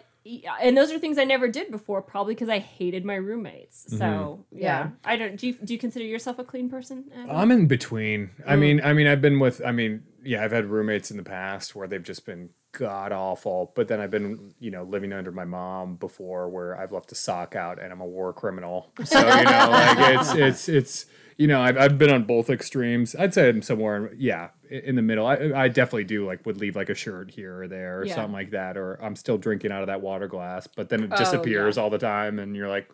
and 0.61 0.77
those 0.77 0.91
are 0.91 0.99
things 0.99 1.19
i 1.19 1.25
never 1.25 1.49
did 1.49 1.71
before 1.71 2.01
probably 2.01 2.35
because 2.35 2.49
i 2.49 2.59
hated 2.59 3.05
my 3.05 3.15
roommates 3.15 3.87
mm-hmm. 3.87 3.99
so 3.99 4.45
yeah. 4.51 4.61
Yeah. 4.61 4.91
i 5.05 5.17
don't 5.17 5.37
do 5.37 5.49
you, 5.49 5.55
do 5.65 5.73
you 5.73 5.79
consider 5.79 6.05
yourself 6.05 6.39
a 6.39 6.45
clean 6.45 6.69
person 6.71 7.05
Adam? 7.15 7.31
I'm 7.31 7.51
in 7.51 7.67
between. 7.67 8.31
I 8.47 8.55
mm. 8.55 8.61
mean, 8.61 8.81
I 8.83 8.93
mean, 8.93 9.07
I've 9.07 9.21
been 9.21 9.39
with. 9.39 9.61
I 9.65 9.73
mean, 9.73 10.05
yeah, 10.23 10.45
I've 10.45 10.53
had 10.53 10.67
roommates 10.67 11.11
in 11.11 11.17
the 11.17 11.23
past 11.23 11.75
where 11.75 11.87
they've 11.87 12.03
just 12.03 12.27
been 12.27 12.51
god 12.73 13.13
awful. 13.13 13.73
But 13.75 13.89
then 13.89 14.01
I've 14.01 14.11
been, 14.11 14.55
you 14.59 14.71
know, 14.71 14.83
living 14.85 15.13
under 15.13 15.33
my 15.33 15.45
mom 15.45 15.97
before, 15.97 16.49
where 16.49 16.79
I've 16.79 16.93
left 16.93 17.13
a 17.13 17.15
sock 17.15 17.57
out 17.57 17.81
and 17.81 17.93
I'm 17.93 18.01
a 18.01 18.07
war 18.07 18.33
criminal. 18.33 18.93
So 19.05 19.19
you 19.19 19.45
know, 19.45 19.69
like 19.71 20.17
it's 20.17 20.35
it's 20.35 20.69
it's 20.69 21.07
you 21.37 21.47
know, 21.47 21.61
I've 21.61 21.77
I've 21.77 21.99
been 21.99 22.11
on 22.13 22.25
both 22.25 22.51
extremes. 22.51 23.15
I'd 23.17 23.35
say 23.35 23.49
I'm 23.49 23.63
somewhere, 23.63 24.13
yeah, 24.17 24.51
in 24.71 24.97
the 24.97 25.03
middle. 25.03 25.27
I 25.27 25.37
I 25.55 25.69
definitely 25.69 26.05
do 26.05 26.27
like 26.27 26.45
would 26.47 26.59
leave 26.59 26.77
like 26.77 26.89
a 26.91 26.95
shirt 26.95 27.31
here 27.31 27.63
or 27.63 27.69
there 27.69 28.01
or 28.01 28.05
Yeah. 28.07 28.15
something 28.15 28.33
like 28.33 28.51
that, 28.51 28.77
or 28.77 29.03
I'm 29.03 29.17
still 29.17 29.39
drinking 29.39 29.73
out 29.73 29.83
of 29.83 29.89
that 29.89 30.01
water 30.01 30.29
glass, 30.29 30.67
but 30.67 30.89
then 30.89 31.03
it 31.05 31.11
Oh, 31.13 31.17
disappears 31.17 31.77
yeah. 31.77 31.83
all 31.83 31.91
the 31.91 31.99
time, 31.99 32.39
and 32.39 32.55
you're 32.57 32.69
like. 32.69 32.89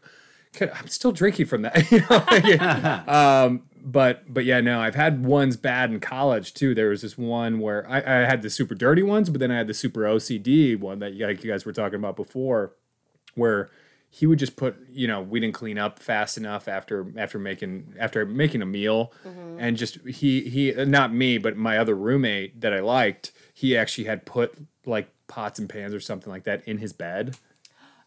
I'm 0.61 0.89
still 0.89 1.13
drinking 1.13 1.47
from 1.47 1.63
that. 1.63 1.89
You 1.93 2.01
know, 2.01 2.25
yeah. 2.45 3.05
um, 3.45 3.63
but 3.81 4.25
but 4.35 4.45
yeah, 4.45 4.61
no, 4.61 4.81
I've 4.81 4.97
had 4.97 5.25
ones 5.25 5.57
bad 5.57 5.93
in 5.93 6.01
college 6.01 6.55
too. 6.55 6.75
There 6.75 6.89
was 6.89 7.03
this 7.03 7.17
one 7.17 7.61
where 7.61 7.89
I, 7.89 7.99
I 7.99 8.25
had 8.27 8.43
the 8.43 8.51
super 8.51 8.75
dirty 8.75 9.05
ones, 9.05 9.31
but 9.31 9.39
then 9.39 9.53
I 9.53 9.59
had 9.59 9.69
the 9.69 9.75
super 9.75 10.01
OCD 10.01 10.77
one 10.77 10.99
that 10.99 11.17
like 11.17 11.45
you 11.45 11.53
guys 11.53 11.65
were 11.65 11.73
talking 11.73 12.01
about 12.01 12.17
before, 12.17 12.73
where 13.37 13.71
he 14.13 14.27
would 14.27 14.39
just 14.39 14.57
put 14.57 14.77
you 14.93 15.07
know 15.07 15.21
we 15.23 15.41
didn't 15.41 15.55
clean 15.55 15.79
up 15.79 15.99
fast 15.99 16.37
enough 16.37 16.69
after 16.69 17.07
after 17.17 17.39
making 17.39 17.95
after 17.99 18.27
making 18.27 18.61
a 18.61 18.67
meal 18.67 19.13
mm-hmm. 19.25 19.57
and 19.59 19.77
just 19.77 19.99
he 20.07 20.43
he 20.43 20.75
uh, 20.75 20.85
not 20.85 21.15
me 21.15 21.39
but 21.39 21.57
my 21.57 21.79
other 21.79 21.95
roommate 21.95 22.61
that 22.61 22.75
I 22.75 22.81
liked 22.81 23.33
he 23.55 23.77
actually 23.77 24.05
had 24.05 24.27
put 24.27 24.55
like 24.85 25.11
pots 25.29 25.61
and 25.61 25.69
pans 25.69 25.95
or 25.95 26.01
something 26.01 26.31
like 26.31 26.45
that 26.45 26.67
in 26.67 26.79
his 26.79 26.93
bed 26.93 27.37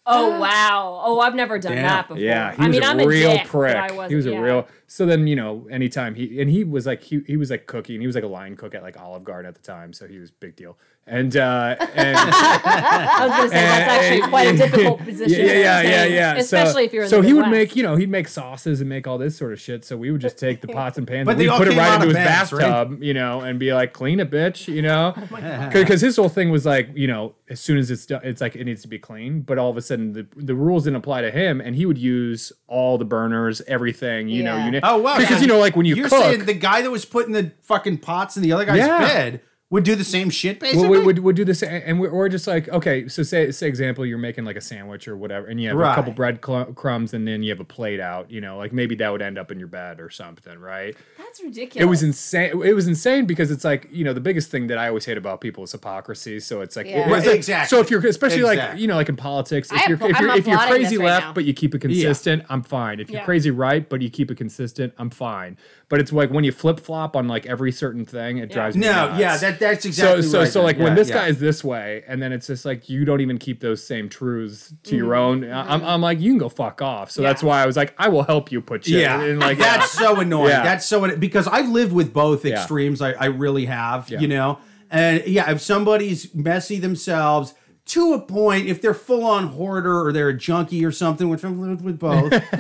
Oh 0.06 0.40
wow! 0.42 1.02
Oh, 1.04 1.20
I've 1.20 1.36
never 1.36 1.58
done 1.58 1.76
Damn. 1.76 1.84
that 1.84 2.08
before. 2.08 2.22
Yeah, 2.22 2.52
he 2.52 2.64
I 2.64 2.68
was 2.68 2.74
mean, 2.74 2.84
a 2.84 2.88
I'm 2.88 2.98
real 2.98 3.32
a 3.32 3.38
dick, 3.38 3.48
prick. 3.48 3.74
But 3.74 3.92
I 3.92 3.94
wasn't, 3.94 4.10
he 4.10 4.16
was 4.16 4.26
a 4.26 4.32
yeah. 4.32 4.40
real. 4.40 4.68
So 4.88 5.06
then 5.06 5.28
you 5.28 5.36
know, 5.36 5.68
anytime 5.72 6.16
he 6.16 6.42
and 6.42 6.50
he 6.50 6.64
was 6.64 6.86
like 6.86 7.02
he 7.04 7.22
he 7.26 7.38
was 7.38 7.50
like 7.50 7.68
cooking. 7.68 8.02
He 8.02 8.08
was 8.08 8.16
like 8.16 8.26
a 8.26 8.28
line 8.28 8.56
cook 8.56 8.76
at 8.76 8.84
like 8.84 9.00
Olive 9.00 9.24
Garden 9.24 9.48
at 9.48 9.56
the 9.56 9.62
time, 9.62 9.94
so 9.94 10.08
he 10.08 10.20
was 10.20 10.32
big 10.32 10.56
deal. 10.56 10.78
And 11.06 11.36
uh 11.36 11.76
and 11.96 12.18
I 12.18 13.28
was 13.28 13.32
going 13.38 13.50
to 13.50 13.50
say 13.50 13.62
that's 13.62 13.92
actually 13.92 14.30
quite 14.30 14.48
a 14.48 14.58
difficult 14.58 15.00
position. 15.02 15.46
yeah, 15.46 15.52
yeah, 15.54 15.82
yeah, 15.82 16.06
yeah. 16.06 16.36
Especially 16.36 16.74
so, 16.74 16.80
if 16.80 16.94
you're 16.94 17.04
in 17.04 17.10
so 17.10 17.22
the 17.22 17.28
he 17.28 17.34
would 17.34 17.50
make 17.50 17.76
you 17.76 17.84
know 17.84 17.98
he'd 17.98 18.10
make 18.10 18.30
sauces 18.30 18.80
and 18.80 18.90
make 18.90 19.06
all 19.06 19.18
this 19.18 19.38
sort 19.38 19.52
of 19.52 19.60
shit. 19.60 19.84
So 19.84 19.98
we 19.98 20.12
would 20.12 20.22
just 20.22 20.38
take 20.38 20.62
the 20.62 20.68
pots 20.70 20.98
and 20.98 21.06
pans 21.06 21.26
But 21.26 21.32
and 21.32 21.40
we'd 21.40 21.50
put 21.50 21.68
it 21.68 21.76
right 21.78 21.96
into 21.96 22.08
of 22.08 22.16
his 22.16 22.16
bags, 22.16 22.54
right? 22.54 22.62
bathtub, 22.62 23.04
you 23.04 23.14
know, 23.14 23.42
and 23.42 23.60
be 23.60 23.74
like, 23.74 23.92
clean 23.92 24.22
it, 24.22 24.32
bitch, 24.32 24.74
you 24.74 24.82
know, 24.82 25.14
Oh 25.34 25.70
because 25.74 26.00
his 26.00 26.16
whole 26.16 26.30
thing 26.30 26.52
was 26.52 26.66
like, 26.66 26.90
you 26.96 27.08
know, 27.08 27.36
as 27.50 27.60
soon 27.60 27.78
as 27.78 27.92
it's 27.92 28.06
done, 28.06 28.22
it's 28.24 28.40
like 28.40 28.56
it 28.56 28.64
needs 28.64 28.82
to 28.84 28.88
be 28.88 28.98
clean. 28.98 29.42
But 29.42 29.58
all 29.58 29.70
of 29.70 29.76
a 29.76 29.82
sudden, 29.82 30.14
the 30.14 30.26
the 30.38 30.56
rules 30.56 30.86
didn't 30.86 30.98
apply 30.98 31.22
to 31.24 31.32
him, 31.32 31.60
and 31.60 31.76
he 31.76 31.86
would 31.86 31.98
use 31.98 32.54
all 32.68 32.98
the 32.98 33.06
burners, 33.06 33.62
everything, 33.68 34.30
you 34.30 34.42
know, 34.44 34.56
you 34.64 34.72
know, 34.72 34.80
Oh 34.84 35.00
wow! 35.00 35.18
because 35.18 35.36
so 35.38 35.42
you 35.42 35.48
know, 35.48 35.60
like 35.60 35.76
when 35.76 35.86
you 35.86 35.96
you're 35.96 36.08
cook, 36.08 36.24
saying 36.24 36.46
the 36.46 36.54
guy 36.54 36.82
that 36.82 36.90
was 36.92 37.04
putting 37.04 37.34
the 37.34 37.52
fucking 37.62 37.98
pots 37.98 38.38
in 38.38 38.44
the 38.44 38.54
other 38.54 38.64
guy's 38.64 38.78
Yeah. 38.78 39.00
bed 39.00 39.42
would 39.74 39.84
do 39.84 39.96
the 39.96 40.04
same 40.04 40.30
shit 40.30 40.60
basically. 40.60 40.88
Well, 40.88 41.00
we 41.00 41.06
would 41.06 41.20
would 41.20 41.36
do 41.36 41.52
same, 41.54 41.82
and 41.86 42.00
we 42.00 42.08
or 42.08 42.30
just 42.30 42.46
like 42.48 42.70
okay, 42.70 43.08
so 43.08 43.24
say 43.24 43.52
say 43.52 43.68
example, 43.68 44.06
you're 44.06 44.18
making 44.18 44.46
like 44.46 44.56
a 44.56 44.62
sandwich 44.62 45.08
or 45.08 45.18
whatever, 45.18 45.48
and 45.48 45.60
you 45.60 45.68
have 45.70 45.78
Right. 45.78 45.92
a 45.92 45.96
couple 45.96 46.14
bread 46.14 46.40
cl- 46.46 46.66
crumbs, 46.74 47.14
and 47.14 47.28
then 47.28 47.42
you 47.44 47.50
have 47.50 47.60
a 47.60 47.66
plate 47.66 48.00
out. 48.00 48.30
You 48.32 48.40
know, 48.40 48.58
like 48.58 48.72
maybe 48.72 48.96
that 48.96 49.12
would 49.12 49.22
end 49.22 49.38
up 49.38 49.52
in 49.52 49.58
your 49.60 49.68
bed 49.68 50.00
or 50.00 50.10
something, 50.10 50.58
right? 50.60 50.96
That's 51.18 51.42
ridiculous. 51.44 51.84
It 51.84 51.90
was 51.90 52.04
insane. 52.04 52.62
It 52.64 52.74
was 52.76 52.88
insane 52.88 53.26
because 53.26 53.50
it's 53.52 53.64
like 53.64 53.90
you 53.92 54.04
know 54.04 54.14
the 54.14 54.22
biggest 54.22 54.52
thing 54.52 54.68
that 54.68 54.78
I 54.78 54.88
always 54.90 55.06
hate 55.06 55.18
about 55.18 55.42
people 55.42 55.64
is 55.64 55.72
hypocrisy. 55.72 56.40
So 56.40 56.62
it's 56.62 56.76
like, 56.76 56.86
Yeah. 56.86 57.00
it's 57.02 57.12
Right, 57.12 57.26
like- 57.26 57.36
exactly. 57.36 57.70
So 57.76 57.82
if 57.82 57.90
you're 57.90 58.06
especially 58.06 58.44
like 58.44 58.78
you 58.80 58.88
know 58.88 58.96
like 58.96 59.10
in 59.10 59.16
politics, 59.16 59.72
if 59.72 59.78
I 59.82 59.88
you're 59.88 59.98
appla- 59.98 60.12
if 60.12 60.20
you're, 60.20 60.36
if 60.38 60.48
you're 60.48 60.58
crazy 60.60 60.98
right 60.98 61.06
left 61.06 61.26
now. 61.28 61.34
but 61.34 61.46
you 61.46 61.54
keep 61.54 61.74
it 61.74 61.80
consistent, 61.80 62.44
I'm 62.50 62.62
fine. 62.62 63.00
If 63.00 63.10
you're 63.10 63.22
Yeah. 63.22 63.26
crazy 63.26 63.50
right 63.50 63.90
but 63.90 64.02
you 64.04 64.10
keep 64.12 64.30
it 64.30 64.36
consistent, 64.38 64.94
I'm 65.00 65.10
fine. 65.10 65.58
But 65.94 66.00
it's 66.00 66.12
like 66.12 66.32
when 66.32 66.44
you 66.44 66.52
flip 66.52 66.80
flop 66.80 67.16
on 67.16 67.28
like 67.28 67.46
every 67.46 67.72
certain 67.72 68.04
thing, 68.04 68.40
it 68.40 68.52
drives 68.52 68.76
me 68.76 68.88
no, 68.88 69.10
nuts. 69.10 69.20
yeah, 69.20 69.38
that 69.38 69.60
that's 69.60 69.86
exactly 69.86 70.24
so 70.24 70.28
so 70.28 70.40
right 70.40 70.48
so 70.48 70.60
there. 70.60 70.64
like 70.70 70.80
when 70.80 70.96
this 70.96 71.10
yeah. 71.10 71.14
guy 71.14 71.28
is 71.28 71.40
this 71.40 71.64
way, 71.64 72.04
and 72.08 72.20
then 72.20 72.34
it's 72.34 72.48
just 72.48 72.66
like 72.66 72.90
you 72.90 73.06
don't 73.06 73.22
even 73.22 73.38
keep 73.38 73.60
those 73.60 73.86
same 73.86 74.10
truths 74.10 74.74
to 74.86 74.96
Mm. 74.96 74.98
your 74.98 75.14
own. 75.14 75.44
I'm, 75.44 75.84
I'm 75.84 76.02
like 76.02 76.20
you 76.20 76.32
can 76.32 76.40
go 76.40 76.50
fuck 76.50 76.82
off. 76.82 77.12
So 77.12 77.22
that's 77.22 77.44
why 77.44 77.62
I 77.62 77.68
was 77.68 77.78
like 77.78 77.94
I 78.00 78.10
will 78.10 78.24
help 78.24 78.52
you 78.52 78.60
put 78.60 78.86
shit. 78.86 79.02
Yeah, 79.02 79.22
in, 79.22 79.38
like 79.38 79.60
that's 79.60 79.92
so 79.92 80.16
annoying. 80.20 80.50
Yeah. 80.50 80.64
That's 80.64 80.84
so 80.88 81.06
anno- 81.06 81.16
because 81.18 81.48
I've 81.48 81.70
lived 81.70 81.94
with 81.94 82.12
both 82.12 82.44
Yeah. 82.44 82.56
extremes. 82.56 83.00
I, 83.00 83.12
I 83.12 83.26
really 83.26 83.66
have, 83.66 84.10
Yeah. 84.10 84.20
you 84.20 84.28
know. 84.28 84.58
And 84.90 85.24
yeah, 85.28 85.52
if 85.52 85.62
somebody's 85.62 86.34
messy 86.34 86.80
themselves 86.80 87.54
to 87.86 88.14
a 88.14 88.20
point, 88.20 88.68
if 88.68 88.82
they're 88.82 88.94
full 88.94 89.26
on 89.26 89.48
hoarder 89.48 90.06
or 90.06 90.14
they're 90.14 90.30
a 90.30 90.38
junkie 90.38 90.86
or 90.86 90.92
something, 90.92 91.30
which 91.30 91.44
I've 91.44 91.58
lived 91.58 91.84
with 91.84 92.00
both. 92.00 92.32
so, 92.34 92.40
I 92.52 92.58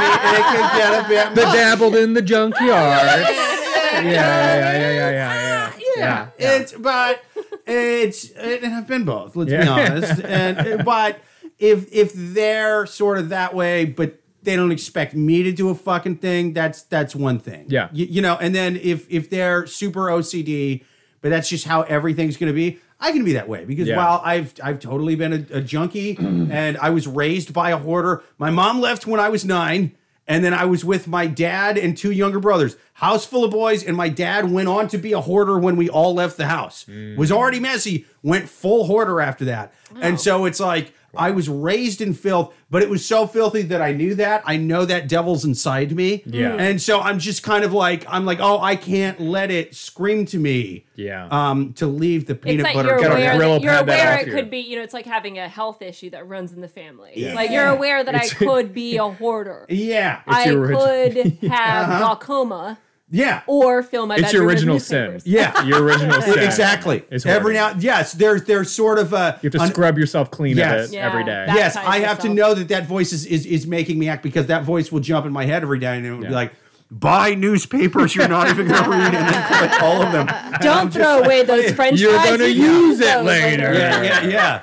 mean, 0.00 0.34
it 0.34 0.44
can 0.46 0.76
get 0.76 1.04
a 1.04 1.08
bit. 1.08 1.34
the 1.34 1.42
much. 1.42 1.54
dabbled 1.54 1.94
in 1.96 2.14
the 2.14 2.22
junkyard. 2.22 2.62
yeah, 2.70 4.02
yeah, 4.02 4.02
yeah, 4.02 4.72
yeah, 4.72 4.92
yeah, 4.92 5.10
yeah, 5.10 5.10
yeah. 5.10 5.72
Yeah, 5.96 6.28
it's 6.38 6.72
but 6.72 7.22
it's 7.66 8.30
and 8.30 8.74
I've 8.74 8.86
been 8.86 9.04
both. 9.04 9.36
Let's 9.36 9.50
be 9.50 9.56
honest. 9.56 10.20
And 10.24 10.58
uh, 10.58 10.82
but 10.82 11.20
if 11.58 11.92
if 11.92 12.12
they're 12.14 12.86
sort 12.86 13.18
of 13.18 13.28
that 13.28 13.54
way, 13.54 13.84
but 13.84 14.18
they 14.42 14.56
don't 14.56 14.72
expect 14.72 15.14
me 15.14 15.42
to 15.42 15.52
do 15.52 15.70
a 15.70 15.74
fucking 15.74 16.18
thing, 16.18 16.52
that's 16.52 16.82
that's 16.82 17.14
one 17.14 17.38
thing. 17.38 17.66
Yeah. 17.68 17.88
you, 17.92 18.06
you 18.06 18.22
know. 18.22 18.36
And 18.36 18.54
then 18.54 18.76
if 18.76 19.06
if 19.10 19.30
they're 19.30 19.66
super 19.66 20.06
OCD, 20.06 20.84
but 21.20 21.30
that's 21.30 21.48
just 21.48 21.64
how 21.66 21.82
everything's 21.82 22.36
going 22.36 22.52
to 22.52 22.54
be. 22.54 22.80
I 23.04 23.12
can 23.12 23.24
be 23.24 23.34
that 23.34 23.48
way 23.48 23.64
because 23.64 23.86
Yeah. 23.88 23.96
while 23.96 24.20
I've 24.24 24.54
I've 24.62 24.80
totally 24.80 25.14
been 25.14 25.32
a, 25.32 25.58
a 25.58 25.60
junkie 25.60 26.16
and 26.20 26.76
I 26.78 26.90
was 26.90 27.06
raised 27.06 27.52
by 27.52 27.70
a 27.70 27.76
hoarder. 27.78 28.22
My 28.38 28.50
mom 28.50 28.80
left 28.80 29.06
when 29.06 29.20
I 29.20 29.28
was 29.28 29.44
nine. 29.44 29.92
And 30.26 30.42
then 30.42 30.54
I 30.54 30.64
was 30.64 30.86
with 30.86 31.06
my 31.06 31.26
dad 31.26 31.76
and 31.76 31.94
two 31.94 32.10
younger 32.10 32.40
brothers. 32.40 32.78
House 32.94 33.26
full 33.26 33.44
of 33.44 33.50
boys, 33.50 33.84
and 33.84 33.94
my 33.94 34.08
dad 34.08 34.50
went 34.50 34.68
on 34.68 34.88
to 34.88 34.96
be 34.96 35.12
a 35.12 35.20
hoarder 35.20 35.58
when 35.58 35.76
we 35.76 35.90
all 35.90 36.14
left 36.14 36.38
the 36.38 36.46
house. 36.46 36.86
Mm. 36.88 37.18
Was 37.18 37.30
already 37.30 37.60
messy, 37.60 38.06
went 38.22 38.48
full 38.48 38.86
hoarder 38.86 39.20
after 39.20 39.44
that. 39.44 39.74
And 40.00 40.18
so 40.18 40.46
it's 40.46 40.60
like 40.60 40.94
I 41.16 41.30
was 41.30 41.48
raised 41.48 42.00
in 42.00 42.14
filth, 42.14 42.52
but 42.70 42.82
it 42.82 42.88
was 42.88 43.04
so 43.04 43.26
filthy 43.26 43.62
that 43.62 43.80
I 43.80 43.92
knew 43.92 44.14
that. 44.16 44.42
I 44.44 44.56
know 44.56 44.84
that 44.84 45.08
devil's 45.08 45.44
inside 45.44 45.92
me. 45.92 46.22
Yeah. 46.26 46.54
And 46.54 46.80
so 46.80 47.00
I'm 47.00 47.18
just 47.18 47.42
kind 47.42 47.64
of 47.64 47.72
like, 47.72 48.04
I'm 48.08 48.24
like, 48.24 48.38
oh, 48.40 48.60
I 48.60 48.76
can't 48.76 49.20
let 49.20 49.50
it 49.50 49.74
scream 49.74 50.26
to 50.26 50.38
me. 50.38 50.86
Yeah. 50.96 51.28
Um, 51.30 51.72
to 51.74 51.86
leave 51.86 52.26
the 52.26 52.34
It's 52.34 52.44
peanut 52.44 52.64
like 52.64 52.74
butter 52.74 52.88
you're 52.88 52.98
aware, 53.10 53.38
that, 53.38 53.62
you're 53.62 53.74
aware 53.74 54.14
off 54.14 54.20
it 54.20 54.26
you. 54.28 54.32
could 54.32 54.50
be, 54.50 54.58
you 54.60 54.76
know, 54.76 54.82
it's 54.82 54.94
like 54.94 55.06
having 55.06 55.38
a 55.38 55.48
health 55.48 55.82
issue 55.82 56.10
that 56.10 56.26
runs 56.28 56.52
in 56.52 56.60
the 56.60 56.68
family. 56.68 57.12
Yeah. 57.16 57.34
Like 57.34 57.50
you're 57.50 57.66
aware 57.66 58.04
that 58.04 58.14
I 58.14 58.28
could 58.28 58.72
be 58.72 58.96
a 58.96 59.08
hoarder. 59.08 59.66
Yeah. 59.74 60.22
I 60.26 60.44
your 60.50 60.68
origi- 60.68 61.40
could 61.40 61.50
have 61.50 61.98
glaucoma 62.00 62.78
Yeah. 63.14 63.42
or 63.46 63.82
fill 63.82 64.06
my 64.06 64.16
It's 64.16 64.32
your 64.32 64.42
bedroom 64.42 64.46
with 64.46 64.54
original 64.56 64.80
sin. 64.80 65.12
newspapers. 65.12 65.26
Yeah. 65.26 65.64
Your 65.64 65.82
original 65.82 66.20
sin. 66.22 66.38
Exactly. 66.40 67.04
Every 67.24 67.54
now, 67.54 67.74
yes, 67.78 68.12
there's 68.12 68.44
there's 68.44 68.70
sort 68.72 68.98
of 68.98 69.12
a 69.12 69.38
You 69.42 69.50
have 69.50 69.52
to 69.60 69.62
an- 69.62 69.70
scrub 69.70 69.96
yourself 69.98 70.30
clean 70.30 70.56
Yes. 70.56 70.88
of 70.88 70.92
it 70.92 70.96
Yeah. 70.96 71.06
every 71.06 71.24
day. 71.24 71.44
Yes, 71.48 71.74
baptize 71.74 71.94
I 71.94 71.98
have 72.06 72.18
to 72.20 72.28
know 72.28 72.54
that 72.54 72.68
that 72.68 72.86
voice 72.86 73.12
is, 73.12 73.24
is 73.26 73.46
is 73.46 73.66
making 73.66 73.98
me 73.98 74.08
act 74.08 74.22
because 74.22 74.46
that 74.46 74.64
voice 74.64 74.90
will 74.92 75.00
jump 75.00 75.26
in 75.26 75.32
my 75.32 75.44
head 75.46 75.62
every 75.62 75.78
day 75.78 75.96
and 75.96 76.04
it 76.04 76.12
would 76.12 76.22
be 76.28 76.34
like, 76.34 76.52
buy 76.90 77.34
newspapers 77.34 78.14
you're 78.14 78.28
not 78.28 78.48
even 78.48 78.68
going 78.68 78.84
to 78.84 78.90
read 78.90 79.14
and 79.14 79.14
then 79.34 79.46
click 79.48 79.82
all 79.82 80.02
of 80.02 80.12
them. 80.12 80.28
Don't 80.60 80.92
throw 80.92 81.22
away 81.22 81.42
those 81.42 81.72
French 81.72 81.98
You're 82.00 82.12
gonna 82.12 82.44
use 82.46 83.00
it 83.00 83.04
those 83.04 83.24
later. 83.26 83.72
Yeah, 83.74 84.02
yeah, 84.02 84.22
yeah. 84.22 84.62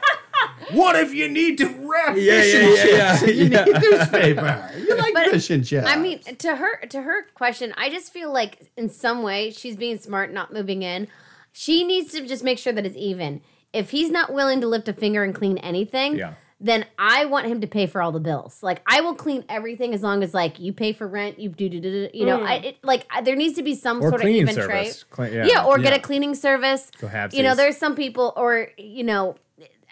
What 0.74 0.96
if 0.96 1.14
you 1.14 1.28
need 1.30 1.58
to 1.60 1.68
wrap 1.68 2.16
Yeah, 2.18 2.42
fish 2.42 2.54
yeah, 2.54 2.60
and 2.60 2.70
yeah, 2.76 2.84
chips? 2.84 2.94
yeah, 2.94 3.28
and 3.30 3.38
you 3.38 3.46
yeah. 3.46 3.64
need 3.66 3.82
newspaper. 3.82 4.72
You 4.78 4.98
like 4.98 5.14
But, 5.14 5.32
fish 5.32 5.50
and 5.50 5.66
chips. 5.66 5.88
I 5.88 5.96
mean, 5.98 6.20
to 6.24 6.56
her 6.56 6.86
to 6.88 7.02
her 7.02 7.24
question, 7.34 7.74
I 7.78 7.90
just 7.90 8.12
feel 8.14 8.32
like 8.32 8.72
in 8.78 8.90
some 8.90 9.24
way 9.24 9.52
she's 9.52 9.76
being 9.76 9.98
smart, 9.98 10.32
not 10.34 10.54
moving 10.54 10.84
in. 10.84 11.08
She 11.52 11.84
needs 11.84 12.12
to 12.14 12.26
just 12.26 12.44
make 12.44 12.58
sure 12.58 12.74
that 12.74 12.86
it's 12.86 12.96
even. 12.98 13.42
If 13.74 13.92
he's 13.92 14.10
not 14.10 14.34
willing 14.34 14.62
to 14.62 14.68
lift 14.68 14.88
a 14.90 14.94
finger 14.94 15.24
and 15.24 15.34
clean 15.34 15.58
anything, 15.60 16.16
Yeah. 16.18 16.34
then 16.60 16.86
I 17.00 17.26
want 17.26 17.48
him 17.48 17.62
to 17.62 17.68
pay 17.68 17.88
for 17.88 18.02
all 18.02 18.12
the 18.12 18.20
bills. 18.20 18.62
Like 18.62 18.82
I 18.86 19.02
will 19.02 19.16
clean 19.16 19.44
everything 19.50 19.94
as 19.94 20.02
long 20.04 20.24
as 20.24 20.34
like 20.34 20.60
you 20.60 20.74
pay 20.74 20.94
for 20.94 21.08
rent, 21.08 21.40
you 21.40 21.50
do 21.50 21.68
do 21.70 21.80
do. 21.80 22.08
do 22.08 22.18
you 22.18 22.26
know, 22.26 22.44
I 22.44 22.60
mm. 22.60 22.64
it, 22.66 22.78
like 22.84 23.06
I, 23.10 23.22
there 23.22 23.36
needs 23.36 23.56
to 23.56 23.64
be 23.64 23.76
some 23.76 23.98
Or 24.00 24.10
sort 24.10 24.16
of 24.16 24.22
cleaning 24.22 24.42
even 24.42 24.56
service. 24.56 25.04
trade. 25.04 25.30
Cle- 25.32 25.34
yeah. 25.38 25.46
yeah, 25.46 25.66
or 25.66 25.78
get 25.80 25.94
a 25.94 26.00
cleaning 26.00 26.36
service. 26.36 26.92
Go 27.00 27.08
have 27.08 27.34
You 27.34 27.44
know, 27.44 27.56
there's 27.56 27.78
some 27.78 27.96
people, 27.96 28.34
or 28.36 28.70
you 28.78 29.04
know, 29.04 29.36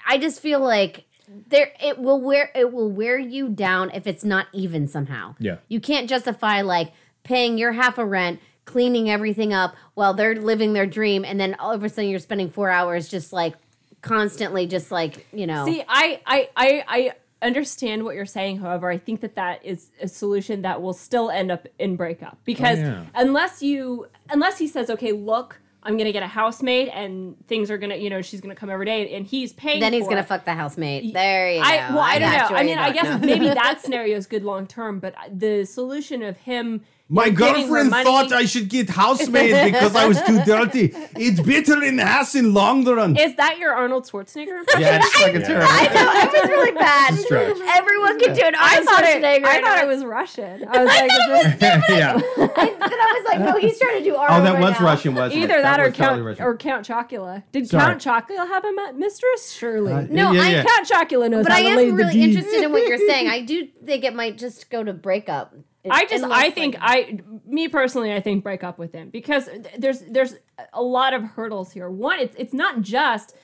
I 0.09 0.17
just 0.17 0.41
feel 0.41 0.59
like 0.59 1.05
there 1.47 1.71
it 1.81 1.99
will 1.99 2.19
wear 2.19 2.49
it 2.55 2.73
will 2.73 2.89
wear 2.91 3.17
you 3.19 3.49
down 3.49 3.91
if 3.91 4.07
it's 4.07 4.23
not 4.23 4.47
even 4.53 4.87
somehow. 4.87 5.35
Yeah. 5.39 5.57
you 5.67 5.79
can't 5.79 6.09
justify 6.09 6.61
like 6.61 6.91
paying 7.23 7.57
your 7.57 7.71
half 7.73 7.97
of 7.99 8.07
rent, 8.09 8.39
cleaning 8.65 9.09
everything 9.09 9.53
up 9.53 9.75
while 9.93 10.13
they're 10.15 10.35
living 10.35 10.73
their 10.73 10.87
dream, 10.87 11.23
and 11.23 11.39
then 11.39 11.55
all 11.59 11.71
of 11.71 11.83
a 11.83 11.89
sudden 11.89 12.09
you're 12.09 12.19
spending 12.19 12.49
four 12.49 12.69
hours 12.71 13.07
just 13.07 13.31
like 13.31 13.53
constantly, 14.01 14.65
just 14.65 14.91
like 14.91 15.27
you 15.31 15.45
know. 15.45 15.65
See, 15.65 15.83
I, 15.87 16.21
I, 16.25 16.49
I, 16.55 16.83
I 16.87 17.11
understand 17.45 18.03
what 18.03 18.15
you're 18.15 18.25
saying. 18.25 18.59
However, 18.59 18.89
I 18.89 18.97
think 18.97 19.21
that 19.21 19.35
that 19.35 19.63
is 19.65 19.91
a 20.01 20.07
solution 20.07 20.61
that 20.63 20.81
will 20.81 20.93
still 20.93 21.29
end 21.29 21.51
up 21.51 21.67
in 21.77 21.95
breakup 21.95 22.37
because 22.45 22.79
Oh, 22.79 22.83
yeah. 22.83 23.05
unless 23.15 23.61
you, 23.61 24.07
unless 24.29 24.57
he 24.57 24.67
says, 24.67 24.89
okay, 24.89 25.11
look, 25.11 25.59
I'm 25.81 25.97
gonna 25.97 26.11
get 26.11 26.23
a 26.23 26.27
housemaid 26.27 26.89
and 26.89 27.35
things 27.47 27.71
are 27.71 27.77
gonna, 27.77 27.95
you 27.95 28.09
know, 28.09 28.21
she's 28.21 28.41
gonna 28.41 28.55
come 28.55 28.69
every 28.69 28.85
day 28.85 29.15
and 29.15 29.25
he's 29.25 29.53
paying. 29.53 29.79
then 29.79 29.93
he's 29.93 30.07
gonna 30.07 30.21
it. 30.21 30.27
fuck 30.27 30.45
the 30.45 30.53
housemate. 30.53 31.13
There 31.13 31.51
you 31.51 31.61
go. 31.61 31.67
I 31.67 31.89
well, 31.89 31.99
I, 31.99 32.19
don't 32.19 32.31
know. 32.31 32.57
I 32.57 32.63
mean, 32.63 32.77
I 32.77 32.91
guess 32.91 33.21
maybe 33.23 33.47
that 33.47 33.81
scenario 33.81 34.17
is 34.17 34.27
good 34.27 34.43
long 34.43 34.67
term, 34.67 34.99
but 34.99 35.15
uh, 35.15 35.29
the 35.31 35.65
solution 35.65 36.23
of 36.23 36.37
him. 36.37 36.81
My 37.11 37.25
you 37.25 37.31
know, 37.31 37.37
girlfriend 37.37 37.89
thought 37.89 38.31
I 38.31 38.45
should 38.45 38.69
get 38.69 38.87
housemaid 38.91 39.71
because 39.73 39.95
I 39.95 40.05
was 40.05 40.21
too 40.21 40.43
dirty. 40.45 40.91
It's 41.15 41.39
better 41.41 41.81
in 41.83 41.95
the 41.95 42.05
house 42.05 42.35
in 42.35 42.53
long 42.53 42.85
run. 42.85 43.17
Is 43.17 43.35
that 43.37 43.57
your 43.57 43.73
Arnold 43.73 44.03
Schwarzenegger? 44.05 44.59
impression? 44.59 44.81
Yeah, 44.81 44.97
it's 45.01 45.09
fucking 45.17 45.41
terrible. 45.49 45.67
I 45.67 45.87
know 45.87 46.21
it 46.21 46.31
was 46.41 46.49
really 46.51 46.71
bad. 46.73 47.15
Stretch. 47.15 47.57
Everyone 47.75 48.19
can 48.19 48.35
do 48.35 48.43
an 48.43 48.53
I 48.55 48.75
Arnold 48.75 48.85
thought 48.89 49.03
it. 49.05 49.23
Schwarzenegger. 49.23 49.45
I 49.45 49.61
thought 49.61 49.79
it 49.83 49.87
was 49.87 50.05
Russian. 50.05 50.65
I 50.69 50.83
was 50.83 50.87
like, 50.87 51.11
is 51.11 51.59
this- 51.59 51.89
yeah. 51.89 52.13
I, 52.13 52.65
then 52.77 52.99
I 52.99 53.21
was 53.21 53.25
like, 53.25 53.39
no, 53.39 53.57
he's 53.59 53.79
trying 53.79 53.97
to 53.97 54.03
do 54.03 54.15
Arnold. 54.15 54.41
Oh, 54.41 54.43
that 54.43 54.53
right 54.53 54.61
was 54.69 54.79
now. 54.79 54.85
Russian, 54.85 55.15
wasn't 55.15 55.41
it? 55.41 55.43
Either 55.45 55.61
that, 55.63 55.79
or 55.79 55.85
was 55.85 55.93
totally 55.97 56.17
Count 56.17 56.25
Russian. 56.25 56.45
or 56.45 56.57
Count 56.57 56.87
Chocula. 56.87 57.43
Did 57.51 57.67
Sorry. 57.69 57.83
Count 57.97 58.01
Chocula 58.03 58.47
have 58.47 58.63
a 58.65 58.93
mistress? 58.93 59.51
Surely. 59.51 59.93
Uh, 59.93 60.01
No, 60.11 60.31
yeah, 60.31 60.41
I 60.43 60.49
yeah. 60.49 60.63
Count 60.63 60.87
Chocula 60.87 61.27
knows 61.27 61.43
But 61.43 61.53
how 61.53 61.57
I 61.57 61.63
to 61.63 61.69
am 61.69 61.75
lay 61.77 61.85
the 61.89 61.93
really 61.95 62.21
interested 62.21 62.63
in 62.63 62.71
what 62.71 62.87
you're 62.87 62.99
saying. 62.99 63.29
I 63.29 63.41
do 63.41 63.65
think 63.65 64.03
it 64.03 64.13
might 64.13 64.37
just 64.37 64.69
go 64.69 64.83
to 64.83 64.93
breakup. 64.93 65.55
I 65.89 66.05
just, 66.05 66.23
I 66.25 66.49
think, 66.49 66.75
like- 66.75 66.83
I, 66.83 67.19
me 67.45 67.67
personally, 67.67 68.13
I 68.13 68.19
think 68.19 68.43
break 68.43 68.63
up 68.63 68.77
with 68.77 68.91
him 68.91 69.09
because 69.09 69.45
th- 69.45 69.65
there's, 69.77 70.01
there's 70.01 70.35
a 70.73 70.81
lot 70.81 71.13
of 71.13 71.23
hurdles 71.23 71.71
here. 71.71 71.89
One, 71.89 72.19
it's, 72.19 72.35
it's 72.37 72.53
not 72.53 72.81
just 72.81 73.35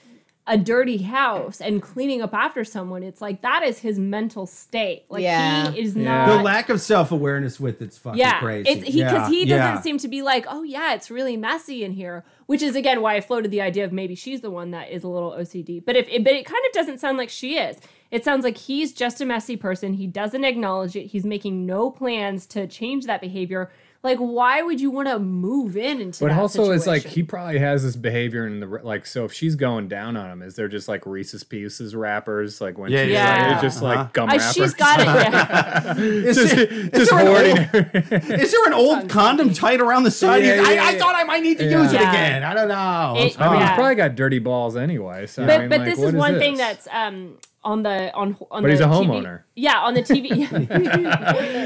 a 0.48 0.58
dirty 0.60 0.98
house 1.02 1.60
and 1.60 1.82
cleaning 1.82 2.22
up 2.22 2.32
after 2.34 2.64
someone, 2.64 3.02
it's 3.02 3.20
like 3.20 3.41
that 3.41 3.64
is 3.64 3.80
his 3.80 3.98
mental 3.98 4.46
state. 4.46 5.04
Like 5.10 5.24
Yeah. 5.24 5.72
he 5.72 5.80
is 5.82 5.96
Yeah. 5.96 6.38
The 6.38 6.43
lack 6.43 6.70
of 6.70 6.80
self 6.80 7.12
awareness 7.12 7.60
with 7.60 7.82
it's 7.82 7.98
fucking 7.98 8.20
yeah, 8.20 8.39
crazy. 8.39 8.70
it's 8.70 8.84
he 8.86 9.04
because 9.04 9.14
Yeah, 9.14 9.30
he 9.30 9.46
doesn't 9.46 9.76
yeah. 9.76 9.82
seem 9.82 9.98
to 9.98 10.08
be 10.08 10.22
like, 10.22 10.46
oh 10.48 10.62
yeah, 10.62 10.93
it's 10.93 11.10
really 11.10 11.36
messy 11.36 11.84
in 11.84 11.93
here, 11.93 12.24
which 12.46 12.62
is 12.62 12.76
again 12.76 13.02
why 13.02 13.16
I 13.16 13.22
floated 13.22 13.50
the 13.50 13.62
idea 13.62 13.86
of 13.86 13.91
maybe 13.91 14.14
she's 14.14 14.41
the 14.41 14.52
one 14.52 14.70
that 14.72 14.91
is 14.91 15.04
a 15.04 15.08
little 15.08 15.32
OCD. 15.32 15.84
But 15.84 15.96
if 15.96 16.08
it, 16.10 16.24
but 16.24 16.34
it 16.34 16.46
kind 16.46 16.64
of 16.68 16.72
doesn't 16.74 17.00
sound 17.00 17.18
like 17.18 17.30
she 17.30 17.58
is. 17.58 17.78
It 18.12 18.24
sounds 18.24 18.43
like 18.43 18.56
he's 18.56 18.93
just 18.93 19.20
a 19.20 19.26
messy 19.26 19.58
person. 19.58 19.93
He 19.96 20.06
doesn't 20.06 20.43
acknowledge 20.46 20.96
it. 20.96 21.08
He's 21.08 21.26
making 21.26 21.66
no 21.66 21.89
plans 21.89 22.46
to 22.48 22.68
change 22.68 23.08
that 23.08 23.20
behavior. 23.20 23.72
Like, 24.06 24.20
why 24.20 24.62
would 24.62 24.80
you 24.80 24.91
want 24.91 25.08
to 25.08 25.18
move 25.18 25.76
in 25.76 25.99
into 25.99 26.20
But 26.20 26.28
that 26.30 26.36
But 26.36 26.41
also, 26.41 26.72
it's 26.72 26.86
like 26.86 27.01
he 27.03 27.24
probably 27.24 27.58
has 27.58 27.82
this 27.84 27.95
behavior 27.95 28.45
in 28.45 28.60
the 28.60 28.68
like. 28.68 29.06
So 29.08 29.26
if 29.26 29.34
she's 29.34 29.56
going 29.56 29.88
down 29.88 30.16
on 30.16 30.30
him, 30.30 30.41
is 30.43 30.56
there 30.56 30.68
just 30.68 30.88
like 30.88 31.06
Reese's 31.08 31.43
Pieces 31.43 31.95
wrappers? 31.95 32.62
Like 32.62 32.78
when 32.78 32.91
Yeah, 32.91 33.03
she's 33.03 33.12
yeah, 33.14 33.51
like, 33.53 33.62
just 33.64 33.82
Uh-huh. 33.84 33.95
like 33.95 34.14
gum 34.14 34.30
I, 34.30 34.36
wrappers. 34.38 34.53
she's 34.53 34.74
got 34.76 34.99
it. 34.99 35.06
Yeah. 35.06 35.95
Is, 35.97 36.36
just, 36.38 36.56
there- 36.56 36.66
just 36.68 36.95
is 36.95 37.10
there 37.10 37.20
an 37.20 37.26
hoarding. 37.26 37.58
old- 37.74 38.39
is 38.41 38.51
there 38.51 38.66
an 38.68 38.74
old 38.74 39.10
condom 39.10 39.53
tied 39.53 39.82
around 39.82 40.03
the 40.03 40.12
side? 40.12 40.43
Yeah, 40.45 40.51
I, 40.51 40.56
yeah, 40.74 40.84
I 40.84 40.91
yeah. 40.91 40.99
thought 40.99 41.16
I 41.16 41.24
might 41.24 41.41
need 41.41 41.58
to 41.58 41.66
Yeah. 41.66 41.82
use 41.82 41.91
it 41.91 41.99
Yeah. 41.99 42.10
again. 42.12 42.43
I 42.43 42.53
don't 42.53 42.68
know. 42.68 43.16
It- 43.18 43.41
I 43.41 43.49
mean, 43.49 43.60
Yeah. 43.60 43.68
he's 43.70 43.76
probably 43.76 43.95
got 43.95 44.16
dirty 44.16 44.38
balls 44.39 44.78
anyway. 44.78 45.26
So 45.26 45.43
I 45.43 45.47
but 45.47 45.60
mean, 45.62 45.70
but 45.70 45.80
like, 45.80 45.89
this 45.89 45.97
what 45.99 46.08
is 46.10 46.14
one 46.14 46.38
thing 46.38 46.58
this? 46.58 46.86
that's 46.86 46.88
um 46.93 47.38
on 47.66 47.84
the 47.84 48.13
on 48.13 48.38
on 48.51 48.61
But 48.61 48.68
the 48.68 48.70
he's 48.70 48.80
a 48.80 48.84
TV 48.86 49.05
homeowner. 49.07 49.41
Yeah, 49.55 49.80
on 49.80 49.93
the 49.95 50.01
TV. 50.03 50.47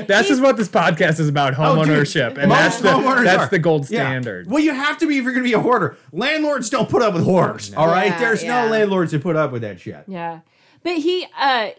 That's 0.08 0.28
just 0.28 0.42
what 0.42 0.58
this 0.58 0.70
podcast 0.70 1.20
is 1.20 1.28
about: 1.30 1.54
Oh, 1.54 1.58
homeownership, 1.76 2.38
and 2.38 2.50
most 2.50 2.58
that's 2.60 2.78
the 2.82 3.22
that's 3.24 3.44
are. 3.44 3.48
the 3.50 3.60
gold 3.60 3.90
Yeah. 3.90 4.02
standard. 4.08 4.50
Well, 4.50 4.64
you 4.64 4.74
have 4.74 4.98
to 5.00 5.08
be 5.08 5.18
if 5.18 5.24
you're 5.24 5.34
going 5.34 5.44
to 5.44 5.50
be 5.50 5.54
a 5.54 5.60
hoarder. 5.60 5.98
Landlords 6.12 6.70
don't 6.70 6.90
put 6.90 7.02
up 7.02 7.14
with 7.14 7.24
hoarders. 7.24 7.74
All 7.76 7.88
right, 7.88 8.08
Yeah, 8.08 8.20
there's 8.20 8.44
yeah. 8.44 8.66
no 8.66 8.72
landlords 8.72 9.12
that 9.12 9.22
put 9.22 9.36
up 9.36 9.52
with 9.52 9.62
that 9.62 9.80
shit. 9.80 10.04
Yeah, 10.08 10.40
but 10.84 10.94
he, 10.98 11.28
uh, 11.40 11.70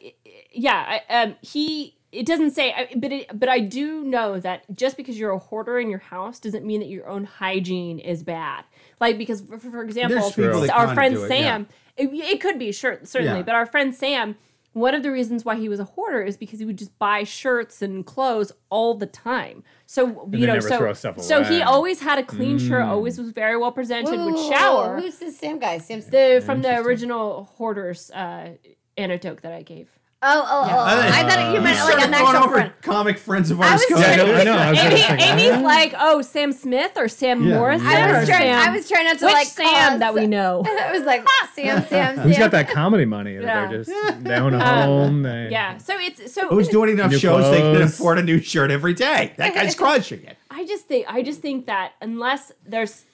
yeah, 0.52 1.00
I- 1.08 1.22
um, 1.22 1.36
he. 1.40 1.96
It 2.12 2.26
doesn't 2.26 2.50
say, 2.50 2.88
but 2.96 3.12
it, 3.12 3.38
but 3.38 3.48
I 3.48 3.60
do 3.60 4.02
know 4.02 4.40
that 4.40 4.64
just 4.74 4.96
because 4.96 5.16
you're 5.16 5.30
a 5.30 5.38
hoarder 5.38 5.78
in 5.78 5.88
your 5.88 6.00
house 6.00 6.40
doesn't 6.40 6.64
mean 6.66 6.80
that 6.80 6.88
your 6.88 7.08
own 7.08 7.22
hygiene 7.22 8.00
is 8.00 8.24
bad. 8.24 8.64
Like 8.98 9.16
because, 9.16 9.42
for, 9.42 9.58
for 9.58 9.80
example, 9.84 10.18
There's 10.18 10.32
people 10.32 10.60
that 10.62 10.70
our 10.76 10.92
friend 10.92 11.14
do 11.14 11.22
it, 11.22 11.28
Sam, 11.28 11.68
it, 12.00 12.10
it 12.12 12.40
could 12.40 12.58
be 12.58 12.72
sure 12.72 12.98
certainly, 13.04 13.38
Yeah. 13.38 13.42
but 13.44 13.54
our 13.54 13.66
friend 13.66 13.94
Sam. 13.94 14.36
One 14.72 14.94
of 14.94 15.02
the 15.02 15.10
reasons 15.10 15.44
why 15.44 15.56
he 15.56 15.68
was 15.68 15.80
a 15.80 15.84
hoarder 15.84 16.22
is 16.22 16.36
because 16.36 16.60
he 16.60 16.64
would 16.64 16.78
just 16.78 16.96
buy 17.00 17.24
shirts 17.24 17.82
and 17.82 18.06
clothes 18.06 18.52
all 18.68 18.94
the 18.94 19.06
time. 19.06 19.64
So 19.86 20.28
you 20.32 20.46
know, 20.46 20.54
never 20.54 20.68
so 20.68 20.78
throw 20.78 20.92
stuff 20.92 21.20
so 21.20 21.42
he 21.42 21.60
always 21.60 21.98
had 21.98 22.20
a 22.20 22.22
clean 22.22 22.56
shirt, 22.56 22.82
always 22.84 23.18
was 23.18 23.32
very 23.32 23.56
well 23.56 23.72
presented, 23.72 24.14
Whoa, 24.16 24.26
would 24.26 24.34
whoa, 24.34 24.42
whoa, 24.44 24.50
shower. 24.50 25.00
Who's 25.00 25.18
this 25.18 25.36
Sam 25.36 25.58
guy? 25.58 25.78
Sam's 25.78 26.06
The 26.06 26.40
from 26.46 26.62
the 26.62 26.78
original 26.82 27.50
hoarders 27.56 28.12
uh, 28.12 28.50
anecdote 28.96 29.42
that 29.42 29.52
I 29.52 29.62
gave. 29.62 29.90
Oh 30.22 30.46
oh, 30.46 30.48
oh, 30.50 30.68
oh, 30.68 30.74
oh! 30.74 30.84
I 30.84 31.20
I 31.24 31.28
thought 31.28 31.54
you 31.54 31.60
meant 31.62 31.64
like 31.64 31.76
started 31.76 32.04
an 32.08 32.12
actual 32.14 32.44
over 32.44 32.54
friend. 32.56 32.72
comic 32.82 33.16
friends 33.18 33.50
of 33.50 33.58
I 33.58 33.70
ours. 33.70 33.82
was 33.88 34.00
Yeah, 34.00 34.06
I 34.22 34.44
know. 34.44 34.52
I 34.54 34.70
was 34.70 34.78
Amy, 34.78 34.96
say, 35.00 35.16
Amy's 35.18 35.62
like, 35.64 35.94
oh, 35.98 36.20
Sam 36.20 36.52
Smith 36.52 36.92
or 36.96 37.08
Sam 37.08 37.42
Yeah. 37.46 37.54
Morrison 37.56 37.86
I 37.86 38.18
was 38.18 38.28
trying. 38.28 38.42
Sam. 38.42 38.68
I 38.68 38.76
was 38.76 38.86
trying 38.88 39.04
not 39.06 39.18
to 39.20 39.24
Which 39.24 39.32
like 39.34 39.46
Sam 39.46 39.66
cause- 39.92 40.00
that 40.00 40.12
we 40.12 40.26
know? 40.26 40.62
I 40.66 40.92
was 40.92 41.04
like 41.04 41.26
Sam, 41.54 41.82
Sam, 41.84 42.16
Sam. 42.16 42.18
Who's 42.18 42.36
got 42.36 42.50
that 42.50 42.68
comedy 42.68 43.06
money? 43.06 43.36
that 43.36 43.42
Yeah. 43.44 43.66
They're 43.68 43.78
just 43.84 43.90
they 44.24 44.34
own 44.34 44.52
a 44.52 44.58
um, 44.58 44.84
home. 44.86 45.22
They, 45.22 45.48
Yeah. 45.50 45.78
So 45.78 45.94
it's 45.98 46.34
so. 46.34 46.48
Who's 46.48 46.68
doing 46.68 46.90
enough 46.90 47.12
New 47.12 47.18
shows 47.18 47.50
they 47.50 47.60
can 47.60 47.80
afford 47.80 48.18
a 48.18 48.22
new 48.22 48.40
shirt 48.42 48.70
every 48.70 48.92
day? 48.92 49.32
That 49.38 49.54
guy's 49.54 49.74
crushing 49.76 50.22
it. 50.24 50.36
I 50.50 50.66
just 50.66 50.84
think 50.86 51.06
I 51.08 51.22
just 51.22 51.40
think 51.40 51.64
that 51.64 51.92
unless 52.02 52.52
there's 52.66 53.06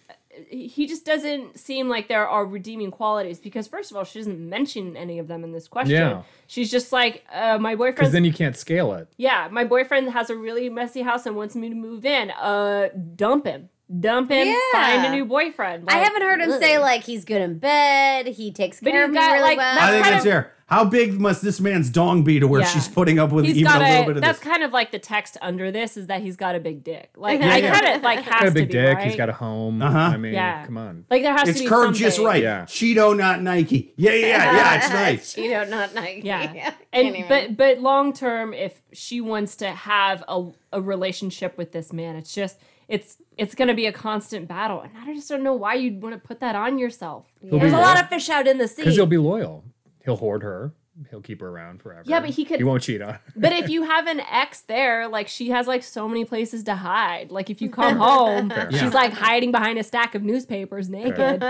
he 0.49 0.87
just 0.87 1.05
doesn't 1.05 1.59
seem 1.59 1.89
like 1.89 2.09
there 2.09 2.27
are 2.29 2.45
redeeming 2.47 2.91
qualities 2.91 3.39
because 3.41 3.67
first 3.67 3.91
of 3.91 3.97
all 3.97 4.05
she 4.05 4.19
doesn't 4.19 4.39
mention 4.49 4.97
any 4.97 5.19
of 5.19 5.29
them 5.29 5.45
in 5.45 5.53
this 5.53 5.69
question. 5.69 5.95
Yeah. 5.97 6.23
She's 6.47 6.71
just 6.71 6.93
like 6.93 7.25
uh, 7.33 7.59
my 7.59 7.75
Because 7.75 7.95
boyfriend. 7.95 8.15
then 8.15 8.25
you 8.25 8.33
can't 8.33 8.57
scale 8.57 8.93
it. 8.95 9.09
yeah, 9.17 9.49
my 9.51 9.65
boyfriend 9.65 10.11
has 10.11 10.31
a 10.31 10.37
really 10.37 10.69
messy 10.69 11.03
house 11.03 11.27
and 11.27 11.37
wants 11.37 11.57
me 11.57 11.69
to 11.69 11.75
move 11.75 12.05
in. 12.05 12.31
Uh, 12.31 12.89
dump 13.17 13.47
him. 13.47 13.69
Dump 14.01 14.31
him. 14.33 14.49
Yeah. 14.49 14.57
Find 14.73 15.07
a 15.07 15.11
new 15.13 15.25
boyfriend. 15.25 15.85
I 15.89 15.99
haven't 15.99 16.23
heard 16.23 16.41
him 16.41 16.51
ugh. 16.51 16.61
say 16.61 16.79
like 16.79 17.05
he's 17.05 17.25
good 17.25 17.41
in 17.41 17.59
bed. 17.59 18.27
He 18.27 18.51
takes 18.53 18.81
But 18.81 18.91
care 18.91 19.03
he's 19.03 19.09
of 19.11 19.15
me 19.15 19.21
really 19.21 19.41
like, 19.41 19.59
well. 19.59 19.75
that's 19.77 19.87
I 19.87 19.91
think 19.93 20.03
kind 20.03 20.15
that's 20.15 20.25
of- 20.25 20.31
there. 20.31 20.53
How 20.69 20.85
big 20.85 21.21
must 21.21 21.43
this 21.43 21.61
man's 21.61 21.89
dong 21.91 22.25
be 22.25 22.41
to 22.41 22.49
where 22.49 22.63
Yeah. 22.63 22.67
she's 22.67 22.89
putting 22.89 23.21
up 23.21 23.31
with 23.31 23.45
He's 23.45 23.59
even 23.59 23.71
got 23.71 23.83
a 23.83 23.85
a, 23.85 23.87
little 23.89 24.05
bit 24.07 24.09
of 24.09 24.15
this? 24.17 24.23
that's 24.23 24.39
this? 24.41 24.49
kind 24.49 24.65
of 24.65 24.73
like 24.73 24.91
the 24.91 24.99
text 24.99 25.37
under 25.41 25.71
this 25.71 25.97
is 25.97 26.09
that 26.09 26.23
he's 26.23 26.35
got 26.35 26.57
a 26.57 26.59
big 26.59 26.83
dick. 26.83 27.11
Like 27.17 27.39
Yeah, 27.39 27.53
I 27.53 27.57
yeah. 27.59 27.73
kind 27.81 27.95
of 27.97 28.03
like 28.03 28.19
has 28.25 28.41
Got 28.41 28.49
a 28.49 28.51
big 28.51 28.71
to 28.71 28.75
be, 28.77 28.83
dick. 28.83 28.97
right? 28.97 29.07
He's 29.07 29.15
got 29.15 29.29
a 29.29 29.33
home. 29.33 29.81
Uh-huh. 29.81 29.97
I 29.97 30.17
mean, 30.17 30.35
Yeah. 30.35 30.67
come 30.67 30.77
on. 30.77 31.05
like 31.09 31.23
there 31.23 31.33
has 31.37 31.49
It's 31.49 31.59
to 31.59 31.65
be 31.67 31.69
curved 31.71 31.95
just 31.97 32.19
right. 32.19 32.43
Yeah. 32.43 32.63
Cheeto, 32.65 33.17
not 33.17 33.43
Nike. 33.43 33.93
Yeah, 33.97 34.11
yeah, 34.15 34.27
yeah. 34.27 34.57
yeah 34.57 34.75
it's 34.75 34.91
nice. 34.93 35.37
You 35.39 35.51
know, 35.53 35.65
not 35.67 35.95
nice. 35.95 36.25
Yeah. 36.25 36.47
Can't 36.53 36.75
And 36.93 37.17
even. 37.17 37.29
but 37.29 37.57
but 37.57 37.79
long 37.79 38.13
term, 38.13 38.53
if 38.53 38.83
she 38.93 39.21
wants 39.21 39.55
to 39.59 39.69
have 39.71 40.25
a, 40.27 40.49
a 40.73 40.81
relationship 40.83 41.57
with 41.57 41.71
this 41.71 41.93
man, 41.93 42.17
it's 42.17 42.35
just 42.35 42.59
it's 42.89 43.17
it's 43.37 43.55
gonna 43.55 43.75
be 43.75 43.87
a 43.87 43.93
constant 43.93 44.49
battle. 44.49 44.81
And 44.81 44.93
I 44.97 45.15
just 45.15 45.29
don't 45.29 45.43
know 45.43 45.55
why 45.55 45.75
you'd 45.75 46.03
want 46.03 46.15
to 46.15 46.21
put 46.21 46.41
that 46.41 46.55
on 46.55 46.79
yourself. 46.79 47.27
be 47.43 47.51
There's 47.51 47.73
a 47.73 47.79
lot 47.79 48.01
of 48.01 48.09
fish 48.09 48.29
out 48.29 48.47
in 48.47 48.59
the 48.59 48.69
sea. 48.69 48.83
Because 48.83 48.97
he'll 48.97 49.07
be 49.07 49.19
loyal. 49.19 49.65
He'll 50.05 50.17
hoard 50.17 50.43
her. 50.43 50.73
He'll 51.11 51.21
keep 51.21 51.41
her 51.43 51.49
around 51.49 51.83
forever. 51.83 52.03
Yeah, 52.07 52.21
but 52.21 52.31
he 52.31 52.45
could- 52.47 52.57
He 52.57 52.65
won't 52.65 52.83
cheat 52.83 53.03
on. 53.03 53.15
her. 53.15 53.21
But 53.37 53.53
if 53.53 53.69
you 53.69 53.83
have 53.83 54.07
an 54.07 54.19
ex 54.21 54.63
there, 54.63 55.09
like 55.09 55.29
she 55.29 55.51
has 55.51 55.67
like 55.67 55.83
so 55.83 56.09
many 56.09 56.25
places 56.25 56.63
to 56.65 56.75
hide. 56.75 57.31
Like 57.31 57.51
if 57.51 57.61
you 57.61 57.69
come 57.69 57.99
home, 57.99 58.51
she's 58.71 58.81
Yeah. 58.81 58.89
like 58.89 59.13
hiding 59.13 59.53
behind 59.53 59.79
a 59.79 59.83
stack 59.83 60.15
of 60.15 60.23
newspapers 60.23 60.89
naked. 60.89 61.43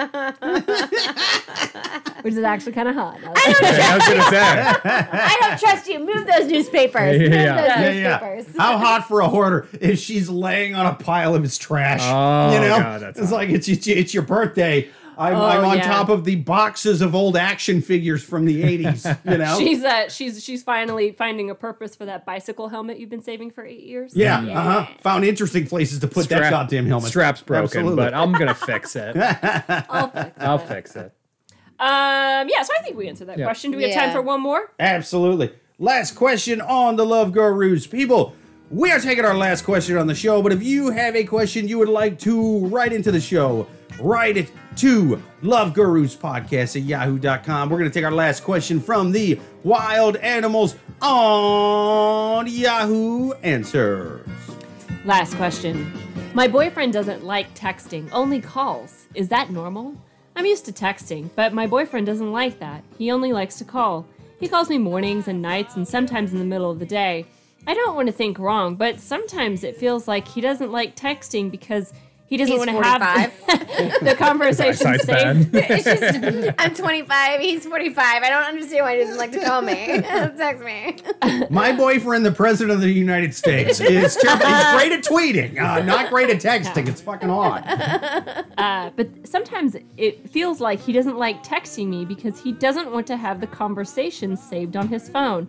Which 2.22 2.34
is 2.34 2.42
actually 2.42 2.72
kind 2.72 2.88
of 2.88 2.94
hot. 2.96 3.18
I 3.22 3.28
was 3.28 4.08
gonna 4.08 4.22
say. 4.30 4.40
I 4.82 5.36
don't 5.40 5.60
trust 5.60 5.86
you. 5.86 6.00
Move 6.00 6.26
those 6.26 6.48
newspapers. 6.50 7.18
Move 7.20 7.32
Yeah. 7.32 7.56
those 7.56 7.66
Yeah, 7.68 7.90
yeah. 7.92 8.18
newspapers. 8.34 8.56
How 8.58 8.78
hot 8.78 9.06
for 9.06 9.20
a 9.20 9.28
hoarder 9.28 9.68
if 9.80 10.00
she's 10.00 10.28
laying 10.28 10.74
on 10.74 10.86
a 10.86 10.94
pile 10.94 11.36
of 11.36 11.42
his 11.42 11.56
trash? 11.56 12.00
Oh, 12.02 12.52
you 12.52 12.60
know, 12.60 12.78
God, 12.80 13.00
that's 13.02 13.18
it's 13.20 13.30
hot. 13.30 13.36
like 13.36 13.50
it's 13.50 13.68
it's, 13.68 13.86
it's 13.86 14.12
your 14.12 14.24
birthday. 14.24 14.88
I'm, 15.18 15.34
Oh, 15.34 15.44
I'm 15.44 15.64
on 15.64 15.76
yeah. 15.78 15.86
top 15.86 16.08
of 16.08 16.24
the 16.24 16.36
boxes 16.36 17.00
of 17.00 17.14
old 17.14 17.36
action 17.36 17.80
figures 17.80 18.22
from 18.22 18.44
the 18.44 18.62
80s. 18.62 19.18
You 19.30 19.38
know, 19.38 19.58
She's 19.58 19.82
uh 19.84 20.08
she's 20.08 20.42
she's 20.44 20.62
finally 20.62 21.12
finding 21.12 21.50
a 21.50 21.54
purpose 21.54 21.96
for 21.96 22.04
that 22.06 22.24
bicycle 22.26 22.68
helmet 22.68 22.98
you've 22.98 23.10
been 23.10 23.22
saving 23.22 23.50
for 23.50 23.64
eight 23.64 23.84
years. 23.84 24.14
yeah, 24.14 24.38
uh 24.40 24.84
huh. 24.84 24.86
Found 25.00 25.24
interesting 25.24 25.66
places 25.66 25.98
to 26.00 26.08
put 26.08 26.28
that 26.28 26.50
goddamn 26.50 26.86
helmet. 26.86 27.08
Strap's 27.08 27.40
broken, 27.42 27.64
Absolutely. 27.64 27.96
but 27.96 28.14
I'm 28.14 28.32
gonna 28.32 28.54
fix 28.54 28.94
it. 28.96 29.16
I'll 29.88 30.08
fix 30.10 30.26
it. 30.26 30.32
I'll 30.38 30.58
fix 30.58 30.96
it. 30.96 31.12
Um 31.78 32.48
yeah, 32.48 32.62
so 32.62 32.72
I 32.78 32.82
think 32.82 32.96
we 32.96 33.08
answered 33.08 33.28
that 33.28 33.38
Yeah. 33.38 33.44
question. 33.44 33.70
Do 33.70 33.76
we 33.76 33.84
have 33.90 33.94
time 33.94 34.12
for 34.12 34.22
one 34.22 34.40
more? 34.40 34.72
Absolutely. 34.80 35.52
Last 35.78 36.12
question 36.14 36.60
on 36.62 36.96
the 36.96 37.04
Love 37.04 37.32
Gurus. 37.32 37.86
People, 37.86 38.34
we 38.70 38.90
are 38.90 38.98
taking 38.98 39.24
our 39.24 39.36
last 39.36 39.62
question 39.62 39.98
on 39.98 40.06
the 40.06 40.14
show, 40.14 40.40
but 40.42 40.52
if 40.52 40.62
you 40.62 40.90
have 40.90 41.14
a 41.14 41.24
question 41.24 41.68
you 41.68 41.78
would 41.78 41.88
like 41.90 42.18
to 42.20 42.66
write 42.68 42.92
into 42.94 43.12
the 43.12 43.20
show, 43.20 43.66
write 44.00 44.36
it 44.36 44.50
to 44.76 45.22
Love 45.42 45.72
Gurus 45.72 46.14
Podcast 46.16 46.76
at 46.76 46.82
yahoo.com. 46.82 47.70
We're 47.70 47.78
going 47.78 47.90
to 47.90 47.94
take 47.94 48.04
our 48.04 48.10
last 48.10 48.44
question 48.44 48.80
from 48.80 49.12
the 49.12 49.38
Wild 49.64 50.16
Animals 50.16 50.76
on 51.00 52.46
Yahoo 52.46 53.32
Answers. 53.42 54.26
Last 55.04 55.34
question. 55.36 55.92
My 56.34 56.48
boyfriend 56.48 56.92
doesn't 56.92 57.24
like 57.24 57.54
texting, 57.54 58.08
only 58.12 58.40
calls. 58.40 59.06
Is 59.14 59.28
that 59.28 59.50
normal? 59.50 59.94
I'm 60.34 60.44
used 60.44 60.66
to 60.66 60.72
texting, 60.72 61.30
but 61.34 61.54
my 61.54 61.66
boyfriend 61.66 62.06
doesn't 62.06 62.32
like 62.32 62.58
that. 62.58 62.84
He 62.98 63.10
only 63.10 63.32
likes 63.32 63.56
to 63.56 63.64
call. 63.64 64.06
He 64.38 64.48
calls 64.48 64.68
me 64.68 64.76
mornings 64.76 65.28
and 65.28 65.40
nights 65.40 65.76
and 65.76 65.88
sometimes 65.88 66.32
in 66.32 66.38
the 66.38 66.44
middle 66.44 66.70
of 66.70 66.78
the 66.78 66.84
day. 66.84 67.24
I 67.66 67.72
don't 67.72 67.96
want 67.96 68.08
to 68.08 68.12
think 68.12 68.38
wrong, 68.38 68.76
but 68.76 69.00
sometimes 69.00 69.64
it 69.64 69.76
feels 69.76 70.06
like 70.06 70.28
he 70.28 70.40
doesn't 70.40 70.70
like 70.70 70.94
texting 70.94 71.50
because 71.50 71.94
he 72.28 72.36
doesn't 72.36 72.56
want 72.56 72.70
to 72.70 72.82
have 72.82 73.32
the 74.02 74.14
conversation 74.18 74.98
saved. 74.98 75.52
bad. 75.52 75.70
It's 75.70 75.84
just, 75.84 76.54
I'm 76.58 76.74
25. 76.74 77.40
He's 77.40 77.64
45. 77.64 78.22
I 78.22 78.28
don't 78.28 78.42
understand 78.42 78.84
why 78.84 78.96
he 78.96 79.02
doesn't 79.02 79.16
like 79.16 79.32
to 79.32 79.44
call 79.44 79.62
me. 79.62 80.02
Text 80.36 80.62
me. 80.64 80.96
My 81.50 81.72
boyfriend, 81.72 82.26
the 82.26 82.32
President 82.32 82.74
of 82.74 82.80
the 82.80 82.90
United 82.90 83.34
States, 83.34 83.80
is 83.80 84.16
terrible. 84.16 84.46
He's 84.46 84.72
great 84.74 84.92
at 84.92 85.04
tweeting, 85.04 85.58
uh, 85.60 85.82
not 85.82 86.10
great 86.10 86.30
at 86.30 86.38
texting. 86.38 86.88
It's 86.88 87.00
fucking 87.00 87.30
odd. 87.30 87.64
Uh, 88.58 88.90
but 88.96 89.08
sometimes 89.26 89.76
it 89.96 90.28
feels 90.30 90.60
like 90.60 90.80
he 90.80 90.92
doesn't 90.92 91.16
like 91.18 91.44
texting 91.44 91.86
me 91.88 92.04
because 92.04 92.40
he 92.40 92.52
doesn't 92.52 92.90
want 92.92 93.06
to 93.06 93.16
have 93.16 93.40
the 93.40 93.46
conversation 93.46 94.36
saved 94.36 94.76
on 94.76 94.88
his 94.88 95.08
phone. 95.08 95.48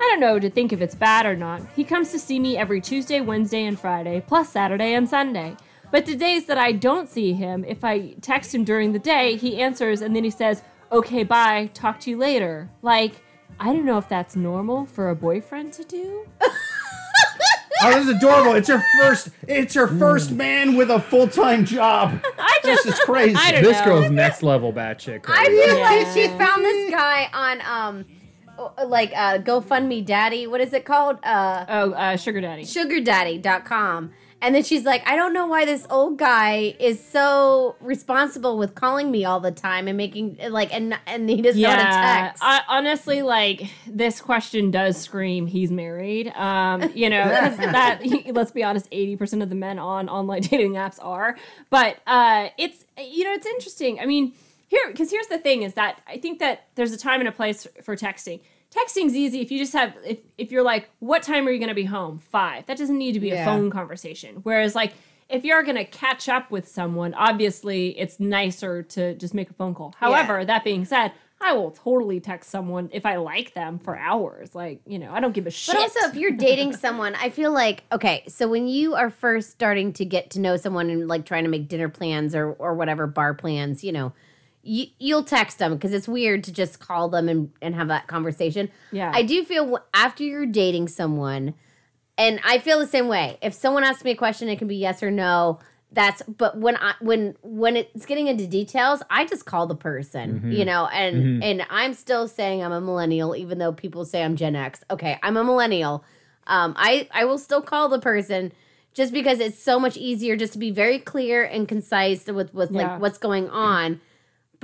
I 0.00 0.08
don't 0.10 0.20
know 0.20 0.38
to 0.38 0.50
think 0.50 0.72
if 0.72 0.80
it's 0.80 0.94
bad 0.94 1.24
or 1.26 1.36
not. 1.36 1.62
He 1.76 1.84
comes 1.84 2.10
to 2.12 2.18
see 2.18 2.40
me 2.40 2.56
every 2.56 2.80
Tuesday, 2.80 3.20
Wednesday, 3.20 3.64
and 3.64 3.78
Friday, 3.78 4.24
plus 4.26 4.48
Saturday 4.48 4.94
and 4.94 5.08
Sunday. 5.08 5.56
But 5.94 6.06
the 6.06 6.16
days 6.16 6.46
that 6.46 6.58
I 6.58 6.72
don't 6.72 7.08
see 7.08 7.34
him, 7.34 7.64
if 7.64 7.84
I 7.84 8.14
text 8.20 8.52
him 8.52 8.64
during 8.64 8.90
the 8.90 8.98
day, 8.98 9.36
he 9.36 9.60
answers 9.62 10.00
and 10.02 10.16
then 10.16 10.24
he 10.24 10.30
says, 10.30 10.60
okay, 10.90 11.22
bye, 11.22 11.70
talk 11.72 12.00
to 12.00 12.10
you 12.10 12.16
later. 12.18 12.68
Like, 12.82 13.12
I 13.60 13.66
don't 13.66 13.84
know 13.84 13.96
if 13.98 14.08
that's 14.08 14.34
normal 14.34 14.86
for 14.86 15.08
a 15.08 15.14
boyfriend 15.14 15.72
to 15.74 15.84
do. 15.84 16.26
Oh, 16.42 17.90
this 17.92 18.08
is 18.08 18.16
adorable. 18.16 18.54
It's 18.56 18.68
your 18.68 18.82
first. 18.98 19.28
It's 19.46 19.74
your 19.76 19.86
first 19.86 20.32
man 20.32 20.74
with 20.76 20.90
a 20.90 20.98
full 20.98 21.28
time 21.28 21.64
job. 21.64 22.20
I 22.38 22.58
This 22.64 22.82
just 22.82 22.98
is 22.98 23.04
crazy. 23.04 23.36
I 23.38 23.52
don't 23.52 23.62
This 23.62 23.78
know. 23.78 23.84
girl's 23.84 24.10
next 24.10 24.42
level 24.42 24.72
batshit 24.72 25.22
crazy. 25.22 25.40
I 25.40 25.44
feel 25.44 25.78
Yeah. 25.78 25.90
like 25.90 26.06
she 26.12 26.26
found 26.36 26.64
this 26.64 26.90
guy 26.90 27.28
on 27.32 27.60
um, 27.60 28.04
uh, 28.58 28.84
like 28.86 29.12
uh, 29.14 29.38
GoFundMe 29.38 30.04
Daddy. 30.04 30.48
What 30.48 30.60
is 30.60 30.72
it 30.72 30.84
called? 30.84 31.18
Uh, 31.22 31.64
Oh, 31.68 31.92
uh, 31.92 32.16
sugar 32.16 32.40
daddy. 32.40 32.62
SugarDaddy.com. 32.64 34.12
And 34.44 34.54
then 34.54 34.62
she's 34.62 34.84
like, 34.84 35.02
I 35.08 35.16
don't 35.16 35.32
know 35.32 35.46
why 35.46 35.64
this 35.64 35.86
old 35.88 36.18
guy 36.18 36.76
is 36.78 37.02
so 37.02 37.76
responsible 37.80 38.58
with 38.58 38.74
calling 38.74 39.10
me 39.10 39.24
all 39.24 39.40
the 39.40 39.50
time 39.50 39.88
and 39.88 39.96
making 39.96 40.38
like 40.50 40.70
and 40.70 40.98
and 41.06 41.30
he 41.30 41.40
doesn't 41.40 41.62
know 41.62 41.70
how 41.70 41.76
to 41.76 41.82
text. 41.82 42.42
I, 42.44 42.60
honestly, 42.68 43.22
like 43.22 43.70
this 43.86 44.20
question 44.20 44.70
does 44.70 44.98
scream 44.98 45.46
he's 45.46 45.72
married. 45.72 46.28
Um, 46.28 46.92
you 46.94 47.08
know, 47.08 47.24
that 47.28 48.02
let's 48.34 48.50
be 48.50 48.62
honest, 48.62 48.86
eighty 48.92 49.16
percent 49.16 49.42
of 49.42 49.48
the 49.48 49.54
men 49.54 49.78
on 49.78 50.10
online 50.10 50.42
dating 50.42 50.74
apps 50.74 50.98
are. 51.00 51.38
But 51.70 51.96
uh, 52.06 52.50
it's 52.58 52.84
you 52.98 53.24
know, 53.24 53.32
it's 53.32 53.46
interesting. 53.46 53.98
I 53.98 54.04
mean, 54.04 54.34
here 54.68 54.88
because 54.88 55.10
here's 55.10 55.28
the 55.28 55.38
thing 55.38 55.62
is 55.62 55.72
that 55.72 56.02
I 56.06 56.18
think 56.18 56.38
that 56.40 56.66
there's 56.74 56.92
a 56.92 56.98
time 56.98 57.20
and 57.20 57.28
a 57.30 57.32
place 57.32 57.66
for 57.82 57.96
texting. 57.96 58.40
Texting's 58.74 59.14
easy 59.14 59.40
if 59.40 59.52
you 59.52 59.58
just 59.58 59.72
have 59.72 59.94
if 60.04 60.18
if 60.36 60.50
you're 60.50 60.62
like, 60.62 60.88
what 60.98 61.22
time 61.22 61.46
are 61.46 61.50
you 61.50 61.60
gonna 61.60 61.74
be 61.74 61.84
home? 61.84 62.18
Five. 62.18 62.66
That 62.66 62.76
doesn't 62.76 62.98
need 62.98 63.12
to 63.12 63.20
be 63.20 63.30
a 63.30 63.44
phone 63.44 63.70
conversation. 63.70 64.36
Whereas 64.42 64.74
like 64.74 64.94
if 65.28 65.44
you're 65.44 65.62
gonna 65.62 65.84
catch 65.84 66.28
up 66.28 66.50
with 66.50 66.66
someone, 66.68 67.14
obviously 67.14 67.98
it's 67.98 68.18
nicer 68.18 68.82
to 68.82 69.14
just 69.14 69.34
make 69.34 69.50
a 69.50 69.54
phone 69.54 69.74
call. 69.74 69.94
However, 69.98 70.44
that 70.44 70.64
being 70.64 70.84
said, 70.84 71.12
I 71.40 71.52
will 71.52 71.72
totally 71.72 72.20
text 72.20 72.50
someone 72.50 72.88
if 72.92 73.04
I 73.04 73.16
like 73.16 73.54
them 73.54 73.78
for 73.78 73.96
hours. 73.96 74.54
Like, 74.54 74.80
you 74.86 74.98
know, 74.98 75.12
I 75.12 75.20
don't 75.20 75.32
give 75.32 75.46
a 75.46 75.50
shit. 75.50 75.74
But 75.74 75.82
also, 75.82 76.08
if 76.08 76.14
you're 76.14 76.30
dating 76.30 76.74
someone, 76.74 77.14
I 77.16 77.30
feel 77.30 77.52
like 77.52 77.84
okay. 77.92 78.24
So 78.28 78.48
when 78.48 78.66
you 78.66 78.94
are 78.94 79.10
first 79.10 79.50
starting 79.50 79.92
to 79.94 80.04
get 80.04 80.30
to 80.30 80.40
know 80.40 80.56
someone 80.56 80.90
and 80.90 81.06
like 81.06 81.26
trying 81.26 81.44
to 81.44 81.50
make 81.50 81.68
dinner 81.68 81.88
plans 81.88 82.34
or 82.34 82.52
or 82.52 82.74
whatever 82.74 83.06
bar 83.06 83.34
plans, 83.34 83.84
you 83.84 83.92
know, 83.92 84.12
you 84.64 84.86
you'll 84.98 85.24
text 85.24 85.58
them 85.58 85.74
because 85.74 85.92
it's 85.92 86.08
weird 86.08 86.42
to 86.44 86.52
just 86.52 86.80
call 86.80 87.08
them 87.08 87.28
and 87.28 87.50
and 87.62 87.74
have 87.74 87.88
that 87.88 88.06
conversation. 88.06 88.70
Yeah. 88.92 89.12
I 89.14 89.22
do 89.22 89.44
feel 89.44 89.78
after 89.92 90.24
you're 90.24 90.46
dating 90.46 90.88
someone, 90.88 91.54
and 92.18 92.40
I 92.44 92.58
feel 92.58 92.78
the 92.78 92.86
same 92.86 93.08
way. 93.08 93.38
If 93.42 93.54
someone 93.54 93.84
asks 93.84 94.04
me 94.04 94.12
a 94.12 94.16
question, 94.16 94.48
it 94.48 94.56
can 94.58 94.68
be 94.68 94.76
yes 94.76 95.02
or 95.02 95.10
no. 95.10 95.58
That's 95.92 96.22
but 96.22 96.58
when 96.58 96.76
I 96.76 96.94
when 97.00 97.36
when 97.42 97.76
it's 97.76 98.04
getting 98.04 98.26
into 98.26 98.48
details, 98.48 99.00
I 99.10 99.26
just 99.26 99.46
call 99.46 99.68
the 99.68 99.76
person, 99.76 100.50
you 100.50 100.64
know, 100.64 100.86
and 100.88 101.44
and 101.44 101.64
I'm 101.70 101.94
still 101.94 102.26
saying 102.26 102.64
I'm 102.64 102.72
a 102.72 102.80
millennial, 102.80 103.36
even 103.36 103.58
though 103.58 103.72
people 103.72 104.04
say 104.04 104.24
I'm 104.24 104.34
Gen 104.34 104.56
X. 104.56 104.82
Okay, 104.90 105.18
I'm 105.22 105.36
a 105.36 105.44
millennial. 105.44 106.04
Um, 106.48 106.74
I 106.76 107.08
I 107.12 107.24
will 107.26 107.38
still 107.38 107.62
call 107.62 107.88
the 107.88 108.00
person 108.00 108.50
just 108.92 109.12
because 109.12 109.38
it's 109.38 109.62
so 109.62 109.78
much 109.78 109.96
easier 109.96 110.36
just 110.36 110.52
to 110.54 110.58
be 110.58 110.70
very 110.72 110.98
clear 110.98 111.44
and 111.44 111.68
concise 111.68 112.26
with 112.26 112.52
with 112.52 112.72
Yeah. 112.72 112.92
like 112.94 113.00
what's 113.00 113.18
going 113.18 113.48
on. 113.50 114.00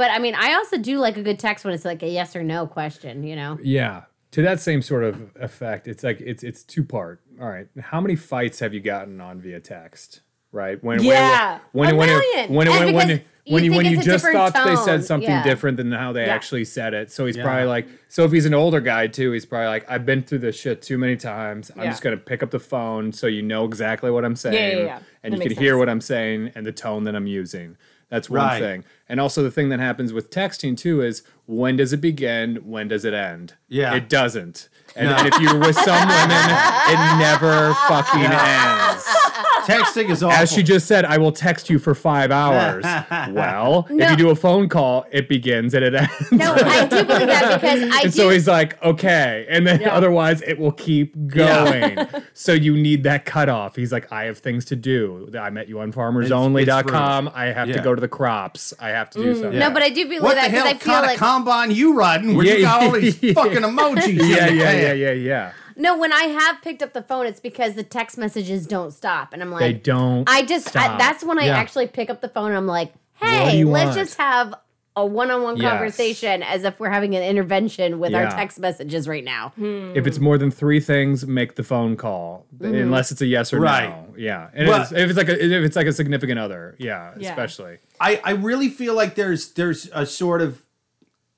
But 0.01 0.11
I 0.13 0.19
mean, 0.19 0.35
I 0.35 0.55
also 0.55 0.79
do 0.79 0.97
like 0.99 1.19
a 1.19 1.23
good 1.23 1.39
text 1.39 1.63
when 1.63 1.75
it's 1.75 1.85
like 1.85 2.03
a 2.03 2.09
yes 2.09 2.35
or 2.35 2.43
no 2.43 2.67
question, 2.67 3.23
you 3.23 3.37
know. 3.37 3.59
Yeah. 3.63 4.05
To 4.31 4.41
that 4.41 4.59
same 4.59 4.81
sort 4.81 5.05
of 5.05 5.31
effect, 5.39 5.87
it's 5.87 6.03
like 6.03 6.23
it's 6.23 6.43
it's 6.43 6.63
two 6.63 6.83
part. 6.85 7.21
All 7.39 7.47
right. 7.47 7.67
How 7.79 8.01
many 8.01 8.17
fights 8.17 8.61
have 8.61 8.73
you 8.73 8.81
gotten 8.81 9.21
on 9.21 9.43
via 9.43 9.61
text? 9.61 10.23
Right? 10.53 10.83
When 10.83 11.03
Yeah. 11.03 11.59
when 11.73 11.91
A 11.91 11.95
when 11.95 12.09
million. 12.09 12.55
when 12.55 12.71
when 12.71 12.95
when 12.95 12.95
when 12.95 13.09
you 13.11 13.21
when 13.45 13.65
you, 13.65 13.73
when 13.75 13.85
you 13.85 13.97
just 13.97 14.25
different 14.25 14.37
thought 14.55 14.65
they 14.65 14.75
said 14.77 15.05
something 15.05 15.29
Yeah. 15.29 15.43
different 15.43 15.77
than 15.77 15.93
how 15.93 16.13
they 16.15 16.25
Yeah. 16.25 16.35
actually 16.35 16.65
said 16.65 16.95
it. 16.95 17.13
So 17.13 17.27
he's 17.27 17.37
Yeah. 17.37 17.43
probably 17.45 17.65
like 17.67 17.87
so 18.09 18.25
if 18.25 18.33
he's 18.33 18.47
an 18.47 18.55
older 18.55 18.81
guy 18.81 19.07
too, 19.07 19.33
he's 19.33 19.45
probably 19.45 19.69
like 19.69 19.85
I've 19.87 20.07
been 20.07 20.23
through 20.23 20.39
this 20.39 20.59
shit 20.59 20.81
too 20.81 20.97
many 20.97 21.17
times. 21.17 21.71
I'm 21.77 21.83
Yeah. 21.85 21.91
just 21.91 22.03
going 22.03 22.17
to 22.17 22.25
pick 22.25 22.43
up 22.43 22.53
the 22.53 22.59
phone 22.59 23.13
so 23.13 23.27
you 23.27 23.43
know 23.43 23.67
exactly 23.67 24.11
what 24.11 24.25
I'm 24.25 24.35
saying 24.37 24.79
yeah, 24.79 24.85
yeah. 24.85 24.99
and 25.23 25.35
That 25.35 25.37
you 25.37 25.43
can 25.43 25.51
makes 25.51 25.61
hear 25.61 25.77
what 25.77 25.91
I'm 25.91 26.01
saying 26.01 26.53
and 26.55 26.65
the 26.65 26.73
tone 26.73 27.05
that 27.05 27.15
I'm 27.15 27.27
using. 27.27 27.77
That's 28.09 28.29
one 28.29 28.41
Right. 28.41 28.61
thing. 28.61 28.85
And 29.11 29.19
also 29.19 29.43
the 29.43 29.51
thing 29.51 29.71
that 29.71 29.81
happens 29.81 30.13
with 30.13 30.31
texting 30.31 30.77
too 30.77 31.03
is 31.03 31.25
when 31.47 31.77
does 31.77 31.93
it 31.93 32.01
begin? 32.01 32.57
When 32.65 32.87
does 32.87 33.05
it 33.05 33.13
end? 33.13 33.55
Yeah. 33.67 33.93
It 33.97 34.09
doesn't. 34.09 34.69
And, 34.95 35.09
and 35.09 35.27
if 35.27 35.41
you're 35.41 35.59
with 35.59 35.75
some 35.75 36.09
women, 36.09 36.47
it 36.87 36.95
never 37.19 37.75
fucking 37.89 38.23
ends. 38.23 39.05
Texting 39.65 40.11
is 40.11 40.23
awful. 40.23 40.37
As 40.37 40.53
she 40.53 40.63
just 40.63 40.87
said, 40.87 41.05
I 41.05 41.19
will 41.19 41.33
text 41.33 41.69
you 41.71 41.79
for 41.79 41.95
five 41.95 42.31
hours. 42.31 42.85
well, 43.33 43.87
if 43.91 44.11
you 44.11 44.17
do 44.17 44.31
a 44.31 44.35
phone 44.37 44.69
call, 44.69 45.07
it 45.11 45.29
begins 45.29 45.75
and 45.75 45.85
it 45.85 45.95
ends. 45.95 46.33
No, 46.33 46.55
I 46.55 46.87
do 46.87 47.05
believe 47.05 47.27
that 47.27 47.61
because 47.61 47.83
I 47.93 48.01
and 48.03 48.03
do. 48.03 48.11
so 48.11 48.31
he's 48.31 48.49
like, 48.49 48.83
okay. 48.83 49.47
And 49.49 49.67
then 49.67 49.81
Yeah. 49.81 49.95
otherwise 49.95 50.43
it 50.43 50.59
will 50.59 50.73
keep 50.73 51.15
going. 51.29 51.99
so 52.35 52.53
you 52.53 52.75
need 52.77 53.05
that 53.05 53.25
cutoff. 53.25 53.77
He's 53.77 53.93
like, 53.93 54.11
I 54.13 54.25
have 54.25 54.39
things 54.39 54.65
to 54.67 54.77
do. 54.77 55.31
I 55.39 55.51
met 55.51 55.69
you 55.69 55.81
on 55.81 55.93
farmersonly.com. 55.93 57.31
I 57.35 57.47
have 57.47 57.69
Yeah. 57.69 57.77
to 57.77 57.83
go 57.83 57.95
to 57.95 58.01
the 58.01 58.09
crops. 58.09 58.73
I 58.81 58.89
have 58.91 59.11
to 59.11 59.19
do 59.23 59.35
mm, 59.35 59.41
something. 59.41 59.59
no, 59.59 59.71
but 59.71 59.83
I 59.83 59.91
do 59.91 60.05
believe 60.05 60.23
what 60.23 60.35
the 60.35 60.41
that 60.43 60.51
because 60.51 60.65
I 60.67 60.75
feel 60.75 60.93
kind 60.95 61.07
like 61.07 61.15
of 61.17 61.21
combine 61.21 61.71
you 61.71 61.95
riding 61.95 62.37
where 62.37 62.47
you 62.47 62.63
got 62.63 62.83
all 62.83 62.93
these 62.93 63.23
yeah. 63.23 63.33
fucking 63.35 63.59
emojis? 63.59 64.09
in 64.09 64.17
Yeah, 64.29 64.49
yeah, 64.49 64.73
yeah, 64.73 64.93
yeah, 64.93 65.11
yeah. 65.13 65.53
No. 65.81 65.99
When 65.99 66.13
I 66.13 66.25
have 66.25 66.63
picked 66.63 66.83
up 66.83 66.93
the 66.93 67.03
phone, 67.03 67.27
it's 67.27 67.41
because 67.41 67.75
the 67.75 67.83
text 67.83 68.17
messages 68.19 68.67
don't 68.67 68.93
stop, 68.93 69.33
and 69.33 69.43
I'm 69.43 69.51
like, 69.51 69.61
They 69.61 69.73
don't. 69.73 70.29
I 70.29 70.43
just 70.43 70.77
I, 70.77 70.97
that's 70.99 71.25
when 71.25 71.39
I 71.39 71.47
Yeah. 71.47 71.57
actually 71.59 71.87
pick 71.89 72.11
up 72.11 72.21
the 72.21 72.29
phone. 72.29 72.49
and 72.49 72.57
I'm 72.57 72.67
like, 72.67 72.93
hey, 73.15 73.65
let's 73.65 73.87
want? 73.97 73.99
just 73.99 74.19
have 74.19 74.55
a 74.97 75.07
one-on-one 75.07 75.57
Yes. 75.57 75.71
conversation 75.71 76.43
as 76.43 76.65
if 76.65 76.81
we're 76.81 76.91
having 76.91 77.15
an 77.15 77.23
intervention 77.23 78.01
with 78.01 78.13
our 78.15 78.29
text 78.31 78.59
messages 78.59 79.07
right 79.07 79.23
now. 79.25 79.53
If 79.57 80.07
it's 80.07 80.19
more 80.19 80.37
than 80.37 80.51
three 80.51 80.81
things, 80.81 81.25
make 81.27 81.55
the 81.55 81.63
phone 81.63 81.97
call, 81.97 82.45
unless 82.61 83.13
it's 83.13 83.21
a 83.21 83.27
yes 83.27 83.53
or 83.53 83.61
Right. 83.61 83.89
no. 83.89 84.15
Yeah, 84.17 84.49
and 84.53 84.69
Well- 84.69 84.83
it's, 84.83 84.93
if 84.93 85.09
it's 85.11 85.17
like 85.17 85.29
a, 85.29 85.43
if 85.43 85.65
it's 85.65 85.77
like 85.77 85.87
a 85.87 85.93
significant 85.93 86.39
other, 86.41 86.75
yeah, 86.79 87.13
Yeah. 87.17 87.31
especially. 87.31 87.79
I, 88.01 88.21
I 88.25 88.33
really 88.33 88.69
feel 88.69 88.95
like 88.95 89.15
there's 89.15 89.53
there's 89.53 89.89
a 89.95 90.05
sort 90.05 90.43
of 90.43 90.61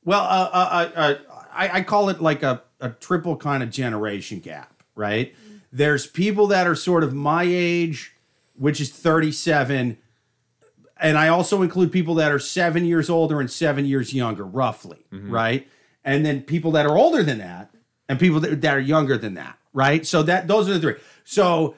well 0.05 0.23
uh, 0.23 0.51
uh, 0.53 0.91
uh, 0.97 0.99
uh, 0.99 1.15
I, 1.53 1.69
I 1.79 1.83
call 1.83 2.09
it 2.09 2.21
like 2.23 2.43
a, 2.43 2.63
a 2.83 2.91
triple 2.91 3.37
kind 3.37 3.63
of 3.63 3.71
generation 3.71 4.39
gap 4.41 4.83
right? 4.95 5.35
There's 5.73 6.07
people 6.07 6.47
that 6.49 6.67
are 6.67 6.75
sort 6.75 7.03
of 7.03 7.15
my 7.15 7.45
age 7.47 8.15
which 8.57 8.79
is 8.81 8.91
37 8.91 9.97
and 11.01 11.19
I 11.19 11.29
also 11.29 11.63
include 11.63 11.91
people 11.91 12.15
that 12.17 12.31
are 12.31 12.39
seven 12.39 12.85
years 12.85 13.09
older 13.11 13.41
and 13.41 13.51
seven 13.51 13.87
years 13.87 14.13
younger 14.15 14.45
roughly 14.45 14.99
right? 15.11 15.67
And 16.05 16.27
then 16.27 16.43
people 16.43 16.71
that 16.73 16.85
are 16.87 16.97
older 16.97 17.23
than 17.23 17.39
that 17.39 17.71
and 18.09 18.19
people 18.21 18.41
that, 18.41 18.61
that 18.61 18.77
are 18.77 18.81
younger 18.81 19.17
than 19.17 19.35
that 19.35 19.59
right? 19.73 20.07
So 20.07 20.23
that 20.25 20.47
those 20.49 20.69
are 20.69 20.75
the 20.75 20.81
three. 20.81 20.95
So 21.25 21.75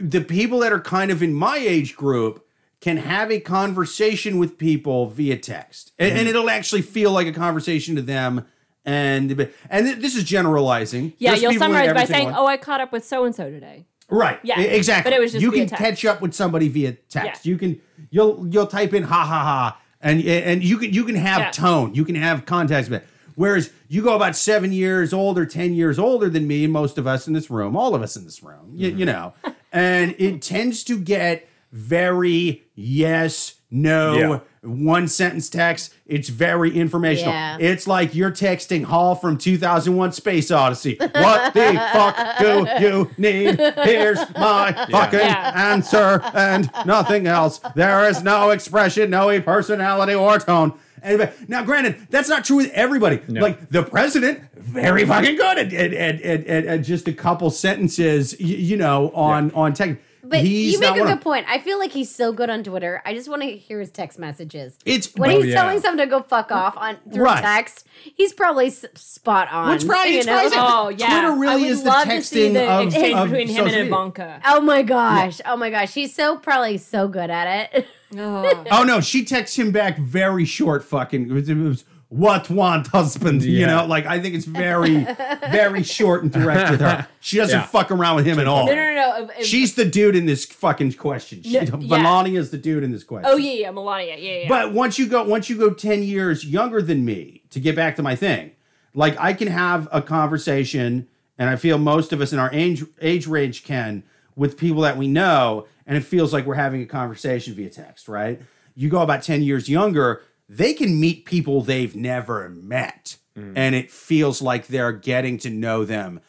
the 0.00 0.22
people 0.22 0.60
that 0.60 0.72
are 0.72 0.80
kind 0.80 1.10
of 1.10 1.22
in 1.22 1.34
my 1.34 1.58
age 1.58 1.94
group 1.94 2.46
can 2.80 2.96
have 2.98 3.30
a 3.30 3.40
conversation 3.40 4.38
with 4.38 4.58
people 4.58 5.06
via 5.08 5.36
text 5.36 5.92
and, 5.98 6.10
Mm-hmm. 6.10 6.18
and 6.18 6.28
it'll 6.28 6.50
actually 6.50 6.82
feel 6.82 7.12
like 7.12 7.26
a 7.26 7.32
conversation 7.32 7.94
to 7.96 8.02
them 8.02 8.46
and 8.84 9.30
and 9.70 9.86
this 10.02 10.14
is 10.16 10.24
generalizing 10.24 11.12
yeah, 11.18 11.30
There's 11.30 11.42
you'll 11.42 11.54
summarize 11.54 11.92
by 11.94 12.04
saying, 12.04 12.28
on- 12.28 12.34
"Oh, 12.36 12.46
I 12.46 12.56
caught 12.56 12.80
up 12.80 12.92
with 12.92 13.04
so 13.04 13.24
and 13.24 13.34
so 13.34 13.50
today." 13.50 13.86
right 14.10 14.38
Yeah, 14.42 14.60
exactly 14.60 15.10
but 15.10 15.16
it 15.16 15.20
was 15.20 15.32
just 15.32 15.42
you 15.42 15.50
via 15.50 15.60
can 15.60 15.68
text. 15.68 15.82
catch 15.82 16.04
up 16.04 16.20
with 16.20 16.34
somebody 16.34 16.68
via 16.68 16.92
text 16.92 17.46
Yeah. 17.46 17.50
you 17.50 17.56
can 17.58 17.80
you'll 18.10 18.46
you'll 18.48 18.66
type 18.66 18.92
in 18.92 19.02
ha 19.04 19.24
ha 19.24 19.38
ha 19.42 19.80
and 20.02 20.22
and 20.22 20.62
you 20.62 20.76
can 20.76 20.92
you 20.92 21.04
can 21.04 21.14
have 21.14 21.38
Yeah. 21.40 21.50
tone 21.50 21.94
you 21.94 22.04
can 22.04 22.14
have 22.14 22.44
context 22.44 22.90
with 22.90 23.02
it 23.02 23.08
Whereas 23.36 23.70
you 23.88 24.00
go 24.02 24.14
about 24.14 24.36
seven 24.36 24.70
years 24.72 25.12
older, 25.12 25.44
10 25.44 25.74
years 25.74 25.98
older 25.98 26.28
than 26.30 26.46
me, 26.46 26.62
and 26.62 26.72
most 26.72 26.98
of 26.98 27.06
us 27.08 27.26
in 27.26 27.32
this 27.32 27.50
room, 27.50 27.74
all 27.76 27.96
of 27.96 28.00
us 28.00 28.14
in 28.14 28.22
this 28.24 28.44
room, 28.44 28.70
you, 28.76 28.90
you 28.90 29.04
know, 29.04 29.34
and 29.72 30.14
it 30.20 30.40
tends 30.40 30.84
to 30.84 30.96
get 30.96 31.48
very 31.72 32.62
yes, 32.76 33.54
no, 33.72 34.14
Yeah. 34.16 34.38
One 34.64 35.08
sentence 35.08 35.48
text. 35.50 35.92
It's 36.06 36.28
very 36.28 36.74
informational. 36.74 37.32
Yeah. 37.32 37.58
It's 37.60 37.86
like 37.86 38.14
you're 38.14 38.30
texting 38.30 38.84
HAL 38.86 39.16
from 39.16 39.36
2001 39.38 40.12
Space 40.12 40.50
Odyssey. 40.50 40.96
What 40.98 41.52
the 41.54 41.88
fuck 41.92 42.38
do 42.38 42.66
you 42.82 43.10
need? 43.18 43.58
Here's 43.58 44.18
my 44.36 44.72
fucking 44.90 45.18
Yeah. 45.18 45.52
answer 45.54 46.20
and 46.34 46.70
nothing 46.86 47.26
else. 47.26 47.60
There 47.74 48.08
is 48.08 48.22
no 48.22 48.50
expression, 48.50 49.10
no 49.10 49.40
personality 49.40 50.14
or 50.14 50.38
tone. 50.38 50.72
And 51.02 51.30
now, 51.48 51.62
granted, 51.62 52.06
that's 52.08 52.30
not 52.30 52.46
true 52.46 52.56
with 52.56 52.70
everybody. 52.72 53.20
Like 53.28 53.68
the 53.68 53.82
president, 53.82 54.40
very 54.56 55.04
fucking 55.04 55.36
good 55.36 55.58
at, 55.58 55.72
at, 55.74 55.92
at, 55.92 56.22
at, 56.22 56.46
at, 56.46 56.64
at 56.64 56.76
just 56.78 57.06
a 57.08 57.12
couple 57.12 57.50
sentences, 57.50 58.34
y- 58.40 58.46
you 58.46 58.78
know, 58.78 59.10
on 59.10 59.50
on 59.50 59.74
tech. 59.74 59.98
But 60.34 60.44
He's 60.44 60.72
you 60.74 60.80
make 60.80 60.96
a 60.96 60.98
good 60.98 61.10
of- 61.10 61.20
point. 61.20 61.46
I 61.48 61.58
feel 61.58 61.78
like 61.78 61.92
he's 61.92 62.14
so 62.14 62.32
good 62.32 62.50
on 62.50 62.62
Twitter. 62.64 63.00
I 63.04 63.14
just 63.14 63.28
want 63.28 63.42
to 63.42 63.56
hear 63.56 63.80
his 63.80 63.90
text 63.90 64.18
messages. 64.18 64.78
It's 64.84 65.14
when 65.14 65.30
but- 65.30 65.36
he's 65.44 65.52
yeah. 65.52 65.60
telling 65.62 65.80
someone 65.80 65.98
to 65.98 66.06
go 66.10 66.22
fuck 66.22 66.50
off 66.52 66.76
on 66.76 66.96
through 67.12 67.24
Right. 67.24 67.42
text, 67.42 67.86
he's 68.16 68.32
probably 68.32 68.66
s- 68.66 68.84
spot 68.94 69.48
on. 69.50 69.68
What's 69.68 69.84
right? 69.84 70.10
you 70.10 70.18
It's 70.18 70.26
know? 70.26 70.34
right. 70.36 70.52
Oh 70.56 70.88
yeah, 70.88 71.20
Twitter 71.20 71.36
really 71.38 71.52
I 71.52 71.56
would 71.56 71.70
is 71.70 71.82
the 71.82 71.88
love 71.88 72.08
to 72.08 72.22
see 72.22 72.48
texting 72.48 72.52
the 72.54 72.70
of- 72.70 72.86
exchange 72.86 73.14
of 73.16 73.28
between 73.30 73.48
him 73.48 73.56
and 73.58 73.66
media. 73.66 73.84
Ivanka. 73.86 74.40
Oh 74.44 74.60
my 74.60 74.82
gosh! 74.82 75.40
Oh 75.46 75.56
my 75.56 75.70
gosh! 75.70 75.94
He's 75.94 76.14
so 76.14 76.36
probably 76.36 76.78
so 76.78 77.08
good 77.08 77.30
at 77.30 77.72
it. 77.74 77.86
Oh. 78.16 78.64
Oh 78.70 78.84
no, 78.84 79.00
she 79.00 79.24
texts 79.24 79.58
him 79.58 79.72
back 79.72 79.98
very 79.98 80.44
short. 80.44 80.84
Fucking, 80.84 81.30
it 81.30 81.32
was, 81.32 81.48
it 81.48 81.56
was 81.56 81.84
what 82.08 82.48
want 82.50 82.86
husband, 82.88 83.42
you 83.42 83.66
know? 83.66 83.86
Like 83.86 84.06
I 84.06 84.20
think 84.20 84.34
it's 84.34 84.44
very, 84.44 85.04
very 85.50 85.82
short 85.82 86.22
and 86.22 86.30
direct 86.32 86.70
with 86.70 86.80
her. 86.80 87.06
She 87.20 87.38
doesn't 87.38 87.58
Yeah. 87.58 87.66
fuck 87.66 87.90
around 87.90 88.16
with 88.16 88.26
him 88.26 88.38
at 88.38 88.46
all. 88.46 88.66
No, 88.66 88.74
no, 88.74 88.84
no. 88.84 88.94
no. 88.94 89.24
If- 89.30 89.40
if- 89.40 89.46
She's 89.46 89.74
the 89.74 89.84
dude 89.86 90.14
in 90.14 90.26
this 90.26 90.44
fucking 90.44 90.92
question. 90.94 91.42
She, 91.42 91.52
No, 91.54 91.60
yeah. 91.60 91.98
Melania's 91.98 92.50
the 92.50 92.58
dude 92.58 92.84
in 92.84 92.92
this 92.92 93.02
question. 93.02 93.30
oh 93.32 93.36
yeah, 93.36 93.52
yeah, 93.52 93.70
Melania. 93.70 94.16
Yeah, 94.18 94.40
yeah. 94.40 94.48
But 94.48 94.72
once 94.72 94.98
you 94.98 95.06
go 95.08 95.24
once 95.24 95.48
you 95.48 95.56
go 95.58 95.70
10 95.72 96.02
years 96.02 96.44
younger 96.44 96.82
than 96.82 97.04
me, 97.04 97.42
to 97.50 97.60
get 97.60 97.74
back 97.74 97.96
to 97.96 98.02
my 98.02 98.14
thing, 98.14 98.50
like 98.94 99.16
I 99.18 99.32
can 99.32 99.48
have 99.48 99.88
a 99.90 100.02
conversation, 100.38 101.06
and 101.38 101.48
I 101.48 101.56
feel 101.56 101.78
most 101.78 102.12
of 102.12 102.20
us 102.20 102.32
in 102.32 102.38
our 102.38 102.50
age 102.52 102.84
age 103.00 103.26
range 103.26 103.64
can 103.64 104.02
with 104.36 104.56
people 104.58 104.82
that 104.82 104.96
we 104.96 105.06
know, 105.08 105.66
and 105.86 105.96
it 105.96 106.02
feels 106.02 106.32
like 106.32 106.44
we're 106.44 106.54
having 106.54 106.82
a 106.82 106.86
conversation 106.86 107.54
via 107.54 107.70
text, 107.70 108.08
right? 108.08 108.40
You 108.74 108.88
go 108.90 109.00
about 109.00 109.22
10 109.22 109.42
years 109.42 109.68
younger, 109.68 110.22
they 110.48 110.74
can 110.74 111.00
meet 111.00 111.24
people 111.24 111.62
they've 111.62 111.94
never 111.94 112.48
met. 112.48 113.16
And 113.36 113.74
it 113.74 113.90
feels 113.90 114.40
like 114.40 114.68
they're 114.68 114.92
getting 114.92 115.38
to 115.38 115.50
know 115.50 115.84
them 115.84 116.20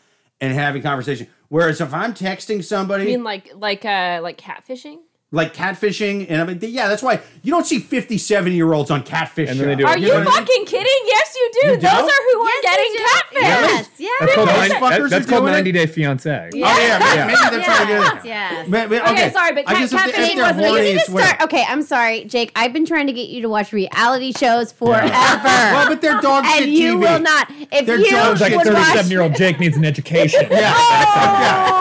and 0.42 0.54
having 0.54 0.82
conversation. 0.82 1.28
Whereas 1.50 1.80
if 1.80 1.94
I'm 1.94 2.16
texting 2.16 2.64
somebody 2.64 3.04
I 3.04 3.06
mean, 3.06 3.24
like, 3.24 3.52
like, 3.56 3.86
uh, 3.86 4.22
like 4.24 4.40
catfishing. 4.40 4.98
Like 5.36 5.53
catfishing, 5.53 6.26
and 6.30 6.41
I 6.41 6.45
mean, 6.45 6.60
yeah, 6.62 6.88
that's 6.88 7.03
why 7.03 7.20
you 7.44 7.52
don't 7.52 7.66
see 7.66 7.80
57 7.80 8.53
year 8.53 8.74
olds 8.74 8.90
on 8.90 9.03
catfish. 9.03 9.49
And 9.49 9.60
then 9.60 9.68
they 9.68 9.76
do 9.76 9.86
Are 9.86 9.98
You 9.98 10.07
you 10.07 10.14
know 10.14 10.20
what 10.20 10.28
I 10.28 10.32
mean? 10.40 10.45
fucking 10.48 10.66
kidding? 10.66 11.02
Yes, 11.06 11.36
you 11.36 11.52
do. 11.53 11.68
You 11.68 11.74
Those 11.76 11.82
don't? 11.82 12.10
are 12.10 12.34
who 12.34 12.41
are 12.41 12.62
getting 12.64 12.91
they 12.91 12.98
do. 12.98 13.03
catfished. 13.06 13.41
Yes, 13.41 13.90
yes. 13.99 14.20
That's 14.22 14.36
called, 14.36 14.48
Those 14.49 14.57
90, 14.70 14.76
fuckers 14.76 15.10
that's 15.10 15.26
are 15.26 15.30
called 15.30 15.41
doing 15.44 15.53
it? 15.53 15.57
90 15.57 15.72
Day 15.74 15.86
Fiance. 15.86 16.49
Oh 16.53 16.57
yeah, 16.57 16.99
maybe, 17.28 17.28
maybe 17.28 17.49
they're 17.52 17.64
trying 17.64 17.88
to 17.88 17.94
do 17.94 18.18
it. 18.18 18.26
yes. 18.26 18.68
But- 18.70 18.90
but- 18.90 19.02
Okay, 19.12 19.32
sorry, 19.32 19.53
but 19.53 19.68
I 19.70 19.74
cat- 19.74 19.80
guess 19.82 19.94
if 19.94 19.99
catfishing 19.99 20.38
wasn't 20.41 20.60
a- 20.66 20.68
horny, 20.70 20.88
You 20.90 20.94
need 20.95 21.06
to 21.06 21.12
start. 21.12 21.41
Okay, 21.44 21.66
I'm 21.68 21.82
sorry, 21.84 22.24
Jake. 22.26 22.52
I've 22.56 22.74
been 22.74 22.86
trying 22.86 23.07
to 23.07 23.14
get 23.14 23.30
you 23.30 23.41
to 23.44 23.49
watch 23.49 23.72
reality 23.74 24.32
shows 24.34 24.72
forever. 24.72 25.06
Well, 25.45 25.90
but 25.90 26.02
they're 26.02 26.20
dog 26.22 26.45
shit 26.45 26.64
and 26.64 26.74
you 26.74 26.95
TV. 26.95 26.99
will 27.02 27.20
not. 27.20 27.52
If 27.72 27.86
They're 27.86 27.99
you 27.99 28.10
dog 28.12 28.30
would 28.30 28.38
shit. 28.40 28.56
Like 28.56 28.66
watch, 28.66 28.76
37 28.76 29.12
year 29.12 29.22
old 29.22 29.36
Jake 29.38 29.60
needs 29.60 29.76
an 29.78 29.84
education. 29.86 30.48
Yeah. 30.49 30.60
yeah. 30.60 31.76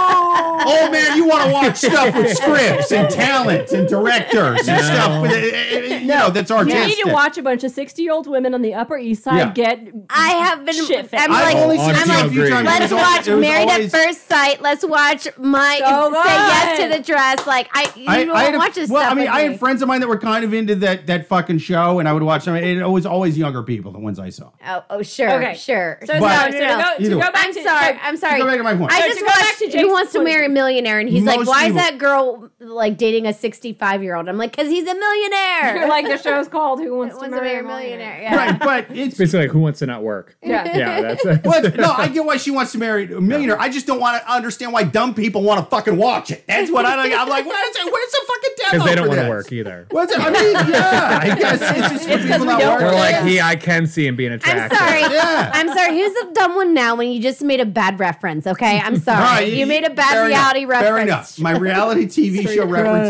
Oh 0.66 0.89
man, 0.90 1.16
you 1.16 1.26
want 1.26 1.44
to 1.47 1.52
watch 1.52 1.76
stuff 1.76 2.14
with 2.14 2.36
scripts 2.36 2.90
and 2.93 3.09
talent 3.10 3.43
and 3.48 3.88
directors 3.88 4.68
and 4.68 4.84
stuff 4.84 5.22
with 5.22 5.32
it, 5.32 5.44
it- 5.44 5.84
it- 5.84 6.02
you 6.02 6.08
know 6.08 6.30
that's 6.30 6.50
You 6.50 6.64
need 6.64 6.98
to 7.04 7.10
watch 7.12 7.38
a 7.38 7.42
bunch 7.42 7.64
of 7.64 7.70
sixty-year-old 7.70 8.26
women 8.26 8.52
on 8.54 8.62
the 8.62 8.74
Upper 8.74 8.98
East 8.98 9.24
Side 9.24 9.36
Yeah. 9.38 9.50
get. 9.52 9.80
I 10.10 10.28
have 10.30 10.64
been. 10.64 10.74
Shit 10.74 10.98
I'm 10.98 11.06
face. 11.06 11.20
I've 11.20 11.30
like, 11.30 11.56
only 11.56 11.76
seen 11.78 11.90
I'm 11.94 12.08
like, 12.08 12.30
few 12.30 12.42
let's 12.44 12.92
watch 12.92 13.28
al- 13.28 13.34
it 13.34 13.36
was 13.36 13.40
Married 13.40 13.70
always- 13.70 13.94
at 13.94 14.04
First 14.06 14.28
Sight. 14.28 14.60
Let's 14.62 14.84
watch 14.84 15.28
my 15.38 15.78
So 15.82 16.12
say 16.12 16.24
yes 16.24 16.80
to 16.80 16.96
the 16.98 17.02
dress. 17.02 17.46
Like 17.46 17.68
I, 17.72 17.90
you 17.96 18.04
I, 18.08 18.24
don't 18.24 18.36
I 18.36 18.42
had 18.44 18.54
a- 18.54 18.58
watch 18.58 18.74
this 18.74 18.90
well, 18.90 19.02
stuff. 19.02 19.12
I 19.12 19.14
mean, 19.14 19.28
I 19.28 19.42
me. 19.44 19.50
had 19.52 19.58
friends 19.60 19.80
of 19.82 19.88
mine 19.88 20.00
that 20.00 20.08
were 20.08 20.18
kind 20.18 20.44
of 20.44 20.52
into 20.52 20.74
that 20.76 21.06
that 21.06 21.26
fucking 21.26 21.58
show, 21.58 21.98
and 22.00 22.08
I 22.08 22.12
would 22.12 22.22
watch 22.22 22.44
them. 22.44 22.54
And 22.56 22.64
it 22.80 22.88
was 22.88 23.06
always 23.06 23.36
younger 23.38 23.62
people, 23.62 23.92
the 23.92 23.98
ones 23.98 24.18
I 24.18 24.30
saw. 24.30 24.50
Oh, 24.66 24.84
oh, 24.90 25.02
sure, 25.02 25.30
Okay. 25.30 25.54
sure. 25.54 25.98
So, 26.04 26.18
But- 26.20 26.38
sorry, 26.40 26.52
so 26.52 26.58
to 26.58 26.66
go, 26.66 26.74
Either 26.98 27.08
to 27.10 27.14
go 27.14 27.20
back 27.20 27.32
I'm 27.36 27.54
to, 27.54 27.62
sorry. 27.62 27.92
so- 27.94 27.98
I'm 28.02 28.16
sorry. 28.16 28.38
Go 28.40 28.46
back 28.46 28.56
to 28.58 28.62
my 28.62 28.76
point. 28.76 28.92
I 28.92 29.06
just 29.08 29.18
to 29.18 29.24
watched 29.24 29.74
Who 29.74 29.90
Wants 29.92 30.12
to 30.12 30.22
Marry 30.22 30.46
a 30.46 30.48
Millionaire, 30.48 30.98
and 30.98 31.08
he's 31.08 31.24
like, 31.24 31.46
"Why 31.46 31.66
is 31.66 31.74
that 31.74 31.98
girl 31.98 32.50
like 32.60 32.96
dating 32.96 33.26
a 33.26 33.32
65 33.35 34.02
year 34.02 34.16
old?" 34.16 34.28
I'm 34.28 34.39
like, 34.39 34.56
"Cause 34.56 34.69
he's 34.69 34.86
a 34.89 34.94
millionaire." 34.94 35.77
You're 35.78 35.89
like 35.89 36.06
the 36.06 36.19
show's 36.19 36.48
called 36.48 36.81
"Who 36.81 36.97
Wants 36.97 37.19
to 37.20 37.28
Marry 37.28 37.59
a 37.59 37.62
Millionaire." 37.62 37.65
millionaire? 37.65 38.23
Yeah. 38.23 38.36
Right, 38.36 38.59
but 38.59 38.86
it's 38.97 39.19
Basically, 39.19 39.47
like, 39.47 39.51
who 39.51 39.61
wants 39.61 39.78
to 39.81 39.86
not 39.86 40.02
work? 40.02 40.36
Yeah. 40.44 40.77
Yeah, 40.77 41.01
that's 41.15 41.24
Well, 41.44 41.62
no, 41.77 41.90
I 41.90 42.09
get 42.09 42.24
why 42.24 42.36
she 42.36 42.51
wants 42.51 42.73
to 42.73 42.78
marry 42.78 43.12
a 43.12 43.20
millionaire. 43.20 43.61
I 43.61 43.69
just 43.69 43.86
don't 43.86 43.98
want 44.01 44.23
to 44.23 44.31
understand 44.32 44.73
why 44.73 44.85
dumb 44.85 45.15
people 45.15 45.43
want 45.43 45.59
to 45.65 45.66
fucking 45.66 45.97
watch 45.97 46.31
it. 46.31 46.44
That's 46.47 46.70
what 46.70 46.85
I 46.86 46.94
don't. 46.97 47.19
I'm 47.19 47.28
like, 47.28 47.44
where's, 47.44 47.77
where's 47.77 48.12
the 48.12 48.20
fucking 48.27 48.51
demo? 48.56 48.70
because 48.70 48.85
they 48.85 48.94
don't 48.94 49.09
want 49.09 49.20
to 49.20 49.28
work 49.28 49.52
either. 49.52 49.86
What's 49.90 50.12
it? 50.12 50.20
I 50.20 50.31
mean, 50.31 50.52
yeah, 50.73 51.19
I 51.23 51.35
guess 51.39 51.61
it's 51.61 51.89
just 51.93 52.05
for 52.06 52.12
It's 52.12 52.24
'cause 52.24 52.24
people 52.24 52.40
we 52.40 52.47
not 52.47 52.61
don't 52.61 52.73
working. 52.74 52.89
Or 52.89 52.93
like 52.93 53.24
he, 53.24 53.40
I 53.40 53.56
can 53.56 53.86
see 53.86 54.06
him 54.06 54.16
being 54.16 54.32
I'm 54.32 54.40
sorry. 54.40 55.01
Yeah. 55.01 55.51
I'm 55.55 55.69
sorry. 55.69 55.97
Who's 55.98 56.12
the 56.15 56.31
dumb 56.35 56.55
one 56.55 56.74
now 56.74 56.94
when 56.94 57.11
you 57.11 57.20
just 57.20 57.43
made 57.43 57.61
a 57.61 57.66
bad 57.66 57.98
reference? 57.98 58.47
Okay, 58.47 58.78
I'm 58.81 58.97
sorry. 58.98 59.19
All 59.19 59.24
right, 59.24 59.52
you 59.52 59.66
made 59.66 59.85
a 59.85 59.90
bad 59.90 60.27
reality 60.27 60.61
enough, 60.61 60.70
reference. 60.70 60.97
Fair 60.97 60.98
enough. 60.98 61.39
My 61.40 61.52
reality 61.52 62.06
TV 62.06 62.48
show 62.55 62.65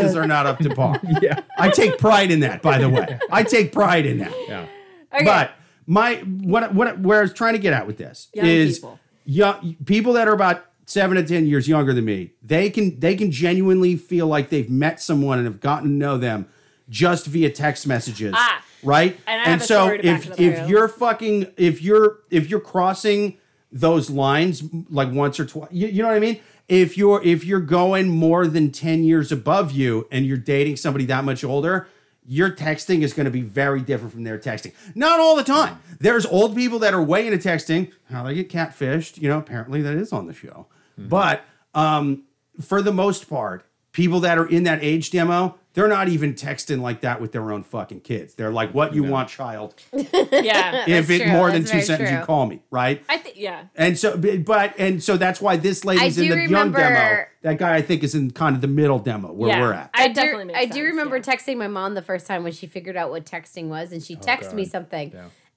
references 0.05 0.15
are 0.15 0.27
not 0.27 0.45
up 0.45 0.59
to 0.59 0.73
par. 0.75 0.99
Yeah, 1.21 1.41
I 1.57 1.69
take 1.69 1.97
pride 1.97 2.31
in 2.31 2.41
that, 2.41 2.61
by 2.61 2.77
the 2.77 2.89
way. 2.89 3.19
I 3.31 3.43
take 3.43 3.71
pride 3.71 4.05
in 4.05 4.19
that. 4.19 4.33
yeah. 4.47 4.65
Okay. 5.13 5.23
But 5.25 5.51
my 5.87 6.15
what 6.15 6.73
what 6.73 6.99
where 6.99 7.19
I 7.19 7.21
was 7.21 7.33
trying 7.33 7.53
to 7.53 7.59
get 7.59 7.73
at 7.73 7.87
with 7.87 7.97
this 7.97 8.29
Young 8.33 8.45
is 8.45 8.79
people. 8.79 8.99
young 9.25 9.75
people 9.85 10.13
that 10.13 10.27
are 10.27 10.33
about 10.33 10.65
seven 10.85 11.15
to 11.17 11.23
ten 11.23 11.45
years 11.47 11.67
younger 11.67 11.93
than 11.93 12.05
me. 12.05 12.31
They 12.43 12.69
can 12.69 12.99
they 12.99 13.15
can 13.15 13.31
genuinely 13.31 13.95
feel 13.95 14.27
like 14.27 14.49
they've 14.49 14.69
met 14.69 14.99
someone 15.01 15.37
and 15.37 15.47
have 15.47 15.59
gotten 15.59 15.89
to 15.89 15.95
know 15.95 16.17
them 16.17 16.47
just 16.89 17.25
via 17.27 17.49
text 17.49 17.87
messages. 17.87 18.33
Ah. 18.35 18.63
right. 18.83 19.17
And 19.25 19.41
I 19.41 19.45
have 19.45 19.61
a 19.61 19.63
so 19.63 19.83
story 19.85 19.97
to 19.99 20.03
back 20.03 20.19
if 20.21 20.25
it 20.27 20.31
up. 20.31 20.39
if 20.39 20.69
you're 20.69 20.87
fucking 20.87 21.47
if 21.57 21.81
you're 21.81 22.19
if 22.29 22.49
you're 22.49 22.59
crossing 22.59 23.37
those 23.71 24.09
lines 24.09 24.63
like 24.89 25.11
once 25.11 25.39
or 25.39 25.45
twice, 25.45 25.69
you, 25.71 25.87
you 25.87 26.01
know 26.01 26.07
what 26.07 26.17
I 26.17 26.19
mean. 26.19 26.39
If 26.67 26.97
you're 26.97 27.21
if 27.23 27.43
you're 27.43 27.59
going 27.59 28.09
more 28.09 28.47
than 28.47 28.71
ten 28.71 29.03
years 29.03 29.31
above 29.31 29.71
you 29.71 30.07
and 30.11 30.25
you're 30.25 30.37
dating 30.37 30.77
somebody 30.77 31.05
that 31.05 31.23
much 31.23 31.43
older, 31.43 31.87
your 32.25 32.49
texting 32.49 33.01
is 33.01 33.13
going 33.13 33.25
to 33.25 33.31
be 33.31 33.41
very 33.41 33.81
different 33.81 34.13
from 34.13 34.23
their 34.23 34.39
texting. 34.39 34.73
Not 34.95 35.19
all 35.19 35.35
the 35.35 35.43
time. 35.43 35.79
There's 35.99 36.25
old 36.25 36.55
people 36.55 36.79
that 36.79 36.93
are 36.93 37.01
way 37.01 37.27
into 37.27 37.37
texting. 37.37 37.91
How 38.09 38.23
they 38.23 38.33
get 38.33 38.49
catfished, 38.49 39.21
you 39.21 39.29
know. 39.29 39.37
Apparently, 39.37 39.81
that 39.83 39.95
is 39.95 40.11
on 40.11 40.25
the 40.25 40.33
show. 40.33 40.67
But 40.97 41.43
um, 41.73 42.23
for 42.61 42.81
the 42.81 42.93
most 42.93 43.29
part, 43.29 43.65
people 43.91 44.19
that 44.21 44.37
are 44.37 44.47
in 44.47 44.63
that 44.63 44.79
age 44.81 45.11
demo, 45.11 45.59
they're 45.75 45.87
not 45.87 46.07
even 46.07 46.33
texting 46.33 46.81
like 46.81 47.01
that 47.01 47.21
with 47.21 47.31
their 47.33 47.51
own 47.51 47.63
fucking 47.63 47.99
kids. 47.99 48.33
They're 48.33 48.51
like, 48.51 48.73
"What 48.73 48.95
you 48.95 49.03
want, 49.03 49.29
child? 49.29 49.75
yeah, 49.93 50.85
if 50.87 51.09
it 51.09 51.23
true. 51.23 51.31
more 51.31 51.51
than 51.51 51.63
two 51.63 51.69
very 51.69 51.83
sentences, 51.83 52.17
you 52.17 52.25
call 52.25 52.47
me, 52.47 52.61
right?" 52.71 53.03
I 53.07 53.17
think 53.17 53.37
yeah. 53.37 53.65
And 53.75 53.99
so, 53.99 54.17
but 54.17 54.73
and 54.79 55.03
so 55.03 55.17
that's 55.17 55.39
why 55.39 55.57
this 55.57 55.85
lady's 55.85 56.17
I 56.17 56.23
in 56.23 56.29
do 56.29 56.35
the 56.35 56.49
young 56.49 56.71
demo. 56.71 57.25
That 57.41 57.57
guy, 57.59 57.75
I 57.75 57.81
think, 57.81 58.03
is 58.03 58.15
in 58.15 58.31
kind 58.31 58.55
of 58.55 58.61
the 58.61 58.67
middle 58.67 58.97
demo 58.97 59.31
where 59.31 59.49
Yeah. 59.49 59.61
we're 59.61 59.73
at. 59.73 59.91
I 59.93 60.05
I 60.05 60.07
do, 60.07 60.13
definitely 60.15 60.45
makes 60.45 60.59
I 60.59 60.65
do 60.65 60.83
remember 60.83 61.17
yeah. 61.17 61.23
texting 61.23 61.57
my 61.57 61.67
mom 61.67 61.93
the 61.93 62.01
first 62.01 62.25
time 62.25 62.43
when 62.43 62.53
she 62.53 62.65
figured 62.65 62.97
out 62.97 63.11
what 63.11 63.25
texting 63.25 63.67
was, 63.67 63.91
and 63.91 64.01
she 64.01 64.15
oh, 64.15 64.19
texted 64.19 64.53
me 64.53 64.63
God. 64.63 64.71
something. 64.71 65.13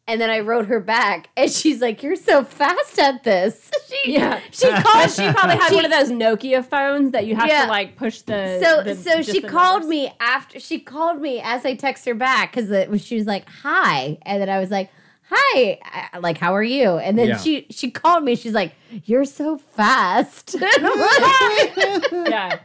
Yeah. 0.09 0.13
And 0.13 0.21
then 0.21 0.31
I 0.31 0.41
wrote 0.41 0.67
her 0.67 0.81
back, 0.81 1.29
and 1.37 1.51
she's 1.51 1.81
like, 1.83 2.03
"You're 2.03 2.17
so 2.17 2.43
fast 2.45 2.99
at 2.99 3.25
this." 3.25 3.71
She, 4.05 4.13
Yeah. 4.15 4.41
she 4.51 4.69
called. 4.83 5.11
She 5.11 5.31
probably 5.33 5.57
had 5.57 5.73
one 5.73 5.85
of 5.85 5.91
those 5.91 6.11
Nokia 6.11 6.65
phones 6.65 7.13
that 7.13 7.27
you 7.27 7.35
have 7.37 7.49
Yeah. 7.49 7.65
to 7.65 7.69
like 7.71 7.97
push 7.97 8.21
the. 8.23 8.61
So 8.63 8.83
the- 8.83 8.95
so 8.95 9.23
she 9.23 9.41
called 9.41 9.83
numbers. 9.83 9.89
me 9.91 10.13
after 10.21 10.61
she 10.61 10.79
called 10.79 11.21
me 11.23 11.41
as 11.43 11.65
I 11.65 11.75
text 11.75 12.05
her 12.07 12.15
back 12.15 12.53
because 12.55 13.03
she 13.03 13.17
was 13.17 13.27
like 13.27 13.49
hi, 13.49 14.19
and 14.23 14.41
then 14.43 14.49
I 14.51 14.59
was 14.61 14.71
like 14.71 14.91
hi, 15.31 15.79
I- 16.13 16.19
like 16.19 16.37
how 16.39 16.55
are 16.55 16.63
you? 16.63 16.99
And 16.99 17.19
then 17.19 17.29
Yeah. 17.29 17.37
she 17.39 17.67
she 17.71 17.91
called 17.91 18.25
me. 18.25 18.37
She's 18.37 18.53
like, 18.55 18.73
"You're 19.07 19.25
so 19.25 19.57
fast." 19.59 20.55
And 20.61 20.87
I'm 20.87 20.99
like, 21.01 22.31
yeah. 22.31 22.59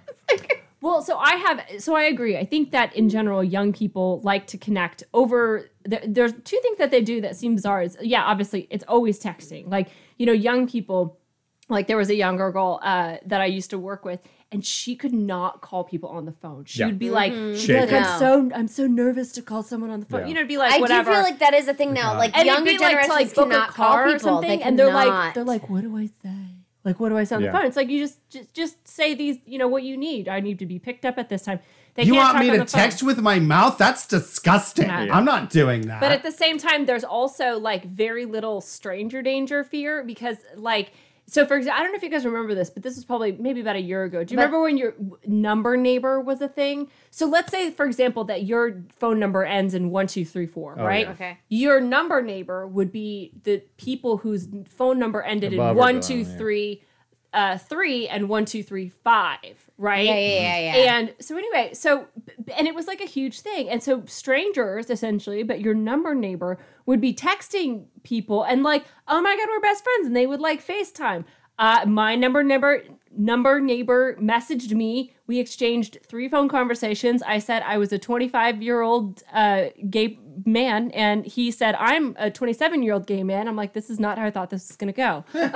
Well, 0.86 1.02
so 1.02 1.18
I 1.18 1.36
have, 1.46 1.58
so 1.86 1.96
I 1.96 2.04
agree. 2.04 2.36
I 2.38 2.46
think 2.46 2.72
that 2.72 2.94
in 2.96 3.08
general, 3.08 3.42
young 3.44 3.72
people 3.82 4.20
like 4.24 4.44
to 4.48 4.58
connect 4.58 5.00
over. 5.14 5.70
There, 5.92 6.02
there's 6.16 6.34
two 6.44 6.60
things 6.62 6.78
that 6.78 6.92
they 6.92 7.02
do 7.02 7.22
that 7.22 7.36
seem 7.38 7.56
bizarre. 7.56 7.82
Is 7.82 7.98
yeah, 8.02 8.24
obviously 8.32 8.68
it's 8.70 8.84
always 8.88 9.18
texting. 9.28 9.70
Like 9.72 9.88
you 10.20 10.26
know, 10.26 10.34
young 10.50 10.68
people. 10.68 11.20
Like 11.70 11.88
there 11.88 11.96
was 11.96 12.10
a 12.10 12.16
younger 12.16 12.52
girl 12.52 12.80
uh, 12.84 13.18
that 13.26 13.40
I 13.40 13.46
used 13.46 13.70
to 13.70 13.80
work 13.80 14.04
with, 14.04 14.20
and 14.52 14.64
she 14.66 14.98
could 14.98 15.14
not 15.14 15.62
call 15.62 15.86
people 15.86 16.10
on 16.10 16.26
the 16.26 16.34
phone. 16.34 16.66
She 16.66 16.80
Yeah. 16.82 16.88
would 16.88 17.00
be 17.00 17.10
like, 17.10 17.32
Mm-hmm. 17.32 17.68
be 17.68 17.80
like, 17.80 17.94
I'm 17.94 18.20
so 18.20 18.52
I'm 18.54 18.68
so 18.68 18.86
nervous 18.86 19.32
to 19.38 19.42
call 19.42 19.64
someone 19.64 19.90
on 19.90 20.02
the 20.02 20.06
phone. 20.06 20.20
Yeah. 20.22 20.28
You 20.28 20.34
know, 20.34 20.40
it'd 20.42 20.50
be 20.50 20.58
like 20.58 20.74
I 20.74 20.80
whatever. 20.82 21.12
do 21.12 21.16
feel 21.16 21.24
like 21.24 21.40
that 21.40 21.54
is 21.54 21.70
a 21.70 21.74
thing 21.74 21.94
now. 21.94 22.18
Like 22.18 22.38
and 22.38 22.46
younger 22.46 22.66
be 22.72 22.78
like 22.78 22.80
to 22.82 23.08
generations 23.08 23.38
like 23.38 23.50
cannot 23.50 23.70
call 23.74 24.04
people. 24.04 24.20
something, 24.20 24.60
They 24.60 24.62
and 24.62 24.78
they're 24.78 24.94
like 24.94 25.34
they're 25.34 25.46
like, 25.56 25.70
what 25.70 25.82
do 25.82 25.96
I 25.98 26.08
say? 26.22 26.36
Like, 26.86 27.00
what 27.00 27.10
do 27.10 27.18
I 27.18 27.24
say 27.24 27.36
on 27.36 27.42
Yeah. 27.42 27.52
the 27.52 27.58
phone? 27.58 27.66
It's 27.68 27.78
like 27.78 27.90
you 27.90 28.00
just 28.00 28.20
just 28.30 28.54
just 28.54 28.88
say 28.88 29.14
these, 29.14 29.38
you 29.46 29.58
know, 29.58 29.68
what 29.68 29.84
you 29.84 29.96
need. 29.98 30.28
I 30.28 30.40
need 30.42 30.60
to 30.60 30.66
be 30.66 30.80
picked 30.80 31.06
up 31.06 31.18
at 31.18 31.30
this 31.30 31.44
time. 31.44 31.60
They 31.96 32.04
You 32.04 32.16
want 32.16 32.40
me 32.40 32.48
to 32.48 32.52
the 32.54 32.58
phone. 32.60 32.66
text 32.66 33.04
with 33.04 33.20
my 33.22 33.40
mouth? 33.40 33.78
That's 33.78 34.08
disgusting. 34.08 34.88
Yeah. 34.88 35.16
I'm 35.16 35.26
not 35.26 35.50
doing 35.52 35.82
that. 35.88 36.02
But 36.02 36.12
at 36.12 36.24
the 36.24 36.32
same 36.32 36.58
time, 36.58 36.86
there's 36.88 37.04
also 37.04 37.60
like 37.60 37.86
very 37.86 38.26
little 38.26 38.62
stranger 38.62 39.22
danger 39.22 39.64
fear 39.64 40.04
because, 40.04 40.38
like, 40.56 40.92
so 41.26 41.46
for 41.46 41.56
example, 41.58 41.80
I 41.80 41.84
don't 41.84 41.92
know 41.94 41.98
if 41.98 42.04
you 42.04 42.10
guys 42.10 42.26
remember 42.26 42.54
this, 42.54 42.70
but 42.70 42.84
this 42.84 42.96
was 42.96 43.06
probably 43.06 43.32
maybe 43.32 43.62
about 43.62 43.76
a 43.76 43.82
year 43.82 44.04
ago. 44.04 44.24
Do 44.24 44.34
you 44.34 44.38
But- 44.38 44.44
remember 44.44 44.62
when 44.64 44.78
your 44.78 44.94
number 45.26 45.78
neighbor 45.78 46.20
was 46.20 46.42
a 46.42 46.48
thing? 46.48 46.90
So 47.12 47.26
let's 47.28 47.52
say, 47.52 47.72
for 47.72 47.86
example, 47.86 48.24
that 48.26 48.44
your 48.44 48.84
phone 48.98 49.20
number 49.20 49.44
ends 49.44 49.74
in 49.74 49.90
one 49.90 50.08
two 50.08 50.26
three 50.26 50.48
four, 50.48 50.76
oh, 50.78 50.86
right? 50.86 51.06
yeah. 51.08 51.12
Okay. 51.14 51.38
Your 51.50 51.80
number 51.80 52.22
neighbor 52.22 52.68
would 52.68 52.92
be 52.92 53.32
the 53.44 53.64
people 53.78 54.18
whose 54.18 54.48
phone 54.66 55.00
number 55.00 55.22
ended 55.22 55.54
Above 55.54 55.72
in 55.72 55.78
or 55.78 55.80
one 55.80 55.96
below, 55.96 56.08
two 56.08 56.18
yeah. 56.20 56.38
Uh, 57.34 57.58
three 57.58 58.08
and 58.08 58.30
one 58.30 58.46
two 58.46 58.64
three 58.64 58.90
five, 58.90 59.70
right? 59.78 60.06
yeah, 60.06 60.16
yeah, 60.16 60.58
yeah, 60.58 60.76
yeah. 60.76 60.98
And 60.98 61.14
so 61.20 61.38
anyway, 61.38 61.74
so 61.74 62.08
and 62.56 62.68
it 62.68 62.76
was 62.76 62.88
like 62.88 63.02
a 63.02 63.06
huge 63.06 63.42
thing. 63.42 63.70
And 63.70 63.82
so 63.82 64.04
strangers 64.06 64.90
essentially, 64.90 65.44
but 65.44 65.60
your 65.62 65.74
number 65.74 66.14
neighbor 66.14 66.60
would 66.86 67.02
be 67.02 67.14
texting 67.14 67.86
people 68.04 68.44
and 68.44 68.64
like, 68.64 68.86
"Oh 69.08 69.22
my 69.22 69.36
god, 69.36 69.48
we're 69.50 69.60
best 69.60 69.84
friends." 69.84 70.08
And 70.08 70.16
they 70.16 70.28
would 70.28 70.42
like 70.42 70.66
FaceTime. 70.66 71.26
Uh 71.60 71.86
my 71.88 72.16
number 72.16 72.44
neighbor 72.44 72.84
number 73.16 73.60
neighbor 73.60 74.16
messaged 74.20 74.72
me. 74.72 75.13
We 75.34 75.40
exchanged 75.40 75.98
three 76.06 76.30
phone 76.30 76.48
conversations. 76.48 77.24
I 77.24 77.40
said 77.40 77.64
I 77.64 77.80
was 77.80 77.92
a 77.92 77.98
25-year-old 77.98 79.24
uh 79.34 79.70
gay 79.90 80.20
man, 80.46 80.92
and 80.92 81.26
he 81.26 81.50
said, 81.50 81.74
"I'm 81.80 82.16
a 82.20 82.30
27 82.30 82.84
year 82.84 82.94
old 82.94 83.08
gay 83.08 83.24
man." 83.24 83.48
I'm 83.48 83.56
like, 83.56 83.74
"This 83.74 83.90
is 83.90 84.00
not 84.00 84.20
how 84.20 84.28
I 84.28 84.30
thought 84.30 84.52
this 84.52 84.68
was 84.68 84.78
gonna 84.78 84.94
go." 84.94 85.26
but 85.34 85.52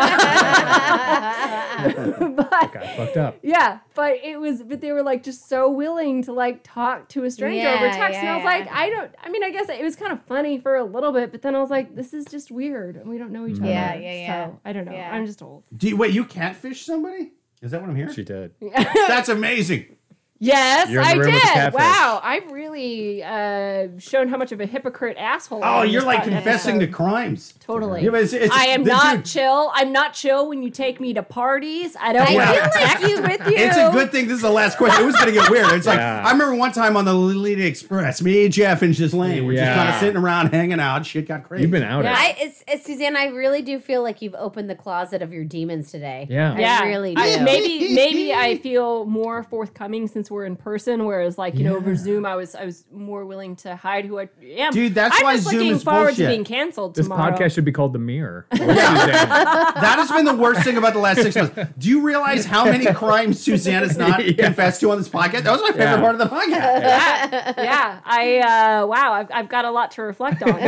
Got 2.74 2.95
fucked 2.95 3.18
up. 3.18 3.38
yeah, 3.44 3.82
but 3.94 4.18
it 4.24 4.40
was, 4.40 4.64
but 4.64 4.82
they 4.82 4.91
were 4.91 5.04
like 5.04 5.22
just 5.22 5.48
so 5.48 5.70
willing 5.70 6.24
to 6.24 6.34
like 6.34 6.62
talk 6.64 7.08
to 7.10 7.26
a 7.26 7.30
stranger 7.30 7.68
over 7.68 7.86
Yeah, 7.86 7.98
text, 7.98 8.18
and 8.18 8.30
I 8.30 8.36
was 8.38 8.44
yeah, 8.44 8.49
like. 8.49 8.68
I 8.72 8.90
don't. 8.90 9.12
I 9.24 9.30
mean, 9.30 9.44
I 9.44 9.52
guess 9.52 9.70
it 9.70 9.84
was 9.84 9.95
kind 9.95 10.12
of 10.12 10.24
funny 10.24 10.58
for 10.58 10.76
a 10.76 10.84
little 10.84 11.12
bit, 11.12 11.32
but 11.32 11.44
then 11.44 11.54
I 11.54 11.60
was 11.60 11.70
like, 11.70 11.95
this 11.95 12.16
is 12.16 12.26
just 12.26 12.49
weird, 12.49 12.95
and 12.95 13.08
we 13.08 13.20
don't 13.20 13.32
know 13.32 13.45
each 13.45 13.60
other. 13.60 13.70
Yeah, 13.70 13.94
yeah, 13.94 14.14
yeah. 14.14 14.48
So 14.48 14.60
I 14.66 14.74
don't 14.74 14.86
know. 14.86 14.94
Yeah. 14.94 15.14
I'm 15.14 15.28
just 15.28 15.44
old. 15.44 15.66
Do 15.78 15.88
you, 15.88 15.98
wait, 15.98 16.16
you 16.16 16.26
catfish 16.26 16.88
somebody? 16.88 17.34
Is 17.61 17.71
that 17.71 17.81
what 17.81 17.89
I'm 17.89 17.95
hearing? 17.95 18.13
She 18.13 18.23
did. 18.23 18.53
That's 19.07 19.29
amazing. 19.29 19.97
Yes, 20.39 20.89
You're 20.89 21.01
in 21.01 21.07
the 21.07 21.14
I 21.14 21.18
room 21.18 21.34
with 21.34 21.41
the 21.43 21.59
did. 21.65 21.73
Wow, 21.73 22.22
I've 22.23 22.51
really 22.51 23.23
uh, 23.23 23.88
shown 23.97 24.27
how 24.27 24.38
much 24.38 24.51
of 24.51 24.61
a 24.61 24.65
hypocrite 24.65 25.18
asshole. 25.18 25.64
I 25.64 25.80
Oh, 25.80 25.81
am 25.84 25.89
you're 25.89 26.03
like 26.03 26.22
podcast 26.22 26.30
confessing 26.30 26.80
to 26.80 26.88
crimes. 26.88 27.53
Totally. 27.59 28.01
Yeah, 28.03 28.09
it's- 28.09 28.34
it's- 28.34 28.51
I 28.53 28.68
am 28.68 28.84
not 28.84 29.15
dude- 29.18 29.26
chill. 29.26 29.72
I'm 29.73 29.91
not 29.91 30.14
chill 30.14 30.47
when 30.47 30.61
you 30.64 30.69
take 30.69 30.99
me 30.99 31.14
to 31.15 31.23
parties. 31.23 31.95
I 31.99 32.14
don't 32.14 32.27
I 32.30 32.34
want 32.35 32.49
feel 32.49 32.55
to 32.57 32.61
like 32.64 32.73
text 32.73 33.07
you- 33.09 33.22
with 33.22 33.47
you. 33.47 33.53
It's 33.57 33.77
a 33.77 33.89
good 33.91 34.11
thing 34.11 34.26
this 34.27 34.35
is 34.35 34.41
the 34.41 34.49
last 34.51 34.77
question. 34.77 35.01
It 35.03 35.05
was 35.05 35.15
going 35.15 35.27
to 35.27 35.34
get 35.34 35.49
weird. 35.49 35.72
It's 35.72 35.88
like, 35.88 35.97
Yeah. 35.97 36.23
I 36.26 36.31
remember 36.31 36.55
one 36.55 36.72
time 36.72 36.95
on 36.97 37.05
the 37.05 37.14
Lolita 37.14 37.65
Express, 37.65 38.22
me, 38.22 38.47
Jeff, 38.47 38.81
and 38.84 38.95
Ghislaine 38.95 39.45
were 39.45 39.53
just 39.53 39.73
kind 39.73 39.89
of 39.89 39.95
sitting 39.95 40.18
around 40.18 40.53
hanging 40.53 40.80
out. 40.80 41.05
Shit 41.05 41.27
got 41.27 41.43
crazy. 41.43 41.64
You've 41.64 41.72
been 41.72 41.84
out. 41.84 42.03
Yeah. 42.03 42.14
I, 42.15 42.35
it's, 42.39 42.64
it's 42.68 42.85
Suzanne. 42.85 43.15
I 43.18 43.26
really 43.27 43.61
do 43.64 43.80
feel 43.80 44.03
like 44.03 44.22
you've 44.22 44.35
opened 44.35 44.69
the 44.69 44.76
closet 44.76 45.22
of 45.22 45.34
your 45.34 45.43
demons 45.43 45.91
today. 45.91 46.27
Yeah. 46.30 46.53
I 46.53 46.59
Yeah, 46.59 46.84
really 46.84 47.15
do. 47.15 47.22
I- 47.22 47.41
maybe 47.41 47.93
maybe 47.95 48.34
I 48.34 48.57
feel 48.57 49.05
more 49.05 49.41
forthcoming 49.43 50.07
since 50.07 50.27
we're 50.32 50.45
in 50.45 50.56
person, 50.56 51.06
whereas 51.06 51.38
like 51.38 51.56
you 51.56 51.64
know 51.64 51.76
over 51.76 51.95
Zoom, 51.95 52.26
I 52.26 52.36
was 52.36 52.56
I 52.56 52.66
was 52.66 52.84
more 52.91 53.26
willing 53.26 53.56
to 53.58 53.76
hide 53.76 54.06
who 54.06 54.20
I 54.20 54.30
am. 54.58 54.72
Dude, 54.74 54.94
that's 54.95 55.16
I'm 55.18 55.24
why 55.24 55.36
just 55.36 55.49
Zoom 55.49 55.60
looking 55.60 55.72
is 55.76 55.84
forward 55.84 55.99
bullshit. 56.08 56.18
to 56.18 56.28
being 56.28 56.44
canceled 56.44 56.95
This 56.95 57.06
tomorrow. 57.06 57.32
podcast 57.36 57.54
should 57.54 57.66
be 57.66 57.72
called 57.72 57.94
The 57.94 57.99
Mirror. 57.99 58.48
Suzanne. 58.54 58.68
that 58.76 59.95
has 59.98 60.12
been 60.12 60.26
the 60.26 60.36
worst 60.36 60.62
thing 60.64 60.78
about 60.78 60.94
the 60.94 60.99
last 60.99 61.22
six 61.22 61.36
months. 61.36 61.58
Do 61.78 61.90
you 61.90 62.02
realize 62.02 62.45
how 62.45 62.66
many 62.66 62.86
crimes 62.94 63.40
Suzanne 63.41 63.84
has 63.84 63.98
not 63.98 64.20
confessed 64.20 64.82
to 64.82 64.91
on 64.91 64.98
this 64.98 65.10
podcast? 65.10 65.44
That 65.44 65.52
was 65.52 65.62
my 65.62 65.68
favorite 65.72 65.84
Yeah. 65.86 66.02
part 66.02 66.16
of 66.16 66.20
the 66.20 66.36
podcast. 66.36 66.49
yeah, 66.49 67.54
yeah. 67.58 67.99
I 68.06 68.38
uh, 68.82 68.88
wow, 68.88 69.14
I've, 69.14 69.28
I've 69.34 69.49
got 69.49 69.66
a 69.66 69.72
lot 69.72 69.91
to 69.91 70.02
reflect 70.02 70.41
on. 70.44 70.54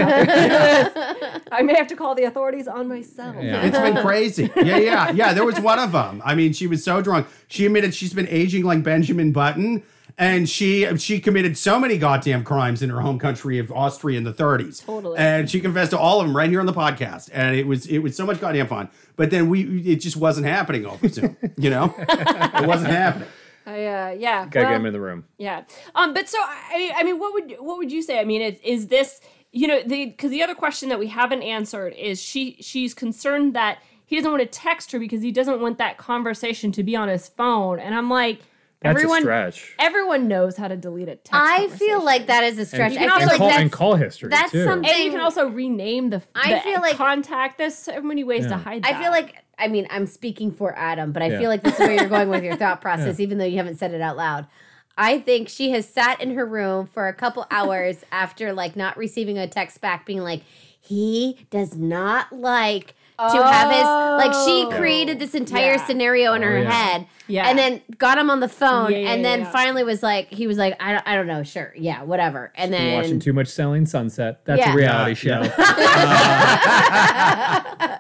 I 1.52 1.61
may 1.64 1.76
have 1.76 1.88
to 1.88 1.95
call 1.95 2.15
the 2.15 2.23
authorities 2.23 2.68
on 2.68 2.88
myself. 2.88 3.36
Yeah. 3.40 3.64
It's 3.64 3.77
been 3.77 3.98
crazy. 3.98 4.49
Yeah, 4.56 4.77
yeah, 4.77 5.11
yeah. 5.11 5.34
There 5.34 5.45
was 5.45 5.60
one 5.60 5.80
of 5.80 5.91
them. 5.91 6.22
I 6.26 6.36
mean, 6.36 6.53
she 6.53 6.68
was 6.68 6.84
so 6.84 7.02
drunk. 7.02 7.27
She 7.49 7.65
admitted 7.65 7.93
she's 7.93 8.13
been 8.13 8.27
aging 8.30 8.63
like 8.63 8.84
Benjamin 8.84 9.31
Button, 9.31 9.84
and 10.17 10.47
she 10.47 10.97
she 10.97 11.19
committed 11.19 11.57
so 11.57 11.80
many 11.80 11.97
goddamn 11.97 12.43
crimes 12.43 12.81
in 12.81 12.89
her 12.91 13.01
home 13.01 13.17
country 13.17 13.57
of 13.57 13.71
Austria 13.71 14.17
in 14.17 14.23
the 14.23 14.34
30s. 14.34 14.85
Totally. 14.85 15.17
And 15.17 15.49
she 15.49 15.59
confessed 15.59 15.91
to 15.91 15.97
all 15.97 16.21
of 16.21 16.27
them 16.27 16.38
right 16.38 16.49
here 16.49 16.59
on 16.59 16.67
the 16.67 16.73
podcast, 16.73 17.30
and 17.34 17.55
it 17.55 17.65
was 17.65 17.88
it 17.88 17.99
was 17.99 18.15
so 18.15 18.26
much 18.26 18.39
goddamn 18.39 18.67
fun. 18.67 18.89
But 19.15 19.31
then 19.31 19.49
we 19.49 19.81
it 19.81 19.97
just 19.97 20.15
wasn't 20.15 20.45
happening 20.45 20.85
over 20.85 21.07
Zoom. 21.09 21.35
You 21.57 21.69
know, 21.69 21.93
it 21.97 22.67
wasn't 22.67 22.91
happening. 22.91 23.27
I, 23.65 23.85
uh, 23.85 24.09
yeah. 24.11 24.45
Gotta 24.45 24.59
well, 24.59 24.69
get 24.69 24.76
him 24.77 24.85
in 24.85 24.93
the 24.93 25.01
room. 25.01 25.26
Yeah. 25.38 25.63
Um. 25.93 26.13
But 26.13 26.30
so 26.30 26.38
I. 26.39 26.93
I 26.95 27.03
mean, 27.03 27.19
what 27.19 27.34
would 27.34 27.55
what 27.59 27.77
would 27.77 27.91
you 27.91 28.01
say? 28.01 28.19
I 28.19 28.23
mean, 28.23 28.41
is, 28.41 28.57
is 28.63 28.88
this 28.88 29.19
you 29.51 29.67
know 29.67 29.81
the 29.84 30.05
because 30.05 30.31
the 30.31 30.41
other 30.41 30.55
question 30.55 30.89
that 30.89 30.99
we 30.99 31.07
haven't 31.07 31.41
answered 31.41 31.93
is 31.93 32.21
she 32.21 32.57
she's 32.61 32.93
concerned 32.93 33.55
that 33.55 33.80
he 34.10 34.15
doesn't 34.15 34.31
want 34.31 34.41
to 34.41 34.48
text 34.49 34.91
her 34.91 34.98
because 34.99 35.22
he 35.22 35.31
doesn't 35.31 35.61
want 35.61 35.77
that 35.77 35.98
conversation 35.98 36.72
to 36.73 36.84
be 36.84 36.95
on 36.95 37.07
his 37.10 37.27
phone, 37.30 37.80
and 37.80 37.94
I'm 37.94 38.10
like, 38.10 38.40
That's 38.81 38.95
everyone 38.98 39.19
a 39.19 39.22
stretch. 39.22 39.76
everyone 39.77 40.27
knows 40.27 40.57
how 40.57 40.68
to 40.68 40.76
delete 40.76 41.07
a 41.10 41.15
text. 41.15 41.34
I 41.34 41.68
feel 41.68 42.03
like 42.03 42.26
that 42.27 42.44
is 42.44 42.57
a 42.57 42.65
stretch. 42.65 42.94
you 42.94 42.98
can 42.98 43.10
I 43.11 43.19
feel 43.19 43.30
also- 43.30 43.31
like 43.31 43.31
and, 43.34 43.40
call, 43.40 43.48
that's 43.49 43.61
and 43.61 43.72
call 43.72 43.95
history 43.95 44.30
that's 44.30 44.52
too. 44.52 44.64
something- 44.64 44.90
And 44.90 45.03
you 45.03 45.11
can 45.11 45.19
also 45.22 45.48
rename 45.48 46.10
the. 46.10 46.23
I 46.34 46.56
the 46.56 46.60
feel 46.61 46.81
like- 46.81 46.95
contact. 46.95 47.57
There's 47.60 47.76
so 47.76 48.02
many 48.02 48.23
ways 48.23 48.45
to 48.45 48.49
Yeah. 48.52 48.57
hide. 48.57 48.86
I 48.86 48.99
feel 49.02 49.11
like 49.11 49.36
I 49.60 49.68
mean 49.68 49.86
I'm 49.91 50.07
speaking 50.07 50.52
for 50.52 50.76
Adam, 50.77 51.11
but 51.11 51.22
I 51.22 51.27
Yeah. 51.27 51.40
feel 51.40 51.49
like 51.49 51.61
this 51.64 51.73
is 51.76 51.80
where 51.80 51.91
you're 51.94 52.07
going 52.10 52.30
with 52.30 52.44
your 52.44 52.56
thought 52.64 52.81
process, 52.81 53.19
even 53.19 53.38
though 53.38 53.45
you 53.45 53.57
haven't 53.57 53.76
said 53.77 53.94
it 53.94 54.02
out 54.02 54.18
loud. 54.18 54.48
I 54.98 55.19
think 55.19 55.48
she 55.49 55.69
has 55.72 55.88
sat 55.88 56.19
in 56.19 56.31
her 56.36 56.45
room 56.45 56.86
for 56.88 57.07
a 57.07 57.14
couple 57.14 57.45
hours 57.52 58.03
after 58.11 58.53
like 58.53 58.76
not 58.76 58.98
receiving 58.98 59.38
a 59.38 59.48
text 59.48 59.80
back, 59.81 60.06
being 60.06 60.19
like, 60.23 60.41
he 60.81 61.45
does 61.52 61.76
not 61.77 62.31
like 62.34 62.95
to 63.31 63.43
have 63.43 63.71
his 63.71 63.83
like 63.83 64.33
she 64.45 64.65
Oh. 64.65 64.69
created 64.77 65.19
this 65.19 65.35
entire 65.35 65.73
Yeah. 65.73 65.85
scenario 65.85 66.33
in 66.33 66.43
Oh, 66.43 66.47
her 66.47 66.61
yeah. 66.61 66.71
head. 66.71 67.05
Yeah. 67.27 67.47
And 67.47 67.59
then 67.59 67.81
got 67.99 68.17
him 68.17 68.31
on 68.31 68.39
the 68.39 68.47
phone, 68.47 68.91
Yeah, 68.91 68.97
yeah, 68.97 69.11
and 69.11 69.23
then 69.23 69.41
yeah. 69.41 69.51
finally 69.51 69.83
was 69.83 70.01
like, 70.01 70.29
he 70.29 70.47
was 70.47 70.57
like, 70.57 70.75
I 70.81 70.93
don't, 70.93 71.07
I 71.07 71.15
don't 71.15 71.27
know, 71.27 71.43
sure, 71.43 71.71
yeah, 71.77 72.01
whatever. 72.01 72.51
And 72.55 72.71
You're 72.71 72.79
then 72.79 72.93
watching 72.95 73.19
too 73.19 73.33
much 73.33 73.49
Selling 73.49 73.85
Sunset. 73.85 74.43
That's 74.45 74.59
Yeah. 74.59 74.73
a 74.73 74.75
reality 74.75 75.27
Yeah, 75.27 75.43
show. 75.43 75.63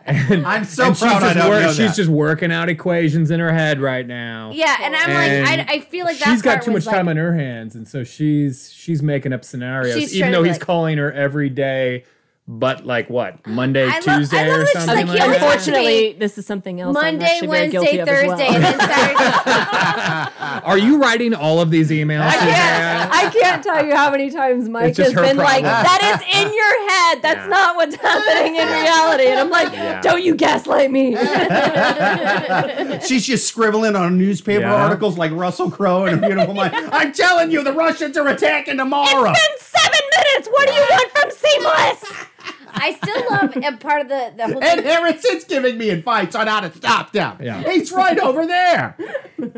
Uh, 0.09 0.41
I'm 0.45 0.63
so 0.65 0.85
and 0.87 0.97
she's 0.97 1.07
proud 1.07 1.21
I 1.23 1.33
just, 1.35 1.47
work- 1.49 1.61
know 1.61 1.67
she's 1.69 1.77
that. 1.77 1.95
just 1.95 2.09
working 2.09 2.51
out 2.51 2.67
equations 2.69 3.29
in 3.29 3.39
her 3.39 3.51
head 3.53 3.79
right 3.79 4.05
now. 4.07 4.51
yeah, 4.53 4.77
and 4.81 4.95
I'm 4.95 5.09
And 5.09 5.45
like, 5.45 5.69
I, 5.69 5.73
I 5.75 5.79
feel 5.81 6.05
like 6.05 6.17
that 6.19 6.29
she's 6.31 6.41
got 6.41 6.53
part 6.55 6.65
too 6.65 6.71
was 6.71 6.85
much 6.85 6.95
time 6.95 7.07
on 7.07 7.17
her 7.17 7.35
hands, 7.35 7.75
and 7.75 7.87
so 7.87 8.03
she's 8.03 8.71
she's 8.73 9.03
making 9.03 9.33
up 9.33 9.45
scenarios, 9.45 10.13
even 10.13 10.31
though 10.31 10.43
he's 10.43 10.53
like- 10.53 10.61
calling 10.61 10.97
her 10.97 11.11
every 11.11 11.49
day. 11.49 12.05
But 12.51 12.83
like 12.83 13.11
what 13.11 13.45
Monday, 13.45 13.83
I 13.85 13.99
love- 13.99 14.03
Tuesday, 14.05 14.39
I 14.39 14.47
love 14.47 14.61
or 14.61 14.65
something 14.65 15.05
like, 15.05 15.19
like, 15.19 15.21
he 15.21 15.27
that. 15.33 15.39
talks 15.39 15.65
to 15.65 15.71
me 15.71 15.77
Unfortunately, 15.77 16.13
this 16.13 16.37
is 16.39 16.47
something 16.47 16.81
else. 16.81 16.97
I'm 16.97 17.19
Monday, 17.19 17.39
Wednesday, 17.45 17.71
guilty 17.71 17.99
of 17.99 18.07
as 18.09 18.25
well. 18.27 18.37
Thursday, 18.39 18.55
and 18.55 18.63
then 18.63 18.79
Saturday. 18.79 20.33
Are 20.65 20.77
you 20.79 20.97
writing 20.99 21.35
all 21.35 21.61
of 21.61 21.69
these 21.69 21.91
emails? 21.91 22.21
I 22.21 22.31
can't, 22.37 23.11
I 23.13 23.29
can't 23.29 23.63
tell 23.63 23.85
you 23.85 23.95
how 23.95 24.09
many 24.09 24.31
times 24.31 24.67
Mike 24.67 24.97
has 24.97 25.13
her 25.13 25.21
been 25.21 25.37
like, 25.37 25.61
that 25.63 26.01
is 26.01 26.21
in 26.41 26.51
your 26.51 26.89
head. 26.89 27.21
That's 27.21 27.45
Yeah. 27.45 27.49
not 27.49 27.75
what's 27.75 27.95
happening 27.97 28.55
in 28.55 28.67
reality. 28.67 29.27
And 29.27 29.39
I'm 29.39 29.51
like, 29.51 29.71
Yeah. 29.71 30.01
don't 30.01 30.23
you 30.23 30.33
gaslight 30.33 30.89
me. 30.89 31.15
She's 33.05 33.27
just 33.27 33.47
scribbling 33.47 33.95
on 33.95 34.17
newspaper 34.17 34.61
Yeah. 34.61 34.73
articles 34.73 35.19
like 35.19 35.31
Russell 35.33 35.69
Crowe 35.69 36.05
and 36.05 36.23
a 36.23 36.27
beautiful 36.27 36.55
mind. 36.55 36.73
I'm 36.91 37.11
telling 37.13 37.51
you, 37.51 37.63
the 37.63 37.73
Russians 37.73 38.17
are 38.17 38.27
attacking 38.27 38.77
tomorrow. 38.77 39.31
it's 39.31 39.39
been 39.39 39.59
seven 39.59 39.99
minutes. 40.17 40.47
What 40.51 40.67
do 40.67 40.73
you 40.73 40.81
want 40.89 41.11
from 41.11 41.29
Seamless? 41.29 42.25
I 42.73 42.93
still 42.93 43.23
love 43.31 43.55
a 43.57 43.77
part 43.77 44.01
of 44.01 44.07
the 44.09 44.33
the 44.35 44.43
whole 44.47 44.63
And 44.63 44.81
thing. 44.81 44.83
Harrison's 44.85 45.43
giving 45.45 45.77
me 45.77 45.89
advice 45.89 46.35
on 46.35 46.47
how 46.47 46.61
to 46.61 46.71
stop 46.75 47.11
them. 47.11 47.37
Yeah. 47.41 47.61
He's 47.69 47.91
right 47.91 48.17
over 48.19 48.45
there. 48.45 48.97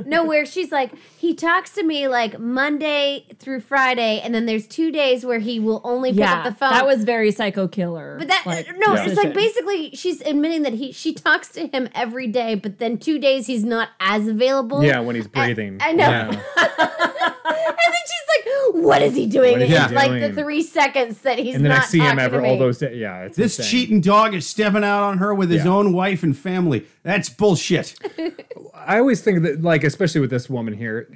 No, 0.06 0.24
where 0.26 0.46
she's 0.46 0.72
like, 0.72 0.92
he 1.18 1.34
talks 1.34 1.74
to 1.74 1.84
me 1.84 2.08
like 2.08 2.40
Monday 2.40 3.26
through 3.40 3.62
Friday, 3.62 4.20
and 4.24 4.34
then 4.34 4.46
there's 4.46 4.68
two 4.68 4.92
days 4.92 5.26
where 5.26 5.40
he 5.40 5.60
will 5.60 5.82
only 5.84 6.14
pick 6.14 6.22
up 6.28 6.44
the 6.44 6.54
phone. 6.54 6.72
that 6.72 6.86
was 6.86 7.04
very 7.04 7.32
psycho 7.32 7.68
killer. 7.68 8.18
But 8.20 8.28
that 8.28 8.44
like, 8.46 8.68
no, 8.78 8.94
Yeah. 8.94 9.06
it's 9.08 9.18
like 9.18 9.34
basically 9.34 9.92
she's 9.96 10.22
admitting 10.22 10.62
that 10.64 10.74
he 10.74 10.92
she 10.92 11.14
talks 11.14 11.50
to 11.50 11.68
him 11.68 11.90
every 11.96 12.28
day, 12.28 12.56
but 12.56 12.78
then 12.80 12.98
two 12.98 13.20
days 13.20 13.48
he's 13.48 13.64
not 13.64 13.90
as 14.00 14.28
available. 14.28 14.84
Yeah, 14.84 15.00
when 15.00 15.16
he's 15.16 15.28
breathing. 15.28 15.78
I 15.82 15.92
know. 15.94 16.10
Yeah. 16.58 17.28
and 17.68 17.76
then 17.78 17.94
she's 18.06 18.76
like, 18.76 18.84
"What 18.84 19.02
is 19.02 19.16
he 19.16 19.26
doing?" 19.28 19.54
What 19.54 19.62
is 19.64 19.72
in 19.72 19.90
he 19.90 19.96
like 19.96 20.22
the 20.22 20.42
three 20.42 20.62
seconds 20.64 21.20
that 21.22 21.40
he's 21.40 21.56
And 21.56 21.66
then 21.66 21.72
I 21.72 21.78
not 21.78 21.86
see 21.86 22.00
him 22.00 22.20
ever 22.20 22.42
me. 22.42 22.50
all 22.50 22.58
those 22.58 22.78
days. 22.80 22.98
Yeah, 22.98 23.22
it's 23.24 23.38
This 23.38 23.58
insane. 23.60 23.72
cheating 23.72 24.02
dog 24.02 24.34
is 24.34 24.48
stepping 24.48 24.84
out 24.84 25.04
on 25.04 25.18
her 25.20 25.34
with 25.34 25.50
his 25.50 25.66
Yeah. 25.66 25.72
own 25.72 25.94
wife 25.94 26.24
and 26.24 26.38
family. 26.38 26.86
That's 27.04 27.30
bullshit. 27.30 27.96
I 28.76 28.98
always 29.00 29.22
think 29.22 29.44
that, 29.44 29.62
like, 29.62 29.84
especially 29.84 30.22
with 30.22 30.30
this 30.32 30.50
woman 30.50 30.74
here, 30.74 31.08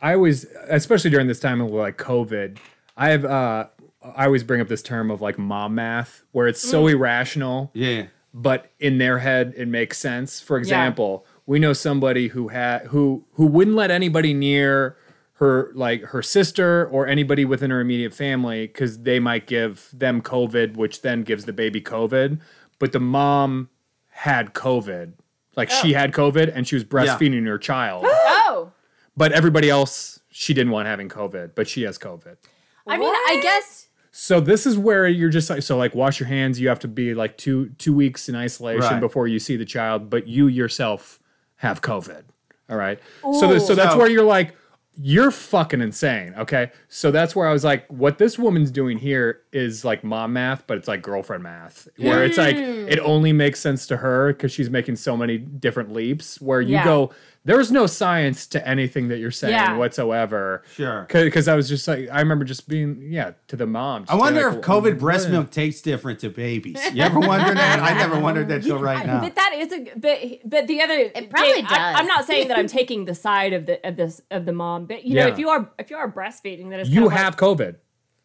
I 0.00 0.14
always, 0.14 0.44
especially 0.68 1.10
during 1.10 1.26
this 1.26 1.40
time 1.40 1.60
of 1.60 1.70
like 1.70 1.96
COVID, 1.98 2.58
I 2.96 3.10
have, 3.10 3.24
uh, 3.24 3.66
I 4.02 4.26
always 4.26 4.42
bring 4.44 4.60
up 4.60 4.68
this 4.68 4.82
term 4.82 5.10
of 5.10 5.20
like 5.20 5.38
mom 5.38 5.74
math, 5.76 6.22
where 6.32 6.46
it's 6.48 6.60
so 6.60 6.86
irrational, 6.86 7.70
Yeah. 7.74 8.04
but 8.34 8.70
in 8.80 8.98
their 8.98 9.18
head 9.18 9.54
it 9.56 9.68
makes 9.68 9.98
sense. 9.98 10.40
For 10.40 10.58
example, 10.58 11.26
we 11.46 11.58
know 11.58 11.72
somebody 11.72 12.28
who 12.28 12.48
had 12.48 12.86
who 12.88 13.24
who 13.34 13.46
wouldn't 13.46 13.76
let 13.76 13.90
anybody 13.90 14.34
near 14.34 14.96
her 15.38 15.70
like 15.74 16.02
her 16.02 16.22
sister 16.22 16.86
or 16.86 17.06
anybody 17.06 17.44
within 17.44 17.70
her 17.70 17.80
immediate 17.80 18.14
family 18.14 18.66
because 18.66 19.00
they 19.00 19.20
might 19.20 19.46
give 19.46 19.90
them 19.92 20.22
COVID, 20.22 20.76
which 20.76 21.02
then 21.02 21.22
gives 21.22 21.44
the 21.44 21.52
baby 21.52 21.80
COVID. 21.80 22.40
But 22.78 22.92
the 22.92 23.00
mom 23.00 23.68
had 24.08 24.54
COVID. 24.54 25.12
Like 25.54 25.70
she 25.70 25.94
oh. 25.94 25.98
had 25.98 26.12
COVID 26.12 26.52
and 26.54 26.66
she 26.66 26.74
was 26.74 26.84
breastfeeding 26.84 27.46
her 27.46 27.58
child. 27.58 28.04
oh. 28.08 28.72
but 29.16 29.32
everybody 29.32 29.68
else 29.68 30.20
she 30.30 30.54
didn't 30.54 30.72
want 30.72 30.86
having 30.86 31.08
COVID, 31.08 31.54
but 31.54 31.68
she 31.68 31.82
has 31.82 31.98
COVID. 31.98 32.36
I 32.86 32.96
mean, 32.96 33.12
I 33.12 33.40
guess 33.42 33.88
So 34.12 34.40
this 34.40 34.64
is 34.64 34.78
where 34.78 35.06
you're 35.06 35.30
just 35.30 35.50
like 35.50 35.62
so 35.62 35.76
like 35.76 35.94
wash 35.94 36.18
your 36.18 36.28
hands. 36.28 36.58
You 36.58 36.68
have 36.68 36.80
to 36.80 36.88
be 36.88 37.14
like 37.14 37.36
two 37.36 37.70
two 37.76 37.92
weeks 37.92 38.30
in 38.30 38.36
isolation 38.36 38.80
Right. 38.80 39.00
before 39.00 39.28
you 39.28 39.38
see 39.38 39.56
the 39.56 39.66
child, 39.66 40.08
but 40.08 40.26
you 40.26 40.46
yourself 40.46 41.20
have 41.56 41.82
COVID. 41.82 42.22
All 42.70 42.76
right. 42.76 42.98
So 43.22 43.50
th- 43.50 43.62
so 43.62 43.74
that's 43.74 43.92
So- 43.92 43.98
where 43.98 44.08
you're 44.08 44.24
like 44.24 44.54
you're 44.98 45.30
fucking 45.30 45.80
insane. 45.82 46.34
Okay. 46.38 46.70
So 46.88 47.10
that's 47.10 47.36
where 47.36 47.46
I 47.46 47.52
was 47.52 47.64
like, 47.64 47.86
what 47.88 48.18
this 48.18 48.38
woman's 48.38 48.70
doing 48.70 48.98
here 48.98 49.42
is 49.52 49.84
like 49.84 50.02
mom 50.02 50.32
math, 50.32 50.66
but 50.66 50.78
it's 50.78 50.88
like 50.88 51.02
girlfriend 51.02 51.42
math, 51.42 51.86
where 51.98 52.24
it's 52.24 52.38
like 52.38 52.56
mm. 52.56 52.90
it 52.90 52.98
only 53.00 53.32
makes 53.32 53.60
sense 53.60 53.86
to 53.88 53.98
her 53.98 54.32
because 54.32 54.52
she's 54.52 54.70
making 54.70 54.96
so 54.96 55.16
many 55.16 55.36
different 55.38 55.92
leaps. 55.92 56.40
Where 56.40 56.60
you 56.60 56.74
Yeah. 56.74 56.84
go, 56.84 57.10
there 57.46 57.56
was 57.56 57.70
no 57.72 57.86
science 57.86 58.46
to 58.48 58.68
anything 58.68 59.08
that 59.08 59.18
you're 59.18 59.30
saying 59.30 59.54
Yeah. 59.54 59.76
whatsoever. 59.76 60.62
Sure. 60.74 61.06
Because 61.10 61.48
I 61.48 61.54
was 61.54 61.68
just 61.68 61.86
like, 61.88 62.08
I 62.12 62.18
remember 62.20 62.44
just 62.44 62.68
being, 62.68 63.00
yeah, 63.08 63.32
to 63.48 63.56
the 63.56 63.66
mom. 63.66 64.04
I 64.08 64.16
wonder 64.16 64.50
being 64.50 64.60
if 64.60 64.68
like, 64.68 64.82
COVID 64.82 64.96
mm, 64.96 64.98
breast 64.98 65.30
milk 65.30 65.50
tastes 65.50 65.80
different 65.80 66.18
to 66.20 66.28
babies. 66.28 66.78
You 66.92 67.02
ever 67.02 67.20
wonder 67.20 67.54
that? 67.54 67.80
I 67.80 67.94
never 67.94 68.18
wondered 68.18 68.48
that 68.48 68.62
till 68.64 68.78
right 68.78 69.06
now. 69.06 69.20
But 69.20 69.36
that 69.36 69.52
is 69.56 69.72
a 69.72 69.92
but 69.96 70.18
but 70.44 70.66
the 70.66 70.82
other 70.82 70.94
it 70.94 71.30
probably 71.30 71.62
does. 71.62 71.70
I, 71.72 71.92
does. 71.92 72.00
am 72.00 72.06
not 72.08 72.24
saying 72.26 72.48
that 72.48 72.58
I'm 72.58 72.66
taking 72.80 73.04
the 73.06 73.14
side 73.14 73.52
of 73.52 73.66
the 73.66 73.86
of 73.86 73.96
this 73.96 74.20
of 74.30 74.44
the 74.44 74.52
mom, 74.52 74.86
but 74.86 75.04
you 75.04 75.14
know 75.14 75.28
if 75.28 75.38
you 75.38 75.48
are 75.48 75.70
if 75.78 75.88
you 75.90 75.96
are 75.96 76.10
breastfeeding, 76.10 76.70
that 76.70 76.80
is 76.80 76.88
You 76.88 76.96
kind 76.96 77.06
of 77.06 77.12
like- 77.12 77.20
have 77.22 77.36
COVID. 77.36 77.76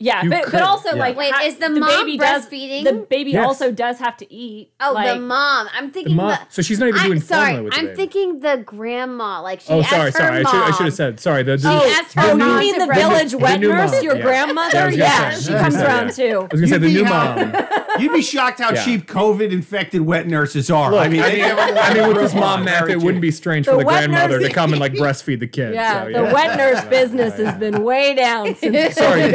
Yeah, 0.01 0.23
you 0.23 0.29
but 0.29 0.43
could- 0.43 0.51
but 0.53 0.61
also 0.63 0.89
yeah. 0.89 0.95
like 0.95 1.15
Wait, 1.17 1.31
ha- 1.33 1.43
is 1.45 1.55
the 1.57 1.69
mom 1.69 2.17
does- 2.17 2.45
breastfeeding? 2.47 2.83
The 2.83 2.93
baby 3.09 3.31
Yes. 3.31 3.45
also 3.47 3.71
does 3.71 3.99
have 3.99 4.17
to 4.17 4.33
eat. 4.33 4.71
Oh, 4.79 4.93
like, 4.93 5.07
the 5.13 5.19
mom. 5.19 5.67
I'm 5.73 5.91
thinking 5.91 6.15
The 6.17 6.21
mom- 6.23 6.29
the. 6.31 6.39
so 6.49 6.61
she's 6.61 6.79
not 6.79 6.89
even 6.89 7.01
doing 7.01 7.11
I'm 7.13 7.23
sorry. 7.23 7.41
formula 7.53 7.63
with 7.65 7.73
I'm 7.77 7.85
baby. 7.85 7.95
thinking 7.95 8.39
the 8.39 8.57
grandma. 8.65 9.41
Like 9.41 9.61
she 9.61 9.69
Oh, 9.71 9.79
asked 9.79 9.89
sorry, 9.89 10.05
her 10.05 10.11
sorry. 10.11 10.39
I 10.39 10.41
mom. 10.43 10.51
should, 10.53 10.61
I 10.63 10.71
should 10.77 10.85
have 10.87 10.93
said 10.95 11.19
sorry. 11.19 11.43
The, 11.43 11.57
the, 11.57 11.81
She 11.81 11.89
asked 11.91 12.13
her 12.15 12.31
Oh, 12.31 12.35
mom 12.35 12.49
you 12.61 12.71
mean 12.73 12.79
the 12.79 12.93
village 12.93 13.35
wet 13.35 13.59
new 13.59 13.69
nurse, 13.69 14.01
your 14.03 14.15
yeah. 14.17 14.21
grandmother? 14.23 14.89
Yeah, 14.91 15.05
I 15.31 15.35
was 15.35 15.47
gonna 15.47 15.57
Yeah, 15.59 15.59
she 15.59 15.63
comes 15.63 15.75
Yeah. 15.75 15.85
around 15.85 16.13
too. 16.13 16.47
I 16.51 16.53
was 16.55 16.61
gonna 16.61 16.67
say 16.67 16.73
You'd 16.73 16.81
the 16.81 16.89
new 16.89 17.05
mom. 17.05 17.53
You'd 17.99 18.13
be 18.13 18.21
shocked 18.21 18.59
how 18.59 18.71
Yeah. 18.73 18.83
cheap 18.85 19.05
COVID 19.07 19.51
infected 19.51 20.01
wet 20.01 20.25
nurses 20.27 20.71
are. 20.71 20.93
I 20.95 21.07
mean, 21.09 21.21
I 21.21 21.29
they 21.29 21.41
mean, 21.41 21.51
I 21.77 21.93
mean, 21.93 22.07
with 22.07 22.17
this 22.17 22.33
mom 22.33 22.63
math, 22.63 22.89
it 22.89 22.99
wouldn't 22.99 23.21
be 23.21 23.31
strange 23.31 23.65
for 23.65 23.71
the 23.77 23.85
wet 23.85 24.07
grandmother 24.07 24.39
nurse- 24.39 24.47
to 24.47 24.53
come 24.53 24.71
and 24.71 24.79
like 24.79 24.93
breastfeed 24.93 25.39
the 25.41 25.47
kid. 25.57 25.73
Yeah, 25.73 26.05
so, 26.05 26.11
the 26.11 26.33
wet 26.33 26.57
nurse 26.57 26.83
business 26.85 27.35
has 27.37 27.53
been 27.57 27.83
way 27.83 28.15
down 28.15 28.55
since. 28.55 28.95
sorry, 28.95 29.33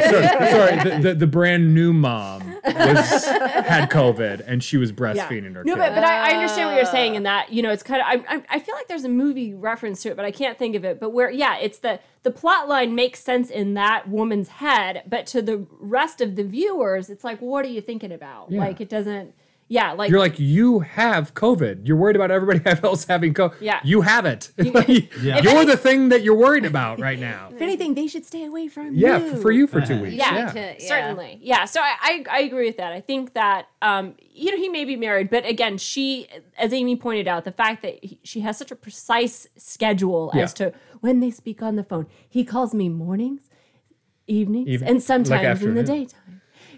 sorry, 0.57 0.81
sorry. 0.81 0.91
The, 0.91 0.99
the, 1.09 1.15
the 1.15 1.27
brand 1.27 1.75
new 1.75 1.93
mom 1.93 2.55
was 2.65 3.25
had 3.25 3.91
COVID 3.91 4.43
and 4.47 4.63
she 4.63 4.77
was 4.77 4.93
breastfeeding 4.93 5.55
her 5.55 5.65
No, 5.65 5.75
kid. 5.75 5.79
but, 5.79 5.95
but 5.95 6.05
I, 6.05 6.31
I 6.31 6.35
understand 6.35 6.69
what 6.69 6.77
you're 6.77 6.85
saying 6.85 7.15
in 7.15 7.23
that 7.25 7.53
you 7.53 7.63
know 7.63 7.71
it's 7.71 7.83
kind 7.83 8.01
of 8.01 8.07
I, 8.29 8.37
I 8.37 8.43
I 8.51 8.59
feel 8.61 8.75
like 8.75 8.89
there's 8.89 9.05
a 9.05 9.09
movie 9.09 9.55
reference 9.55 10.03
to 10.03 10.11
it, 10.11 10.17
but 10.17 10.25
I 10.25 10.31
can't 10.31 10.59
think 10.59 10.75
of 10.77 10.85
it. 10.85 10.99
But 11.01 11.11
where 11.11 11.31
yeah, 11.31 11.57
it's 11.59 11.79
the 11.79 12.01
the 12.23 12.31
plot 12.31 12.69
line 12.69 12.95
makes 12.95 13.21
sense 13.21 13.51
in 13.51 13.75
that 13.75 14.09
woman's 14.09 14.49
head, 14.49 15.03
but 15.07 15.27
to 15.29 15.43
the 15.43 15.67
rest 15.79 16.21
of 16.21 16.35
the 16.37 16.43
viewers, 16.45 17.09
it's 17.09 17.23
like, 17.25 17.41
what 17.41 17.65
are 17.65 17.69
you 17.69 17.81
thinking 17.81 18.13
about? 18.13 18.51
Yeah. 18.51 18.61
Like 18.61 18.81
it 18.81 18.89
doesn't. 18.89 19.35
Yeah, 19.69 19.93
like 19.93 20.11
You're 20.11 20.21
like, 20.21 20.39
you 20.39 20.79
have 20.81 21.35
COVID. 21.35 21.89
You're 21.89 21.97
worried 21.97 22.15
about 22.15 22.31
everybody 22.31 22.61
else 22.85 23.05
having 23.05 23.35
COVID. 23.35 23.61
Yeah. 23.61 23.81
You 23.83 24.03
have 24.03 24.25
it. 24.25 24.51
Yeah. 24.59 25.41
You're 25.43 25.65
the 25.65 25.77
thing 25.77 26.11
that 26.11 26.23
you're 26.23 26.37
worried 26.37 26.65
about 26.65 27.01
right 27.01 27.19
now. 27.19 27.49
if 27.53 27.61
anything, 27.61 27.95
they 27.95 28.07
should 28.07 28.25
stay 28.25 28.45
away 28.45 28.69
from 28.69 28.95
Yeah, 28.95 29.19
you. 29.19 29.33
f- 29.33 29.41
for 29.41 29.51
you 29.51 29.67
for 29.67 29.81
two 29.81 30.01
weeks. 30.03 30.15
Yeah, 30.15 30.53
Yeah. 30.55 30.75
certainly. 30.79 31.41
Yeah. 31.43 31.65
So 31.65 31.81
I, 31.81 31.97
I 32.01 32.25
I 32.31 32.41
agree 32.43 32.67
with 32.67 32.77
that. 32.77 32.93
I 32.93 33.01
think 33.01 33.33
that 33.35 33.67
um 33.83 34.15
you 34.33 34.53
know 34.53 34.57
he 34.57 34.69
may 34.69 34.85
be 34.85 34.95
married, 34.95 35.31
but 35.31 35.45
again, 35.45 35.79
she 35.79 36.29
as 36.57 36.73
Amy 36.73 36.95
pointed 36.95 37.27
out, 37.27 37.45
the 37.45 37.51
fact 37.53 37.83
that 37.83 37.99
he, 38.05 38.21
she 38.23 38.41
has 38.41 38.57
such 38.57 38.71
a 38.71 38.77
precise 38.77 39.49
schedule 39.57 40.31
as 40.35 40.55
to 40.55 40.73
when 41.01 41.19
they 41.19 41.33
speak 41.33 41.61
on 41.61 41.75
the 41.75 41.85
phone. 41.85 42.07
He 42.29 42.45
calls 42.45 42.73
me 42.73 42.89
mornings, 42.89 43.51
evenings, 44.29 44.69
Even- 44.69 44.87
and 44.89 44.97
like 44.99 45.03
sometimes 45.05 45.63
in 45.63 45.75
the 45.75 45.81
afternoon. 45.81 45.85
daytime. 45.85 46.21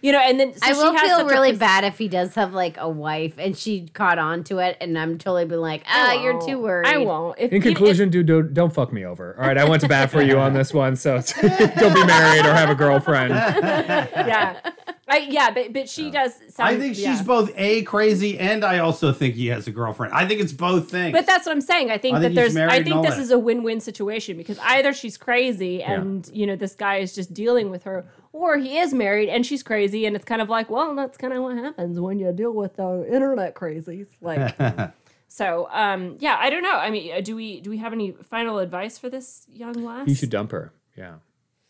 You 0.02 0.12
know, 0.12 0.20
and 0.20 0.38
then 0.38 0.52
so 0.54 0.60
I 0.62 0.72
she 0.72 0.78
will 0.78 0.92
has 0.92 1.02
feel 1.02 1.26
really 1.26 1.52
prec- 1.52 1.58
bad 1.58 1.84
if 1.84 1.98
he 1.98 2.08
does 2.08 2.34
have 2.34 2.52
like 2.52 2.76
a 2.78 2.88
wife 2.88 3.34
and 3.38 3.56
she 3.56 3.88
caught 3.92 4.18
on 4.18 4.44
to 4.44 4.58
it, 4.58 4.76
and 4.80 4.98
I'm 4.98 5.18
totally 5.18 5.44
be 5.44 5.56
like, 5.56 5.82
ah, 5.86 6.10
I 6.10 6.22
you're 6.22 6.40
too 6.46 6.58
worried. 6.60 6.86
I 6.86 6.98
won't. 6.98 7.38
If, 7.38 7.52
In 7.52 7.58
if- 7.58 7.62
conclusion, 7.62 8.10
dude, 8.10 8.26
don't, 8.26 8.54
don't 8.54 8.72
fuck 8.72 8.92
me 8.92 9.04
over. 9.04 9.34
All 9.38 9.46
right, 9.46 9.58
I 9.58 9.64
went 9.68 9.82
to 9.82 9.88
bat 9.88 10.10
for 10.10 10.22
you 10.22 10.38
on 10.38 10.52
this 10.54 10.72
one, 10.72 10.96
so 10.96 11.20
don't 11.40 11.94
be 11.94 12.04
married 12.04 12.46
or 12.46 12.52
have 12.54 12.70
a 12.70 12.74
girlfriend. 12.74 13.30
yeah, 13.30 14.56
I, 15.08 15.18
yeah, 15.18 15.50
but 15.50 15.72
but 15.72 15.88
she 15.88 16.10
does. 16.10 16.34
Sound, 16.48 16.68
I 16.68 16.78
think 16.78 16.94
she's 16.94 17.04
yeah. 17.04 17.22
both 17.22 17.50
a 17.56 17.82
crazy, 17.82 18.38
and 18.38 18.64
I 18.64 18.78
also 18.78 19.12
think 19.12 19.36
he 19.36 19.46
has 19.46 19.66
a 19.66 19.70
girlfriend. 19.70 20.12
I 20.12 20.26
think 20.26 20.40
it's 20.40 20.52
both 20.52 20.90
things. 20.90 21.12
But 21.12 21.26
that's 21.26 21.46
what 21.46 21.52
I'm 21.52 21.62
saying. 21.62 21.90
I 21.90 21.96
think 21.96 22.16
I 22.16 22.20
think 22.20 22.34
that 22.34 22.40
there's. 22.40 22.56
I 22.56 22.82
think 22.82 23.02
this 23.02 23.16
that. 23.16 23.22
is 23.22 23.30
a 23.30 23.38
win-win 23.38 23.80
situation 23.80 24.36
because 24.36 24.58
either 24.58 24.92
she's 24.92 25.16
crazy 25.16 25.82
and 25.82 26.28
you 26.32 26.46
know 26.46 26.56
this 26.56 26.74
guy 26.74 26.96
is 26.96 27.14
just 27.14 27.32
dealing 27.32 27.70
with 27.70 27.84
her, 27.84 28.06
or 28.32 28.58
he 28.58 28.78
is 28.78 28.92
married 28.92 29.28
and 29.28 29.46
she's 29.46 29.62
crazy, 29.62 30.04
and 30.04 30.14
it's 30.14 30.24
kind 30.24 30.42
of 30.42 30.48
like, 30.48 30.68
well, 30.68 30.94
that's 30.94 31.16
kind 31.16 31.32
of 31.32 31.42
what 31.42 31.56
happens 31.56 31.98
when 31.98 32.18
you 32.18 32.30
deal 32.32 32.52
with 32.52 32.76
the 32.76 33.06
internet 33.10 33.54
crazies. 33.54 34.08
Like, 34.20 34.56
so 35.28 35.68
um, 35.72 36.16
yeah, 36.18 36.36
I 36.38 36.50
don't 36.50 36.62
know. 36.62 36.76
I 36.76 36.90
mean, 36.90 37.14
uh, 37.14 37.20
do 37.20 37.34
we 37.34 37.60
do 37.60 37.70
we 37.70 37.78
have 37.78 37.94
any 37.94 38.12
final 38.12 38.58
advice 38.58 38.98
for 38.98 39.08
this 39.08 39.46
young 39.50 39.72
lass? 39.72 40.06
You 40.06 40.14
should 40.14 40.30
dump 40.30 40.52
her. 40.52 40.72
Yeah. 40.96 41.14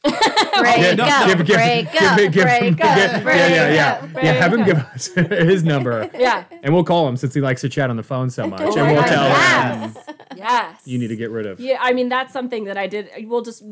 Break 0.58 0.96
no, 0.96 1.04
up, 1.04 1.26
Give- 1.28 1.46
give- 1.46 1.56
break 1.56 1.92
give- 1.92 2.02
up, 2.02 2.18
give- 2.18 2.32
give- 2.32 2.42
break 2.44 2.76
give- 2.76 2.86
up, 2.86 2.96
yeah, 2.96 3.22
break 3.22 3.36
yeah, 3.36 4.00
up. 4.02 4.10
yeah. 4.14 4.22
Yeah, 4.22 4.32
have 4.34 4.54
him 4.54 4.64
give 4.64 4.78
us 4.78 5.06
his 5.14 5.64
number. 5.64 6.08
Yeah. 6.16 6.44
And 6.62 6.72
we'll 6.72 6.84
call 6.84 7.08
him 7.08 7.16
since 7.16 7.34
he 7.34 7.40
likes 7.40 7.60
to 7.62 7.68
chat 7.68 7.90
on 7.90 7.96
the 7.96 8.02
phone 8.02 8.30
so 8.30 8.46
much. 8.46 8.60
Oh 8.62 8.76
and 8.78 8.86
we'll 8.92 9.02
God, 9.02 9.06
tell 9.08 9.24
him 9.24 9.94
yes. 9.96 10.08
Yes. 10.36 10.80
you 10.84 10.98
need 10.98 11.08
to 11.08 11.16
get 11.16 11.30
rid 11.30 11.46
of. 11.46 11.58
Yeah, 11.60 11.78
I 11.80 11.92
mean 11.92 12.08
that's 12.08 12.32
something 12.32 12.64
that 12.64 12.76
I 12.78 12.86
did. 12.86 13.08
We'll 13.26 13.42
just 13.42 13.62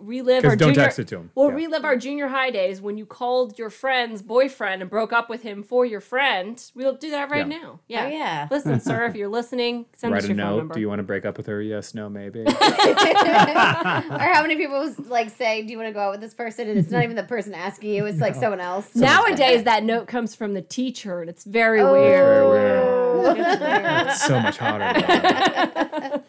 relive 0.00 0.42
'Cause 0.42 0.50
our 0.50 0.56
don't 0.56 0.70
junior. 0.74 0.82
text 0.84 0.98
it 0.98 1.08
to 1.08 1.16
him. 1.16 1.30
We'll 1.34 1.48
Yeah. 1.50 1.54
relive 1.56 1.84
our 1.84 1.96
junior 1.96 2.28
high 2.28 2.50
days 2.50 2.80
when 2.80 2.96
you 2.96 3.06
called 3.06 3.58
your 3.58 3.70
friend's 3.70 4.22
boyfriend 4.22 4.82
and 4.82 4.90
broke 4.90 5.12
up 5.12 5.28
with 5.28 5.42
him 5.42 5.62
for 5.62 5.84
your 5.84 6.00
friend. 6.00 6.62
We'll 6.74 6.94
do 6.94 7.10
that 7.10 7.30
right 7.30 7.46
Yeah. 7.48 7.58
now. 7.58 7.80
Yeah. 7.88 8.04
Oh, 8.04 8.08
yeah. 8.08 8.48
Listen, 8.50 8.80
sir, 8.88 9.04
if 9.06 9.14
you're 9.14 9.28
listening, 9.28 9.86
send 9.96 10.12
Write 10.12 10.18
us 10.20 10.24
a 10.24 10.28
your 10.28 10.36
phone 10.38 10.46
note. 10.50 10.56
number. 10.58 10.74
Do 10.74 10.80
you 10.80 10.88
want 10.88 10.98
to 11.00 11.04
break 11.04 11.24
up 11.24 11.36
with 11.36 11.46
her? 11.46 11.60
Yes, 11.62 11.94
no, 11.94 12.08
maybe. 12.08 12.40
or 12.46 12.46
how 12.48 14.42
many 14.42 14.56
people 14.56 14.94
like 15.08 15.30
say, 15.30 15.62
"Do 15.62 15.70
you 15.72 15.78
want 15.78 15.88
to 15.88 15.92
go 15.92 16.00
out 16.00 16.10
with 16.12 16.20
this 16.20 16.34
person?" 16.34 16.68
And 16.68 16.78
it's 16.78 16.90
not 16.90 17.02
even 17.04 17.16
the 17.16 17.22
person 17.24 17.54
asking 17.54 17.90
you; 17.94 18.06
it's 18.06 18.20
like 18.20 18.34
someone 18.34 18.60
else. 18.60 18.94
Nowadays, 18.94 19.64
that 19.64 19.84
note 19.84 20.06
comes 20.06 20.34
from 20.34 20.54
the 20.54 20.62
teacher, 20.62 21.20
and 21.20 21.28
it's 21.30 21.44
very 21.44 21.80
Oh. 21.80 21.92
weird. 21.92 22.24
Very 22.24 22.48
weird. 22.48 23.38
It's 23.38 23.60
weird. 23.60 24.06
It's 24.08 24.22
so 24.24 24.40
much 24.40 24.56
hotter. 24.58 26.20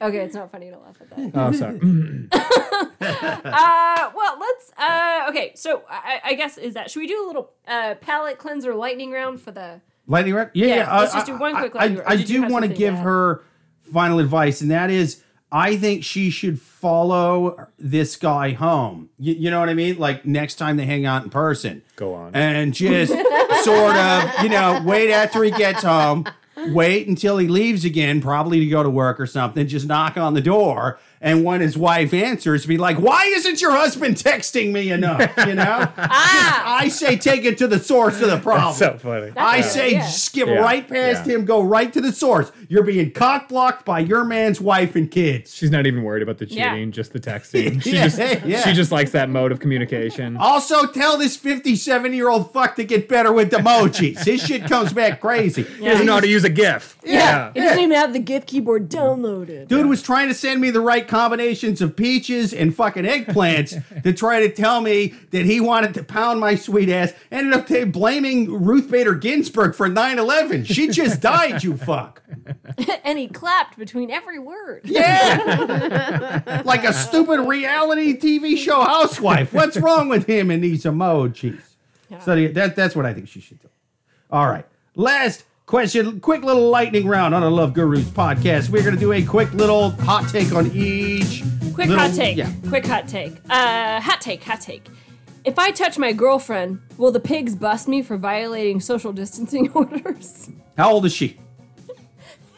Okay, 0.00 0.18
it's 0.18 0.34
not 0.34 0.50
funny 0.52 0.70
to 0.70 0.78
laugh 0.78 0.96
at 1.00 1.10
that. 1.10 1.30
oh, 1.34 1.52
sorry. 1.52 1.78
Uh, 3.00 4.10
well, 4.14 4.36
let's. 4.38 4.72
Uh, 4.76 5.26
okay, 5.30 5.52
so 5.54 5.82
I, 5.88 6.20
I 6.24 6.34
guess 6.34 6.58
is 6.58 6.74
that 6.74 6.90
should 6.90 7.00
we 7.00 7.06
do 7.06 7.24
a 7.24 7.26
little 7.26 7.50
uh, 7.66 7.94
palate 8.00 8.38
cleanser 8.38 8.74
lightning 8.74 9.10
round 9.12 9.40
for 9.40 9.50
the 9.50 9.80
Lightning 10.06 10.34
round? 10.34 10.50
Yeah, 10.54 10.66
Yeah, 10.66 10.74
yeah. 10.76 10.98
let's 11.00 11.14
I- 11.14 11.18
just 11.18 11.26
do 11.26 11.38
one 11.38 11.56
quick 11.56 11.74
I, 11.76 11.78
lightning 11.78 12.00
I, 12.00 12.04
round. 12.04 12.20
Or 12.20 12.24
do 12.26 12.42
want 12.48 12.64
to 12.64 12.72
give 12.72 12.94
her 12.96 13.42
final 13.92 14.18
advice, 14.18 14.60
and 14.60 14.70
that 14.70 14.90
is 14.90 15.22
I 15.50 15.76
think 15.76 16.04
she 16.04 16.30
should 16.30 16.60
follow 16.60 17.68
this 17.78 18.16
guy 18.16 18.50
home. 18.52 19.08
You, 19.18 19.34
you 19.34 19.50
know 19.50 19.60
what 19.60 19.68
I 19.68 19.74
mean? 19.74 19.98
Like 19.98 20.26
next 20.26 20.56
time 20.56 20.76
they 20.76 20.84
hang 20.86 21.06
out 21.06 21.22
in 21.24 21.30
person. 21.30 21.82
Go 21.96 22.14
on. 22.14 22.34
And 22.34 22.74
just 22.74 23.12
sort 23.64 23.96
of, 23.96 24.42
you 24.42 24.48
know, 24.50 24.82
wait 24.84 25.10
after 25.10 25.42
he 25.44 25.50
gets 25.50 25.82
home, 25.82 26.26
wait 26.72 27.08
until 27.08 27.38
he 27.38 27.48
leaves 27.48 27.84
again, 27.84 28.20
probably 28.20 28.60
to 28.60 28.66
go 28.66 28.82
to 28.82 28.90
work 28.90 29.20
or 29.20 29.26
something, 29.26 29.66
just 29.66 29.86
knock 29.86 30.16
on 30.16 30.34
the 30.34 30.40
door. 30.40 30.98
And 31.20 31.44
when 31.44 31.60
his 31.60 31.76
wife 31.76 32.14
answers, 32.14 32.64
be 32.66 32.78
like, 32.78 32.98
why 32.98 33.24
isn't 33.34 33.60
your 33.60 33.72
husband 33.72 34.16
texting 34.16 34.72
me 34.72 34.90
enough? 34.90 35.20
You 35.46 35.54
know? 35.54 35.88
Just, 35.96 35.98
I 35.98 36.88
say 36.90 37.16
take 37.16 37.44
it 37.44 37.58
to 37.58 37.66
the 37.66 37.78
source 37.78 38.20
of 38.20 38.30
the 38.30 38.38
problem. 38.38 38.74
so 38.74 38.96
funny. 38.98 39.32
I 39.36 39.60
That's 39.60 39.72
say 39.72 39.92
yeah. 39.92 40.06
skip 40.06 40.46
Yeah. 40.48 40.54
right 40.54 40.86
past 40.86 41.26
Yeah. 41.26 41.34
him, 41.36 41.44
go 41.44 41.60
right 41.62 41.92
to 41.92 42.00
the 42.00 42.12
source. 42.12 42.52
You're 42.68 42.84
being 42.84 43.10
cock 43.10 43.48
blocked 43.48 43.84
by 43.84 44.00
your 44.00 44.24
man's 44.24 44.60
wife 44.60 44.94
and 44.96 45.10
kids. 45.10 45.54
She's 45.54 45.70
not 45.70 45.86
even 45.86 46.02
worried 46.02 46.22
about 46.22 46.38
the 46.38 46.46
Yeah. 46.46 46.72
cheating, 46.74 46.92
just 46.92 47.12
the 47.12 47.20
texting. 47.20 47.82
She 47.88 47.92
Yeah, 47.94 48.08
just 48.08 48.18
yeah. 48.46 48.60
she 48.62 48.72
just 48.72 48.92
likes 48.92 49.10
that 49.12 49.28
mode 49.28 49.50
of 49.52 49.60
communication. 49.60 50.36
Also, 50.48 50.86
tell 50.86 51.18
this 51.18 51.36
57 51.36 52.12
year 52.14 52.28
old 52.28 52.52
fuck 52.52 52.76
to 52.76 52.84
get 52.84 53.08
better 53.08 53.32
with 53.32 53.50
emojis. 53.50 54.24
His 54.24 54.40
shit 54.42 54.64
comes 54.64 54.92
back 54.92 55.20
crazy. 55.20 55.62
He 55.62 55.84
doesn't 55.84 56.06
know 56.06 56.14
how 56.14 56.20
to 56.20 56.28
use 56.28 56.44
a 56.44 56.48
GIF. 56.50 56.96
Yeah. 57.04 57.50
he 57.54 57.60
doesn't 57.60 57.78
even 57.78 57.90
have 57.96 58.12
the 58.12 58.18
GIF 58.18 58.46
keyboard 58.46 58.88
downloaded. 58.88 59.68
Dude 59.68 59.86
was 59.86 60.02
trying 60.02 60.28
to 60.28 60.34
send 60.34 60.60
me 60.60 60.70
the 60.70 60.80
right 60.80 61.06
combinations 61.08 61.80
of 61.80 61.96
peaches 61.96 62.52
and 62.54 62.74
fucking 62.74 63.04
eggplants 63.04 64.02
to 64.02 64.12
try 64.12 64.40
to 64.40 64.50
tell 64.52 64.80
me 64.80 65.14
that 65.30 65.44
he 65.46 65.60
wanted 65.60 65.94
to 65.94 66.04
pound 66.04 66.38
my 66.40 66.54
sweet 66.54 66.88
ass. 66.88 67.12
Ended 67.32 67.54
up 67.54 67.66
t- 67.66 67.84
blaming 67.84 68.62
Ruth 68.62 68.90
Bader 68.90 69.14
Ginsburg 69.14 69.74
for 69.74 69.88
9 69.88 70.18
11. 70.18 70.64
She 70.64 70.88
just 70.88 71.20
died, 71.22 71.64
you 71.64 71.76
fuck. 71.76 72.22
and 73.04 73.18
he 73.18 73.26
clapped 73.28 73.78
between 73.78 74.10
every 74.10 74.38
word. 74.38 74.82
Yeah. 74.84 76.62
like 76.64 76.84
a 76.84 76.92
stupid 76.92 77.40
reality 77.40 78.16
TV 78.18 78.56
show 78.56 78.82
housewife. 78.82 79.52
What's 79.52 79.76
wrong 79.76 80.08
with 80.08 80.26
him 80.26 80.50
and 80.50 80.62
these 80.62 80.84
emojis? 80.84 81.60
So 82.24 82.34
the- 82.34 82.48
that, 82.48 82.76
that's 82.76 82.94
what 82.96 83.06
I 83.06 83.12
think 83.14 83.28
she 83.28 83.40
should 83.40 83.60
do. 83.60 83.68
All 84.30 84.46
right. 84.46 84.66
Last 84.94 85.44
question, 85.68 86.18
quick 86.20 86.42
little 86.42 86.70
lightning 86.70 87.06
round 87.06 87.34
on 87.34 87.42
a 87.42 87.50
Love 87.50 87.74
Gurus 87.74 88.04
podcast. 88.04 88.70
We're 88.70 88.82
going 88.82 88.94
to 88.94 89.00
do 89.00 89.12
a 89.12 89.22
quick 89.22 89.52
little 89.52 89.90
hot 89.90 90.26
take 90.30 90.50
on 90.52 90.70
each. 90.74 91.42
Quick 91.74 91.88
little- 91.88 91.98
hot 92.06 92.14
take. 92.14 92.38
Yeah. 92.38 92.50
Quick 92.68 92.86
hot 92.86 93.06
take. 93.06 93.34
Uh, 93.50 94.00
hot 94.00 94.20
take. 94.22 94.42
Hot 94.44 94.60
take. 94.62 94.86
If 95.44 95.58
I 95.58 95.70
touch 95.70 95.98
my 95.98 96.12
girlfriend, 96.12 96.80
will 96.96 97.12
the 97.12 97.20
pigs 97.20 97.54
bust 97.54 97.86
me 97.86 98.00
for 98.02 98.16
violating 98.16 98.80
social 98.80 99.12
distancing 99.12 99.70
orders? 99.74 100.48
How 100.78 100.90
old 100.90 101.04
is 101.04 101.12
she? 101.12 101.38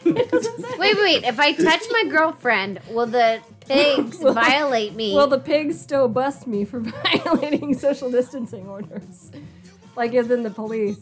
Wait, 0.05 0.15
wait, 0.79 0.95
wait. 0.97 1.23
If 1.25 1.37
I 1.39 1.51
touch 1.51 1.83
my 1.91 2.05
girlfriend, 2.09 2.79
will 2.89 3.05
the 3.07 3.41
pigs 3.67 4.17
Will- 4.21 4.33
violate 4.33 4.95
me? 4.95 5.13
Will 5.13 5.27
the 5.27 5.37
pigs 5.37 5.79
still 5.79 6.07
bust 6.07 6.47
me 6.47 6.63
for 6.63 6.79
violating 7.25 7.73
social 7.77 8.09
distancing 8.09 8.67
orders? 8.67 9.31
Like 9.95 10.13
as 10.15 10.31
in 10.31 10.41
the 10.43 10.49
police. 10.49 10.97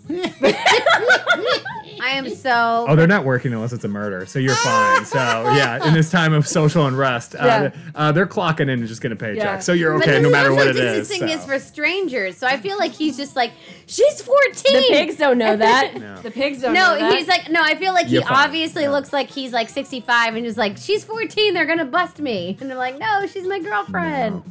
I 2.02 2.11
am 2.11 2.30
so. 2.30 2.86
Oh, 2.88 2.95
they're 2.95 3.07
not 3.07 3.26
working 3.26 3.53
unless 3.53 3.74
it's 3.74 3.84
a 3.84 3.88
murder, 3.90 4.26
so 4.26 4.40
you're 4.40 4.56
fine. 4.56 5.06
So 5.06 5.18
yeah, 5.20 5.86
in 5.88 5.94
this 5.94 6.10
time 6.10 6.34
of 6.34 6.48
social 6.48 6.86
unrest, 6.88 7.36
uh, 7.36 7.40
Yeah. 7.45 7.70
uh, 7.94 8.11
they're 8.11 8.26
clocking 8.28 8.61
in 8.61 8.70
and 8.70 8.88
just 8.88 9.02
getting 9.02 9.18
a 9.18 9.20
paycheck, 9.20 9.44
Yeah. 9.44 9.60
so 9.60 9.74
you're 9.74 9.94
But 9.98 10.07
okay 10.07 10.18
the 10.18 10.22
no 10.24 10.30
matter 10.30 10.49
social 10.49 10.56
what 10.57 10.68
it 10.68 10.76
is. 10.78 11.07
distancing 11.07 11.28
so. 11.28 11.34
is 11.36 11.45
for 11.45 11.60
strangers, 11.60 12.38
so 12.38 12.48
I 12.48 12.57
feel 12.57 12.78
like 12.78 12.91
he's 12.94 13.18
just 13.18 13.36
like, 13.36 13.52
she's 13.86 14.22
14. 14.22 14.82
The 14.82 14.88
pigs 14.90 15.18
don't 15.18 15.38
know 15.38 15.56
that. 15.57 15.94
No. 15.99 16.22
The 16.22 16.32
pigs 16.32 16.61
don't 16.61 16.74
know 16.74 16.94
No, 16.95 16.99
that. 16.99 17.18
he's 17.18 17.28
like, 17.28 17.49
no, 17.49 17.61
I 17.61 17.76
feel 17.76 17.94
like 17.94 18.07
he 18.07 18.14
You're 18.16 18.24
fine. 18.24 18.45
obviously 18.45 18.84
Yeah. 18.84 18.91
looks 18.91 19.11
like 19.11 19.30
he's 19.30 19.52
like 19.52 19.70
65 19.70 20.36
and 20.36 20.45
he's 20.45 20.57
like, 20.57 20.78
she's 20.78 21.03
14, 21.03 21.53
they're 21.53 21.66
gonna 21.66 21.86
bust 21.86 22.20
me. 22.20 22.57
And 22.61 22.70
they're 22.70 22.78
like, 22.78 22.98
no, 22.98 23.28
she's 23.28 23.45
my 23.45 23.60
girlfriend. 23.60 24.41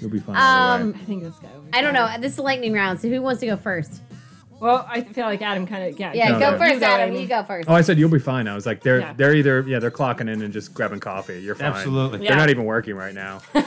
You'll 0.00 0.10
be 0.10 0.20
fine. 0.20 0.36
either 0.36 0.84
Um. 0.84 0.94
I 0.94 1.04
think 1.04 1.22
this 1.24 1.34
guy. 1.34 1.48
I 1.72 1.80
don't 1.82 1.94
know. 1.94 2.08
This 2.20 2.32
is 2.32 2.38
a 2.38 2.42
lightning 2.42 2.72
round, 2.72 3.00
so 3.00 3.08
who 3.08 3.20
wants 3.22 3.40
to 3.40 3.46
go 3.46 3.56
first? 3.56 4.00
Well, 4.60 4.84
I 4.90 5.02
feel 5.02 5.24
like 5.26 5.40
Adam 5.40 5.68
kind 5.68 5.84
of 5.94 6.00
yeah. 6.00 6.12
Yeah, 6.12 6.30
No, 6.30 6.38
go 6.40 6.50
no. 6.50 6.58
first, 6.58 6.74
You 6.74 6.80
go, 6.80 6.86
Adam. 6.86 7.14
You 7.14 7.26
go 7.28 7.44
first. 7.44 7.68
Oh, 7.70 7.74
I 7.74 7.80
said 7.80 7.96
you'll 7.96 8.10
be 8.10 8.18
fine. 8.18 8.48
I 8.48 8.56
was 8.56 8.66
like, 8.66 8.82
they're 8.82 8.98
Yeah. 9.00 9.12
they're 9.12 9.34
either 9.34 9.64
yeah 9.68 9.78
they're 9.78 9.92
clocking 9.92 10.22
in 10.22 10.42
and 10.42 10.52
just 10.52 10.74
grabbing 10.74 10.98
coffee. 10.98 11.40
You're 11.40 11.54
fine. 11.54 11.72
Absolutely. 11.74 12.22
Yeah. 12.24 12.30
They're 12.30 12.38
not 12.38 12.50
even 12.50 12.64
working 12.64 12.96
right 12.96 13.14
now. 13.14 13.40
they're, 13.52 13.62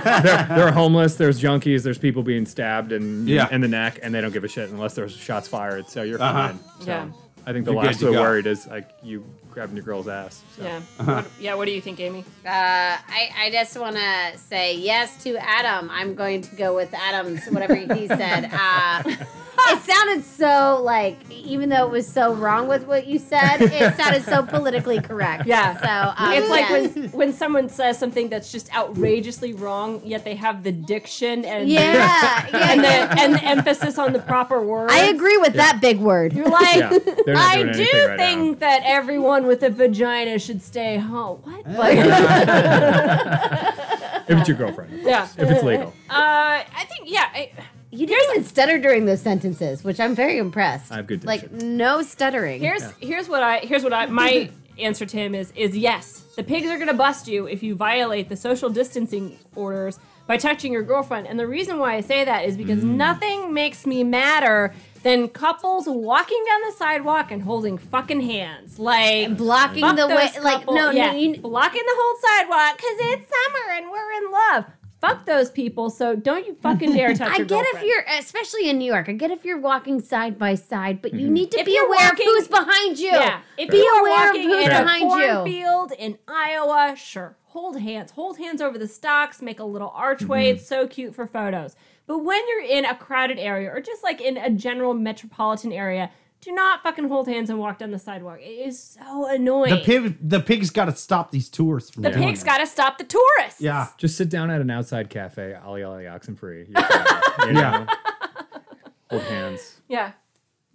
they're, 0.00 0.46
they're 0.48 0.70
homeless. 0.72 1.16
There's 1.16 1.40
junkies. 1.42 1.82
There's 1.82 1.98
people 1.98 2.22
being 2.22 2.46
stabbed 2.46 2.92
in 2.92 3.26
Yeah. 3.26 3.48
in 3.50 3.60
the 3.60 3.66
neck, 3.66 3.98
and 4.04 4.14
they 4.14 4.20
don't 4.20 4.32
give 4.32 4.44
a 4.44 4.48
shit 4.48 4.70
unless 4.70 4.94
there's 4.94 5.16
shots 5.16 5.48
fired. 5.48 5.88
So 5.88 6.02
you're 6.04 6.22
Uh-huh. 6.22 6.48
fine. 6.48 6.58
So 6.78 6.86
Yeah. 6.86 7.08
I 7.44 7.52
think 7.52 7.64
the 7.64 7.72
You're 7.72 7.80
good 7.82 7.86
last 7.88 7.98
to 8.00 8.06
we're 8.06 8.12
go. 8.12 8.20
worried 8.22 8.46
is 8.46 8.68
like 8.68 8.88
you 9.02 9.24
grabbing 9.56 9.74
your 9.74 9.86
girl's 9.86 10.06
ass. 10.06 10.42
So. 10.54 10.62
Yeah. 10.64 10.80
What, 11.06 11.26
yeah. 11.40 11.54
What 11.54 11.64
do 11.64 11.72
you 11.72 11.80
think, 11.80 11.98
Amy? 11.98 12.20
Uh, 12.44 12.50
I, 12.50 13.30
I 13.38 13.50
just 13.50 13.78
want 13.78 13.96
to 13.96 14.36
say 14.36 14.76
yes 14.76 15.22
to 15.24 15.34
Adam. 15.38 15.88
I'm 15.90 16.14
going 16.14 16.42
to 16.42 16.56
go 16.56 16.76
with 16.76 16.92
Adam's, 16.92 17.46
whatever 17.46 17.74
he 17.74 18.06
said. 18.20 18.50
Uh, 18.52 19.02
it 19.68 19.82
sounded 19.82 20.24
so 20.24 20.80
like, 20.82 21.18
even 21.30 21.68
though 21.68 21.86
it 21.86 21.90
was 21.90 22.06
so 22.06 22.34
wrong 22.34 22.68
with 22.68 22.86
what 22.86 23.06
you 23.06 23.18
said, 23.18 23.60
it 23.60 23.94
sounded 23.96 24.22
so 24.24 24.44
politically 24.44 25.00
correct. 25.00 25.46
Yeah. 25.46 25.76
So 25.80 26.22
um, 26.24 26.32
It's 26.32 26.50
like 26.50 26.68
yes. 26.68 26.94
when 26.94 27.10
when 27.10 27.32
someone 27.32 27.68
says 27.68 27.98
something 27.98 28.28
that's 28.28 28.52
just 28.52 28.74
outrageously 28.74 29.54
wrong, 29.54 30.00
yet 30.04 30.24
they 30.24 30.34
have 30.36 30.62
the 30.62 30.72
diction 30.72 31.44
and 31.44 31.68
yeah, 31.68 32.46
yeah. 32.52 32.72
and 32.72 32.80
the 32.84 33.20
and 33.22 33.34
the 33.34 33.44
emphasis 33.44 33.98
on 33.98 34.12
the 34.12 34.18
proper 34.20 34.62
word. 34.62 34.90
I 34.90 35.06
agree 35.06 35.38
with 35.38 35.54
that 35.54 35.80
big 35.80 35.98
word. 35.98 36.32
You're 36.32 36.48
like, 36.48 36.76
Yeah, 36.76 37.34
I 37.36 37.62
do 37.72 38.06
right 38.08 38.18
think 38.18 38.60
that 38.60 38.82
everyone 38.84 39.45
with 39.46 39.62
a 39.62 39.70
vagina 39.70 40.38
should 40.38 40.60
stay 40.62 40.96
home. 40.98 41.40
What? 41.42 41.66
Like, 41.70 41.98
If 44.28 44.36
it's 44.38 44.48
your 44.48 44.56
girlfriend, 44.56 45.02
yeah. 45.02 45.28
if 45.38 45.48
it's 45.50 45.62
legal. 45.62 45.94
Uh, 46.10 46.12
I 46.74 46.84
think 46.88 47.08
yeah. 47.10 47.28
I, 47.32 47.52
You 47.92 48.06
didn't 48.08 48.30
even 48.32 48.44
stutter 48.44 48.76
during 48.78 49.06
those 49.06 49.20
sentences, 49.20 49.84
which 49.84 50.00
I'm 50.00 50.16
very 50.16 50.38
impressed. 50.38 50.90
I 50.90 50.96
have 50.96 51.06
good 51.06 51.24
Like 51.24 51.42
diction. 51.42 51.76
no 51.76 52.02
stuttering. 52.02 52.60
Here's 52.60 52.82
here's 53.00 53.28
what 53.28 53.42
I 53.44 53.58
here's 53.60 53.84
what 53.84 53.92
I 53.92 54.06
my 54.06 54.50
answer 54.78 55.06
to 55.06 55.16
him 55.16 55.32
is 55.34 55.52
is 55.54 55.76
yes. 55.76 56.22
The 56.36 56.42
pigs 56.42 56.68
are 56.68 56.78
gonna 56.78 56.92
bust 56.94 57.28
you 57.28 57.46
if 57.46 57.62
you 57.62 57.76
violate 57.76 58.28
the 58.28 58.36
social 58.36 58.68
distancing 58.68 59.38
orders 59.54 60.00
by 60.26 60.38
touching 60.38 60.72
your 60.72 60.82
girlfriend. 60.82 61.28
And 61.28 61.38
the 61.38 61.46
reason 61.46 61.78
why 61.78 61.94
I 61.94 62.00
say 62.00 62.24
that 62.24 62.46
is 62.46 62.56
because 62.56 62.82
nothing 62.82 63.54
makes 63.54 63.86
me 63.86 64.02
madder 64.02 64.74
than 65.06 65.28
couples 65.28 65.86
walking 65.86 66.42
down 66.48 66.60
the 66.68 66.72
sidewalk 66.76 67.30
and 67.30 67.42
holding 67.42 67.78
fucking 67.78 68.20
hands. 68.22 68.78
Like 68.80 69.36
blocking 69.36 69.82
fuck 69.82 69.96
the 69.96 70.08
way, 70.08 70.30
those 70.34 70.42
like 70.44 70.66
no, 70.66 70.90
yeah, 70.90 71.12
no, 71.12 71.18
you, 71.18 71.40
blocking 71.40 71.82
the 71.86 71.94
whole 71.96 72.16
sidewalk 72.20 72.76
because 72.76 72.96
it's 73.12 73.30
summer 73.30 73.72
and 73.76 73.90
we're 73.90 74.12
in 74.12 74.32
love. 74.32 74.64
Fuck 75.00 75.26
those 75.26 75.50
people. 75.50 75.90
So 75.90 76.16
don't 76.16 76.44
you 76.46 76.56
fucking 76.60 76.92
dare 76.92 77.14
touch 77.14 77.30
I 77.30 77.36
your 77.36 77.46
get 77.46 77.66
if 77.74 77.82
you're, 77.82 78.04
especially 78.18 78.68
in 78.68 78.78
New 78.78 78.86
York, 78.92 79.08
I 79.08 79.12
get 79.12 79.30
if 79.30 79.44
you're 79.44 79.60
walking 79.60 80.00
side 80.00 80.38
by 80.38 80.54
side, 80.56 81.00
but 81.02 81.14
you 81.14 81.30
need 81.30 81.50
to 81.52 81.60
If 81.60 81.66
be 81.66 81.76
aware 81.76 81.90
walking- 82.08 82.26
of 82.26 82.32
who's 82.34 82.48
behind 82.48 82.98
you. 82.98 83.10
Yeah. 83.12 83.40
If 83.58 83.70
Be 83.70 83.76
you 83.76 84.00
aware 84.00 84.30
of 84.30 84.36
who's 84.36 84.64
in 84.64 84.72
a 84.72 84.82
behind 84.82 85.02
you. 85.02 85.08
cornfield 85.34 85.92
in 85.98 86.18
Iowa, 86.26 86.94
sure, 86.96 87.36
hold 87.44 87.78
hands. 87.78 88.10
Hold 88.12 88.38
hands 88.38 88.60
over 88.60 88.76
the 88.78 88.88
stalks, 88.88 89.40
make 89.42 89.60
a 89.60 89.64
little 89.64 89.92
archway. 89.94 90.46
Mm-hmm. 90.48 90.56
It's 90.56 90.66
so 90.66 90.88
cute 90.88 91.14
for 91.14 91.26
photos. 91.26 91.76
But 92.06 92.18
when 92.18 92.40
you're 92.48 92.62
in 92.64 92.84
a 92.84 92.94
crowded 92.94 93.38
area 93.38 93.70
or 93.70 93.80
just 93.80 94.02
like 94.04 94.20
in 94.20 94.36
a 94.36 94.50
general 94.50 94.94
metropolitan 94.94 95.72
area, 95.72 96.10
do 96.40 96.52
not 96.52 96.82
fucking 96.82 97.08
hold 97.08 97.26
hands 97.26 97.50
and 97.50 97.58
walk 97.58 97.78
down 97.78 97.90
the 97.90 97.98
sidewalk. 97.98 98.38
It 98.40 98.68
is 98.68 98.80
so 99.02 99.26
annoying. 99.26 99.70
The 99.74 99.80
pig, 99.82 100.16
the 100.20 100.40
pigs 100.40 100.70
got 100.70 100.84
to 100.84 100.94
stop 100.94 101.30
these 101.32 101.48
tourists 101.48 101.90
from 101.90 102.02
The 102.04 102.10
doing 102.10 102.22
pigs 102.28 102.40
that. 102.40 102.46
got 102.46 102.58
to 102.58 102.66
stop 102.66 102.98
the 102.98 103.04
tourists. 103.04 103.60
Yeah. 103.60 103.88
Just 103.96 104.16
sit 104.16 104.28
down 104.28 104.50
at 104.50 104.60
an 104.60 104.70
outside 104.70 105.10
cafe, 105.10 105.54
ollie 105.54 105.82
ollie 105.82 106.06
oxen 106.06 106.36
free. 106.36 106.66
You're 106.68 106.82
fine, 106.82 107.22
you 107.48 107.52
know? 107.54 107.60
Yeah. 107.60 107.86
Hold 109.10 109.22
hands. 109.22 109.80
Yeah. 109.88 110.12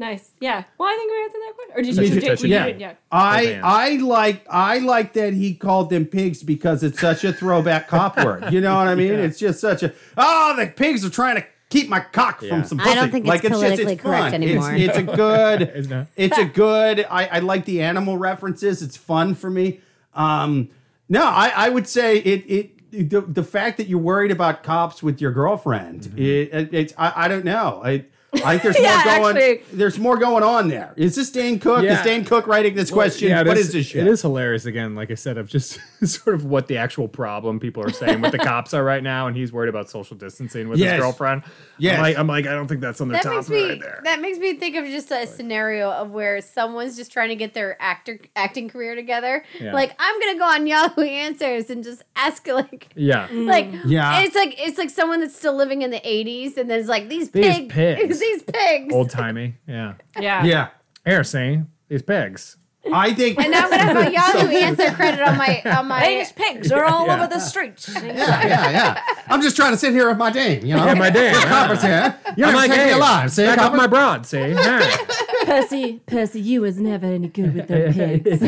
Nice. 0.02 0.32
Yeah. 0.42 0.64
Well, 0.78 0.90
I 0.90 0.96
think 0.98 1.12
we 1.12 1.24
answered 1.24 1.42
that 1.46 1.54
question. 1.56 1.74
Or 1.76 1.82
did 1.84 1.98
Me 1.98 2.08
you, 2.08 2.22
too. 2.22 2.36
did, 2.42 2.50
Yeah. 2.50 2.66
yeah. 2.68 2.76
yeah. 2.78 2.94
I. 3.12 3.60
I 3.64 3.90
like 3.98 4.46
I 4.50 4.80
like 4.80 5.14
that 5.14 5.34
he 5.34 5.54
called 5.54 5.90
them 5.92 6.06
pigs 6.06 6.42
because 6.44 6.84
it's 6.84 7.00
such 7.00 7.24
a 7.24 7.32
throwback 7.32 7.88
cop 7.88 8.18
word. 8.18 8.52
You 8.52 8.62
know 8.62 8.76
what 8.76 8.88
I 8.88 8.96
mean? 8.96 9.12
It's 9.20 9.38
just 9.40 9.60
such 9.62 9.84
a 9.84 9.94
oh 10.18 10.56
the 10.58 10.68
pigs 10.68 11.06
are 11.06 11.10
trying 11.12 11.36
to 11.36 11.46
keep 11.70 11.88
my 11.88 12.00
cock 12.00 12.42
Yeah. 12.42 12.50
from 12.50 12.64
some 12.66 12.78
pussy. 12.80 12.90
I 12.90 12.94
pussy. 12.94 13.00
don't 13.02 13.12
think 13.12 13.26
it's 13.26 13.30
like 13.30 13.44
it's 13.44 13.50
just 13.52 13.62
politically 13.64 13.94
it's 13.94 14.02
correct 14.02 14.24
fun. 14.32 14.34
anymore. 14.44 14.74
It's, 14.74 14.98
it's 14.98 14.98
a 14.98 15.04
good 15.16 15.62
It's 15.76 15.88
it's 16.18 16.38
a 16.40 16.46
good 16.46 17.06
I, 17.10 17.26
I 17.28 17.40
like 17.40 17.66
the 17.66 17.82
animal 17.82 18.18
references. 18.18 18.82
It's 18.82 18.98
fun 18.98 19.36
for 19.36 19.50
me. 19.50 19.80
Um 20.16 20.70
no, 21.10 21.24
I, 21.24 21.52
I 21.56 21.70
would 21.70 21.88
say 21.88 22.18
it 22.18 22.44
it 22.50 23.10
the, 23.12 23.22
the 23.22 23.44
fact 23.44 23.78
that 23.78 23.88
you're 23.88 24.00
worried 24.00 24.32
about 24.32 24.64
cops 24.64 25.02
with 25.04 25.22
your 25.22 25.32
girlfriend, 25.32 26.02
Mm-hmm. 26.02 26.18
it, 26.18 26.54
it, 26.54 26.74
it's 26.74 26.94
I, 26.98 27.14
I 27.16 27.28
don't 27.30 27.46
know. 27.46 27.82
I 27.86 28.06
I 28.34 28.58
think 28.58 28.64
there's 28.64 28.80
Yeah, 28.80 29.04
more 29.06 29.18
going 29.34 29.38
actually. 29.38 29.78
there's 29.78 30.00
more 30.00 30.18
going 30.18 30.44
on 30.44 30.70
there. 30.70 30.94
Is 30.96 31.16
this 31.16 31.30
Dane 31.32 31.60
Cook? 31.60 31.84
Yeah. 31.84 32.00
Is 32.00 32.06
Dane 32.06 32.24
Cook 32.24 32.48
writing 32.48 32.76
this 32.76 32.90
question? 32.90 33.30
Yeah, 33.30 33.44
what 33.44 33.58
is- 33.58 33.68
is 33.68 33.74
this 33.74 33.86
shit? 33.88 34.08
It 34.08 34.10
is 34.10 34.22
hilarious. 34.22 34.66
Again, 34.66 34.96
like 34.96 35.12
I 35.12 35.16
said, 35.16 35.38
of 35.38 35.50
just 35.50 35.80
sort 36.04 36.36
of 36.36 36.46
what 36.46 36.68
the 36.68 36.78
actual 36.78 37.08
problem 37.08 37.60
people 37.60 37.84
are 37.84 37.92
saying 37.92 38.22
with 38.22 38.32
the 38.32 38.38
cops 38.52 38.74
are 38.74 38.84
right 38.84 39.04
now, 39.04 39.28
and 39.28 39.36
he's 39.36 39.52
worried 39.52 39.70
about 39.70 39.90
social 39.90 40.16
distancing 40.16 40.70
with 40.70 40.80
Yes. 40.80 40.94
his 40.94 41.02
girlfriend. 41.02 41.44
Yeah, 41.78 41.96
I'm 41.96 42.02
like, 42.02 42.18
I'm 42.18 42.28
like, 42.28 42.48
I 42.48 42.54
don't 42.54 42.68
think 42.68 42.80
that's 42.82 43.02
on 43.02 43.08
the 43.10 43.14
That 43.14 43.24
top 43.24 43.34
makes 43.34 43.46
of 43.48 43.52
me 43.54 43.70
right 43.70 43.80
there. 43.82 44.02
that 44.06 44.22
makes 44.22 44.38
me 44.40 44.54
think 44.56 44.76
of 44.78 44.86
just 44.86 45.12
a 45.12 45.28
scenario 45.28 45.92
of 45.92 46.12
where 46.12 46.40
someone's 46.42 46.96
just 46.96 47.12
trying 47.12 47.30
to 47.30 47.36
get 47.36 47.54
their 47.54 47.76
actor 47.82 48.20
acting 48.36 48.70
career 48.70 48.96
together. 48.96 49.44
Yeah. 49.60 49.74
Like 49.74 49.94
I'm 50.00 50.20
gonna 50.22 50.38
go 50.40 50.46
on 50.46 50.68
Yahoo 50.68 51.02
Answers 51.02 51.70
and 51.70 51.84
just 51.84 52.04
ask 52.16 52.48
like 52.48 52.90
yeah. 52.96 53.28
like 53.32 53.68
Yeah. 53.86 54.22
it's 54.22 54.36
like 54.36 54.56
it's 54.60 54.78
like 54.78 54.90
someone 54.90 55.20
that's 55.22 55.36
still 55.36 55.56
living 55.56 55.82
in 55.82 55.90
the 55.92 56.00
80s 56.00 56.56
and 56.58 56.70
there's 56.70 56.88
like 56.88 57.10
these 57.10 57.32
These 57.32 57.46
pig- 57.46 57.70
pigs. 57.70 58.21
These 58.22 58.44
pigs 58.44 58.94
Old 58.94 59.10
timey. 59.10 59.56
Yeah. 59.68 59.96
Yeah. 60.20 60.44
yeah. 60.46 60.68
Here, 61.06 61.24
see 61.24 61.62
these 61.90 62.02
pigs. 62.04 62.58
I 62.92 63.14
think 63.14 63.38
and 63.40 63.52
now 63.52 63.66
I'm 63.66 63.70
gonna 63.70 63.84
have 63.84 64.08
a 64.08 64.12
Yahoo 64.12 64.48
Answer 64.58 64.90
credit 64.96 65.22
on 65.22 65.38
my 65.38 65.62
on 65.66 65.88
my 65.88 66.04
These 66.08 66.32
pigs 66.32 66.72
are 66.72 66.84
all 66.84 67.06
Yeah. 67.06 67.16
over 67.18 67.28
the 67.28 67.40
streets. 67.40 67.88
yeah, 67.94 68.02
yeah, 68.06 68.70
yeah. 68.72 69.02
I'm 69.28 69.40
just 69.44 69.56
trying 69.56 69.72
to 69.72 69.78
sit 69.78 69.94
here 69.94 70.08
with 70.10 70.18
my 70.18 70.32
dame, 70.32 70.66
you 70.66 70.76
know. 70.76 70.86
Yeah, 70.86 70.94
my 70.96 71.12
dame. 71.12 71.36
Coppers 71.36 71.84
here. 71.84 72.18
You're 72.38 72.48
I'm 72.48 72.56
like, 72.56 72.72
taking 72.72 72.88
me 72.88 72.92
alive, 72.94 73.32
see? 73.32 73.46
back 73.46 73.60
up 73.60 73.66
Copper? 73.66 73.78
my 73.78 73.86
broad. 73.88 74.26
See. 74.26 74.40
Yeah. 74.40 74.98
Percy, 75.46 76.02
Percy, 76.08 76.42
you 76.42 76.62
was 76.62 76.80
never 76.80 77.06
any 77.06 77.28
good 77.28 77.54
with 77.54 77.68
them 77.68 77.94
pigs. 77.94 78.40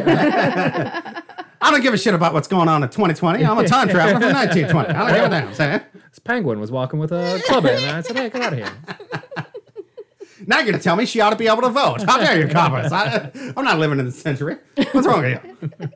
I 1.61 1.71
don't 1.71 1.81
give 1.81 1.93
a 1.93 1.97
shit 1.97 2.13
about 2.15 2.33
what's 2.33 2.47
going 2.47 2.67
on 2.67 2.81
in 2.83 2.89
2020. 2.89 3.45
I'm 3.45 3.57
a 3.59 3.67
time 3.67 3.87
traveler 3.87 4.19
from 4.19 4.33
1920. 4.33 4.89
I 4.89 5.07
don't 5.07 5.15
give 5.15 5.25
a 5.25 5.29
damn. 5.29 5.53
See? 5.81 5.99
This 6.09 6.19
penguin 6.19 6.59
was 6.59 6.71
walking 6.71 6.99
with 6.99 7.11
a 7.11 7.41
club 7.47 7.65
in, 7.65 7.75
and 7.75 7.85
I 7.97 8.01
said, 8.01 8.15
"Hey, 8.17 8.29
get 8.29 8.41
out 8.41 8.53
of 8.53 8.59
here." 8.59 8.71
Now 10.47 10.57
you're 10.57 10.65
going 10.65 10.77
to 10.77 10.83
tell 10.83 10.95
me 10.95 11.05
she 11.05 11.21
ought 11.21 11.29
to 11.31 11.35
be 11.35 11.47
able 11.47 11.61
to 11.61 11.69
vote. 11.69 12.03
How 12.03 12.17
dare 12.17 12.39
you, 12.39 12.47
coppers? 12.47 12.91
I, 12.91 13.31
I'm 13.55 13.63
not 13.63 13.79
living 13.79 13.99
in 13.99 14.05
this 14.05 14.21
century. 14.21 14.57
What's 14.91 15.07
wrong 15.07 15.21
with 15.21 15.43
you? 15.43 15.89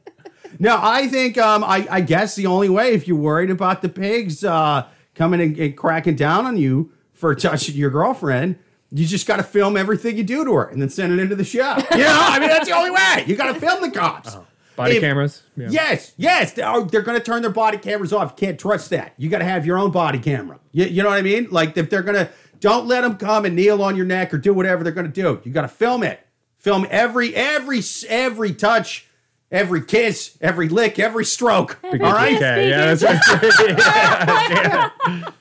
No, 0.60 0.80
I 0.82 1.08
think, 1.08 1.38
um, 1.38 1.64
I, 1.64 1.88
I 1.90 2.02
guess 2.02 2.36
the 2.36 2.48
only 2.48 2.70
way, 2.70 2.94
if 2.94 3.08
you're 3.08 3.18
worried 3.18 3.52
about 3.52 3.82
the 3.82 3.90
pigs 3.90 4.44
uh, 4.44 4.88
coming 5.14 5.40
and, 5.42 5.58
and 5.58 5.78
cracking 5.78 6.16
down 6.16 6.46
on 6.46 6.58
you 6.58 6.92
for 7.14 7.36
touching 7.36 7.76
your 7.76 7.90
girlfriend, 7.92 8.58
you 8.92 9.06
just 9.06 9.28
got 9.28 9.38
to 9.38 9.44
film 9.44 9.76
everything 9.78 10.18
you 10.18 10.24
do 10.24 10.46
to 10.46 10.54
her 10.56 10.64
and 10.70 10.82
then 10.82 10.90
send 10.90 11.14
it 11.14 11.20
into 11.20 11.36
the 11.36 11.44
show. 11.44 11.76
You 11.92 11.98
know, 11.98 12.08
I 12.10 12.40
mean, 12.40 12.50
that's 12.50 12.68
the 12.68 12.76
only 12.76 12.92
way. 12.92 13.26
You 13.28 13.36
got 13.36 13.54
to 13.54 13.60
film 13.60 13.82
the 13.82 13.92
cops. 13.92 14.38
Body 14.76 14.96
If- 14.96 15.02
cameras. 15.02 15.44
Yeah. 15.58 15.68
Yes, 15.72 16.14
yes. 16.18 16.54
They 16.54 16.62
are, 16.62 16.84
they're 16.86 17.02
going 17.02 17.18
to 17.20 17.24
turn 17.24 17.42
their 17.42 17.52
body 17.52 17.78
cameras 17.78 18.14
off. 18.14 18.34
You 18.38 18.48
can't 18.48 18.60
trust 18.60 18.92
that. 18.92 19.14
You 19.18 19.28
got 19.30 19.40
to 19.40 19.46
have 19.46 19.66
your 19.66 19.78
own 19.78 19.92
body 19.92 20.20
camera. 20.20 20.60
You, 20.72 20.86
you 20.86 21.04
know 21.04 21.10
what 21.10 21.18
I 21.18 21.24
mean? 21.24 21.48
Like 21.52 21.76
if 21.76 21.90
they're 21.90 22.04
going 22.04 22.16
to, 22.26 22.30
don't 22.60 22.88
let 22.88 23.02
them 23.02 23.18
come 23.18 23.46
and 23.46 23.56
kneel 23.56 23.84
on 23.84 23.96
your 23.96 24.06
neck 24.06 24.34
or 24.34 24.38
do 24.38 24.54
whatever 24.54 24.84
they're 24.84 24.94
going 24.94 25.12
to 25.12 25.14
do. 25.14 25.42
You 25.44 25.52
got 25.52 25.64
to 25.64 25.68
film 25.68 26.04
it. 26.04 26.20
Film 26.58 26.88
every, 26.90 27.36
every, 27.36 27.82
every 28.10 28.54
touch, 28.54 29.08
every 29.52 29.84
kiss, 29.84 30.38
every 30.42 30.70
lick, 30.70 31.00
every 31.00 31.26
stroke. 31.26 31.80
All 31.84 31.92
right. 31.98 32.36
Okay. 32.36 32.70
Yeah. 32.70 32.94
That's 32.96 33.04
right. 33.04 35.32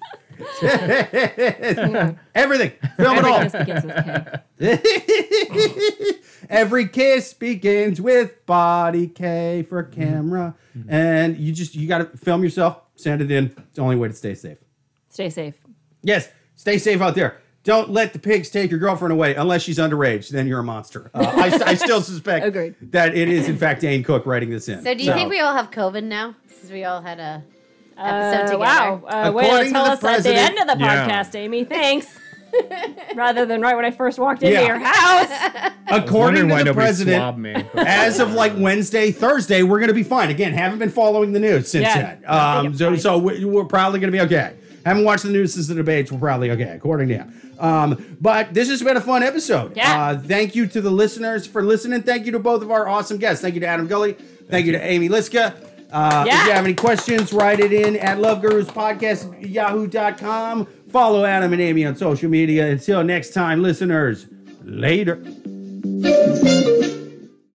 Yeah. 0.61 2.15
Everything. 2.35 2.73
Film 2.97 3.19
it 3.19 3.25
Every 3.25 3.31
all. 3.31 3.41
kiss 3.41 3.53
begins 3.53 3.85
with 3.85 4.41
K. 4.61 6.19
Every 6.51 6.89
kiss 6.89 7.35
begins 7.35 8.01
with 8.01 8.45
body 8.47 9.09
K 9.09 9.65
for 9.69 9.83
camera. 9.83 10.55
And 10.89 11.37
you 11.39 11.53
just, 11.53 11.75
you 11.75 11.89
got 11.89 11.99
to 11.99 12.07
film 12.19 12.43
yourself, 12.43 12.81
send 12.97 13.23
it 13.23 13.31
in. 13.31 13.47
It's 13.47 13.75
the 13.75 13.83
only 13.83 13.97
way 13.97 14.09
to 14.09 14.15
stay 14.15 14.35
safe. 14.35 14.59
Stay 15.09 15.31
safe. 15.31 15.55
Yes, 16.03 16.29
stay 16.57 16.79
safe 16.79 17.01
out 17.01 17.15
there. 17.15 17.39
don't 17.65 17.91
let 17.91 18.13
the 18.13 18.19
pigs 18.19 18.49
take 18.51 18.71
your 18.71 18.79
girlfriend 18.81 19.13
away 19.13 19.35
unless 19.35 19.63
she's 19.63 19.79
underage. 19.79 20.29
Then 20.29 20.47
you're 20.47 20.61
a 20.61 20.65
monster. 20.65 21.11
Uh, 21.15 21.33
I, 21.37 21.71
I 21.71 21.75
still 21.75 22.01
suspect 22.03 22.45
Agreed. 22.51 22.75
that 22.93 23.17
it 23.17 23.29
is 23.29 23.49
in 23.49 23.57
fact 23.59 23.81
Dane 23.81 24.03
Cook 24.05 24.25
writing 24.27 24.51
this 24.51 24.69
in. 24.69 24.83
So 24.83 24.95
do 24.95 25.03
you 25.03 25.13
think 25.13 25.31
we 25.31 25.41
all 25.41 25.53
have 25.55 25.71
COVID 25.71 26.05
now? 26.05 26.35
Since 26.49 26.71
we 26.73 26.85
all 26.85 27.01
had 27.03 27.19
a 27.21 27.43
episode 27.99 28.07
Uh, 28.07 28.43
together. 28.45 28.59
wow. 28.59 29.03
Uh, 29.07 29.33
way 29.33 29.45
According 29.47 29.67
to 29.67 29.73
tell 29.73 29.97
to 29.97 30.01
the 30.03 30.09
us 30.09 30.19
at 30.19 30.23
the 30.25 30.35
end 30.35 30.59
of 30.59 30.67
the 30.79 30.85
Yeah. 30.85 31.09
podcast, 31.09 31.35
Amy. 31.35 31.65
Thanks. 31.65 32.07
Rather 33.15 33.45
than 33.45 33.61
right 33.61 33.75
when 33.77 33.85
I 33.85 33.91
first 33.91 34.19
walked 34.19 34.43
into 34.43 34.55
Yeah. 34.55 34.67
your 34.67 34.79
house. 34.79 35.73
According 35.89 36.49
to 36.49 36.65
the 36.65 36.73
president, 36.75 37.39
me. 37.39 37.55
as 37.77 38.19
of 38.21 38.33
like 38.33 38.53
Wednesday, 38.57 39.11
Thursday, 39.11 39.63
we're 39.63 39.79
going 39.79 39.89
to 39.89 39.95
be 39.95 40.03
fine. 40.03 40.31
Again, 40.31 40.53
haven't 40.53 40.79
been 40.79 40.91
following 40.91 41.33
the 41.33 41.41
news 41.41 41.71
since 41.71 41.83
Yeah, 41.83 42.17
then. 42.17 42.25
Um, 42.27 42.75
so, 42.75 42.97
so 42.97 43.19
we're 43.19 43.65
probably 43.65 43.99
going 44.01 44.13
to 44.13 44.17
be 44.17 44.23
okay. 44.23 44.55
Haven't 44.87 45.05
watched 45.05 45.25
the 45.25 45.31
news 45.31 45.53
since 45.55 45.67
the 45.67 45.75
debates. 45.75 46.13
We're 46.13 46.21
probably 46.21 46.53
okay, 46.53 46.71
according 46.77 47.09
to 47.09 47.17
him. 47.19 47.57
Um, 47.59 48.17
but 48.21 48.55
this 48.55 48.69
has 48.69 48.81
been 48.85 48.97
a 48.97 49.01
fun 49.01 49.25
episode. 49.25 49.77
Yeah. 49.77 50.11
Uh, 50.11 50.19
thank 50.21 50.55
you 50.55 50.69
to 50.69 50.81
the 50.81 50.91
listeners 50.93 51.45
for 51.45 51.61
listening. 51.61 52.03
Thank 52.03 52.25
you 52.25 52.31
to 52.33 52.39
both 52.39 52.63
of 52.63 52.71
our 52.71 52.87
awesome 52.87 53.19
guests. 53.19 53.43
Thank 53.43 53.55
you 53.55 53.61
to 53.63 53.67
Adam 53.67 53.89
Gulley. 53.89 54.13
Thank, 54.49 54.65
you 54.67 54.73
to 54.73 54.81
Amy 54.81 55.09
Liszka. 55.09 55.57
Uh, 55.91 56.25
If 56.29 56.47
you 56.47 56.53
have 56.53 56.65
any 56.65 56.75
questions, 56.75 57.33
write 57.33 57.59
it 57.59 57.73
in 57.73 57.97
at 57.97 58.19
lovegurus.podcast 58.19 59.53
yahoo.com. 59.53 60.67
Follow 60.93 61.25
Adam 61.25 61.53
and 61.53 61.61
Amy 61.61 61.85
on 61.85 61.97
social 61.97 62.31
media. 62.31 62.69
Until 62.69 63.03
next 63.03 63.31
time, 63.35 63.65
listeners, 63.65 64.27
later. 64.63 65.21